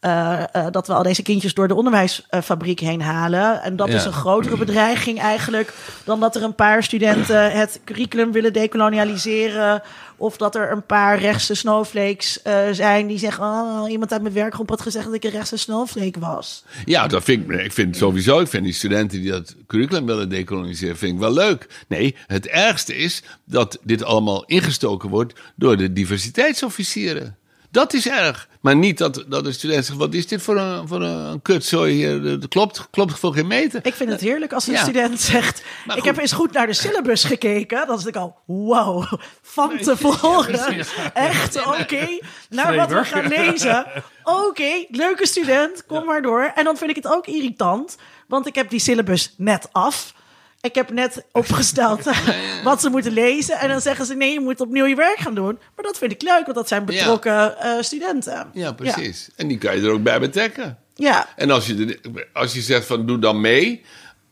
eh, 0.00 0.42
eh, 0.52 0.66
dat 0.70 0.86
we 0.86 0.92
al 0.92 1.02
deze 1.02 1.22
kindjes 1.22 1.54
door 1.54 1.68
de 1.68 1.74
onderwijsfabriek 1.74 2.80
heen 2.80 3.02
halen. 3.02 3.62
En 3.62 3.76
dat 3.76 3.88
Ja. 3.88 3.94
is 3.94 4.04
een 4.04 4.12
grotere 4.12 4.56
bedreiging 4.56 5.18
eigenlijk 5.20 5.72
dan 6.04 6.20
dat 6.20 6.36
er 6.36 6.42
een 6.42 6.54
paar 6.54 6.82
studenten 6.82 7.52
het 7.52 7.80
curriculum 7.84 8.32
willen 8.32 8.52
dekolonialiseren. 8.52 9.82
Of 10.16 10.36
dat 10.36 10.54
er 10.54 10.72
een 10.72 10.86
paar 10.86 11.18
rechtse 11.18 11.54
snowflakes 11.54 12.42
eh, 12.42 12.58
zijn 12.72 13.06
die 13.06 13.18
zeggen: 13.18 13.44
Oh, 13.44 13.90
iemand 13.90 14.12
uit 14.12 14.22
mijn 14.22 14.34
werkgroep 14.34 14.68
had 14.68 14.80
gezegd 14.80 15.04
dat 15.04 15.14
ik 15.14 15.24
een 15.24 15.30
rechtse 15.30 15.56
snowflake 15.56 16.20
was. 16.20 16.64
Ja, 16.84 17.06
dat 17.06 17.24
vind 17.24 17.50
ik, 17.50 17.60
ik 17.60 17.72
vind 17.72 17.96
sowieso, 17.96 18.40
ik 18.40 18.48
vind 18.48 18.64
die 18.64 18.72
studenten 18.72 19.20
die 19.20 19.30
dat 19.30 19.54
curriculum 19.66 20.06
willen 20.06 20.28
decoloniseren, 20.28 20.96
vind 20.96 21.12
ik 21.12 21.18
wel 21.18 21.32
leuk. 21.32 21.84
Nee, 21.88 22.16
het 22.26 22.46
ergste 22.46 22.96
is 22.96 23.22
dat 23.44 23.78
dit 23.82 24.02
allemaal 24.04 24.44
ingestoken 24.44 25.08
wordt 25.08 25.32
door 25.56 25.76
de 25.76 25.92
diversiteitsofficieren. 25.92 27.36
Dat 27.70 27.92
is 27.92 28.08
erg. 28.08 28.48
Maar 28.60 28.76
niet 28.76 28.98
dat, 28.98 29.24
dat 29.28 29.44
de 29.44 29.52
student 29.52 29.84
zegt, 29.84 29.98
wat 29.98 30.14
is 30.14 30.26
dit 30.26 30.42
voor 30.42 30.56
een, 30.56 30.88
voor 30.88 31.02
een 31.02 31.42
kutzooi 31.42 31.92
hier? 31.94 32.22
Dat 32.40 32.48
klopt, 32.48 32.88
klopt 32.90 33.18
voor 33.18 33.32
geen 33.34 33.46
meter. 33.46 33.80
Ik 33.86 33.94
vind 33.94 34.10
het 34.10 34.20
heerlijk 34.20 34.52
als 34.52 34.66
een 34.66 34.72
Ja. 34.72 34.82
student 34.82 35.20
zegt: 35.20 35.62
Maar 35.86 35.96
Ik 35.96 36.02
goed. 36.02 36.10
heb 36.10 36.20
eens 36.20 36.32
goed 36.32 36.52
naar 36.52 36.66
de 36.66 36.72
syllabus 36.72 37.24
gekeken. 37.24 37.86
Dan 37.86 37.98
zit 37.98 38.08
ik 38.08 38.16
al: 38.16 38.36
Wow, 38.46 39.12
van 39.42 39.78
tevoren. 39.78 40.84
Echt, 41.14 41.66
oké. 41.66 42.18
Naar 42.48 42.74
wat 42.76 42.88
we 42.90 43.04
gaan 43.04 43.28
lezen. 43.28 43.86
Oké, 44.24 44.84
leuke 44.88 45.26
student, 45.26 45.86
kom 45.86 46.04
maar 46.04 46.22
door. 46.22 46.52
En 46.54 46.64
dan 46.64 46.76
vind 46.76 46.90
ik 46.90 46.96
het 46.96 47.06
ook 47.12 47.26
irritant, 47.26 47.96
want 48.28 48.46
ik 48.46 48.54
heb 48.54 48.70
die 48.70 48.80
syllabus 48.80 49.34
net 49.36 49.68
af. 49.72 50.14
Ik 50.60 50.74
heb 50.74 50.90
net 50.90 51.24
opgesteld 51.32 52.02
wat 52.64 52.80
ze 52.80 52.88
moeten 52.90 53.12
lezen. 53.12 53.58
En 53.58 53.68
dan 53.68 53.80
zeggen 53.80 54.06
ze: 54.06 54.14
Nee, 54.14 54.32
je 54.32 54.40
moet 54.40 54.60
opnieuw 54.60 54.84
je 54.86 54.94
werk 54.94 55.18
gaan 55.18 55.34
doen. 55.34 55.58
Maar 55.76 55.84
dat 55.84 55.98
vind 55.98 56.12
ik 56.12 56.22
leuk, 56.22 56.42
want 56.44 56.54
dat 56.54 56.68
zijn 56.68 56.84
betrokken 56.84 57.58
eh, 57.58 57.72
studenten. 57.80 58.50
Ja, 58.52 58.72
precies. 58.72 59.28
En 59.36 59.48
die 59.48 59.58
kan 59.58 59.76
je 59.76 59.82
er 59.82 59.92
ook 59.92 60.02
bij 60.02 60.20
betrekken. 60.20 60.78
Ja. 60.94 61.28
En 61.36 61.50
als 61.50 61.66
je, 61.66 61.98
als 62.32 62.52
je 62.54 62.60
zegt 62.60 62.86
van 62.86 63.06
doe 63.06 63.18
dan 63.18 63.40
mee. 63.40 63.84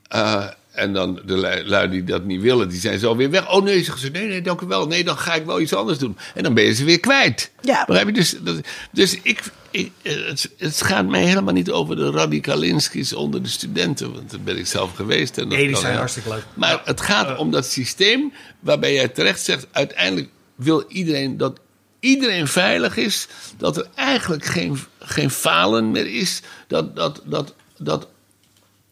eh, 0.09 0.47
en 0.79 0.93
dan 0.93 1.21
de 1.27 1.63
lui 1.67 1.89
die 1.91 2.05
dat 2.05 2.25
niet 2.25 2.41
willen, 2.41 2.69
die 2.69 2.81
zijn 2.81 2.99
zo 2.99 3.17
weer 3.17 3.31
weg. 3.31 3.51
Oh 3.51 3.63
nee, 3.63 3.83
zeggen 3.85 3.99
ze, 4.01 4.09
nee, 4.09 4.27
nee, 4.27 4.43
dank 4.43 4.61
u 4.61 4.67
wel. 4.67 4.87
Nee, 4.87 5.05
dan 5.05 5.19
ga 5.19 5.35
ik 5.35 5.45
wel 5.45 5.61
iets 5.61 5.75
anders 5.75 5.99
doen. 5.99 6.17
En 6.35 6.43
dan 6.43 6.55
ben 6.55 6.65
je 6.65 6.73
ze 6.75 6.85
weer 6.85 7.01
kwijt. 7.01 7.51
Ja. 7.61 7.85
Begrijp 7.87 8.07
je? 8.07 8.13
Dus, 8.15 8.37
dat- 8.41 8.61
dus 8.93 9.19
ik, 9.23 9.41
ik, 9.71 9.91
eh, 10.03 10.27
het, 10.27 10.51
het 10.59 10.83
gaat 10.83 11.07
mij 11.07 11.25
helemaal 11.25 11.55
niet 11.55 11.71
over 11.71 11.97
de 11.97 12.11
radicalinskis 12.11 13.13
onder 13.13 13.43
de 13.43 13.49
studenten. 13.49 14.13
Want 14.13 14.31
dat 14.31 14.45
ben 14.45 14.59
ik 14.59 14.67
zelf 14.67 14.95
geweest. 14.95 15.39
En 15.39 15.49
dat 15.49 15.53
Nee, 15.53 15.63
die 15.63 15.73
kan 15.73 15.83
zijn 15.83 15.97
hartstikke 15.97 16.29
leuk. 16.29 16.45
Maar 16.55 16.81
het 16.85 17.01
gaat 17.01 17.39
om 17.39 17.51
dat 17.51 17.67
systeem 17.67 18.33
waarbij 18.61 18.93
jij 18.95 19.09
terecht 19.09 19.41
zegt... 19.45 19.67
uiteindelijk 19.73 20.29
wil 20.55 20.85
iedereen 20.89 21.37
dat 21.37 21.59
iedereen 22.01 22.47
veilig 22.49 22.97
is. 22.97 23.27
Dat 23.57 23.77
er 23.77 23.87
eigenlijk 23.95 24.45
geen, 24.45 24.79
geen 25.01 25.31
falen 25.31 25.91
meer 25.91 26.07
is. 26.15 26.41
Dat, 26.67 26.97
dat, 26.97 27.23
dat, 27.25 27.55
dat 27.79 28.09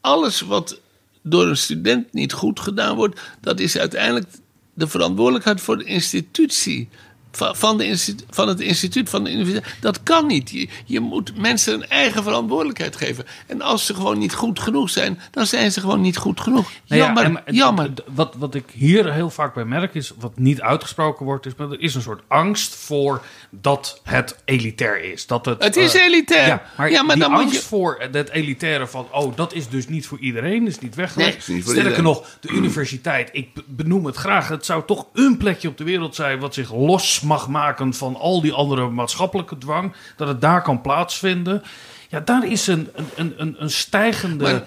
alles 0.01 0.41
wat 0.41 0.81
door 1.29 1.47
een 1.47 1.57
student 1.57 2.13
niet 2.13 2.33
goed 2.33 2.61
gedaan 2.61 2.97
wordt... 2.97 3.21
dat 3.41 3.61
is 3.61 3.79
uiteindelijk 3.79 4.27
de 4.75 4.87
verantwoordelijkheid 4.87 5.61
voor 5.61 5.79
de 5.79 5.85
institutie... 5.85 6.89
Van, 7.39 7.79
de 7.79 7.87
institu- 7.87 8.25
van 8.31 8.49
het 8.49 8.61
instituut, 8.61 9.09
van 9.11 9.25
de 9.25 9.33
universiteit. 9.33 9.75
Dat 9.81 10.03
kan 10.03 10.27
niet. 10.27 10.51
Je, 10.51 10.69
je 10.85 11.01
moet 11.01 11.37
mensen 11.39 11.75
een 11.75 11.89
eigen 11.89 12.23
verantwoordelijkheid 12.23 12.97
geven. 12.97 13.25
En 13.47 13.61
als 13.63 13.87
ze 13.87 13.95
gewoon 13.95 14.19
niet 14.19 14.35
goed 14.35 14.61
genoeg 14.61 14.91
zijn, 14.91 15.21
dan 15.31 15.47
zijn 15.47 15.73
ze 15.73 15.81
gewoon 15.81 16.01
niet 16.01 16.17
goed 16.17 16.41
genoeg. 16.41 16.71
Nou 16.87 17.01
ja, 17.01 17.07
Jammer, 17.07 17.25
en- 17.25 17.47
en- 17.47 17.55
jammer. 17.55 17.91
Wat, 18.15 18.35
wat 18.39 18.55
ik 18.55 18.71
hier 18.73 19.13
heel 19.13 19.31
vaak 19.31 19.55
bij 19.55 19.65
merk 19.65 19.95
is, 19.95 20.13
wat 20.19 20.39
niet 20.39 20.61
uitgesproken 20.61 21.25
wordt, 21.25 21.47
is 21.47 21.55
maar 21.57 21.71
er 21.71 21.81
is 21.81 21.95
een 21.95 22.03
soort 22.03 22.23
angst 22.29 22.75
voor 22.75 23.23
dat 23.61 24.01
het 24.05 24.37
elitair 24.45 25.05
is. 25.13 25.27
Dat 25.27 25.45
het, 25.47 25.63
Het 25.63 25.77
is 25.77 25.95
eh, 25.95 26.05
elitair. 26.05 26.47
Ja, 26.47 26.63
maar, 26.77 26.91
Ja, 26.91 27.03
maar 27.03 27.15
die 27.15 27.25
dan 27.25 27.33
moet 27.33 27.41
angst 27.43 27.55
je- 27.61 27.67
voor 27.69 28.07
het 28.13 28.29
elitaire 28.31 28.87
van, 28.87 29.07
oh, 29.13 29.37
dat 29.37 29.53
is 29.55 29.69
dus 29.69 29.89
niet 29.89 30.07
voor 30.07 30.19
iedereen, 30.19 30.67
is 30.67 30.79
niet 30.79 30.95
weggelegd. 30.95 31.49
Nee, 31.49 31.61
Sterker 31.63 31.83
iedereen. 31.85 32.03
nog, 32.05 32.27
de 32.41 32.49
universiteit, 32.49 33.29
ik 33.33 33.55
be- 33.55 33.63
benoem 33.67 34.05
het 34.07 34.17
graag, 34.17 34.49
het 34.49 34.65
zou 34.67 34.83
toch 34.87 35.07
een 35.13 35.37
plekje 35.37 35.69
op 35.69 35.77
de 35.79 35.85
wereld 35.85 36.15
zijn 36.15 36.39
wat 36.39 36.55
zich 36.55 36.73
los 36.75 37.21
mag 37.21 37.49
maken 37.49 37.95
van 37.95 38.17
al 38.17 38.41
die 38.41 38.53
andere 38.53 38.89
maatschappelijke 38.89 39.59
dwang, 39.59 39.93
dat 40.17 40.29
het 40.29 40.41
daar 40.41 40.63
kan 40.63 40.81
plaatsvinden. 40.81 41.63
Ja, 42.09 42.21
daar 42.21 42.47
is 42.51 42.67
een, 42.67 42.89
een, 42.95 43.07
een, 43.17 43.35
een, 43.37 43.57
een 43.59 43.71
stijgende 43.71 44.45
Maar- 44.45 44.67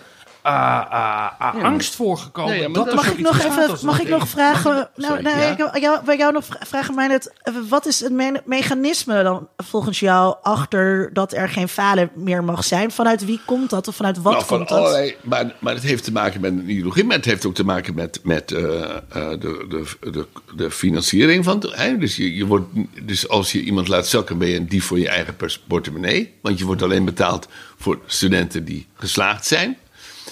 ah, 0.50 0.92
ah, 1.40 1.56
ah, 1.56 1.64
angst 1.64 1.96
voor 1.96 2.18
gekomen. 2.18 2.52
Nee, 2.52 2.62
ja, 2.62 2.68
maar 2.70 2.86
dat 2.86 2.94
Mag 2.96 3.12
ik 3.12 3.20
nog 3.20 3.40
even, 3.40 3.70
als 3.70 3.82
mag 3.82 4.02
ik 4.02 4.08
nog 4.10 4.28
vragen? 4.28 4.78
Ik- 4.82 4.88
nou, 4.96 5.22
nou, 5.22 5.38
ja? 5.40 5.46
ik 5.46 5.58
wil 5.58 5.70
jou, 5.82 6.06
bij 6.06 6.18
jou 6.18 6.34
nog 6.34 6.46
vra- 6.46 6.60
vragen, 6.66 6.96
mij 6.96 7.08
net, 7.08 7.34
eh, 7.42 7.54
wat 7.70 7.86
is 7.86 8.00
het 8.00 8.12
me- 8.12 8.42
mechanisme 8.46 9.24
dan 9.24 9.48
volgens 9.58 10.00
jou 10.00 10.36
achter 10.42 11.10
dat 11.14 11.34
er 11.34 11.50
geen 11.50 11.68
falen 11.70 12.10
meer 12.16 12.44
mag 12.44 12.64
zijn? 12.64 12.92
Vanuit 12.92 13.26
wie 13.26 13.40
komt 13.46 13.70
dat 13.70 13.88
of 13.88 13.96
vanuit 13.96 14.22
wat 14.22 14.34
Nou, 14.34 14.46
van 14.46 14.58
komt 14.58 14.70
dat? 14.70 14.78
allerlei, 14.78 15.16
maar, 15.22 15.54
maar 15.60 15.74
het 15.74 15.84
heeft 15.84 16.04
te 16.04 16.12
maken 16.12 16.42
met 16.42 16.52
een 16.52 16.70
ideologie, 16.70 17.04
maar 17.04 17.16
het 17.16 17.26
heeft 17.26 17.46
ook 17.46 17.56
te 17.56 17.66
maken 17.66 17.96
met, 17.96 18.20
met 18.24 18.52
eh, 18.52 18.64
eh, 18.84 18.96
de, 19.10 19.66
de, 19.70 20.12
de, 20.12 20.28
de 20.56 20.72
financiering 20.72 21.44
van 21.44 21.60
het. 21.60 21.76
Hè? 21.76 21.98
Dus, 21.98 22.16
je, 22.16 22.36
je 22.36 22.46
wordt, 22.46 22.66
dus 23.02 23.28
als 23.30 23.52
je 23.52 23.62
iemand 23.62 23.88
laat 23.88 24.08
zakken, 24.08 24.38
ben 24.38 24.48
je 24.48 24.56
een 24.56 24.68
dief 24.68 24.86
voor 24.86 25.00
je 25.00 25.10
eigen 25.10 25.36
portemonnee. 25.68 26.34
Want 26.42 26.60
je 26.60 26.66
wordt 26.66 26.82
alleen 26.82 27.06
betaald 27.06 27.48
voor 27.78 28.00
studenten 28.06 28.66
die 28.66 28.88
geslaagd 28.94 29.46
zijn. 29.46 29.78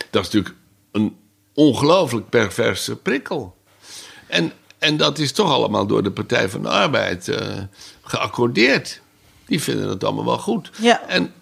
Dat 0.09 0.25
is 0.25 0.31
natuurlijk 0.31 0.55
een 0.91 1.15
ongelooflijk 1.53 2.29
perverse 2.29 2.95
prikkel. 2.95 3.57
En, 4.27 4.51
en 4.77 4.97
dat 4.97 5.19
is 5.19 5.31
toch 5.31 5.51
allemaal 5.51 5.87
door 5.87 6.03
de 6.03 6.11
Partij 6.11 6.49
van 6.49 6.61
de 6.61 6.69
Arbeid 6.69 7.27
eh, 7.27 7.57
geaccordeerd. 8.01 9.01
Die 9.45 9.61
vinden 9.61 9.89
het 9.89 10.03
allemaal 10.03 10.25
wel 10.25 10.37
goed. 10.37 10.71
Ja. 10.81 11.07
En, 11.07 11.33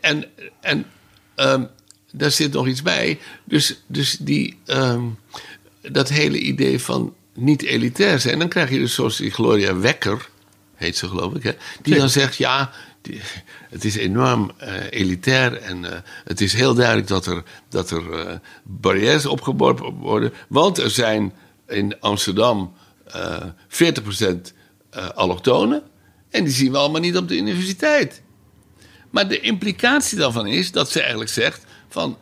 en, 0.00 0.24
en 0.60 0.86
ehm, 1.34 1.64
daar 2.12 2.30
zit 2.30 2.52
nog 2.52 2.66
iets 2.66 2.82
bij. 2.82 3.18
Dus, 3.44 3.82
dus 3.86 4.16
die, 4.20 4.58
ehm, 4.66 5.04
dat 5.80 6.08
hele 6.08 6.38
idee 6.38 6.80
van 6.80 7.14
niet 7.34 7.62
elitair 7.62 8.20
zijn. 8.20 8.38
Dan 8.38 8.48
krijg 8.48 8.70
je 8.70 8.78
dus 8.78 8.94
zoals 8.94 9.16
die 9.16 9.30
Gloria 9.30 9.76
Wekker, 9.76 10.28
heet 10.82 10.96
ze 10.96 11.08
geloof 11.08 11.34
ik, 11.34 11.42
hè, 11.42 11.52
die 11.82 11.94
dan 11.94 12.08
zegt: 12.08 12.36
ja. 12.36 12.70
die- 13.02 13.20
Het 13.70 13.84
is 13.84 13.96
enorm 13.96 14.52
eh, 14.58 14.74
elitair 14.90 15.56
en 15.56 15.84
eh, 15.84 15.98
het 16.24 16.40
is 16.40 16.52
heel 16.52 16.74
duidelijk 16.74 17.06
dat 17.08 17.26
er, 17.26 17.42
dat 17.68 17.90
er 17.90 18.12
eh, 18.12 18.34
barrières 18.64 19.26
opgeworpen 19.26 19.92
worden. 19.92 20.32
Want 20.48 20.78
er 20.78 20.90
zijn 20.90 21.32
in 21.68 22.00
Amsterdam 22.00 22.72
eh 23.06 23.42
40% 23.68 24.52
eh, 24.90 25.08
allochtonen 25.08 25.82
en 26.30 26.44
die 26.44 26.52
zien 26.52 26.72
we 26.72 26.78
allemaal 26.78 27.00
niet 27.00 27.16
op 27.16 27.28
de 27.28 27.36
universiteit. 27.36 28.22
Maar 29.10 29.28
de 29.28 29.40
implicatie 29.40 30.18
daarvan 30.18 30.46
is 30.46 30.70
dat 30.72 30.90
ze 30.90 31.00
eigenlijk 31.00 31.30
zegt 31.30 31.64
van 31.88 32.16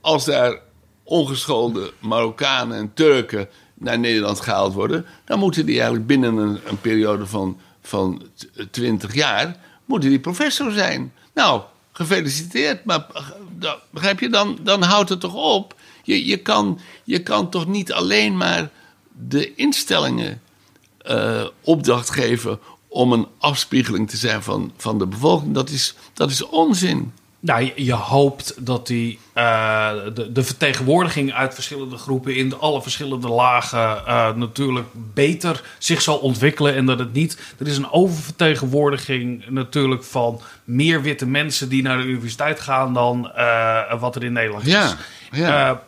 als 0.00 0.24
daar 0.24 0.58
ongeschoolde 1.04 1.92
Marokkanen 1.98 2.76
en 2.78 2.94
Turken 2.94 3.48
naar 3.74 3.98
Nederland 3.98 4.40
gehaald 4.40 4.74
worden, 4.74 5.06
dan 5.24 5.38
moeten 5.38 5.66
die 5.66 5.74
eigenlijk 5.74 6.06
binnen 6.06 6.36
een, 6.36 6.60
een 6.66 6.80
periode 6.80 7.26
van, 7.26 7.58
van 7.86 8.22
t- 8.34 8.48
20 8.70 9.14
jaar 9.14 9.56
moeten 9.84 10.08
die 10.10 10.20
professor 10.20 10.72
zijn. 10.72 11.12
Nou, 11.34 11.62
gefeliciteerd, 11.92 12.84
maar 12.84 13.06
eh, 13.60 13.72
begrijp 13.90 14.20
je, 14.20 14.28
dan, 14.28 14.58
dan 14.62 14.82
houdt 14.82 15.08
het 15.08 15.20
toch 15.20 15.34
op. 15.34 15.74
Je, 16.02 16.26
je, 16.26 16.36
kan, 16.36 16.80
je 17.04 17.22
kan 17.22 17.50
toch 17.50 17.66
niet 17.66 17.92
alleen 17.92 18.36
maar 18.36 18.70
de 19.28 19.54
instellingen 19.54 20.42
eh, 20.98 21.44
opdracht 21.60 22.10
geven 22.10 22.58
om 22.88 23.12
een 23.12 23.26
afspiegeling 23.38 24.10
te 24.10 24.16
zijn 24.16 24.42
van, 24.42 24.72
van 24.76 24.98
de 24.98 25.06
bevolking. 25.06 25.54
Dat 25.54 25.70
is, 25.70 25.94
dat 26.12 26.30
is 26.30 26.42
onzin. 26.46 27.12
Nou, 27.44 27.64
je, 27.64 27.84
je 27.84 27.92
hoopt 27.92 28.54
dat 28.66 28.86
die, 28.86 29.18
eh, 29.32 29.90
de, 30.14 30.32
de 30.32 30.44
vertegenwoordiging 30.44 31.32
uit 31.32 31.54
verschillende 31.54 31.96
groepen 31.96 32.36
in 32.36 32.58
alle 32.58 32.82
verschillende 32.82 33.28
lagen 33.28 34.06
eh, 34.06 34.34
natuurlijk 34.34 34.86
beter 34.92 35.62
zich 35.78 36.02
zal 36.02 36.18
ontwikkelen. 36.18 36.74
En 36.74 36.86
dat 36.86 36.98
het 36.98 37.12
niet. 37.12 37.38
Er 37.58 37.66
is 37.66 37.76
een 37.76 37.90
oververtegenwoordiging 37.90 39.48
natuurlijk 39.48 40.04
van 40.04 40.40
meer 40.64 41.02
witte 41.02 41.26
mensen 41.26 41.68
die 41.68 41.82
naar 41.82 41.96
de 41.96 42.04
universiteit 42.04 42.60
gaan 42.60 42.94
dan 42.94 43.30
eh, 43.34 44.00
wat 44.00 44.16
er 44.16 44.24
in 44.24 44.32
Nederland 44.32 44.66
is. 44.66 44.72
Ja, 44.72 44.96
ja. 45.30 45.82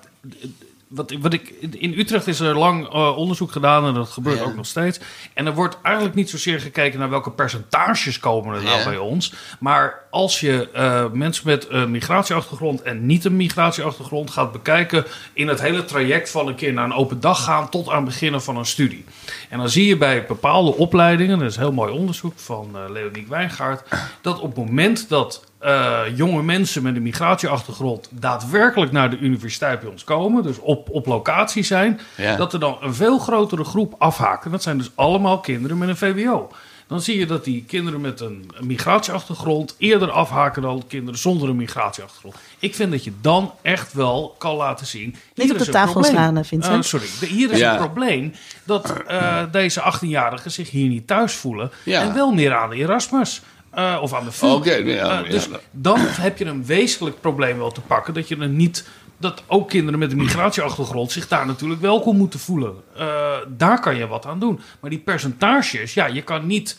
Wat, 0.89 1.13
wat 1.21 1.33
ik, 1.33 1.49
in 1.71 1.99
Utrecht 1.99 2.27
is 2.27 2.41
er 2.41 2.59
lang 2.59 2.89
eh, 2.93 3.17
onderzoek 3.17 3.53
gedaan 3.53 3.87
en 3.87 3.95
dat 3.95 4.09
gebeurt 4.09 4.39
Ja. 4.39 4.45
ook 4.45 4.55
nog 4.55 4.67
steeds. 4.67 5.01
En 5.35 5.47
er 5.47 5.55
wordt 5.55 5.77
eigenlijk 5.83 6.15
niet 6.15 6.31
zozeer 6.31 6.61
gekeken 6.61 6.99
naar 6.99 7.11
welke 7.11 7.31
percentages 7.31 8.19
komen 8.21 8.57
er 8.57 8.63
nou 8.63 8.79
Ja. 8.79 8.85
bij 8.85 8.97
ons. 8.99 9.33
Maar 9.61 10.03
als 10.11 10.41
je 10.41 10.71
eh, 10.71 11.05
mensen 11.13 11.47
met 11.47 11.67
een 11.69 11.91
migratieachtergrond 11.91 12.83
en 12.83 13.07
niet 13.07 13.25
een 13.25 13.37
migratieachtergrond 13.37 14.31
gaat 14.31 14.53
bekijken 14.53 15.05
in 15.33 15.49
het 15.49 15.61
hele 15.61 15.85
traject 15.85 16.31
van 16.31 16.47
een 16.49 16.55
keer 16.55 16.73
naar 16.73 16.85
een 16.85 16.93
open 16.95 17.21
dag 17.21 17.45
gaan 17.45 17.69
tot 17.69 17.89
aan 17.89 17.97
het 17.97 18.05
beginnen 18.05 18.43
van 18.43 18.57
een 18.57 18.67
studie. 18.67 19.05
En 19.49 19.59
dan 19.59 19.69
zie 19.69 19.87
je 19.87 19.97
bij 19.97 20.27
bepaalde 20.27 20.75
opleidingen, 20.75 21.39
dat 21.39 21.51
is 21.51 21.57
heel 21.57 21.73
mooi 21.73 21.93
onderzoek 21.93 22.39
van 22.39 22.71
eh 22.75 22.91
Leonie 22.91 23.27
Wijngaard, 23.29 23.89
dat 24.21 24.41
op 24.41 24.57
het 24.57 24.67
moment 24.67 25.09
dat 25.09 25.45
eh, 25.67 26.01
jonge 26.17 26.43
mensen 26.43 26.83
met 26.83 26.97
een 26.97 27.03
migratieachtergrond 27.03 28.09
daadwerkelijk 28.11 28.93
naar 28.93 29.11
de 29.11 29.19
universiteit 29.19 29.81
bij 29.81 29.91
ons 29.91 30.05
komen, 30.05 30.43
dus 30.43 30.59
op, 30.59 30.91
op 30.91 31.07
locatie 31.07 31.63
zijn, 31.63 32.01
Ja. 32.17 32.37
dat 32.37 32.53
er 32.53 32.61
dan 32.61 32.77
een 32.81 32.95
veel 32.95 33.19
grotere 33.19 33.65
groep 33.65 33.95
afhaken. 33.99 34.51
Dat 34.51 34.63
zijn 34.63 34.79
dus 34.79 34.91
allemaal 34.95 35.41
kinderen 35.41 35.79
met 35.79 35.89
een 35.89 35.97
VWO. 35.97 36.51
dan 36.89 37.01
zie 37.01 37.19
je 37.19 37.27
dat 37.27 37.45
die 37.45 37.65
kinderen 37.67 38.01
met 38.01 38.21
een, 38.21 38.51
migratieachtergrond 38.61 39.75
eerder 39.79 40.11
afhaken 40.11 40.63
dan 40.63 40.85
kinderen 40.89 41.21
zonder 41.21 41.49
een 41.49 41.57
migratieachtergrond. 41.57 42.35
Ik 42.59 42.75
vind 42.75 42.91
dat 42.91 43.05
je 43.05 43.13
dan 43.21 43.53
echt 43.63 43.93
wel 43.93 44.35
kan 44.39 44.55
laten 44.57 44.87
zien. 44.87 45.15
Niet 45.35 45.51
op 45.51 45.57
is 45.57 45.65
de 45.67 45.73
tafel 45.73 46.05
slaan, 46.05 46.37
eh, 46.37 46.45
Vincent. 46.45 46.75
Eh, 46.85 46.91
sorry, 46.91 47.07
de- 47.21 47.27
hier 47.27 47.51
is 47.53 47.59
Ja. 47.59 47.73
een 47.73 47.79
probleem 47.79 48.33
dat 48.65 48.93
eh, 49.07 49.43
deze 49.51 49.81
18-jarigen 49.81 50.51
zich 50.51 50.71
hier 50.71 50.89
niet 50.89 51.07
thuis 51.07 51.35
voelen 51.35 51.71
Ja. 51.85 52.01
en 52.03 52.15
wel 52.15 52.33
meer 52.33 52.55
aan 52.55 52.71
de 52.71 52.77
Erasmus. 52.77 53.43
Eh, 53.77 53.99
of 54.01 54.15
aan 54.15 54.25
de. 54.25 54.47
Oké, 54.47 54.75
ja, 54.75 55.23
Eh, 55.23 55.31
dus 55.31 55.45
ja. 55.45 55.59
dan 55.71 55.99
heb 56.01 56.39
je 56.39 56.45
een 56.45 56.65
wezenlijk 56.65 57.21
probleem 57.21 57.59
wel 57.59 57.73
te 57.73 57.81
pakken. 57.81 58.15
Dat 58.15 58.29
je 58.29 58.37
er 58.37 58.49
niet. 58.49 58.89
Dat 59.19 59.43
ook 59.47 59.69
kinderen 59.69 59.99
met 59.99 60.11
een 60.11 60.17
migratieachtergrond 60.17 61.13
zich 61.13 61.29
daar 61.29 61.47
natuurlijk 61.47 61.81
welkom 61.81 62.17
moeten 62.17 62.41
voelen. 62.41 62.75
Eh, 62.97 63.33
daar 63.49 63.81
kan 63.81 63.97
je 63.97 64.07
wat 64.07 64.27
aan 64.27 64.39
doen. 64.39 64.61
Maar 64.81 64.91
die 64.91 64.99
percentages, 64.99 65.95
ja, 65.95 66.07
je 66.07 66.23
kan 66.23 66.47
niet. 66.47 66.79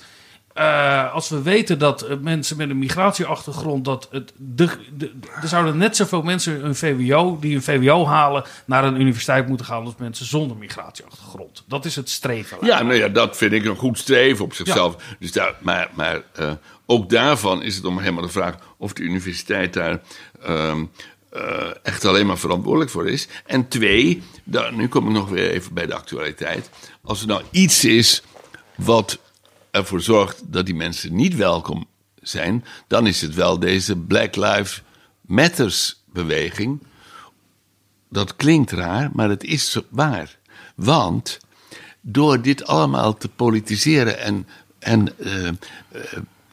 als 1.14 1.30
we 1.30 1.42
weten 1.42 1.80
dat 1.80 2.08
mensen 2.22 2.58
met 2.58 2.70
een 2.70 2.80
migratieachtergrond. 2.80 3.86
dat 3.86 4.08
het 4.12 4.34
de, 4.36 4.70
de, 4.98 5.12
er 5.42 5.48
zouden 5.48 5.78
net 5.78 5.96
zoveel 5.96 6.22
mensen 6.22 6.66
een 6.66 6.76
VWO, 6.76 7.38
die 7.40 7.56
een 7.56 7.64
VWO 7.64 8.06
halen. 8.06 8.44
naar 8.66 8.84
een 8.84 9.00
universiteit 9.02 9.48
moeten 9.48 9.66
gaan 9.66 9.86
als 9.86 9.96
mensen 9.98 10.26
zonder 10.26 10.58
migratieachtergrond. 10.58 11.64
Dat 11.68 11.86
is 11.86 11.96
het 11.96 12.10
streven. 12.10 12.58
Ja, 12.62 12.82
nou 12.84 12.96
ja, 12.96 13.08
dat 13.08 13.38
vind 13.38 13.52
ik 13.52 13.66
een 13.66 13.76
goed 13.76 13.98
streven 13.98 14.46
op 14.46 14.54
zichzelf. 14.54 14.96
Dus 15.20 15.32
daar, 15.32 15.56
maar 15.60 15.90
maar 15.94 16.22
ook 16.88 17.10
daarvan 17.10 17.64
is 17.64 17.76
het 17.76 17.86
om 17.86 18.00
helemaal 18.00 18.24
de 18.24 18.30
vraag 18.30 18.76
of 18.78 18.94
de 18.94 19.04
universiteit 19.04 19.74
daar 19.74 20.02
ehm, 20.42 20.86
eh, 21.30 21.70
echt 21.84 22.06
alleen 22.06 22.26
maar 22.26 22.38
verantwoordelijk 22.38 22.92
voor 22.92 23.08
is. 23.08 23.28
En 23.46 23.68
twee, 23.68 24.24
daar, 24.44 24.74
nu 24.74 24.88
kom 24.88 25.08
ik 25.08 25.14
nog 25.14 25.30
weer 25.30 25.50
even 25.50 25.74
bij 25.74 25.86
de 25.86 25.96
actualiteit. 25.96 26.70
Als 27.02 27.22
er 27.22 27.28
nou 27.28 27.44
iets 27.52 27.86
is 27.86 28.24
wat 28.76 29.20
ervoor 29.72 30.02
zorgt 30.02 30.42
dat 30.46 30.66
die 30.66 30.76
mensen 30.76 31.16
niet 31.16 31.36
welkom 31.36 31.86
zijn, 32.22 32.66
dan 32.88 33.08
is 33.08 33.22
het 33.22 33.36
wel 33.36 33.60
deze 33.60 33.96
Black 33.96 34.36
Lives 34.36 34.82
Matters 35.22 36.02
beweging 36.06 36.80
dat 38.10 38.36
klinkt 38.36 38.72
raar, 38.72 39.10
maar 39.14 39.30
het 39.30 39.44
is 39.44 39.80
waar. 39.90 40.38
Want 40.76 41.40
door 42.02 42.42
dit 42.42 42.66
allemaal 42.66 43.18
te 43.18 43.30
politiseren 43.30 44.20
en, 44.20 44.48
en 44.80 45.20
eh, 45.20 45.48
eh, 45.48 45.54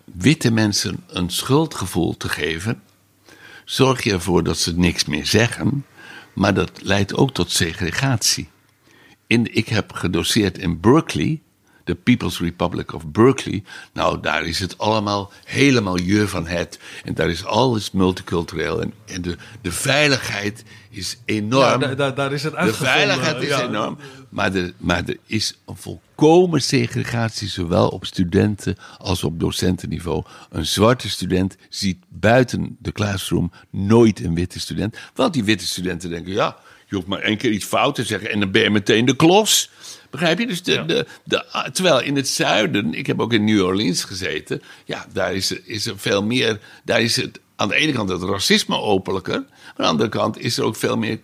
witte 0.04 0.50
mensen 0.50 1.04
een 1.06 1.30
schuldgevoel 1.30 2.16
te 2.16 2.28
geven, 2.28 2.82
zorg 3.64 4.02
je 4.04 4.12
ervoor 4.12 4.42
dat 4.44 4.58
ze 4.58 4.76
niks 4.76 5.04
meer 5.04 5.26
zeggen, 5.26 5.86
maar 6.32 6.54
dat 6.54 6.70
leidt 6.82 7.14
ook 7.14 7.32
tot 7.32 7.50
segregatie. 7.50 8.48
In, 9.26 9.54
ik 9.54 9.68
heb 9.68 9.92
gedoseerd 9.92 10.58
in 10.58 10.80
Berkeley, 10.80 11.40
de 11.84 11.94
People's 11.94 12.40
Republic 12.40 12.92
of 12.92 13.06
Berkeley. 13.06 13.62
Nou, 13.92 14.20
daar 14.20 14.44
is 14.44 14.58
het 14.58 14.78
allemaal 14.78 15.32
helemaal 15.44 15.98
je 15.98 16.28
van 16.28 16.46
het. 16.46 16.78
En 17.04 17.14
daar 17.14 17.30
is 17.30 17.44
alles 17.44 17.90
multicultureel. 17.90 18.80
En, 18.80 18.92
en 19.06 19.22
de, 19.22 19.36
de 19.60 19.72
veiligheid 19.72 20.64
is 20.90 21.18
enorm. 21.24 21.80
Ja, 21.80 21.94
daar, 21.94 22.14
daar 22.14 22.32
is 22.32 22.42
het 22.42 22.52
De 22.52 22.74
veiligheid 22.74 23.42
is 23.42 23.48
Ja. 23.48 23.62
enorm. 23.62 23.98
Maar 24.28 24.54
er, 24.54 24.72
maar 24.76 25.02
er 25.06 25.16
is 25.26 25.58
een 25.66 25.76
volkomen 25.76 26.03
segregatie, 26.52 27.48
zowel 27.48 27.88
op 27.88 28.06
studenten 28.06 28.76
als 28.98 29.24
op 29.24 29.40
docentenniveau. 29.40 30.24
Een 30.50 30.66
zwarte 30.66 31.10
student 31.10 31.56
ziet 31.68 31.98
buiten 32.08 32.76
de 32.80 32.92
classroom 32.92 33.52
nooit 33.70 34.20
een 34.20 34.34
witte 34.34 34.60
student. 34.60 34.96
Want 35.14 35.32
die 35.32 35.44
witte 35.44 35.66
studenten 35.66 36.10
denken, 36.10 36.32
ja, 36.32 36.56
je 36.86 36.94
hoeft 36.94 37.06
maar 37.06 37.20
één 37.20 37.36
keer 37.36 37.50
iets 37.50 37.64
fout 37.64 37.94
te 37.94 38.04
zeggen 38.04 38.30
en 38.30 38.40
dan 38.40 38.50
ben 38.50 38.62
je 38.62 38.70
meteen 38.70 39.04
de 39.04 39.16
klos. 39.16 39.70
Begrijp 40.10 40.38
je? 40.38 40.46
Dus 40.46 40.62
de, 40.62 40.72
Ja. 40.72 40.82
de, 40.82 41.06
de, 41.24 41.68
terwijl 41.72 42.00
in 42.00 42.16
het 42.16 42.28
zuiden, 42.28 42.94
ik 42.94 43.06
heb 43.06 43.20
ook 43.20 43.32
in 43.32 43.44
New 43.44 43.64
Orleans 43.64 44.04
gezeten, 44.04 44.62
ja, 44.84 45.06
daar 45.12 45.34
is 45.34 45.50
er, 45.50 45.60
is 45.64 45.86
er 45.86 45.98
veel 45.98 46.22
meer, 46.22 46.60
daar 46.84 47.00
is 47.00 47.16
het 47.16 47.40
aan 47.56 47.68
de 47.68 47.74
ene 47.74 47.92
kant 47.92 48.08
het 48.08 48.22
racisme 48.22 48.76
openlijker, 48.76 49.40
maar 49.40 49.50
aan 49.66 49.74
de 49.76 49.86
andere 49.86 50.08
kant 50.08 50.38
is 50.38 50.58
er 50.58 50.64
ook 50.64 50.76
veel 50.76 50.96
meer 50.96 51.20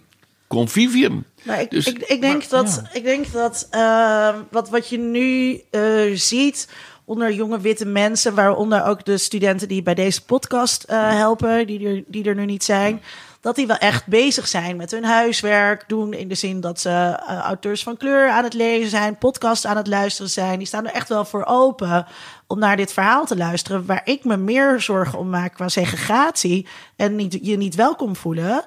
convivium. 0.46 1.24
Ik, 1.44 1.70
Dus- 1.70 1.86
ik, 1.86 1.98
ik 1.98 2.20
denk 2.20 2.48
dat, 2.48 2.82
ik 2.92 3.04
denk 3.04 3.32
dat 3.32 3.66
eh, 3.70 4.34
wat, 4.50 4.68
wat 4.68 4.88
je 4.88 4.98
nu 4.98 5.60
eh, 5.70 5.82
ziet 6.14 6.68
onder 7.04 7.32
jonge 7.32 7.60
witte 7.60 7.86
mensen, 7.86 8.34
waaronder 8.34 8.84
ook 8.84 9.04
de 9.04 9.18
studenten 9.18 9.68
die 9.68 9.82
bij 9.82 9.94
deze 9.94 10.24
podcast 10.24 10.82
eh, 10.82 11.08
helpen, 11.08 11.66
die 11.66 11.88
er, 11.88 12.02
die 12.06 12.24
er 12.24 12.34
nu 12.34 12.44
niet 12.44 12.64
zijn, 12.64 13.02
dat 13.40 13.56
die 13.56 13.66
wel 13.66 13.76
echt 13.76 14.06
bezig 14.06 14.48
zijn 14.48 14.76
met 14.76 14.90
hun 14.90 15.04
huiswerk 15.04 15.84
doen. 15.86 16.12
In 16.12 16.28
de 16.28 16.34
zin 16.34 16.60
dat 16.60 16.80
ze 16.80 16.90
eh, 16.90 17.38
auteurs 17.38 17.82
van 17.82 17.96
kleur 17.96 18.28
aan 18.28 18.44
het 18.44 18.54
lezen 18.54 18.90
zijn, 18.90 19.18
podcast 19.18 19.64
aan 19.64 19.76
het 19.76 19.86
luisteren 19.86 20.30
zijn. 20.30 20.58
Die 20.58 20.66
staan 20.66 20.86
er 20.86 20.92
echt 20.92 21.08
wel 21.08 21.24
voor 21.24 21.44
open 21.44 22.06
om 22.46 22.58
naar 22.58 22.76
dit 22.76 22.92
verhaal 22.92 23.26
te 23.26 23.36
luisteren. 23.36 23.86
Waar 23.86 24.02
ik 24.04 24.24
me 24.24 24.36
meer 24.36 24.80
zorgen 24.80 25.18
om 25.18 25.30
maak 25.30 25.54
qua 25.54 25.68
segregatie 25.68 26.66
en 26.96 27.16
niet, 27.16 27.38
je 27.42 27.56
niet 27.56 27.74
welkom 27.74 28.16
voelen 28.16 28.64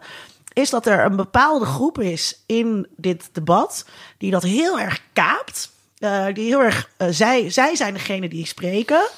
is 0.54 0.70
dat 0.70 0.86
er 0.86 1.06
een 1.06 1.16
bepaalde 1.16 1.66
groep 1.66 2.00
is 2.00 2.44
in 2.46 2.88
dit 2.96 3.30
debat 3.32 3.86
die 4.18 4.32
dat 4.32 4.44
heel 4.44 4.80
erg 4.80 5.02
kaapt. 5.14 5.72
Eh, 5.98 6.26
die 6.34 6.46
heel 6.46 6.62
erg, 6.62 6.90
eh, 6.98 7.08
zij, 7.12 7.50
zij 7.50 7.76
zijn 7.76 7.94
degene 7.94 8.30
die 8.30 8.46
spreken. 8.46 9.10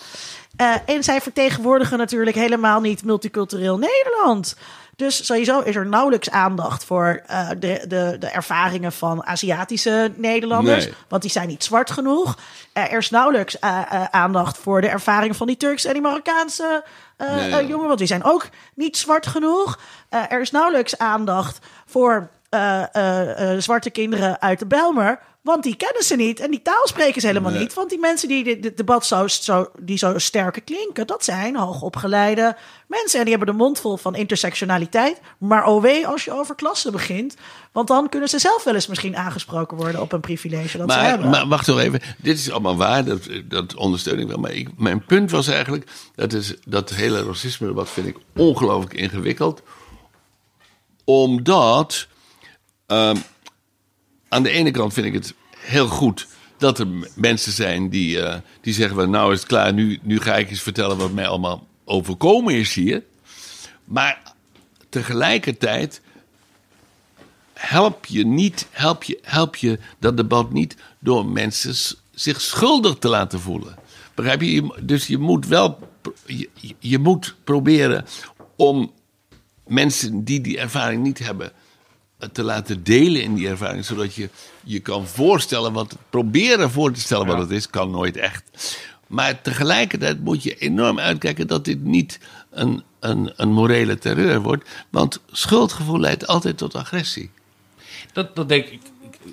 Eh, 0.55 0.75
en 0.85 1.03
zij 1.03 1.21
vertegenwoordigen 1.21 1.97
natuurlijk 1.97 2.35
helemaal 2.35 2.81
niet 2.81 3.03
multicultureel 3.03 3.77
Nederland. 3.77 4.55
Dus 4.95 5.25
sowieso 5.25 5.59
is 5.59 5.75
er 5.75 5.85
nauwelijks 5.85 6.29
aandacht 6.29 6.83
voor 6.83 7.21
eh, 7.25 7.49
de, 7.49 7.85
de, 7.87 8.15
de 8.19 8.27
ervaringen 8.27 8.91
van 8.91 9.25
Aziatische 9.25 10.11
Nederlanders. 10.15 10.85
Nee. 10.85 10.93
Want 11.07 11.21
die 11.21 11.31
zijn 11.31 11.47
niet 11.47 11.63
zwart 11.63 11.91
genoeg. 11.91 12.37
Er 12.73 12.97
is 12.97 13.09
nauwelijks 13.09 13.59
eh, 13.59 13.81
eh, 13.89 14.03
aandacht 14.11 14.57
voor 14.57 14.81
de 14.81 14.87
ervaringen 14.87 15.35
van 15.35 15.47
die 15.47 15.57
Turks 15.57 15.85
en 15.85 15.93
die 15.93 16.01
Marokkaanse 16.01 16.83
Nee, 17.17 17.49
ja. 17.49 17.61
jongen. 17.61 17.87
Want 17.87 17.99
die 17.99 18.07
zijn 18.07 18.23
ook 18.23 18.49
niet 18.73 18.97
zwart 18.97 19.27
genoeg. 19.27 19.79
Er 20.09 20.41
is 20.41 20.51
nauwelijks 20.51 20.97
aandacht 20.97 21.59
voor 21.85 22.29
zwarte 23.57 23.89
kinderen 23.89 24.41
uit 24.41 24.59
de 24.59 24.65
Belmer. 24.65 25.19
Want 25.45 25.63
die 25.63 25.75
kennen 25.75 26.03
ze 26.03 26.15
niet 26.15 26.39
en 26.39 26.51
die 26.51 26.61
taal 26.61 26.87
spreken 26.87 27.21
ze 27.21 27.27
helemaal 27.27 27.51
Nee. 27.51 27.59
niet. 27.59 27.73
Want 27.73 27.89
die 27.89 27.99
mensen 27.99 28.27
die 28.27 28.43
dit, 28.43 28.63
dit 28.63 28.77
debat 28.77 29.05
zo, 29.05 29.27
zo, 29.27 29.67
die 29.79 29.97
zo 29.97 30.17
sterk 30.17 30.61
klinken, 30.65 31.07
dat 31.07 31.23
zijn 31.23 31.55
hoogopgeleide 31.55 32.57
mensen. 32.87 33.19
En 33.19 33.25
die 33.25 33.35
hebben 33.35 33.53
de 33.55 33.61
mond 33.63 33.79
vol 33.79 33.97
van 33.97 34.15
intersectionaliteit. 34.15 35.19
Maar 35.37 35.65
oh 35.65 35.81
wee 35.81 36.07
als 36.07 36.25
je 36.25 36.31
over 36.33 36.55
klassen 36.55 36.91
begint. 36.91 37.35
Want 37.71 37.87
dan 37.87 38.09
kunnen 38.09 38.29
ze 38.29 38.39
zelf 38.39 38.63
wel 38.63 38.73
eens 38.73 38.87
misschien 38.87 39.15
aangesproken 39.17 39.77
worden 39.77 40.01
op 40.01 40.11
een 40.11 40.19
privilege 40.21 40.77
dat 40.77 40.91
ze 40.91 40.97
hebben. 40.97 41.29
maar 41.29 41.47
wacht 41.47 41.67
nog 41.67 41.79
even. 41.79 42.01
Dit 42.17 42.37
is 42.37 42.51
allemaal 42.51 42.75
waar, 42.77 43.05
dat, 43.05 43.21
dat 43.45 43.75
ondersteun 43.75 44.19
ik 44.19 44.27
wel. 44.27 44.37
Maar 44.37 44.51
ik, 44.51 44.69
mijn 44.77 45.05
punt 45.05 45.31
was 45.31 45.47
eigenlijk, 45.47 45.91
dat, 46.15 46.33
is, 46.33 46.53
dat 46.67 46.89
hele 46.89 47.23
racisme 47.25 47.67
debat 47.67 47.89
vind 47.89 48.07
ik 48.07 48.17
ongelooflijk 48.35 48.93
ingewikkeld. 48.93 49.61
Omdat, 51.03 52.07
ehm, 52.87 53.15
aan 54.35 54.43
de 54.43 54.49
ene 54.49 54.71
kant 54.71 54.93
vind 54.93 55.05
ik 55.05 55.13
het 55.13 55.33
heel 55.57 55.87
goed 55.87 56.27
dat 56.57 56.79
er 56.79 56.87
mensen 57.15 57.51
zijn 57.51 57.89
die, 57.89 58.21
eh, 58.21 58.39
die 58.61 58.73
zeggen, 58.73 58.95
van, 58.95 59.09
nou 59.09 59.33
is 59.33 59.39
het 59.39 59.47
klaar, 59.47 59.73
nu, 59.73 59.99
nu 60.01 60.19
ga 60.19 60.35
ik 60.35 60.49
eens 60.49 60.61
vertellen 60.61 60.97
wat 60.97 61.11
mij 61.11 61.27
allemaal 61.27 61.67
overkomen 61.85 62.53
is 62.53 62.73
hier. 62.73 63.03
Maar 63.85 64.21
tegelijkertijd 64.89 66.01
help 67.53 68.05
je 68.05 68.25
niet, 68.25 68.67
help 68.71 69.03
je, 69.03 69.19
help 69.21 69.55
je 69.55 69.79
dat 69.99 70.17
debat 70.17 70.51
niet 70.51 70.75
door 70.99 71.25
mensen 71.25 71.75
zich 72.13 72.41
schuldig 72.41 72.95
te 72.99 73.07
laten 73.07 73.39
voelen. 73.39 73.75
Begrijp 74.13 74.41
je? 74.41 74.75
Dus 74.83 75.07
je 75.07 75.17
moet 75.17 75.47
wel, 75.47 75.79
je, 76.25 76.49
je- 76.79 76.99
moet 76.99 77.35
proberen 77.43 78.05
om 78.55 78.91
mensen 79.67 80.23
die 80.23 80.41
die 80.41 80.57
ervaring 80.59 81.03
niet 81.03 81.19
hebben 81.19 81.51
te 82.31 82.43
laten 82.43 82.83
delen 82.83 83.21
in 83.21 83.35
die 83.35 83.47
ervaring, 83.47 83.85
zodat 83.85 84.15
je 84.15 84.29
je 84.63 84.79
kan 84.79 85.07
voorstellen 85.07 85.73
wat, 85.73 85.95
proberen 86.09 86.71
voor 86.71 86.91
te 86.91 86.99
stellen 86.99 87.27
wat 87.27 87.37
het 87.37 87.51
is, 87.51 87.69
kan 87.69 87.91
nooit 87.91 88.17
echt. 88.17 88.43
Maar 89.07 89.41
tegelijkertijd 89.41 90.23
moet 90.23 90.43
je 90.43 90.55
enorm 90.55 90.99
uitkijken 90.99 91.47
dat 91.47 91.65
dit 91.65 91.83
niet 91.83 92.19
een, 92.49 92.83
een, 92.99 93.33
een 93.35 93.51
morele 93.51 93.97
terreur 93.97 94.41
wordt, 94.41 94.69
want 94.89 95.21
schuldgevoel 95.31 95.99
leidt 95.99 96.27
altijd 96.27 96.57
tot 96.57 96.75
agressie. 96.75 97.29
Dat, 98.13 98.35
dat 98.35 98.49
denk 98.49 98.65
ik. 98.65 98.81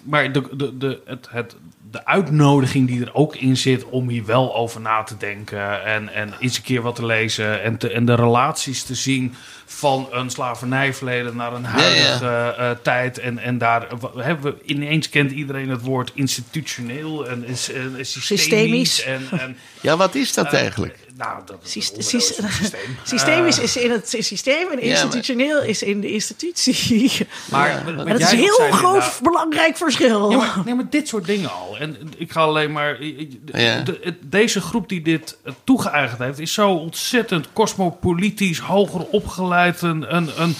Maar 0.02 0.32
de, 0.32 0.56
de, 0.56 0.78
de, 0.78 1.00
het, 1.04 1.28
het, 1.30 1.56
de 1.90 2.06
uitnodiging 2.06 2.86
die 2.86 3.00
er 3.04 3.14
ook 3.14 3.36
in 3.36 3.56
zit 3.56 3.84
om 3.84 4.08
hier 4.08 4.24
wel 4.24 4.54
over 4.54 4.80
na 4.80 5.02
te 5.02 5.16
denken. 5.16 5.84
En, 5.84 6.14
en 6.14 6.34
eens 6.38 6.56
een 6.56 6.62
keer 6.62 6.82
wat 6.82 6.94
te 6.94 7.06
lezen. 7.06 7.62
En, 7.62 7.76
te, 7.76 7.90
en 7.90 8.04
de 8.04 8.14
relaties 8.14 8.82
te 8.82 8.94
zien 8.94 9.34
van 9.64 10.08
een 10.10 10.30
slavernijverleden 10.30 11.36
naar 11.36 11.52
een 11.52 11.64
huidige 11.64 12.54
eh, 12.58 12.70
tijd. 12.82 13.18
En, 13.18 13.38
en 13.38 13.58
daar 13.58 13.86
hebben 14.16 14.52
we 14.52 14.64
ineens 14.64 15.08
kent 15.08 15.30
iedereen 15.30 15.68
het 15.68 15.82
woord 15.82 16.10
institutioneel 16.14 17.28
en, 17.28 17.44
is, 17.44 17.72
en 17.72 17.96
is 17.96 18.12
systemisch. 18.12 18.94
Systemisch. 18.94 19.02
En, 19.02 19.40
en, 19.40 19.56
Ja, 19.80 19.96
wat 19.96 20.14
is 20.14 20.34
dat 20.34 20.46
eh, 20.46 20.60
eigenlijk? 20.60 20.98
Nou, 21.16 21.42
dat 21.46 21.58
is 21.74 21.92
een 21.96 22.02
systeem. 22.02 23.46
Is 23.62 23.76
in 23.76 23.90
het 23.90 24.08
systeem 24.18 24.60
en 24.70 24.74
maar- 24.74 24.78
institutioneel 24.84 25.62
is 25.62 25.82
in 25.82 26.00
de 26.00 26.12
institutie. 26.12 27.12
maar, 27.50 27.82
Maar 27.96 28.04
dat 28.06 28.20
is 28.20 28.30
een 28.32 28.38
heel 28.38 28.70
groot 28.70 29.18
belangrijk 29.22 29.76
verschil. 29.76 30.30
Ja, 30.30 30.36
maar, 30.36 30.62
nee, 30.64 30.74
maar 30.74 30.90
dit 30.90 31.08
soort 31.08 31.24
dingen 31.26 31.50
al. 31.52 31.76
En 31.78 31.96
ik 32.16 32.32
ga 32.32 32.40
alleen 32.40 32.72
maar. 32.72 32.98
De- 32.98 34.14
deze 34.20 34.60
groep 34.60 34.88
die 34.88 35.02
dit 35.02 35.36
eh, 35.44 35.52
toegeëigend 35.64 36.18
heeft, 36.18 36.38
is 36.38 36.52
zo 36.52 36.70
ontzettend 36.70 37.48
cosmopolitisch, 37.52 38.58
hoger 38.58 39.00
opgeleid. 39.00 39.82
Een, 39.82 40.14
een, 40.14 40.54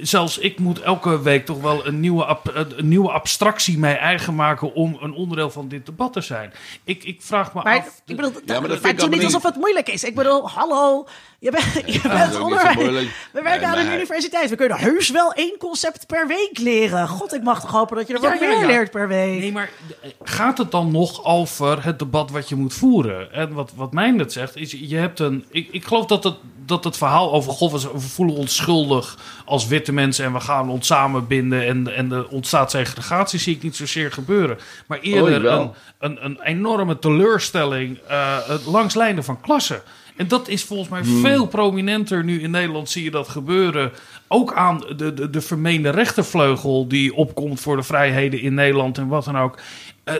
zelfs 0.00 0.38
ik 0.38 0.58
moet 0.58 0.80
elke 0.80 1.22
week 1.22 1.46
toch 1.46 1.60
wel 1.60 1.86
een 1.86 2.00
nieuwe, 2.00 2.24
ab- 2.24 2.50
een 2.54 2.88
nieuwe 2.88 3.10
abstractie 3.10 3.78
mee 3.78 3.94
eigen 3.94 4.34
maken 4.34 4.74
om 4.74 4.98
een 5.00 5.12
onderdeel 5.14 5.50
van 5.50 5.68
dit 5.68 5.86
debat 5.86 6.12
te 6.12 6.20
zijn. 6.20 6.52
Ik, 6.84 7.04
ik 7.04 7.22
vraag 7.22 7.54
me 7.54 7.60
Maar 7.62 7.78
af. 7.78 8.02
ik 8.06 8.16
bedoel, 8.16 8.32
Ja, 8.44 8.60
maar 8.60 8.68
dat 8.68 8.78
vind 8.80 9.02
ik 9.02 9.10
niet 9.10 9.24
alsof 9.24 9.42
het 9.42 9.56
moeilijk 9.56 9.88
is. 9.88 10.04
Ik 10.04 10.14
bedoel, 10.14 10.48
hallo, 10.48 11.06
je 11.38 11.50
bent, 11.50 11.92
je 12.02 12.08
bent 12.08 12.40
onderwijs. 12.40 12.74
moeilijk. 12.74 13.08
We 13.32 13.42
werken 13.42 13.70
Nee, 13.70 13.78
aan 13.80 13.86
een 13.86 13.92
universiteit. 13.94 14.50
We 14.50 14.56
kunnen 14.56 14.78
heus 14.78 15.10
wel 15.10 15.32
één 15.32 15.56
concept 15.58 16.06
per 16.06 16.26
week 16.26 16.58
leren. 16.58 17.08
God, 17.08 17.34
ik 17.34 17.42
mag 17.42 17.60
toch 17.60 17.70
hopen 17.70 17.96
dat 17.96 18.06
je 18.06 18.14
er 18.14 18.20
wat 18.20 18.38
Ja, 18.38 18.44
ja, 18.44 18.48
meer 18.50 18.60
ja. 18.60 18.66
leert 18.66 18.90
per 18.90 19.08
week. 19.08 19.38
Nee, 19.40 19.52
maar 19.52 19.70
gaat 20.22 20.58
het 20.58 20.70
dan 20.70 20.90
nog 20.90 21.24
over 21.24 21.84
het 21.84 21.98
debat 21.98 22.30
wat 22.30 22.48
je 22.48 22.54
moet 22.54 22.74
voeren? 22.74 23.32
En 23.32 23.52
wat, 23.52 23.72
wat 23.74 23.92
mij 23.92 24.10
net 24.10 24.32
zegt, 24.32 24.56
is 24.56 24.70
je 24.78 24.96
hebt 24.96 25.18
een... 25.18 25.44
Ik, 25.50 25.68
ik 25.70 25.84
geloof 25.84 26.06
dat 26.06 26.24
het, 26.24 26.34
dat 26.72 26.84
het 26.84 26.96
verhaal 26.96 27.32
over... 27.32 27.52
Goh, 27.52 27.72
we 27.72 27.90
we 27.92 28.00
voelen 28.00 28.34
ons 28.34 28.56
schuldig 28.56 29.18
als 29.44 29.66
witte 29.66 29.92
mensen... 29.92 30.24
en 30.24 30.32
we 30.32 30.40
gaan 30.40 30.70
ons 30.70 30.86
samenbinden 30.86 31.66
en, 31.66 31.94
en 31.96 32.12
er 32.12 32.28
ontstaat 32.28 32.70
segregatie... 32.70 33.38
zie 33.38 33.56
ik 33.56 33.62
niet 33.62 33.76
zozeer 33.76 34.12
gebeuren. 34.12 34.58
Maar 34.86 34.98
Oh, 34.98 35.04
eerder 35.04 35.44
een, 35.44 35.70
een, 35.98 36.24
een 36.24 36.42
enorme 36.42 36.98
teleurstelling 36.98 37.98
uh, 38.10 38.38
langs 38.66 38.94
lijnen 38.94 39.24
van 39.24 39.40
klassen. 39.40 39.82
En 40.16 40.28
dat 40.28 40.48
is 40.48 40.64
volgens 40.64 40.88
mij 40.88 41.04
veel 41.04 41.46
prominenter 41.46 42.24
nu 42.24 42.42
in 42.42 42.50
Nederland 42.50 42.90
zie 42.90 43.04
je 43.04 43.10
dat 43.10 43.28
gebeuren. 43.28 43.92
Ook 44.28 44.52
aan 44.52 44.84
de, 44.96 45.14
de, 45.14 45.30
de 45.30 45.40
vermeende 45.40 45.90
rechtervleugel 45.90 46.88
die 46.88 47.14
opkomt 47.14 47.60
voor 47.60 47.76
de 47.76 47.82
vrijheden 47.82 48.40
in 48.40 48.54
Nederland 48.54 48.98
en 48.98 49.08
wat 49.08 49.24
dan 49.24 49.38
ook. 49.38 49.58
Uh, 50.04 50.14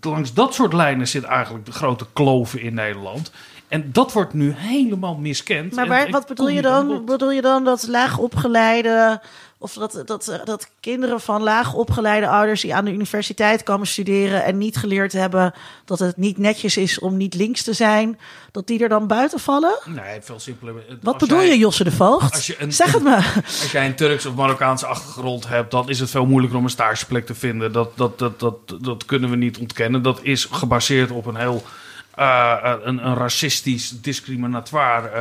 langs 0.00 0.34
dat 0.34 0.54
soort 0.54 0.72
lijnen 0.72 1.08
zit 1.08 1.24
eigenlijk 1.24 1.66
de 1.66 1.72
grote 1.72 2.06
kloven 2.12 2.60
in 2.60 2.74
Nederland. 2.74 3.32
En 3.68 3.92
dat 3.92 4.12
wordt 4.12 4.32
nu 4.34 4.54
helemaal 4.56 5.14
miskend. 5.14 5.74
Maar 5.74 5.86
waar, 5.88 6.10
wat 6.10 6.26
bedoel 6.26 6.48
je 6.48 6.62
dan? 6.62 7.04
Bedoel 7.04 7.30
je 7.32 7.42
dan 7.42 7.64
dat 7.64 7.86
laagopgeleide... 7.88 9.20
of 9.58 9.72
dat, 9.72 10.02
dat, 10.04 10.40
dat 10.44 10.68
kinderen 10.80 11.20
van 11.20 11.42
laagopgeleide 11.42 12.28
ouders... 12.28 12.60
die 12.60 12.74
aan 12.74 12.84
de 12.84 12.92
universiteit 12.92 13.62
komen 13.62 13.86
studeren... 13.86 14.44
en 14.44 14.58
niet 14.58 14.76
geleerd 14.76 15.12
hebben 15.12 15.52
dat 15.84 15.98
het 15.98 16.16
niet 16.16 16.38
netjes 16.38 16.76
is 16.76 16.98
om 16.98 17.16
niet 17.16 17.34
links 17.34 17.62
te 17.62 17.72
zijn... 17.72 18.18
dat 18.52 18.66
die 18.66 18.82
er 18.82 18.88
dan 18.88 19.06
buiten 19.06 19.40
vallen? 19.40 19.78
Nee, 19.84 20.20
veel 20.20 20.40
simpeler. 20.40 20.74
Wat 21.02 21.18
bedoel 21.18 21.38
jij- 21.38 21.48
je, 21.48 21.58
Josse 21.58 21.84
de 21.84 21.92
Voogd? 21.92 22.54
een- 22.58 22.72
zeg 22.72 22.92
het 22.92 23.02
me. 23.02 23.16
Als 23.44 23.72
jij 23.72 23.86
een 23.86 23.96
Turks 23.96 24.26
of 24.26 24.34
Marokkaanse 24.34 24.86
achtergrond 24.86 25.48
hebt, 25.48 25.70
dan 25.70 25.88
is 25.88 26.00
het 26.00 26.10
veel 26.10 26.26
moeilijker 26.26 26.58
om 26.58 26.64
een 26.64 26.70
stageplek 26.70 27.26
te 27.26 27.34
vinden. 27.34 27.72
Dat, 27.72 27.96
dat, 27.96 28.18
dat, 28.18 28.40
dat, 28.40 28.54
dat 28.80 29.04
kunnen 29.04 29.30
we 29.30 29.36
niet 29.36 29.58
ontkennen. 29.58 30.02
Dat 30.02 30.20
is 30.22 30.44
gebaseerd 30.44 31.10
op 31.10 31.26
een 31.26 31.36
heel 31.36 31.62
uh, 32.18 32.72
een, 32.82 33.06
een 33.06 33.14
racistisch, 33.14 33.90
discriminatoire 34.00 35.08
uh, 35.08 35.14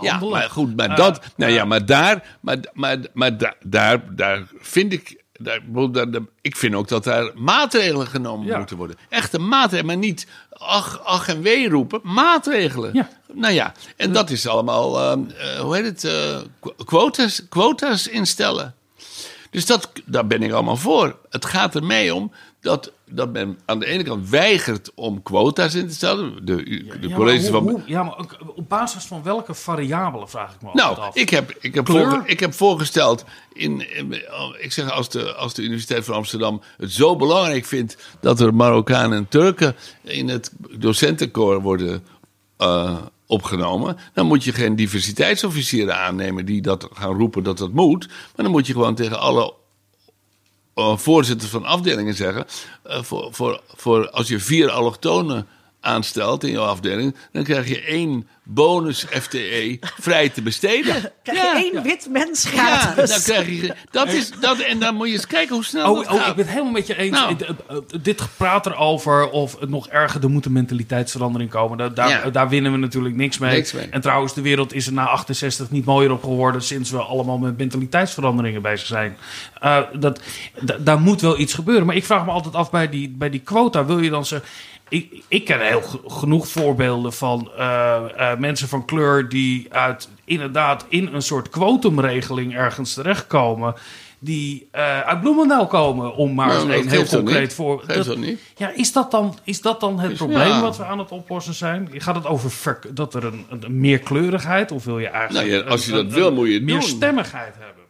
Ja, 0.00 0.10
handelen. 0.10 0.38
maar 0.38 0.50
goed, 0.50 0.76
maar 0.76 0.96
dat, 0.96 1.20
nou 1.36 1.52
ja, 1.52 1.64
maar 1.64 1.86
daar, 1.86 2.36
maar, 2.40 2.56
maar, 2.72 2.96
maar 3.12 3.38
da- 3.38 3.54
daar, 3.64 4.14
daar 4.14 4.42
vind 4.60 4.92
ik, 4.92 5.22
ik 6.40 6.56
vind 6.56 6.74
ook 6.74 6.88
dat 6.88 7.04
daar 7.04 7.30
maatregelen 7.34 8.06
genomen 8.06 8.46
Ja. 8.46 8.58
moeten 8.58 8.76
worden. 8.76 8.96
Echte 9.08 9.38
maatregelen, 9.38 9.86
maar 9.86 9.96
niet 10.06 10.26
ach, 10.52 11.00
ach 11.04 11.28
en 11.28 11.42
wee 11.42 11.68
roepen, 11.68 12.00
maatregelen. 12.02 12.94
Ja. 12.94 13.08
Nou 13.32 13.52
ja, 13.54 13.72
en 13.96 14.12
dat 14.12 14.30
is 14.30 14.46
allemaal, 14.46 14.98
ehm, 15.00 15.20
eh, 15.38 15.60
hoe 15.60 15.76
heet 15.76 15.84
het, 15.84 16.04
eh, 16.04 16.38
qu- 16.60 16.84
quota's, 16.84 17.42
quota's 17.48 18.06
instellen. 18.06 18.74
Dus 19.50 19.66
dat, 19.66 19.90
daar 20.04 20.26
ben 20.26 20.42
ik 20.42 20.52
allemaal 20.52 20.76
voor. 20.76 21.18
Het 21.30 21.44
gaat 21.44 21.74
er 21.74 21.84
mee 21.84 22.14
om 22.14 22.32
dat, 22.60 22.92
dat 23.10 23.32
men 23.32 23.58
aan 23.64 23.78
de 23.78 23.86
ene 23.86 24.02
kant 24.02 24.28
weigert 24.28 24.90
om 24.94 25.22
quota's 25.22 25.74
in 25.74 25.88
te 25.88 25.94
stellen. 25.94 26.44
De, 26.46 26.56
de 26.64 26.84
ja, 27.00 27.08
maar 27.08 27.16
colleges 27.16 27.42
hoe- 27.48 27.52
van. 27.52 27.68
hoe- 27.68 27.82
ja, 27.86 28.02
maar 28.02 28.16
op 28.54 28.68
basis 28.68 29.04
van 29.04 29.22
welke 29.22 29.54
variabelen 29.54 30.28
vraag 30.28 30.54
ik 30.54 30.62
me 30.62 30.68
Nou, 30.72 30.98
af. 30.98 31.14
ik 31.16 31.30
heb, 31.30 31.54
ik, 31.60 31.74
heb 31.74 31.88
ik 32.24 32.40
heb 32.40 32.54
voorgesteld, 32.54 33.24
in, 33.52 33.96
in- 33.96 34.22
ik 34.60 34.72
zeg 34.72 34.90
als 34.90 35.08
de, 35.08 35.34
als 35.34 35.54
de 35.54 35.62
Universiteit 35.62 36.04
van 36.04 36.14
Amsterdam 36.14 36.60
het 36.76 36.92
zo 36.92 37.16
belangrijk 37.16 37.64
vindt 37.64 37.96
dat 38.20 38.40
er 38.40 38.54
Marokkanen 38.54 39.18
en 39.18 39.28
Turken 39.28 39.76
in 40.02 40.28
het 40.28 40.52
docentenkoor 40.78 41.60
worden 41.62 42.04
eh, 42.56 42.96
opgenomen, 43.26 43.96
dan 44.14 44.26
moet 44.26 44.44
je 44.44 44.52
geen 44.52 44.76
diversiteitsofficieren 44.76 45.96
aannemen 45.96 46.44
die 46.46 46.62
dat 46.62 46.88
gaan 46.92 47.14
roepen 47.16 47.42
dat 47.42 47.58
dat 47.58 47.72
moet, 47.72 48.06
maar 48.08 48.44
dan 48.44 48.50
moet 48.50 48.66
je 48.66 48.72
gewoon 48.72 48.94
tegen 48.94 49.18
alle 49.20 49.54
voorzitters 50.98 51.50
van 51.50 51.64
afdelingen 51.64 52.14
zeggen, 52.14 52.46
eh, 52.82 53.02
voor, 53.02 53.28
voor, 53.30 53.60
voor 53.74 54.10
als 54.10 54.28
je 54.28 54.38
vier 54.38 54.70
allochtonen 54.70 55.46
aanstelt 55.80 56.44
in 56.44 56.50
jouw 56.50 56.64
afdeling, 56.64 57.14
dan 57.32 57.44
krijg 57.44 57.68
je 57.68 57.80
één 57.82 58.28
bonus 58.44 59.04
FTE 59.10 59.78
vrij 59.80 60.28
te 60.28 60.42
besteden. 60.42 61.12
Krijg 61.22 61.38
Ja. 61.42 61.56
je 61.58 61.70
één 61.72 61.82
wit 61.82 62.08
mens 62.10 62.50
Ja, 62.54 62.94
dan 62.94 63.06
krijg 63.22 63.46
je 63.48 63.74
dat 63.90 64.08
is 64.12 64.30
dat 64.40 64.58
en 64.58 64.78
dan 64.78 64.94
moet 64.94 65.06
je 65.06 65.12
eens 65.12 65.26
kijken 65.26 65.54
hoe 65.54 65.64
snel 65.64 65.90
Oh, 65.90 65.96
dat 65.96 66.06
oh, 66.14 66.20
gaat. 66.20 66.28
ik 66.28 66.34
ben 66.34 66.44
het 66.44 66.52
helemaal 66.52 66.72
met 66.72 66.86
je 66.86 66.96
eens. 66.96 67.10
Nou. 67.18 67.36
Dit 68.02 68.20
gepraat 68.20 68.66
erover 68.66 69.30
of 69.30 69.60
het 69.60 69.68
nog 69.70 69.88
erger, 69.88 70.22
er 70.22 70.30
moet 70.30 70.44
een 70.46 70.52
mentaliteitsverandering 70.52 71.50
komen. 71.50 71.78
Daar, 71.78 71.94
daar, 71.94 72.08
Ja. 72.08 72.30
daar 72.30 72.48
winnen 72.48 72.72
we 72.72 72.78
natuurlijk 72.78 73.14
niks 73.14 73.38
mee. 73.38 73.54
Niks 73.56 73.72
mee. 73.72 73.86
En 73.90 74.00
trouwens, 74.00 74.34
de 74.34 74.42
wereld 74.42 74.72
is 74.74 74.86
er 74.86 74.92
na 74.92 75.04
68 75.06 75.70
niet 75.70 75.84
mooier 75.84 76.12
op 76.12 76.22
geworden 76.22 76.62
sinds 76.62 76.90
we 76.90 76.98
allemaal 76.98 77.38
met 77.38 77.56
mentaliteitsveranderingen 77.58 78.62
bezig 78.62 78.86
zijn. 78.86 79.16
Eh, 79.60 79.78
dat, 79.92 80.20
da- 80.60 80.76
daar 80.78 81.00
moet 81.00 81.20
wel 81.20 81.38
iets 81.38 81.54
gebeuren. 81.54 81.86
Maar 81.86 81.96
ik 81.96 82.04
vraag 82.04 82.24
me 82.24 82.30
altijd 82.30 82.54
af 82.54 82.70
bij 82.70 82.88
die, 82.88 83.08
bij 83.08 83.30
die 83.30 83.40
quota, 83.40 83.84
wil 83.84 83.98
je 83.98 84.10
dan 84.10 84.26
zeggen... 84.26 84.48
Ik, 84.90 85.22
ik 85.28 85.44
ken 85.44 85.60
heel 85.60 85.82
ge- 85.82 86.00
genoeg 86.06 86.48
voorbeelden 86.48 87.12
van 87.12 87.50
eh, 87.58 87.96
eh, 88.32 88.38
mensen 88.38 88.68
van 88.68 88.84
kleur 88.84 89.28
die 89.28 89.66
uit 89.74 90.08
inderdaad 90.24 90.84
in 90.88 91.08
een 91.14 91.22
soort 91.22 91.48
quotumregeling 91.48 92.56
ergens 92.56 92.94
terechtkomen. 92.94 93.74
Die 94.22 94.68
eh, 94.70 95.00
uit 95.00 95.20
Bloemendaal 95.20 95.66
komen, 95.66 96.14
om 96.14 96.34
maar 96.34 96.46
Nou, 96.46 96.58
eens 96.58 96.68
dat 96.84 96.84
een 96.84 96.90
heel 96.90 97.06
concreet 97.22 97.54
voor. 97.54 97.86
Toch 97.86 98.16
niet? 98.16 98.40
Ja, 98.56 98.70
is 98.74 98.92
dat 98.92 99.10
dan, 99.10 99.38
is 99.44 99.60
dat 99.60 99.80
dan 99.80 99.98
het 100.00 100.10
Is- 100.10 100.16
probleem 100.16 100.48
ja. 100.48 100.60
wat 100.60 100.76
we 100.76 100.84
aan 100.84 100.98
het 100.98 101.10
oplossen 101.10 101.54
zijn? 101.54 101.88
Gaat 101.92 102.14
het 102.14 102.26
over 102.26 102.50
ver- 102.50 102.80
dat 102.94 103.14
er 103.14 103.24
een, 103.24 103.46
een 103.48 103.80
meerkleurigheid 103.80 104.72
of 104.72 104.84
wil 104.84 104.98
je 104.98 105.08
eigenlijk 105.08 105.48
Nou 105.48 105.62
ja, 105.64 105.70
als 105.70 105.84
je 105.86 105.90
een- 105.92 105.96
dat 105.96 106.06
een- 106.06 106.12
wil, 106.12 106.32
moet 106.32 106.48
je 106.48 106.54
het 106.54 106.62
meer 106.62 106.74
doen. 106.80 106.82
stemmigheid 106.88 107.54
hebben? 107.58 107.84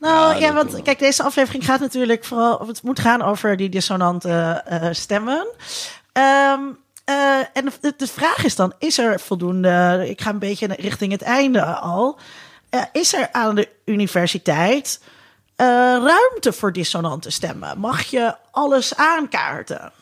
Nou 0.00 0.32
Ja, 0.34 0.38
ja, 0.40 0.46
dat 0.46 0.54
want 0.54 0.72
wel. 0.72 0.82
kijk, 0.82 0.98
deze 0.98 1.22
aflevering 1.22 1.64
gaat 1.64 1.80
natuurlijk 1.80 2.24
vooral. 2.24 2.56
of 2.56 2.66
Het 2.66 2.82
moet 2.82 2.98
gaan 3.00 3.22
over 3.22 3.56
die 3.56 3.68
dissonante 3.68 4.62
eh, 4.66 4.88
stemmen. 4.92 5.46
Ehm, 6.16 6.60
eh, 7.04 7.38
en 7.38 7.72
de, 7.80 7.94
de 7.96 8.06
vraag 8.06 8.44
is 8.44 8.56
dan: 8.56 8.72
is 8.78 8.98
er 8.98 9.20
voldoende? 9.20 10.04
Ik 10.08 10.20
ga 10.20 10.30
een 10.30 10.38
beetje 10.38 10.66
richting 10.66 11.12
het 11.12 11.22
einde 11.22 11.64
al. 11.64 12.18
Eh, 12.70 12.82
is 12.92 13.14
er 13.14 13.28
aan 13.32 13.54
de 13.54 13.68
universiteit 13.84 15.00
eh, 15.56 15.66
ruimte 16.02 16.52
voor 16.52 16.72
dissonante 16.72 17.30
stemmen? 17.30 17.78
Mag 17.78 18.02
je 18.02 18.34
alles 18.50 18.96
aankaarten? 18.96 19.92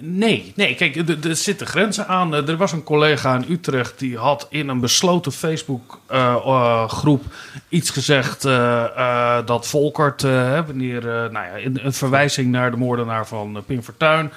Nee, 0.00 0.52
nee, 0.56 0.74
kijk, 0.74 0.96
er- 0.96 1.28
er 1.28 1.36
zitten 1.36 1.66
grenzen 1.66 2.06
aan. 2.08 2.34
Eh, 2.34 2.48
Er 2.48 2.56
was 2.56 2.72
een 2.72 2.82
collega 2.84 3.34
in 3.34 3.44
Utrecht 3.52 3.98
die 3.98 4.16
had 4.18 4.46
in 4.50 4.68
een 4.68 4.80
besloten 4.80 5.32
Facebook-groep 5.32 7.22
iets 7.68 7.90
gezegd 7.90 8.44
eh, 8.44 8.84
eh, 8.84 9.46
dat 9.46 9.66
Volkert, 9.66 10.24
eh, 10.24 10.30
hè, 10.30 10.64
wanneer, 10.66 10.98
eh, 10.98 11.30
nou 11.30 11.46
ja, 11.46 11.54
in, 11.56 11.78
een 11.82 11.92
verwijzing 11.92 12.50
naar 12.50 12.70
de 12.70 12.76
moordenaar 12.76 13.26
van 13.26 13.62
Pim 13.66 13.82
Fortuyn, 13.82 14.32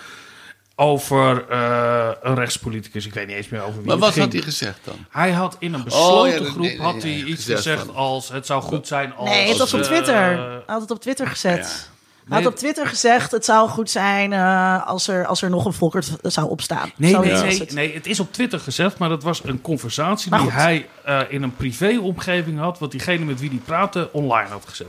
over 0.75 1.45
eh, 1.49 2.09
een 2.21 2.35
rechtspoliticus, 2.35 3.05
ik 3.05 3.13
weet 3.13 3.27
niet 3.27 3.35
eens 3.35 3.49
meer 3.49 3.61
over 3.61 3.75
wie 3.75 3.81
Maar 3.85 3.95
het 3.95 4.03
wat 4.03 4.13
ging. 4.13 4.23
had 4.25 4.33
hij 4.33 4.41
gezegd 4.41 4.79
dan? 4.83 4.95
Hij 5.09 5.31
had 5.31 5.55
in 5.59 5.73
een 5.73 5.83
besloten 5.83 6.19
Oh, 6.19 6.27
ja, 6.27 6.37
dat- 6.37 6.47
groep 6.47 6.61
nee, 6.61 6.77
nee, 6.77 6.85
had 6.85 7.01
hij 7.01 7.11
iets 7.15 7.29
gezegd 7.45 7.57
gezegd 7.57 7.85
van- 7.85 7.95
als 7.95 8.29
het 8.29 8.45
zou 8.45 8.61
goed 8.61 8.87
zijn 8.87 9.13
als... 9.15 9.29
Nee, 9.29 9.47
het 9.47 9.57
was 9.57 9.73
op 9.73 9.81
Twitter. 9.81 10.15
Hij 10.15 10.61
had 10.65 10.81
het 10.81 10.91
op 10.91 11.01
Twitter 11.01 11.27
gezet. 11.27 11.87
Ja. 11.89 11.95
Hij 12.29 12.41
had 12.41 12.51
op 12.51 12.57
Twitter 12.57 12.87
gezegd: 12.87 13.31
het 13.31 13.45
zou 13.45 13.69
goed 13.69 13.89
zijn 13.89 14.33
eh, 14.33 14.87
als, 14.87 15.07
er, 15.07 15.25
als 15.25 15.41
er 15.41 15.49
nog 15.49 15.65
een 15.65 15.73
Volkert 15.73 16.17
zou 16.21 16.49
opstaan. 16.49 16.91
Nee, 16.95 17.17
nee, 17.17 17.31
nee, 17.31 17.59
het. 17.59 17.73
nee, 17.73 17.93
het 17.93 18.05
is 18.05 18.19
op 18.19 18.33
Twitter 18.33 18.59
gezegd, 18.59 18.97
maar 18.97 19.09
dat 19.09 19.23
was 19.23 19.43
een 19.43 19.61
conversatie 19.61 20.31
die 20.37 20.51
hij 20.51 20.87
eh, 21.03 21.21
in 21.29 21.43
een 21.43 21.55
privéomgeving 21.55 22.59
had, 22.59 22.79
wat 22.79 22.91
diegene 22.91 23.25
met 23.25 23.39
wie 23.39 23.49
die 23.49 23.61
praatte 23.65 24.09
online 24.11 24.49
had 24.49 24.65
gezet. 24.67 24.87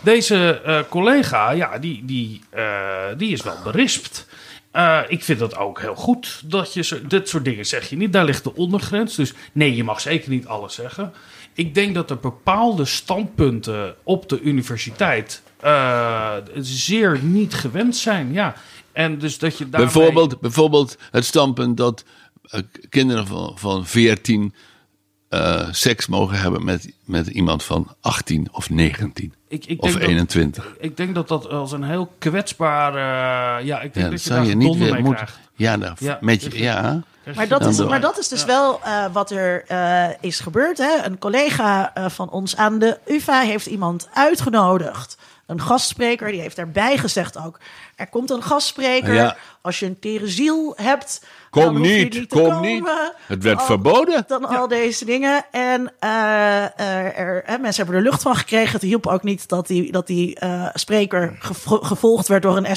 Deze 0.00 0.60
eh, 0.60 0.80
collega, 0.88 1.50
ja, 1.50 1.78
die, 1.78 2.04
die, 2.04 2.42
die 3.16 3.32
is 3.32 3.42
wel 3.42 3.56
berispt. 3.64 4.26
Ik 5.08 5.24
vind 5.24 5.38
dat 5.38 5.56
ook 5.56 5.80
heel 5.80 5.94
goed 5.94 6.42
dat 6.44 6.74
je 6.74 6.82
zo, 6.82 7.06
dit 7.06 7.28
soort 7.28 7.44
dingen 7.44 7.66
zeg 7.66 7.88
je 7.88 7.96
niet. 7.96 8.12
Daar 8.12 8.24
ligt 8.24 8.44
de 8.44 8.54
ondergrens. 8.54 9.14
Dus 9.14 9.34
nee, 9.52 9.76
je 9.76 9.84
mag 9.84 10.00
zeker 10.00 10.30
niet 10.30 10.46
alles 10.46 10.74
zeggen. 10.74 11.12
Ik 11.54 11.74
denk 11.74 11.94
dat 11.94 12.10
er 12.10 12.18
bepaalde 12.18 12.84
standpunten 12.84 13.94
op 14.02 14.28
de 14.28 14.40
universiteit 14.40 15.42
eh, 15.60 16.32
zeer 16.60 17.18
niet 17.22 17.54
gewend 17.54 17.96
zijn. 17.96 18.32
Ja. 18.32 18.54
En 18.92 19.18
dus 19.18 19.38
dat 19.38 19.58
je 19.58 19.68
daarmee... 19.68 19.92
Bijvoorbeeld, 19.92 20.40
bijvoorbeeld 20.40 20.96
het 21.10 21.24
standpunt 21.24 21.76
dat 21.76 22.04
eh, 22.42 22.60
kinderen 22.88 23.26
van, 23.26 23.52
van 23.58 23.86
14 23.86 24.54
eh, 25.28 25.68
seks 25.70 26.06
mogen 26.06 26.38
hebben 26.38 26.64
met, 26.64 26.92
met 27.04 27.26
iemand 27.26 27.62
van 27.64 27.94
18 28.00 28.48
of 28.52 28.70
19 28.70 29.34
Ik, 29.48 29.64
ik 29.66 29.82
of 29.82 29.88
denk 29.88 30.00
dat- 30.00 30.08
21. 30.10 30.74
Ik 30.78 30.96
denk 30.96 31.14
dat 31.14 31.28
dat 31.28 31.48
als 31.48 31.72
een 31.72 31.82
heel 31.84 32.12
kwetsbaar... 32.18 32.90
eh, 32.94 33.66
ja, 33.66 33.80
ik 33.80 33.94
denk 33.94 33.94
Ja, 33.94 34.02
dat 34.02 34.10
dat 34.10 34.22
je 34.22 34.28
zou 34.28 34.40
daar 34.40 34.48
je 34.48 34.56
niet 34.56 34.76
weer 34.76 34.92
mee 34.92 35.02
moeten. 35.02 35.24
krijgt. 35.26 35.38
Ja, 35.54 35.76
nou, 35.76 35.94
Ja, 35.98 36.18
met 36.20 36.42
je, 36.42 36.48
dus- 36.48 36.58
ja. 36.58 37.02
Maar 37.34 37.48
dat, 37.48 37.66
is, 37.66 37.84
maar 37.84 38.00
dat 38.00 38.18
is 38.18 38.28
dus 38.28 38.44
wel 38.44 38.80
eh, 38.82 39.04
wat 39.12 39.30
er 39.30 39.64
eh, 39.66 40.08
is 40.20 40.40
gebeurd. 40.40 40.78
Hè? 40.78 41.04
Een 41.04 41.18
collega 41.18 41.94
eh, 41.94 42.08
van 42.08 42.30
ons 42.30 42.56
aan 42.56 42.78
de 42.78 42.98
UvA 43.06 43.40
heeft 43.40 43.66
iemand 43.66 44.08
uitgenodigd. 44.14 45.16
Een 45.46 45.60
gastspreker, 45.60 46.30
die 46.30 46.40
heeft 46.40 46.56
daarbij 46.56 46.98
gezegd 46.98 47.38
ook... 47.38 47.60
er 47.96 48.08
komt 48.08 48.30
een 48.30 48.42
gastspreker, 48.42 49.14
Ja. 49.14 49.36
als 49.62 49.78
je 49.78 49.86
een 49.86 49.98
tere 49.98 50.28
ziel 50.28 50.72
hebt... 50.76 51.24
Kom 51.50 51.80
niet, 51.80 52.12
te 52.12 52.26
kom 52.26 52.42
komen. 52.50 52.60
niet. 52.60 52.88
Het 53.26 53.42
werd 53.42 53.62
verboden. 53.62 54.24
Dan 54.26 54.44
al 54.44 54.68
deze 54.68 55.04
dingen. 55.04 55.44
En 55.50 55.92
eh, 55.98 56.62
er, 56.62 57.14
er, 57.14 57.42
hè, 57.46 57.58
mensen 57.58 57.82
hebben 57.84 57.94
er 57.94 58.08
lucht 58.10 58.22
van 58.22 58.36
gekregen. 58.36 58.72
Het 58.72 58.82
hielp 58.82 59.06
ook 59.06 59.22
niet 59.22 59.48
dat 59.48 59.66
die, 59.66 59.92
dat 59.92 60.06
die 60.06 60.34
eh, 60.38 60.66
spreker 60.74 61.36
gevo- 61.38 61.80
gevolgd 61.82 62.28
werd 62.28 62.42
door 62.42 62.56
een 62.56 62.76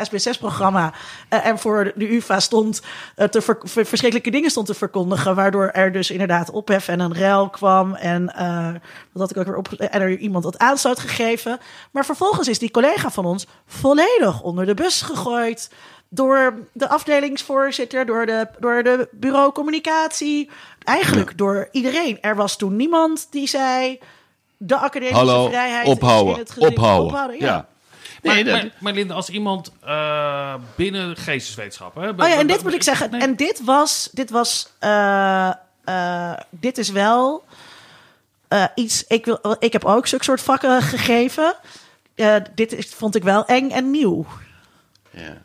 SBSS-programma. 0.00 0.92
en 1.28 1.58
voor 1.58 1.92
de 1.94 2.14
UvA 2.14 2.40
stond 2.40 2.82
eh, 3.16 3.26
te 3.28 3.40
ver- 3.40 3.58
ver- 3.62 3.86
verschrikkelijke 3.86 4.30
dingen 4.30 4.50
stond 4.50 4.66
te 4.66 4.74
verkondigen. 4.74 5.34
Waardoor 5.34 5.68
er 5.68 5.92
dus 5.92 6.10
inderdaad 6.10 6.50
ophef 6.50 6.88
en 6.88 7.00
een 7.00 7.14
ruil 7.14 7.48
kwam. 7.50 7.94
En 7.94 8.34
eh, 8.34 8.68
wat 9.12 9.22
had 9.22 9.30
ik 9.30 9.36
ook 9.36 9.46
weer 9.46 9.56
op. 9.56 9.72
En 9.72 10.00
er 10.00 10.16
iemand 10.18 10.44
wat 10.44 10.58
aanstoot 10.58 10.98
gegeven. 11.00 11.58
Maar 11.92 12.04
vervolgens 12.04 12.48
is 12.48 12.58
die 12.58 12.70
collega 12.70 13.10
van 13.10 13.24
ons 13.24 13.46
volledig 13.66 13.98
onder 14.42 14.66
de 14.66 14.74
bus 14.74 15.02
gegooid 15.02 15.70
door 16.08 16.54
de 16.72 16.88
afdelingsvoorzitter, 16.88 18.06
door 18.06 18.26
de, 18.26 18.48
door 18.58 18.82
de 18.82 19.08
bureau 19.10 19.52
communicatie. 19.52 20.50
Eigenlijk 20.84 21.38
door 21.38 21.68
iedereen. 21.72 22.18
Er 22.20 22.36
was 22.36 22.56
toen 22.56 22.76
niemand 22.76 23.26
die 23.30 23.48
zei... 23.48 23.98
de 24.56 24.76
academische 24.76 25.14
Hallo, 25.14 25.48
vrijheid 25.48 25.86
is 25.86 25.92
ophouden, 25.92 26.34
in 26.34 26.40
het 26.40 26.50
gezin. 26.50 26.68
ophouden. 26.68 27.38
ja. 27.38 27.46
ja. 27.46 27.68
Nee, 28.22 28.44
maar, 28.44 28.52
dat, 28.52 28.62
maar, 28.62 28.72
maar 28.78 28.92
Linda, 28.92 29.14
als 29.14 29.28
iemand 29.28 29.72
eh, 29.84 30.54
binnen 30.74 31.16
geesteswetenschappen... 31.16 32.02
Hè, 32.02 32.08
Oh 32.08 32.28
ja, 32.28 32.38
en 32.38 32.46
dit 32.46 32.62
moet 32.62 32.74
ik 32.74 32.82
zeggen. 32.82 33.10
Nee, 33.10 33.20
En 33.20 33.36
dit 33.36 33.64
was... 33.64 34.08
Dit, 34.12 34.30
was, 34.30 34.72
eh, 34.78 35.50
eh, 35.84 36.32
dit 36.50 36.78
is 36.78 36.90
wel 36.90 37.44
eh, 38.48 38.64
iets... 38.74 39.04
Ik, 39.06 39.24
wil, 39.24 39.56
ik 39.58 39.72
heb 39.72 39.84
ook 39.84 40.06
zulke 40.06 40.24
soort 40.24 40.40
vakken 40.40 40.82
gegeven. 40.82 41.54
Eh, 42.20 42.36
dit 42.54 42.72
is, 42.72 42.86
vond 42.86 43.14
ik 43.14 43.22
wel 43.22 43.44
eng 43.44 43.70
en 43.70 43.90
nieuw. 43.90 44.26
Ja. 45.10 45.42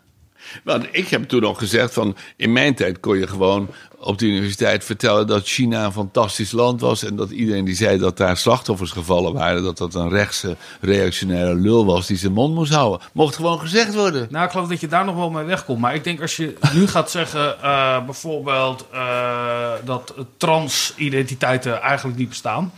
Want 0.64 0.88
ik 0.92 1.08
heb 1.08 1.24
toen 1.24 1.44
al 1.44 1.54
gezegd 1.54 1.94
van 1.94 2.16
in 2.36 2.54
mijn 2.54 2.76
tijd 2.76 3.00
kon 3.00 3.18
je 3.18 3.28
gewoon 3.28 3.70
op 3.98 4.18
de 4.18 4.26
universiteit 4.26 4.84
vertellen 4.84 5.28
dat 5.28 5.48
China 5.48 5.86
een 5.86 5.92
fantastisch 5.92 6.52
land 6.52 6.82
was 6.82 7.04
en 7.04 7.16
dat 7.16 7.30
iedereen 7.30 7.66
die 7.66 7.76
zei 7.76 7.98
dat 7.98 8.18
daar 8.18 8.38
slachtoffers 8.38 8.92
gevallen 8.92 9.34
waren, 9.34 9.64
dat 9.64 9.78
dat 9.78 9.96
een 9.96 10.10
rechtse 10.10 10.56
reactionaire 10.82 11.56
lul 11.56 11.86
was 11.86 12.08
die 12.08 12.18
zijn 12.18 12.34
mond 12.34 12.54
moest 12.54 12.74
houden. 12.74 13.08
Mocht 13.14 13.36
gewoon 13.36 13.60
gezegd 13.60 13.94
worden. 13.94 14.28
Nou, 14.30 14.46
ik 14.46 14.52
geloof 14.52 14.68
dat 14.68 14.80
je 14.80 14.88
daar 14.88 15.06
nog 15.06 15.16
wel 15.16 15.30
mee 15.30 15.44
wegkomt. 15.44 15.80
Maar 15.80 15.96
ik 15.96 16.04
denk 16.04 16.22
als 16.22 16.36
je 16.36 16.56
nu 16.74 16.88
gaat 16.88 17.12
zeggen, 17.12 17.62
eh, 17.62 18.06
bijvoorbeeld 18.06 18.86
uh, 18.94 19.72
dat 19.86 20.14
transidentiteiten 20.38 21.82
eigenlijk 21.82 22.18
niet 22.18 22.30
bestaan. 22.30 22.72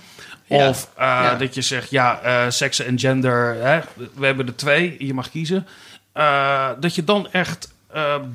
Ja. 0.47 0.69
Of 0.69 0.89
uh, 0.99 1.03
Ja. 1.03 1.35
dat 1.35 1.55
je 1.55 1.61
zegt, 1.61 1.89
ja, 1.89 2.19
uh, 2.25 2.51
seksen 2.51 2.85
en 2.85 2.99
gender, 2.99 3.55
hè, 3.59 3.79
we 4.13 4.25
hebben 4.25 4.47
er 4.47 4.55
twee, 4.55 4.95
je 4.99 5.13
mag 5.13 5.29
kiezen. 5.29 5.67
Uh, 6.13 6.69
dat 6.79 6.95
je 6.95 7.03
dan 7.03 7.27
echt 7.31 7.75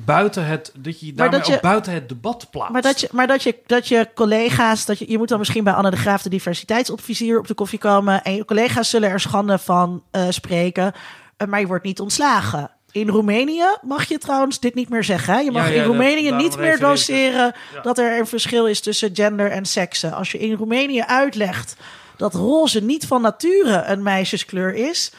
buiten 0.05 0.45
het, 0.45 0.71
dat 0.75 0.99
je 0.99 1.13
daarmee 1.13 1.39
dat 1.39 1.47
je- 1.47 1.53
ook 1.55 1.61
buiten 1.61 1.93
het 1.93 2.09
debat 2.09 2.47
plaatst. 2.51 2.71
Maar 2.73 2.81
dat 2.81 2.99
je, 3.01 3.07
maar 3.11 3.27
dat 3.27 3.43
je, 3.43 3.55
dat 3.65 3.87
je 3.87 4.09
collega's, 4.15 4.85
dat 4.85 4.99
je, 4.99 5.11
je 5.11 5.17
moet 5.17 5.27
dan 5.29 5.39
misschien 5.39 5.63
bij 5.63 5.73
Anne 5.73 5.89
de 5.89 5.97
Graaf, 5.97 6.21
de 6.21 6.29
diversiteitsadviseur, 6.29 7.39
op 7.39 7.47
de 7.47 7.53
koffie 7.53 7.79
komen. 7.79 8.23
En 8.23 8.35
je 8.35 8.45
collega's 8.45 8.89
zullen 8.89 9.09
er 9.09 9.19
schande 9.19 9.57
van 9.57 10.03
eh, 10.11 10.25
spreken. 10.29 10.93
eh, 11.37 11.47
maar 11.47 11.59
je 11.59 11.67
wordt 11.67 11.83
niet 11.85 11.99
ontslagen. 11.99 12.71
In 12.91 13.07
Roemenië 13.09 13.63
mag 13.81 14.05
je 14.07 14.17
trouwens 14.17 14.59
dit 14.59 14.75
niet 14.75 14.89
meer 14.89 15.03
zeggen. 15.03 15.33
Hè? 15.33 15.39
Je 15.39 15.51
mag 15.51 15.67
Ja, 15.67 15.73
ja, 15.73 15.81
in 15.81 15.87
Roemenië 15.87 16.31
niet 16.31 16.57
meer 16.57 16.79
doseren 16.79 17.53
Ja. 17.73 17.81
dat 17.81 17.97
er 17.97 18.19
een 18.19 18.27
verschil 18.27 18.67
is 18.67 18.81
tussen 18.81 19.09
gender 19.13 19.51
en 19.51 19.65
seksen. 19.65 20.13
Als 20.13 20.31
je 20.31 20.37
in 20.37 20.53
Roemenië 20.55 21.01
uitlegt 21.01 21.75
dat 22.23 22.33
roze 22.33 22.79
niet 22.79 23.07
van 23.07 23.21
nature 23.21 23.83
een 23.83 24.03
meisjeskleur 24.03 24.73
is, 24.73 25.11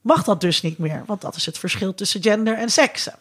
mag 0.00 0.24
dat 0.24 0.40
dus 0.40 0.62
niet 0.62 0.78
meer. 0.78 1.02
Want 1.06 1.20
dat 1.20 1.36
is 1.36 1.46
het 1.46 1.58
verschil 1.58 1.94
tussen 1.94 2.22
gender 2.22 2.56
en 2.58 2.70
seksen. 2.70 3.14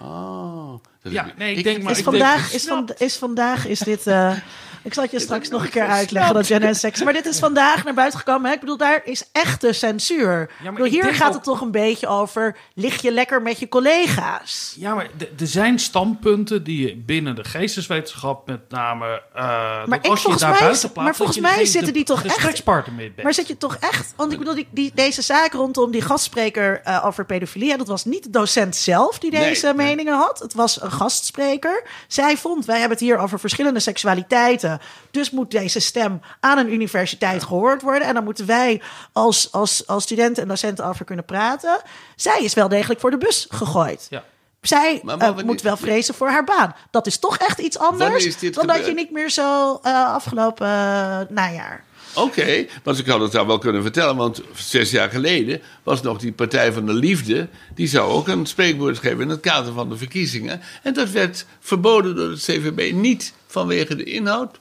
Oh, 0.00 0.74
dat 1.14 1.26
Ja, 1.26 1.32
nee, 1.36 1.54
ik 1.54 1.64
denk 1.64 1.82
maar- 1.82 1.92
Is 1.92 1.98
ik 1.98 2.04
vandaag, 2.04 2.40
denk- 2.40 2.52
is, 2.52 2.64
van, 2.66 2.88
is 2.96 3.16
vandaag 3.16 3.66
is 3.66 3.78
dit. 3.78 4.06
eh, 4.06 4.32
ik 4.82 4.94
zal 4.94 5.02
het 5.02 5.12
je 5.12 5.18
straks 5.20 5.48
nog 5.48 5.62
een 5.62 5.70
keer 5.70 5.86
uitleggen 5.86 6.34
dat 6.34 6.50
en 6.50 6.74
seks. 6.74 7.02
Maar 7.02 7.12
dit 7.12 7.26
is 7.26 7.38
vandaag 7.38 7.84
naar 7.84 7.94
buiten 7.94 8.18
gekomen. 8.18 8.48
Hè? 8.48 8.54
Ik 8.54 8.60
bedoel, 8.60 8.76
daar 8.76 9.00
is 9.04 9.24
echte 9.32 9.72
censuur. 9.72 10.50
bedoel, 10.70 10.86
ik 10.86 10.92
hier 10.92 11.14
gaat 11.14 11.28
ook- 11.28 11.34
het 11.34 11.42
toch 11.44 11.60
een 11.60 11.70
beetje 11.70 12.06
over. 12.06 12.56
Lig 12.74 13.02
je 13.02 13.12
lekker 13.12 13.42
met 13.42 13.58
je 13.58 13.68
collega's? 13.68 14.74
Ja, 14.78 14.94
maar 14.94 15.06
er 15.38 15.46
zijn 15.46 15.78
standpunten 15.78 16.64
die 16.64 16.86
je 16.88 16.96
binnen 16.96 17.34
de 17.34 17.44
geesteswetenschap 17.44 18.46
met 18.46 18.60
name... 18.70 19.22
eh 19.34 19.42
Maar 19.86 20.00
als 20.00 20.02
je 20.02 20.16
volgens 20.16 20.42
daar 20.42 20.50
mij 20.50 20.60
buiten 20.60 20.80
plaatst... 20.80 20.96
maar 20.96 21.04
dat 21.06 21.16
volgens 21.16 21.36
je 21.36 21.42
mij 21.42 21.52
geen 21.54 21.66
zitten 21.66 21.92
die 21.92 22.04
toch 22.04 22.22
echt- 22.24 22.32
gesprekspartner 22.34 22.94
mee 22.94 23.10
bent. 23.10 23.22
Maar 23.22 23.34
zit 23.34 23.48
je 23.48 23.56
toch 23.56 23.76
echt. 23.76 24.12
Want 24.16 24.32
ik 24.32 24.38
bedoel, 24.38 24.54
die, 24.54 24.68
die, 24.70 24.90
deze 24.94 25.22
zaak 25.22 25.52
rondom 25.52 25.90
die 25.90 26.02
gastspreker 26.02 26.80
eh, 26.84 27.04
over 27.06 27.24
pedofilie. 27.26 27.76
Dat 27.76 27.88
was 27.88 28.04
niet 28.04 28.22
de 28.22 28.30
docent 28.30 28.76
zelf 28.76 29.18
die 29.18 29.30
Nee, 29.30 29.48
deze 29.48 29.66
nee. 29.66 29.74
meningen 29.86 30.14
had. 30.16 30.38
Het 30.38 30.54
was 30.54 30.82
een 30.82 30.90
gastspreker. 30.98 31.82
Zij 32.08 32.36
vond, 32.36 32.64
wij 32.64 32.78
hebben 32.78 32.98
het 32.98 33.06
hier 33.06 33.18
over 33.18 33.40
verschillende 33.40 33.80
seksualiteiten. 33.80 34.80
Dus 35.10 35.30
moet 35.30 35.50
deze 35.50 35.80
stem 35.80 36.20
aan 36.40 36.58
een 36.58 36.72
universiteit 36.72 37.42
gehoord 37.42 37.82
worden. 37.82 38.08
En 38.08 38.14
dan 38.14 38.24
moeten 38.24 38.46
wij 38.46 38.82
als, 39.12 39.52
als, 39.52 39.86
als 39.86 40.02
studenten 40.02 40.42
en 40.42 40.48
docenten 40.48 40.84
over 40.84 41.04
kunnen 41.04 41.24
praten. 41.24 41.80
Zij 42.16 42.40
is 42.40 42.54
wel 42.54 42.68
degelijk 42.68 43.00
voor 43.00 43.10
de 43.10 43.18
bus 43.18 43.46
gegooid. 43.50 44.06
Ja. 44.10 44.24
Zij 44.60 45.00
Maar 45.02 45.18
eh, 45.18 45.44
moet 45.44 45.62
wel 45.62 45.76
vrezen 45.76 46.14
voor 46.14 46.28
haar 46.28 46.44
baan. 46.44 46.74
Dat 46.90 47.06
is 47.06 47.18
toch 47.18 47.36
echt 47.36 47.58
iets 47.58 47.78
anders 47.78 48.38
dan 48.50 48.66
dat 48.66 48.86
je 48.86 48.94
niet 48.94 49.10
meer 49.10 49.30
zo 49.30 49.78
eh, 49.82 50.14
afgelopen 50.14 50.66
eh, 50.66 51.20
najaar. 51.28 51.84
Oké, 52.22 52.66
want 52.82 52.98
ik 52.98 53.06
had 53.06 53.20
het 53.20 53.32
daar 53.32 53.46
wel 53.46 53.58
kunnen 53.58 53.82
vertellen, 53.82 54.16
want 54.16 54.42
zes 54.54 54.90
jaar 54.90 55.10
geleden 55.10 55.60
was 55.82 56.02
nog 56.02 56.18
die 56.18 56.32
Partij 56.32 56.72
van 56.72 56.86
de 56.86 56.92
Liefde. 56.92 57.48
Die 57.74 57.86
zou 57.86 58.10
ook 58.12 58.28
een 58.28 58.46
spreekwoord 58.46 58.98
geven 58.98 59.20
in 59.20 59.28
het 59.28 59.40
kader 59.40 59.72
van 59.72 59.88
de 59.88 59.96
verkiezingen. 59.96 60.60
En 60.82 60.94
dat 60.94 61.10
werd 61.10 61.46
verboden 61.60 62.16
door 62.16 62.30
het 62.30 62.40
CVB. 62.42 62.92
Niet 62.94 63.32
vanwege 63.46 63.96
de 63.96 64.04
inhoud, 64.04 64.58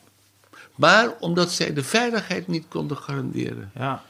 maar 0.76 1.14
omdat 1.20 1.52
zij 1.52 1.74
de 1.74 1.84
veiligheid 1.84 2.48
niet 2.48 2.66
konden 2.68 2.98
garanderen. 2.98 3.72
Ja. 3.78 4.04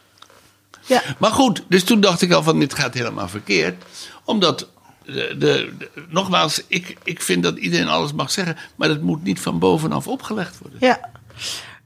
Ja. 0.86 1.02
Maar 1.18 1.32
goed, 1.32 1.64
dus 1.69 1.84
toen 1.84 1.99
dacht 2.02 2.22
ik 2.22 2.32
al 2.32 2.44
van 2.44 2.60
dit 2.60 2.74
gaat 2.74 2.94
helemaal 2.94 3.28
verkeerd. 3.28 3.84
Omdat, 4.24 4.69
de, 5.06 5.11
de, 5.14 5.74
de- 5.78 5.90
nogmaals, 6.10 6.61
ik, 6.68 6.98
ik 7.03 7.22
vind 7.22 7.44
dat 7.44 7.57
iedereen 7.57 7.88
alles 7.88 8.14
mag 8.14 8.32
zeggen. 8.32 8.57
Maar 8.76 8.88
dat 8.88 9.02
moet 9.02 9.24
niet 9.24 9.40
van 9.40 9.60
bovenaf 9.60 10.07
opgelegd 10.07 10.57
worden. 10.60 10.80
Ja. 10.82 11.10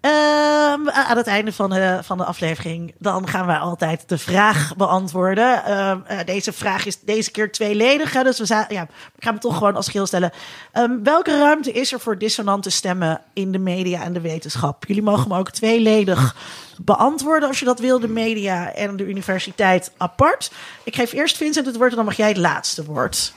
Ehm, 0.01 0.89
aan 0.89 1.17
het 1.17 1.27
einde 1.27 1.53
van 1.53 1.69
de, 1.69 1.99
van 2.01 2.17
de 2.17 2.23
aflevering, 2.23 2.93
dan 2.97 3.27
gaan 3.27 3.45
wij 3.45 3.57
altijd 3.57 4.09
de 4.09 4.17
vraag 4.17 4.75
beantwoorden. 4.75 5.65
Eh, 5.65 6.17
deze 6.25 6.53
vraag 6.53 6.85
is 6.85 6.99
deze 6.99 7.31
keer 7.31 7.51
tweeledig, 7.51 8.11
dus 8.11 8.39
we 8.39 8.45
ja, 8.47 8.81
ik 8.81 9.23
ga 9.23 9.29
hem 9.29 9.39
toch 9.39 9.57
gewoon 9.57 9.75
als 9.75 9.85
geheel 9.85 10.05
stellen. 10.05 10.31
Ehm, 10.71 11.03
welke 11.03 11.37
ruimte 11.37 11.71
is 11.71 11.93
er 11.93 11.99
voor 11.99 12.17
dissonante 12.17 12.69
stemmen 12.69 13.21
in 13.33 13.51
de 13.51 13.59
media 13.59 14.03
en 14.03 14.13
de 14.13 14.21
wetenschap? 14.21 14.85
Jullie 14.85 15.03
mogen 15.03 15.29
hem 15.29 15.39
ook 15.39 15.51
tweeledig 15.51 16.35
beantwoorden 16.77 17.47
als 17.47 17.59
je 17.59 17.65
dat 17.65 17.79
wil, 17.79 17.99
de 17.99 18.07
media 18.07 18.73
en 18.73 18.95
de 18.95 19.07
universiteit 19.07 19.91
apart. 19.97 20.51
Ik 20.83 20.95
geef 20.95 21.11
eerst 21.11 21.37
Vincent 21.37 21.65
het 21.65 21.77
woord 21.77 21.89
en 21.89 21.95
dan 21.95 22.05
mag 22.05 22.17
jij 22.17 22.27
het 22.27 22.37
laatste 22.37 22.85
woord. 22.85 23.33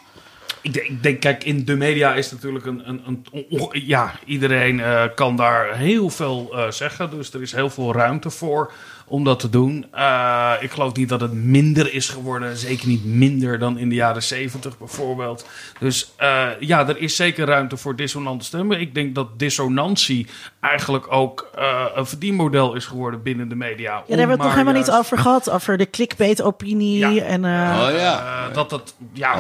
Ik 0.61 1.03
denk, 1.03 1.21
kijk, 1.21 1.45
in 1.45 1.65
de 1.65 1.77
media 1.77 2.15
is 2.15 2.31
natuurlijk 2.31 2.67
een. 2.67 2.89
een, 2.89 3.27
een 3.33 3.69
ja, 3.73 4.15
iedereen 4.25 4.81
eh, 4.81 5.05
kan 5.15 5.37
daar 5.37 5.77
heel 5.77 6.11
veel 6.11 6.51
eh, 6.53 6.71
zeggen. 6.71 7.11
Dus 7.11 7.33
er 7.33 7.43
is 7.43 7.53
heel 7.53 7.71
veel 7.71 7.93
ruimte 7.93 8.31
voor 8.31 8.73
om 9.07 9.25
dat 9.25 9.41
te 9.41 9.51
doen. 9.51 9.87
Eh, 9.93 10.53
ik 10.61 10.71
geloof 10.71 10.95
niet 10.95 11.09
dat 11.09 11.21
het 11.21 11.33
minder 11.33 11.95
is 11.95 12.09
geworden. 12.09 12.57
Zeker 12.57 12.89
niet 12.89 13.05
minder 13.05 13.59
dan 13.59 13.79
in 13.79 13.89
de 13.89 13.95
jaren 13.95 14.23
zeventig 14.23 14.79
bijvoorbeeld. 14.79 15.47
Dus 15.81 16.13
eh, 16.17 16.47
ja, 16.61 16.89
er 16.89 16.99
is 16.99 17.17
zeker 17.17 17.47
ruimte 17.47 17.77
voor 17.77 17.97
dissonante 17.97 18.45
stemmen. 18.45 18.81
Ik 18.81 18.95
denk 18.95 19.15
dat 19.15 19.39
dissonantie 19.39 20.27
eigenlijk 20.61 21.13
ook 21.13 21.51
eh, 21.55 21.85
een 21.95 22.07
verdienmodel 22.07 22.75
is 22.75 22.87
geworden 22.87 23.23
binnen 23.23 23.49
de 23.49 23.55
media. 23.55 23.93
Ja, 23.93 23.99
daar 23.99 24.19
hebben 24.19 24.27
we 24.27 24.33
het 24.33 24.43
nog 24.43 24.53
helemaal 24.53 24.81
niet 24.83 24.91
over 24.91 25.19
gehad, 25.19 25.51
over 25.51 25.77
de 25.79 25.91
clickbait-opinie 25.91 26.99
Ja. 26.99 27.23
en... 27.23 27.45
eh, 27.45 27.87
Oh 27.89 27.97
ja. 27.99 28.47
Eh, 28.49 28.55
dat 28.55 28.71
het, 28.71 28.95
ja, 29.13 29.37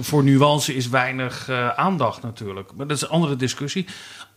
voor 0.00 0.24
nuance 0.24 0.74
is 0.74 0.88
weinig 0.88 1.48
eh, 1.48 1.68
aandacht 1.68 2.22
natuurlijk. 2.22 2.70
Maar 2.76 2.86
dat 2.86 2.96
is 2.96 3.02
een 3.02 3.08
andere 3.08 3.36
discussie. 3.36 3.86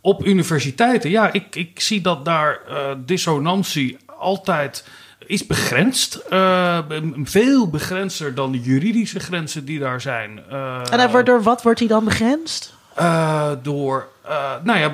Op 0.02 0.26
universiteiten, 0.26 1.10
ja, 1.10 1.32
ik, 1.34 1.56
ik 1.56 1.80
zie 1.80 2.02
dat 2.02 2.26
daar 2.26 2.60
eh, 2.68 2.76
dissonantie 3.06 3.98
altijd 4.24 4.84
is 5.26 5.46
begrensd. 5.46 6.16
Eh, 6.16 6.80
veel 7.24 7.70
begrensder 7.70 8.36
dan 8.36 8.52
de 8.52 8.62
juridische 8.62 9.20
grenzen 9.20 9.66
die 9.66 9.80
daar 9.80 10.02
zijn. 10.02 10.40
Eh, 10.50 10.82
En 10.92 11.26
door 11.26 11.44
wat 11.44 11.62
wordt 11.62 11.80
hij 11.80 11.88
dan 11.88 12.04
begrensd? 12.06 12.74
Eh, 12.96 13.52
door, 13.62 14.08
nou 14.64 14.80
ja, 14.80 14.92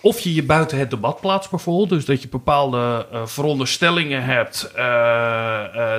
of 0.00 0.20
je 0.20 0.34
je 0.34 0.42
buiten 0.42 0.78
het 0.78 0.90
debat 0.90 1.20
plaatst 1.20 1.50
bijvoorbeeld. 1.50 1.88
Dus 1.88 2.04
dat 2.04 2.22
je 2.22 2.28
bepaalde 2.28 3.06
veronderstellingen 3.24 4.24
hebt 4.24 4.70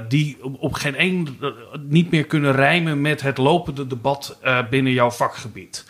die 0.08 0.38
op, 0.42 0.56
op 0.60 0.74
geen 0.74 0.96
één 0.96 1.40
niet 1.82 2.12
meer 2.12 2.26
kunnen 2.26 2.52
rijmen 2.52 3.02
met 3.02 3.22
het 3.22 3.38
lopende 3.38 3.88
debat 3.88 4.38
binnen 4.70 4.94
jouw 4.94 5.12
vakgebied. 5.12 5.86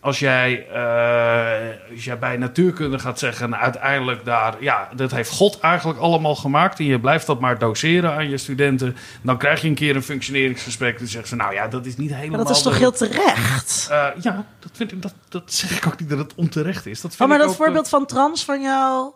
Als 0.00 0.18
jij, 0.18 0.66
eh, 0.68 1.92
als 1.94 2.04
jij 2.04 2.18
bij 2.18 2.36
natuurkunde 2.36 2.98
gaat 2.98 3.18
zeggen, 3.18 3.50
nou, 3.50 3.62
uiteindelijk 3.62 4.24
daar, 4.24 4.54
ja, 4.60 4.88
dat 4.96 5.10
heeft 5.10 5.30
God 5.30 5.60
eigenlijk 5.60 5.98
allemaal 6.00 6.34
gemaakt. 6.34 6.78
En 6.78 6.84
je 6.84 7.00
blijft 7.00 7.26
dat 7.26 7.40
maar 7.40 7.58
doseren 7.58 8.12
aan 8.12 8.28
je 8.28 8.36
studenten. 8.38 8.96
Dan 9.22 9.38
krijg 9.38 9.60
je 9.60 9.68
een 9.68 9.74
keer 9.74 9.96
een 9.96 10.02
functioneringsgesprek. 10.02 10.98
Dan 10.98 11.06
zeggen 11.06 11.28
ze, 11.28 11.36
nou 11.36 11.54
ja, 11.54 11.68
dat 11.68 11.86
is 11.86 11.96
niet 11.96 12.10
helemaal. 12.14 12.36
Maar 12.36 12.46
dat 12.46 12.56
is 12.56 12.62
toch 12.62 12.72
de- 12.72 12.78
heel 12.78 12.92
terecht? 12.92 13.86
eh, 13.90 14.06
ja, 14.20 14.44
dat, 14.58 14.70
vind 14.72 14.92
ik, 14.92 15.02
dat, 15.02 15.14
dat 15.28 15.42
zeg 15.52 15.76
ik 15.76 15.86
ook 15.86 16.00
niet 16.00 16.08
dat 16.08 16.18
het 16.18 16.34
onterecht 16.34 16.86
is. 16.86 17.00
Dat 17.00 17.10
vind 17.10 17.22
Oh, 17.22 17.28
maar 17.28 17.36
ik 17.36 17.42
dat 17.42 17.52
ook, 17.52 17.58
eh, 17.58 17.64
voorbeeld 17.64 17.88
van 17.88 18.06
trans 18.06 18.44
van 18.44 18.62
jou... 18.62 19.10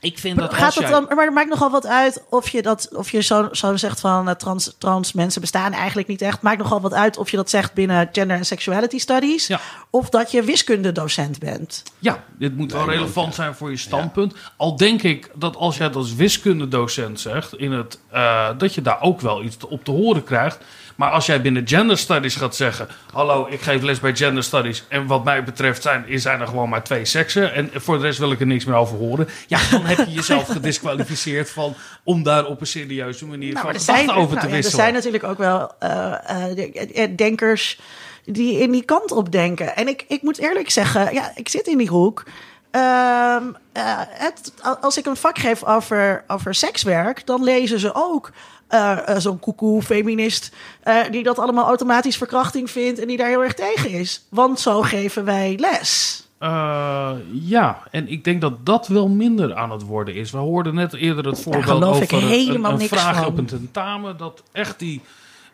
Ik 0.00 0.18
vind 0.18 0.38
dat 0.38 0.54
Gaat 0.54 0.74
dan, 0.74 1.06
maar 1.14 1.24
het 1.24 1.34
maakt 1.34 1.48
nogal 1.48 1.70
wat 1.70 1.86
uit 1.86 2.24
of 2.30 2.48
je, 2.48 2.62
dat, 2.62 2.88
of 2.92 3.10
je 3.10 3.20
zo, 3.22 3.48
zo 3.52 3.76
zegt 3.76 4.00
van 4.00 4.28
eh, 4.28 4.34
trans, 4.34 4.74
trans 4.78 5.12
mensen 5.12 5.40
bestaan 5.40 5.72
eigenlijk 5.72 6.08
niet 6.08 6.22
echt. 6.22 6.42
Maakt 6.42 6.58
nogal 6.58 6.80
wat 6.80 6.94
uit 6.94 7.16
of 7.16 7.30
je 7.30 7.36
dat 7.36 7.50
zegt 7.50 7.72
binnen 7.72 8.08
gender 8.12 8.36
en 8.36 8.46
sexuality 8.46 8.98
studies. 8.98 9.46
Ja. 9.46 9.60
Of 9.90 10.08
dat 10.08 10.30
je 10.30 10.42
wiskundedocent 10.42 11.38
bent. 11.38 11.82
Ja, 11.98 12.24
dit 12.38 12.56
moet 12.56 12.72
wel 12.72 12.90
relevant 12.90 13.34
zijn 13.34 13.54
voor 13.54 13.70
je 13.70 13.76
standpunt. 13.76 14.34
Al 14.56 14.76
denk 14.76 15.02
ik 15.02 15.30
dat 15.34 15.56
als 15.56 15.76
jij 15.76 15.86
het 15.86 15.96
als 15.96 16.14
wiskundedocent 16.14 17.20
zegt, 17.20 17.54
in 17.54 17.72
het, 17.72 17.98
eh, 18.10 18.48
dat 18.58 18.74
je 18.74 18.82
daar 18.82 19.02
ook 19.02 19.20
wel 19.20 19.42
iets 19.42 19.56
op 19.66 19.84
te 19.84 19.90
horen 19.90 20.24
krijgt. 20.24 20.58
Maar 20.96 21.10
als 21.10 21.26
jij 21.26 21.40
binnen 21.40 21.68
gender 21.68 21.98
studies 21.98 22.34
gaat 22.36 22.56
zeggen: 22.56 22.88
Hallo, 23.12 23.46
ik 23.50 23.60
geef 23.60 23.82
les 23.82 24.00
bij 24.00 24.16
gender 24.16 24.42
studies. 24.44 24.84
En 24.88 25.06
wat 25.06 25.24
mij 25.24 25.44
betreft 25.44 25.82
zijn, 25.82 26.04
zijn 26.20 26.40
er 26.40 26.46
gewoon 26.46 26.68
maar 26.68 26.82
twee 26.84 27.04
seksen. 27.04 27.54
En 27.54 27.70
voor 27.74 27.96
de 27.98 28.02
rest 28.02 28.18
wil 28.18 28.30
ik 28.30 28.40
er 28.40 28.46
niks 28.46 28.64
meer 28.64 28.76
over 28.76 28.96
horen. 28.98 29.28
Ja, 29.46 29.58
dan 29.70 29.84
heb 29.84 29.98
je 29.98 30.12
jezelf 30.12 30.48
gedisqualificeerd 30.48 31.50
van 31.50 31.74
om 32.04 32.22
daar 32.22 32.44
op 32.46 32.60
een 32.60 32.66
serieuze 32.66 33.26
manier 33.26 33.52
Nou, 33.52 33.66
van 33.66 33.80
gedachten 33.80 34.14
over 34.14 34.18
nou 34.18 34.28
te 34.28 34.34
ja, 34.36 34.42
er 34.42 34.50
wisselen. 34.50 34.80
zijn 34.80 34.92
natuurlijk 34.94 35.24
ook 35.24 35.38
wel 35.38 35.72
eh, 35.78 36.48
eh, 36.50 36.56
de- 36.56 37.14
denkers 37.14 37.80
die 38.24 38.58
in 38.58 38.70
die 38.70 38.84
kant 38.84 39.10
op 39.12 39.32
denken. 39.32 39.76
En 39.76 39.88
ik, 39.88 40.04
ik 40.08 40.22
moet 40.22 40.38
eerlijk 40.38 40.70
zeggen, 40.70 41.14
ja, 41.14 41.32
ik 41.34 41.48
zit 41.48 41.66
in 41.66 41.78
die 41.78 41.88
hoek. 41.88 42.24
Ehm, 42.70 43.42
eh, 43.72 43.82
het, 44.08 44.52
als 44.80 44.96
ik 44.98 45.06
een 45.06 45.16
vak 45.16 45.38
geef 45.38 45.64
over, 45.64 46.24
over 46.26 46.54
sekswerk, 46.54 47.26
dan 47.26 47.42
lezen 47.42 47.78
ze 47.80 47.90
ook 47.94 48.30
eh, 48.68 49.08
eh, 49.08 49.16
zo'n 49.18 49.38
koekoe 49.40 49.82
feminist 49.82 50.52
eh, 50.82 50.96
die 51.10 51.22
dat 51.22 51.38
allemaal 51.38 51.66
automatisch 51.66 52.16
verkrachting 52.16 52.70
vindt 52.70 52.98
en 53.00 53.06
die 53.06 53.16
daar 53.16 53.28
heel 53.28 53.42
erg 53.42 53.54
tegen 53.54 53.90
is. 53.90 54.26
Want 54.28 54.60
zo 54.60 54.82
geven 54.82 55.24
wij 55.24 55.56
les. 55.60 56.20
Eh, 56.38 57.10
ja, 57.32 57.82
en 57.90 58.08
ik 58.08 58.24
denk 58.24 58.40
dat 58.40 58.66
dat 58.66 58.86
wel 58.88 59.08
minder 59.08 59.54
aan 59.54 59.70
het 59.70 59.82
worden 59.82 60.14
is. 60.14 60.30
We 60.30 60.38
hoorden 60.38 60.74
net 60.74 60.94
eerder 60.94 61.26
het 61.26 61.40
voorbeeld 61.40 61.64
geloof 61.64 61.96
ik 62.00 62.12
over 62.12 62.22
een- 62.26 62.28
helemaal 62.32 62.72
een, 62.72 62.78
niks 62.78 62.90
vraag 62.90 63.16
van. 63.16 63.26
op 63.26 63.38
een 63.38 63.46
tentamen. 63.46 64.16
Dat 64.16 64.42
echt 64.52 64.78
die... 64.78 65.00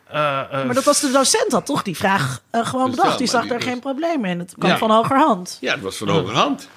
eh, 0.09 0.41
eh, 0.41 0.65
Maar 0.65 0.75
dat 0.75 0.85
was 0.85 1.01
de 1.01 1.11
docent 1.11 1.51
dat 1.51 1.67
toch 1.67 1.83
die 1.83 1.97
vraag 1.97 2.43
gewoon 2.53 2.87
Dus 2.87 2.97
bedacht. 2.97 3.19
Die 3.19 3.27
zag 3.27 3.47
daar 3.47 3.59
was- 3.59 3.67
geen 3.69 3.81
probleem 3.81 4.25
in. 4.25 4.39
Het 4.39 4.55
kwam 4.59 4.71
Ja. 4.71 4.79
van 4.79 4.91
hogerhand. 4.91 5.59
Ja, 5.61 5.73
het 5.73 5.83
was 5.83 5.97
van 5.97 6.09
hogerhand. 6.09 6.69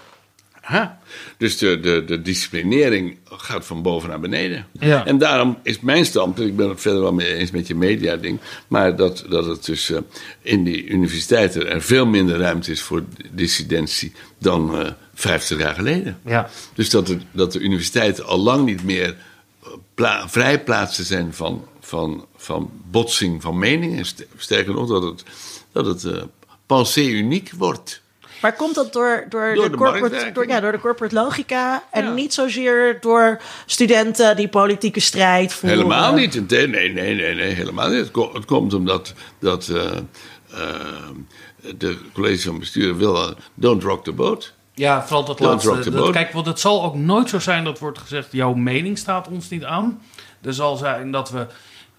Dus 1.37 1.57
de, 1.57 1.79
de, 1.79 2.03
de 2.05 2.21
disciplinering 2.21 3.17
gaat 3.25 3.65
van 3.65 3.81
boven 3.81 4.09
naar 4.09 4.19
beneden. 4.19 4.67
Ja. 4.79 5.05
En 5.05 5.17
daarom 5.17 5.57
is 5.63 5.79
mijn 5.79 6.05
standpunt, 6.05 6.47
ik 6.49 6.55
ben 6.55 6.69
het 6.69 6.81
verder 6.81 7.01
wel 7.01 7.13
mee 7.13 7.33
eens 7.33 7.51
met 7.51 7.67
je 7.67 7.75
media-ding, 7.75 8.39
maar 8.67 8.95
dat, 8.95 9.25
dat 9.29 9.45
het 9.45 9.65
dus 9.65 9.89
eh, 9.89 9.99
in 10.41 10.63
die 10.63 10.85
universiteiten 10.87 11.69
er 11.69 11.81
veel 11.81 12.05
minder 12.05 12.37
ruimte 12.37 12.71
is 12.71 12.81
voor 12.81 13.03
dissidentie 13.31 14.13
dan 14.37 14.79
eh 14.79 14.91
50 15.13 15.57
jaar 15.59 15.75
geleden. 15.75 16.19
Ja. 16.25 16.49
Dus 16.73 16.89
dat, 16.89 17.07
het, 17.07 17.21
dat 17.31 17.51
de 17.51 17.59
universiteiten 17.59 18.25
al 18.25 18.37
lang 18.37 18.65
niet 18.65 18.83
meer 18.83 19.15
eh, 19.63 19.69
pla- 19.93 20.29
vrijplaatsen 20.29 21.05
zijn 21.05 21.33
van, 21.33 21.65
van, 21.79 22.25
van 22.35 22.71
botsing 22.91 23.41
van 23.41 23.59
meningen. 23.59 24.05
St- 24.05 24.25
Sterker 24.37 24.73
nog, 24.73 24.87
dat 24.89 25.03
het, 25.03 25.23
dat 25.71 25.85
het 25.85 26.97
uniek 26.97 27.51
wordt. 27.57 28.01
Maar 28.45 28.55
komt 28.55 28.75
dat 28.75 28.93
door, 28.93 29.25
door, 29.29 29.53
Door 29.55 29.63
de, 29.63 29.69
de 29.69 29.77
corporate, 29.77 30.31
door, 30.33 30.47
ja, 30.47 30.59
door 30.59 30.71
de 30.71 30.79
corporate 30.79 31.15
logica 31.15 31.83
en 31.91 32.03
Ja. 32.03 32.11
niet 32.11 32.33
zozeer 32.33 32.97
door 33.01 33.41
studenten 33.65 34.35
die 34.35 34.47
politieke 34.47 34.99
strijd 34.99 35.53
voeren? 35.53 35.77
Helemaal 35.77 36.13
niet. 36.13 36.49
Nee, 36.49 36.67
nee, 36.67 36.93
nee, 36.93 37.15
nee, 37.15 37.35
nee 37.35 37.53
helemaal 37.53 37.89
niet. 37.89 37.99
Het, 37.99 38.11
ko- 38.11 38.33
het 38.33 38.45
komt 38.45 38.73
omdat 38.73 39.13
dat, 39.39 39.67
eh, 39.67 39.85
eh, 39.85 39.99
de 41.77 41.97
college 42.13 42.47
van 42.47 42.59
bestuur 42.59 42.97
wil... 42.97 43.15
eh, 43.15 43.35
don't 43.53 43.83
rock 43.83 44.03
the 44.03 44.11
boat. 44.11 44.53
Ja, 44.73 45.01
vooral 45.01 45.25
dat 45.25 45.37
Don't 45.37 45.63
laatste. 45.63 45.91
Dat, 45.91 46.11
kijk, 46.11 46.31
want 46.31 46.45
het 46.45 46.59
zal 46.59 46.83
ook 46.83 46.95
nooit 46.95 47.29
zo 47.29 47.39
zijn 47.39 47.63
dat 47.63 47.79
wordt 47.79 47.99
gezegd... 47.99 48.27
jouw 48.31 48.53
mening 48.53 48.97
staat 48.97 49.27
ons 49.27 49.49
niet 49.49 49.63
aan. 49.63 50.01
Er 50.41 50.53
zal 50.53 50.75
zijn 50.75 51.11
dat 51.11 51.29
we... 51.29 51.45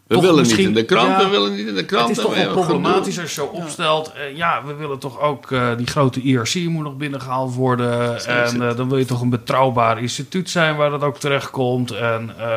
We 0.06 0.20
willen 0.20 0.36
misschien- 0.36 0.58
niet 0.58 0.66
in 0.68 0.74
de 0.74 0.84
krant, 0.84 1.08
Ja, 1.08 1.18
we 1.24 1.28
willen 1.30 1.54
niet 1.56 1.66
in 1.66 1.74
de 1.74 1.84
krant. 1.84 2.08
Het 2.08 2.16
is 2.16 2.22
toch 2.24 2.34
we 2.34 2.44
wel 2.44 2.52
problematisch 2.52 3.18
als 3.20 3.28
je 3.28 3.34
zo 3.40 3.44
opstelt. 3.46 4.12
Eh, 4.12 4.36
ja, 4.36 4.62
we 4.64 4.74
willen 4.74 4.98
toch 4.98 5.20
ook... 5.20 5.50
eh, 5.52 5.76
die 5.76 5.86
grote 5.86 6.20
IRC 6.20 6.54
moet 6.54 6.84
nog 6.84 6.96
binnengehaald 6.96 7.54
worden. 7.54 8.26
En 8.26 8.62
eh, 8.68 8.76
dan 8.76 8.88
wil 8.88 8.98
je 8.98 9.04
toch 9.04 9.20
een 9.20 9.30
betrouwbaar 9.30 10.00
instituut 10.00 10.50
zijn... 10.50 10.76
waar 10.76 10.90
dat 10.90 11.02
ook 11.02 11.18
terecht 11.18 11.50
komt. 11.50 11.90
En... 11.90 12.34
eh, 12.38 12.56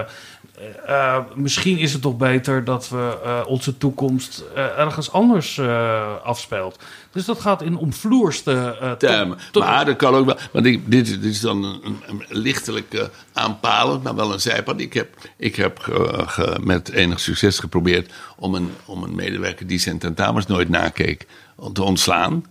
eh, 0.86 1.18
misschien 1.36 1.78
is 1.78 1.94
het 1.94 2.02
toch 2.02 2.18
beter 2.18 2.64
dat 2.64 2.90
we 2.90 3.18
eh, 3.24 3.40
onze 3.48 3.78
toekomst 3.78 4.44
ergens 4.78 5.12
anders 5.12 5.58
eh, 5.58 6.02
afspeelt. 6.24 6.80
Dus 7.12 7.26
dat 7.26 7.40
gaat 7.42 7.62
in 7.62 7.78
omvloerste 7.78 8.78
eh, 8.82 8.90
tot- 8.90 9.00
termen. 9.00 9.38
tot- 9.52 9.64
maar 9.64 9.86
dat 9.86 9.96
kan 9.96 10.14
ook 10.16 10.26
wel. 10.26 10.38
Want 10.52 10.66
ik, 10.66 10.92
dit, 10.92 11.08
dit 11.08 11.24
is 11.24 11.40
dan 11.40 11.64
een, 11.64 12.24
lichtelijk 12.28 12.94
eh, 12.94 13.04
aanpalend, 13.34 14.04
maar 14.04 14.16
wel 14.16 14.34
een 14.34 14.42
zijpad. 14.42 14.80
Ik 14.80 14.94
heb, 14.94 15.10
ik 15.38 15.56
heb 15.56 15.80
ge- 15.80 16.58
met 16.64 16.90
enig 16.92 17.20
succes 17.20 17.60
geprobeerd 17.60 18.12
om 18.38 18.56
een, 18.56 18.72
om 18.86 19.04
een 19.04 19.16
medewerker 19.16 19.68
die 19.68 19.80
zijn 19.80 19.98
tentamens 19.98 20.46
nooit 20.46 20.70
nakeek 20.70 21.26
te 21.74 21.84
ontslaan. 21.84 22.46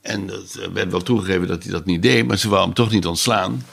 En 0.00 0.26
dat 0.26 0.54
eh, 0.60 0.68
werd 0.72 0.90
wel 0.90 1.02
toegegeven 1.02 1.48
dat 1.48 1.62
hij 1.62 1.72
dat 1.72 1.84
niet 1.84 2.02
deed, 2.02 2.26
maar 2.26 2.36
ze 2.38 2.48
wou 2.48 2.64
hem 2.64 2.74
toch 2.74 2.90
niet 2.90 3.06
ontslaan. 3.06 3.66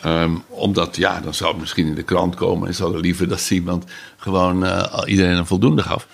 Ehm, 0.00 0.34
omdat, 0.48 0.96
ja, 0.96 1.20
dan 1.20 1.34
zou 1.34 1.50
het 1.50 1.60
misschien 1.60 1.86
in 1.86 1.94
de 1.94 2.02
krant 2.02 2.34
komen. 2.34 2.68
En 2.68 2.74
ze 2.74 2.82
hadden 2.82 3.00
liever 3.00 3.28
dat 3.28 3.50
iemand 3.50 3.84
gewoon 4.22 4.64
eh, 4.64 5.02
iedereen 5.06 5.36
een 5.36 5.46
voldoende 5.46 5.82
gaf. 5.82 6.06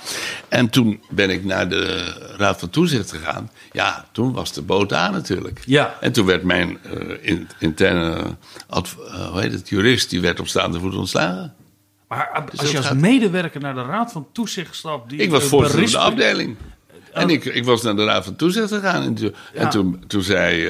En 0.49 0.69
toen 0.71 1.01
ben 1.11 1.31
ik 1.31 1.45
naar 1.45 1.69
de 1.69 2.13
Raad 2.37 2.59
van 2.59 2.71
Toezicht 2.71 3.11
gegaan. 3.11 3.51
Ja, 3.73 4.05
toen 4.13 4.33
was 4.33 4.53
de 4.53 4.63
boot 4.63 4.93
aan 4.93 5.13
natuurlijk. 5.13 5.63
Ja. 5.67 5.97
En 6.01 6.13
toen 6.13 6.27
werd 6.27 6.43
mijn 6.43 6.79
eh, 6.83 7.17
in- 7.21 7.49
interne 7.59 8.17
hoe 9.31 9.41
heet 9.41 9.53
het, 9.53 9.69
jurist, 9.69 10.11
die 10.11 10.21
werd 10.21 10.41
op 10.41 10.49
staande 10.49 10.81
voet 10.81 10.95
ontslagen. 10.97 11.55
Maar 12.09 12.29
als 12.35 12.51
Dus 12.51 12.61
dat 12.61 12.71
je 12.71 12.77
als 12.77 12.87
gaat- 12.87 12.97
medewerker 12.97 13.61
naar 13.61 13.75
de 13.75 13.83
Raad 13.85 14.13
van 14.13 14.27
Toezicht 14.33 14.75
stapt... 14.75 15.11
Die 15.11 15.19
Ik 15.19 15.31
was 15.31 15.45
voorzitter 15.45 15.89
van 15.89 16.01
de 16.01 16.07
afdeling. 16.07 16.57
En 17.13 17.29
ik, 17.31 17.45
ik 17.45 17.65
was 17.65 17.83
naar 17.83 17.97
de 17.97 18.05
Raad 18.05 18.25
van 18.25 18.37
Toezicht 18.37 18.69
gegaan. 18.73 19.03
En, 19.03 19.15
toen, 19.15 19.35
Ja. 19.55 19.61
en 19.61 19.69
toen, 19.71 20.03
toen 20.07 20.23
zei 20.23 20.69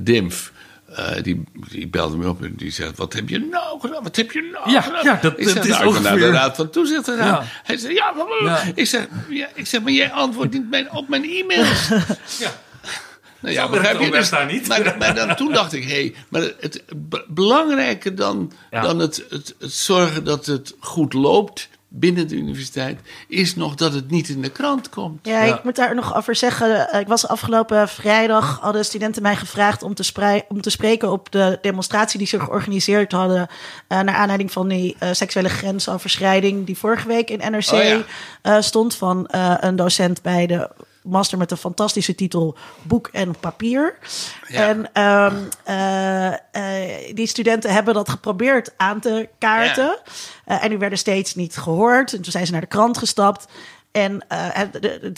Dimf, 0.00 0.52
eh, 0.94 1.22
die, 1.22 1.44
die 1.70 1.88
belde 1.88 2.16
me 2.16 2.28
op 2.28 2.42
en 2.42 2.52
die 2.56 2.70
zegt: 2.70 2.96
Wat 2.96 3.12
heb 3.12 3.28
je 3.28 3.38
nou 3.38 3.80
gedaan? 3.80 4.02
Wat 4.02 4.16
heb 4.16 4.30
je 4.32 4.48
nou 4.52 4.70
Ja, 4.70 4.80
gedaan? 4.80 5.04
ja, 5.04 5.18
dat- 5.22 5.38
ik 5.38 5.44
dat 5.44 5.52
zeg, 5.54 5.64
is 5.64 5.70
nou, 5.70 5.86
ik 5.86 5.92
ben 5.92 6.02
naar 6.02 6.16
de 6.18 6.30
Raad 6.30 6.56
van 6.56 6.70
Toezicht. 6.70 7.06
Ja. 7.06 7.44
Hij 7.62 7.76
zei: 7.76 7.94
Ja, 7.94 8.12
Ja. 8.44 8.62
Ik, 8.74 8.86
zeg, 8.86 9.06
ja, 9.28 9.48
ik 9.54 9.66
zeg: 9.66 9.80
Maar 9.82 9.92
jij 9.92 10.10
antwoordt 10.12 10.52
niet 10.52 10.70
mijn- 10.70 10.90
op 10.92 11.08
mijn 11.08 11.24
e-mails. 11.24 11.88
Ja. 12.38 12.50
Nou 13.40 13.54
ja, 13.54 13.68
begrijp 13.68 14.00
je? 14.00 14.10
Dus, 14.10 14.30
daar 14.30 14.46
niet. 14.46 14.68
maar, 14.68 14.94
maar 14.98 15.14
dan, 15.14 15.36
toen 15.36 15.52
dacht 15.52 15.72
ik, 15.72 15.82
hé, 15.84 15.88
hey, 15.90 16.14
maar 16.28 16.42
het 16.60 16.84
b- 17.08 17.24
belangrijker 17.28 18.14
dan, 18.14 18.52
Ja. 18.70 18.80
dan 18.82 18.98
het, 18.98 19.24
het, 19.30 19.54
het 19.58 19.72
zorgen 19.72 20.24
dat 20.24 20.46
het 20.46 20.74
goed 20.80 21.12
loopt 21.12 21.68
binnen 21.98 22.28
de 22.28 22.34
universiteit, 22.34 23.00
is 23.28 23.54
nog 23.56 23.74
dat 23.74 23.92
het 23.94 24.10
niet 24.10 24.28
in 24.28 24.42
de 24.42 24.50
krant 24.50 24.88
komt. 24.88 25.26
Ja, 25.26 25.44
Ja. 25.44 25.56
ik 25.56 25.64
moet 25.64 25.76
daar 25.76 25.94
nog 25.94 26.16
over 26.16 26.34
zeggen. 26.34 26.88
eh, 26.90 27.00
Ik 27.00 27.06
was 27.08 27.26
afgelopen 27.28 27.88
vrijdag, 27.88 28.58
hadden 28.60 28.84
studenten 28.84 29.22
mij 29.22 29.36
gevraagd 29.36 29.82
om 29.82 29.94
te, 29.94 30.42
om 30.48 30.60
te 30.60 30.70
spreken 30.70 31.10
op 31.12 31.32
de 31.32 31.58
demonstratie 31.62 32.18
die 32.18 32.26
ze 32.28 32.40
georganiseerd 32.40 33.12
hadden. 33.12 33.48
eh, 33.88 34.00
naar 34.00 34.14
aanleiding 34.14 34.52
van 34.52 34.68
die 34.68 34.96
eh, 34.98 35.08
seksuele 35.12 35.48
grensoverschrijding 35.48 36.66
die 36.66 36.78
vorige 36.78 37.08
week 37.08 37.30
in 37.30 37.50
NRC 37.52 37.70
Oh 37.72 37.82
ja. 37.82 38.02
eh, 38.42 38.60
stond 38.60 38.94
van 38.94 39.26
eh, 39.26 39.54
een 39.60 39.76
docent 39.76 40.22
bij 40.22 40.46
de 40.46 40.70
master 41.10 41.38
met 41.38 41.48
de 41.48 41.56
fantastische 41.56 42.14
titel 42.14 42.56
Boek 42.82 43.08
en 43.12 43.38
Papier. 43.40 43.98
Ja. 44.48 44.68
En 44.68 44.92
ehm, 44.92 45.36
eh, 45.64 46.26
eh, 47.02 47.14
die 47.14 47.26
studenten 47.26 47.72
hebben 47.72 47.94
dat 47.94 48.08
geprobeerd 48.08 48.72
aan 48.76 49.00
te 49.00 49.28
kaarten. 49.38 49.98
Eh, 50.44 50.62
en 50.62 50.68
die 50.68 50.78
werden 50.78 50.98
steeds 50.98 51.34
niet 51.34 51.56
gehoord. 51.56 52.12
En 52.12 52.22
toen 52.22 52.32
zijn 52.32 52.46
ze 52.46 52.52
naar 52.52 52.60
de 52.60 52.66
krant 52.66 52.98
gestapt. 52.98 53.46
En 53.92 54.24
het- 54.28 54.72
de, 54.72 55.10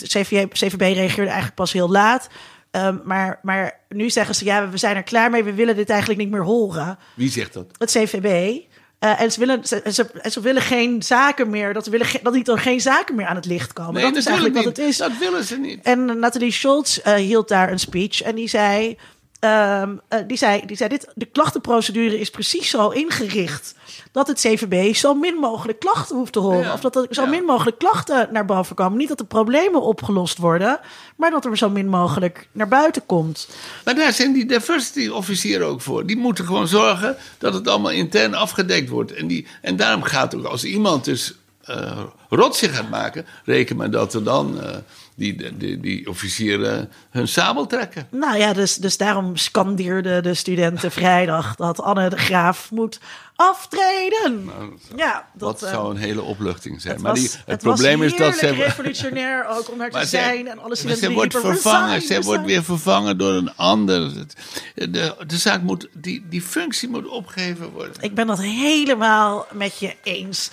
CVB 0.53 0.81
reageerde 0.81 1.25
eigenlijk 1.25 1.55
pas 1.55 1.71
heel 1.71 1.89
laat. 1.91 2.27
Ehm, 2.71 2.97
maar, 3.03 3.39
maar 3.41 3.79
nu 3.89 4.09
zeggen 4.09 4.35
ze, 4.35 4.45
ja, 4.45 4.69
we 4.69 4.77
zijn 4.77 4.95
er 4.95 5.03
klaar 5.03 5.29
mee. 5.29 5.43
We 5.43 5.53
willen 5.53 5.75
dit 5.75 5.89
eigenlijk 5.89 6.19
niet 6.19 6.29
meer 6.31 6.43
horen. 6.43 6.97
Wie 7.13 7.29
zegt 7.31 7.53
dat? 7.53 7.65
Het 7.77 7.91
CVB. 7.91 8.59
Eh, 9.01 9.21
en 9.21 9.31
ze 9.31 9.39
willen, 9.39 9.65
ze, 9.65 9.81
ze, 9.91 10.05
ze 10.29 10.41
willen 10.41 10.61
geen 10.61 11.03
zaken 11.03 11.49
meer, 11.49 11.73
dat, 11.73 11.87
willen 11.87 12.07
dat 12.23 12.33
niet 12.33 12.47
er 12.47 12.59
geen 12.59 12.81
zaken 12.81 13.15
meer 13.15 13.25
aan 13.25 13.35
het 13.35 13.45
licht 13.45 13.73
komen. 13.73 14.01
dat 14.01 14.15
is 14.15 14.25
eigenlijk 14.25 14.55
wat 14.55 14.65
het 14.65 14.77
is. 14.77 14.97
Dat 14.97 15.17
willen 15.19 15.43
ze 15.43 15.57
niet. 15.57 15.83
En 15.83 16.19
Nathalie 16.19 16.51
Schultz 16.51 16.97
eh, 16.97 17.13
hield 17.13 17.47
daar 17.47 17.71
een 17.71 17.79
speech 17.79 18.21
en 18.21 18.35
die 18.35 18.49
zei, 18.49 18.97
ehm, 19.41 19.95
eh, 20.07 20.19
die 20.27 20.37
zei, 20.37 20.65
die 20.65 20.77
zei 20.77 20.89
dit, 20.89 21.07
de 21.15 21.25
klachtenprocedure 21.25 22.19
is 22.19 22.29
precies 22.29 22.69
zo 22.69 22.89
ingericht 22.89 23.75
dat 24.11 24.27
het 24.27 24.39
CVB 24.39 24.95
zo 24.95 25.13
min 25.13 25.35
mogelijk 25.35 25.79
klachten 25.79 26.15
hoeft 26.15 26.33
te 26.33 26.39
horen. 26.39 26.59
Ja, 26.59 26.73
Of 26.73 26.79
dat 26.79 26.95
er 26.95 27.07
zo 27.09 27.21
ja. 27.21 27.29
min 27.29 27.43
mogelijk 27.43 27.77
klachten 27.77 28.29
naar 28.31 28.45
boven 28.45 28.75
komen. 28.75 28.97
Niet 28.97 29.07
dat 29.07 29.17
de 29.17 29.23
problemen 29.23 29.81
opgelost 29.81 30.37
worden, 30.37 30.79
maar 31.15 31.31
dat 31.31 31.45
er 31.45 31.57
zo 31.57 31.69
min 31.69 31.87
mogelijk 31.87 32.47
naar 32.51 32.67
buiten 32.67 33.05
komt. 33.05 33.47
Maar 33.85 33.95
daar 33.95 34.13
zijn 34.13 34.33
die 34.33 34.45
diversity 34.45 35.07
officieren 35.07 35.67
ook 35.67 35.81
voor. 35.81 36.05
Die 36.05 36.17
moeten 36.17 36.45
gewoon 36.45 36.67
zorgen 36.67 37.17
dat 37.37 37.53
het 37.53 37.67
allemaal 37.67 37.91
intern 37.91 38.33
afgedekt 38.33 38.89
wordt. 38.89 39.13
En, 39.13 39.27
die, 39.27 39.47
en 39.61 39.75
daarom 39.75 40.03
gaat 40.03 40.35
ook, 40.35 40.45
als 40.45 40.63
iemand 40.63 41.05
dus 41.05 41.35
eh 41.61 42.03
rotje 42.29 42.69
gaat 42.69 42.89
maken, 42.89 43.25
reken 43.45 43.75
maar 43.75 43.91
dat 43.91 44.13
er 44.13 44.23
dan 44.23 44.61
eh, 44.61 44.75
die, 45.15 45.57
die, 45.57 45.79
die 45.79 46.09
officieren 46.09 46.91
hun 47.09 47.27
sabel 47.27 47.67
trekken. 47.67 48.07
Nou 48.11 48.37
ja, 48.37 48.53
dus, 48.53 48.75
dus 48.75 48.97
daarom 48.97 49.37
scandeerden 49.37 50.23
de 50.23 50.33
studenten 50.33 50.91
vrijdag 51.01 51.55
dat 51.55 51.81
Anne 51.81 52.09
de 52.09 52.17
Graaf 52.17 52.71
moet 52.71 52.99
aftreden. 53.35 54.49
ja, 54.95 55.25
dat, 55.33 55.59
Dat 55.59 55.63
eh, 55.69 55.73
zou 55.75 55.91
een 55.91 55.97
hele 56.01 56.21
opluchting 56.21 56.81
zijn. 56.81 56.93
Het 56.93 57.03
maar 57.03 57.11
was, 57.13 57.21
het, 57.21 57.41
het 57.45 57.61
probleem 57.61 58.03
is 58.03 58.15
dat 58.15 58.35
ze. 58.35 58.47
revolutionair 58.49 59.45
ook 59.57 59.71
om 59.71 59.77
te 59.89 60.05
zijn. 60.05 60.47
en 60.47 60.57
alle 60.59 60.67
maar 60.67 60.77
studenten 60.77 61.07
ze 61.07 61.13
wordt 61.13 61.37
vervangen. 61.39 61.93
"Resign, 61.93 62.13
Ze 62.13 62.21
wordt 62.21 62.27
resign." 62.27 62.45
weer 62.45 62.63
vervangen 62.63 63.17
door 63.17 63.33
een 63.33 63.55
ander. 63.55 64.01
Het- 64.01 64.35
De, 64.75 65.15
de 65.27 65.37
zaak 65.37 65.61
moet, 65.61 65.87
die, 65.93 66.25
die 66.29 66.41
functie 66.41 66.89
moet 66.89 67.07
opgegeven 67.07 67.69
worden. 67.71 67.93
Ik 68.01 68.15
ben 68.15 68.27
dat 68.27 68.41
helemaal 68.41 69.45
met 69.51 69.79
je 69.79 69.95
eens. 70.03 70.49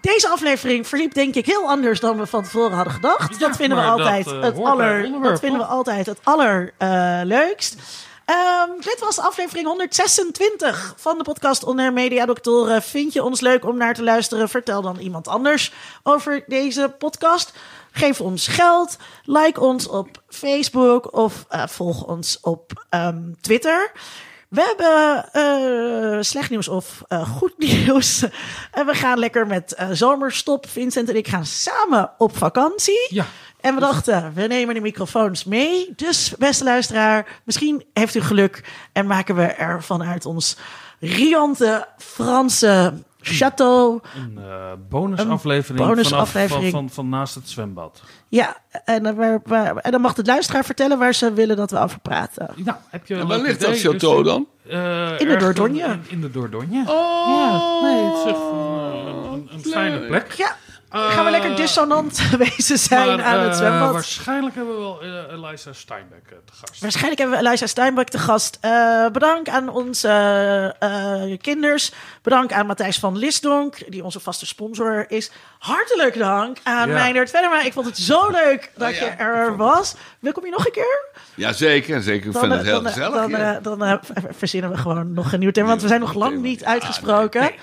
Deze 0.00 0.28
aflevering 0.28 0.86
verliep 0.86 1.14
denk 1.14 1.34
ik 1.34 1.46
heel 1.46 1.68
anders 1.68 2.00
dan 2.00 2.18
we 2.18 2.26
van 2.26 2.42
tevoren 2.42 2.72
hadden 2.72 2.92
gedacht. 2.92 3.32
Ja, 3.32 3.46
dat 3.46 3.56
vinden 3.56 3.78
we 3.78 3.84
altijd 3.84 4.24
dat, 4.24 4.34
eh, 4.34 4.42
het 4.42 4.58
aller, 4.58 5.22
dat 5.22 5.40
vinden 5.40 5.60
we 5.60 5.66
altijd 5.66 6.06
het 6.06 6.18
allerleukst. 6.22 7.76
Ehm, 8.24 8.70
dit 8.80 8.96
was 9.00 9.18
aflevering 9.18 9.66
126 9.66 10.94
van 10.96 11.18
de 11.18 11.24
podcast 11.24 11.64
Onder 11.64 11.92
Media 11.92 12.26
Doctoren. 12.26 12.82
Vind 12.82 13.12
je 13.12 13.22
ons 13.22 13.40
leuk 13.40 13.64
om 13.64 13.76
naar 13.76 13.94
te 13.94 14.02
luisteren? 14.02 14.48
Vertel 14.48 14.82
dan 14.82 14.98
iemand 14.98 15.28
anders 15.28 15.72
over 16.02 16.44
deze 16.46 16.94
podcast. 16.98 17.52
Geef 17.90 18.20
ons 18.20 18.46
geld, 18.48 18.96
like 19.24 19.60
ons 19.60 19.88
op 19.88 20.08
Facebook 20.28 21.12
of 21.12 21.44
eh, 21.48 21.66
volg 21.66 22.04
ons 22.04 22.38
op 22.40 22.86
ehm, 22.90 23.32
Twitter. 23.40 23.92
We 24.50 24.62
hebben 24.62 25.32
eh, 25.32 26.22
slecht 26.22 26.50
nieuws 26.50 26.68
of 26.68 27.02
eh, 27.08 27.36
goed 27.36 27.58
nieuws. 27.68 28.24
En 28.72 28.86
we 28.86 28.94
gaan 28.94 29.18
lekker 29.18 29.46
met 29.46 29.74
eh, 29.74 29.88
zomerstop. 29.92 30.68
Vincent 30.68 31.08
en 31.08 31.16
ik 31.16 31.28
gaan 31.28 31.46
samen 31.46 32.10
op 32.18 32.36
vakantie. 32.36 33.06
Ja. 33.08 33.26
En 33.60 33.74
we 33.74 33.80
dachten, 33.80 34.32
we 34.34 34.46
nemen 34.46 34.74
de 34.74 34.80
microfoons 34.80 35.44
mee. 35.44 35.92
Dus, 35.96 36.34
beste 36.38 36.64
luisteraar, 36.64 37.40
misschien 37.44 37.84
heeft 37.92 38.14
u 38.14 38.20
geluk 38.20 38.64
en 38.92 39.06
maken 39.06 39.34
we 39.34 39.42
er 39.42 39.82
vanuit 39.82 40.26
ons 40.26 40.56
riante 41.00 41.86
Franse 41.98 42.92
château. 43.22 44.00
Een 44.16 44.38
eh, 44.38 44.72
bonusaflevering 44.88 45.80
Een 45.80 45.86
vanaf 45.86 45.88
bonusaflevering. 45.88 46.70
Van, 46.70 46.80
van, 46.80 46.90
van 46.90 47.08
naast 47.08 47.34
het 47.34 47.48
zwembad. 47.48 48.02
Ja, 48.28 48.56
en, 48.84 49.16
waar- 49.16 49.40
waar- 49.44 49.76
en 49.76 49.90
dan 49.90 50.00
mag 50.00 50.14
de 50.14 50.24
luisteraar 50.24 50.64
vertellen 50.64 50.98
waar 50.98 51.14
ze 51.14 51.32
willen 51.32 51.56
dat 51.56 51.70
we 51.70 51.78
over 51.78 51.98
praten. 52.00 52.50
Nou, 52.56 52.76
heb 52.88 53.06
je 53.06 53.14
een 53.14 53.20
En 53.20 53.26
waar 53.26 53.38
ligt 53.38 53.60
dat 53.60 53.76
idee? 53.76 53.92
château 53.94 54.22
Dus, 54.22 54.24
dan? 54.24 54.46
eh, 54.68 55.20
In 55.20 55.28
de 55.28 55.36
Dordogne. 55.36 55.82
In, 55.82 56.02
in 56.08 56.20
de 56.20 56.30
Dordogne. 56.30 56.84
Oh, 56.86 57.26
Ja, 57.28 57.80
nee, 57.82 58.04
het 58.04 58.16
is 58.16 58.24
echt 58.24 58.40
een, 58.40 58.78
eh, 58.78 59.32
een, 59.32 59.48
een 59.52 59.60
fijne 59.64 59.98
plek. 60.06 60.32
Ja, 60.32 60.56
gaan 60.90 61.24
we 61.24 61.30
lekker 61.30 61.56
dissonant 61.56 62.20
wezen 62.38 62.78
zijn 62.78 63.06
Maar, 63.16 63.24
aan 63.24 63.38
het 63.38 63.50
eh, 63.52 63.56
zwembad. 63.56 63.92
waarschijnlijk 63.92 64.54
hebben 64.54 64.74
we 64.74 64.80
wel 64.80 65.00
eh, 65.02 65.32
Eliza 65.32 65.72
Steinbeck 65.72 66.22
eh, 66.30 66.36
te 66.44 66.52
gast. 66.52 66.80
Waarschijnlijk 66.80 67.20
hebben 67.20 67.38
we 67.38 67.46
Eliza 67.46 67.66
Steinbeck 67.66 68.08
te 68.08 68.18
gast. 68.18 68.58
Eh 68.60 69.06
bedankt 69.12 69.48
aan 69.48 69.68
onze 69.68 70.08
eh, 70.78 71.38
kinders. 71.40 71.92
Bedankt 72.22 72.52
aan 72.52 72.66
Matthijs 72.66 72.98
van 72.98 73.18
Lisdonk, 73.18 73.76
die 73.92 74.04
onze 74.04 74.20
vaste 74.20 74.46
sponsor 74.46 75.04
is. 75.08 75.30
Hartelijk 75.58 76.18
dank 76.18 76.58
aan 76.62 76.88
Ja. 76.88 76.94
Meindert 76.94 77.30
Venema. 77.30 77.62
Ik 77.62 77.72
vond 77.72 77.86
het 77.86 77.98
zo 77.98 78.30
leuk 78.30 78.70
dat 78.76 78.88
Oh 78.88 78.94
ja, 78.94 79.04
je 79.04 79.10
er 79.10 79.56
was. 79.56 79.94
Welkom 80.18 80.44
je 80.44 80.50
nog 80.50 80.66
een 80.66 80.72
keer? 80.72 81.08
Ja, 81.34 81.52
zeker. 81.52 82.02
zeker. 82.02 82.26
Ik 82.30 82.38
vind 82.38 82.52
eh, 82.52 82.58
het 82.58 82.66
heel 82.66 82.74
dan, 82.74 82.86
eh, 82.86 82.92
gezellig. 82.92 83.14
dan, 83.14 83.30
ja. 83.30 83.56
eh, 83.56 83.62
dan 83.62 83.84
eh, 83.84 83.94
verzinnen 84.30 84.70
we 84.70 84.76
gewoon 84.76 85.12
nog 85.12 85.32
een 85.32 85.38
nieuw 85.40 85.50
thema. 85.50 85.68
Want 85.68 85.82
we 85.82 85.88
zijn 85.88 86.00
nog 86.00 86.14
lang 86.14 86.40
niet 86.40 86.60
Ja, 86.60 86.66
uitgesproken. 86.66 87.40
nee. 87.40 87.58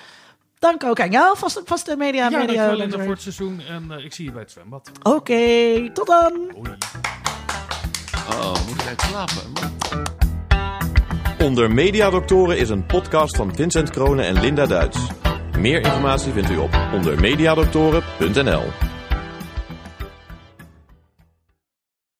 Dank 0.67 0.83
ook 0.83 0.99
aan 0.99 1.11
jou, 1.11 1.37
vaste, 1.37 1.61
vaste 1.65 1.95
media. 1.97 2.29
Ja, 2.29 2.37
media 2.37 2.75
dankjewel 2.75 2.99
voor 2.99 3.13
het 3.13 3.21
seizoen. 3.21 3.61
En 3.69 3.91
eh, 3.91 4.05
ik 4.05 4.13
zie 4.13 4.25
je 4.25 4.31
bij 4.31 4.41
het 4.41 4.51
zwembad. 4.51 4.91
Oké, 5.03 5.89
tot 5.93 6.07
dan. 6.07 6.33
Hoi. 6.53 6.77
Oh, 8.29 8.67
moet 8.67 8.81
ik 8.91 8.99
slapen? 8.99 9.51
man. 9.53 11.45
Onder 11.47 11.71
Mediadoktoren 11.71 12.57
is 12.57 12.69
een 12.69 12.85
podcast 12.85 13.35
van 13.35 13.55
Vincent 13.55 13.89
Kronen 13.89 14.25
en 14.25 14.39
Linda 14.39 14.65
Duits. 14.65 14.97
Meer 15.57 15.79
informatie 15.79 16.31
vindt 16.31 16.49
u 16.49 16.57
op 16.57 16.79
ondermediadoktoren.nl. 16.93 18.63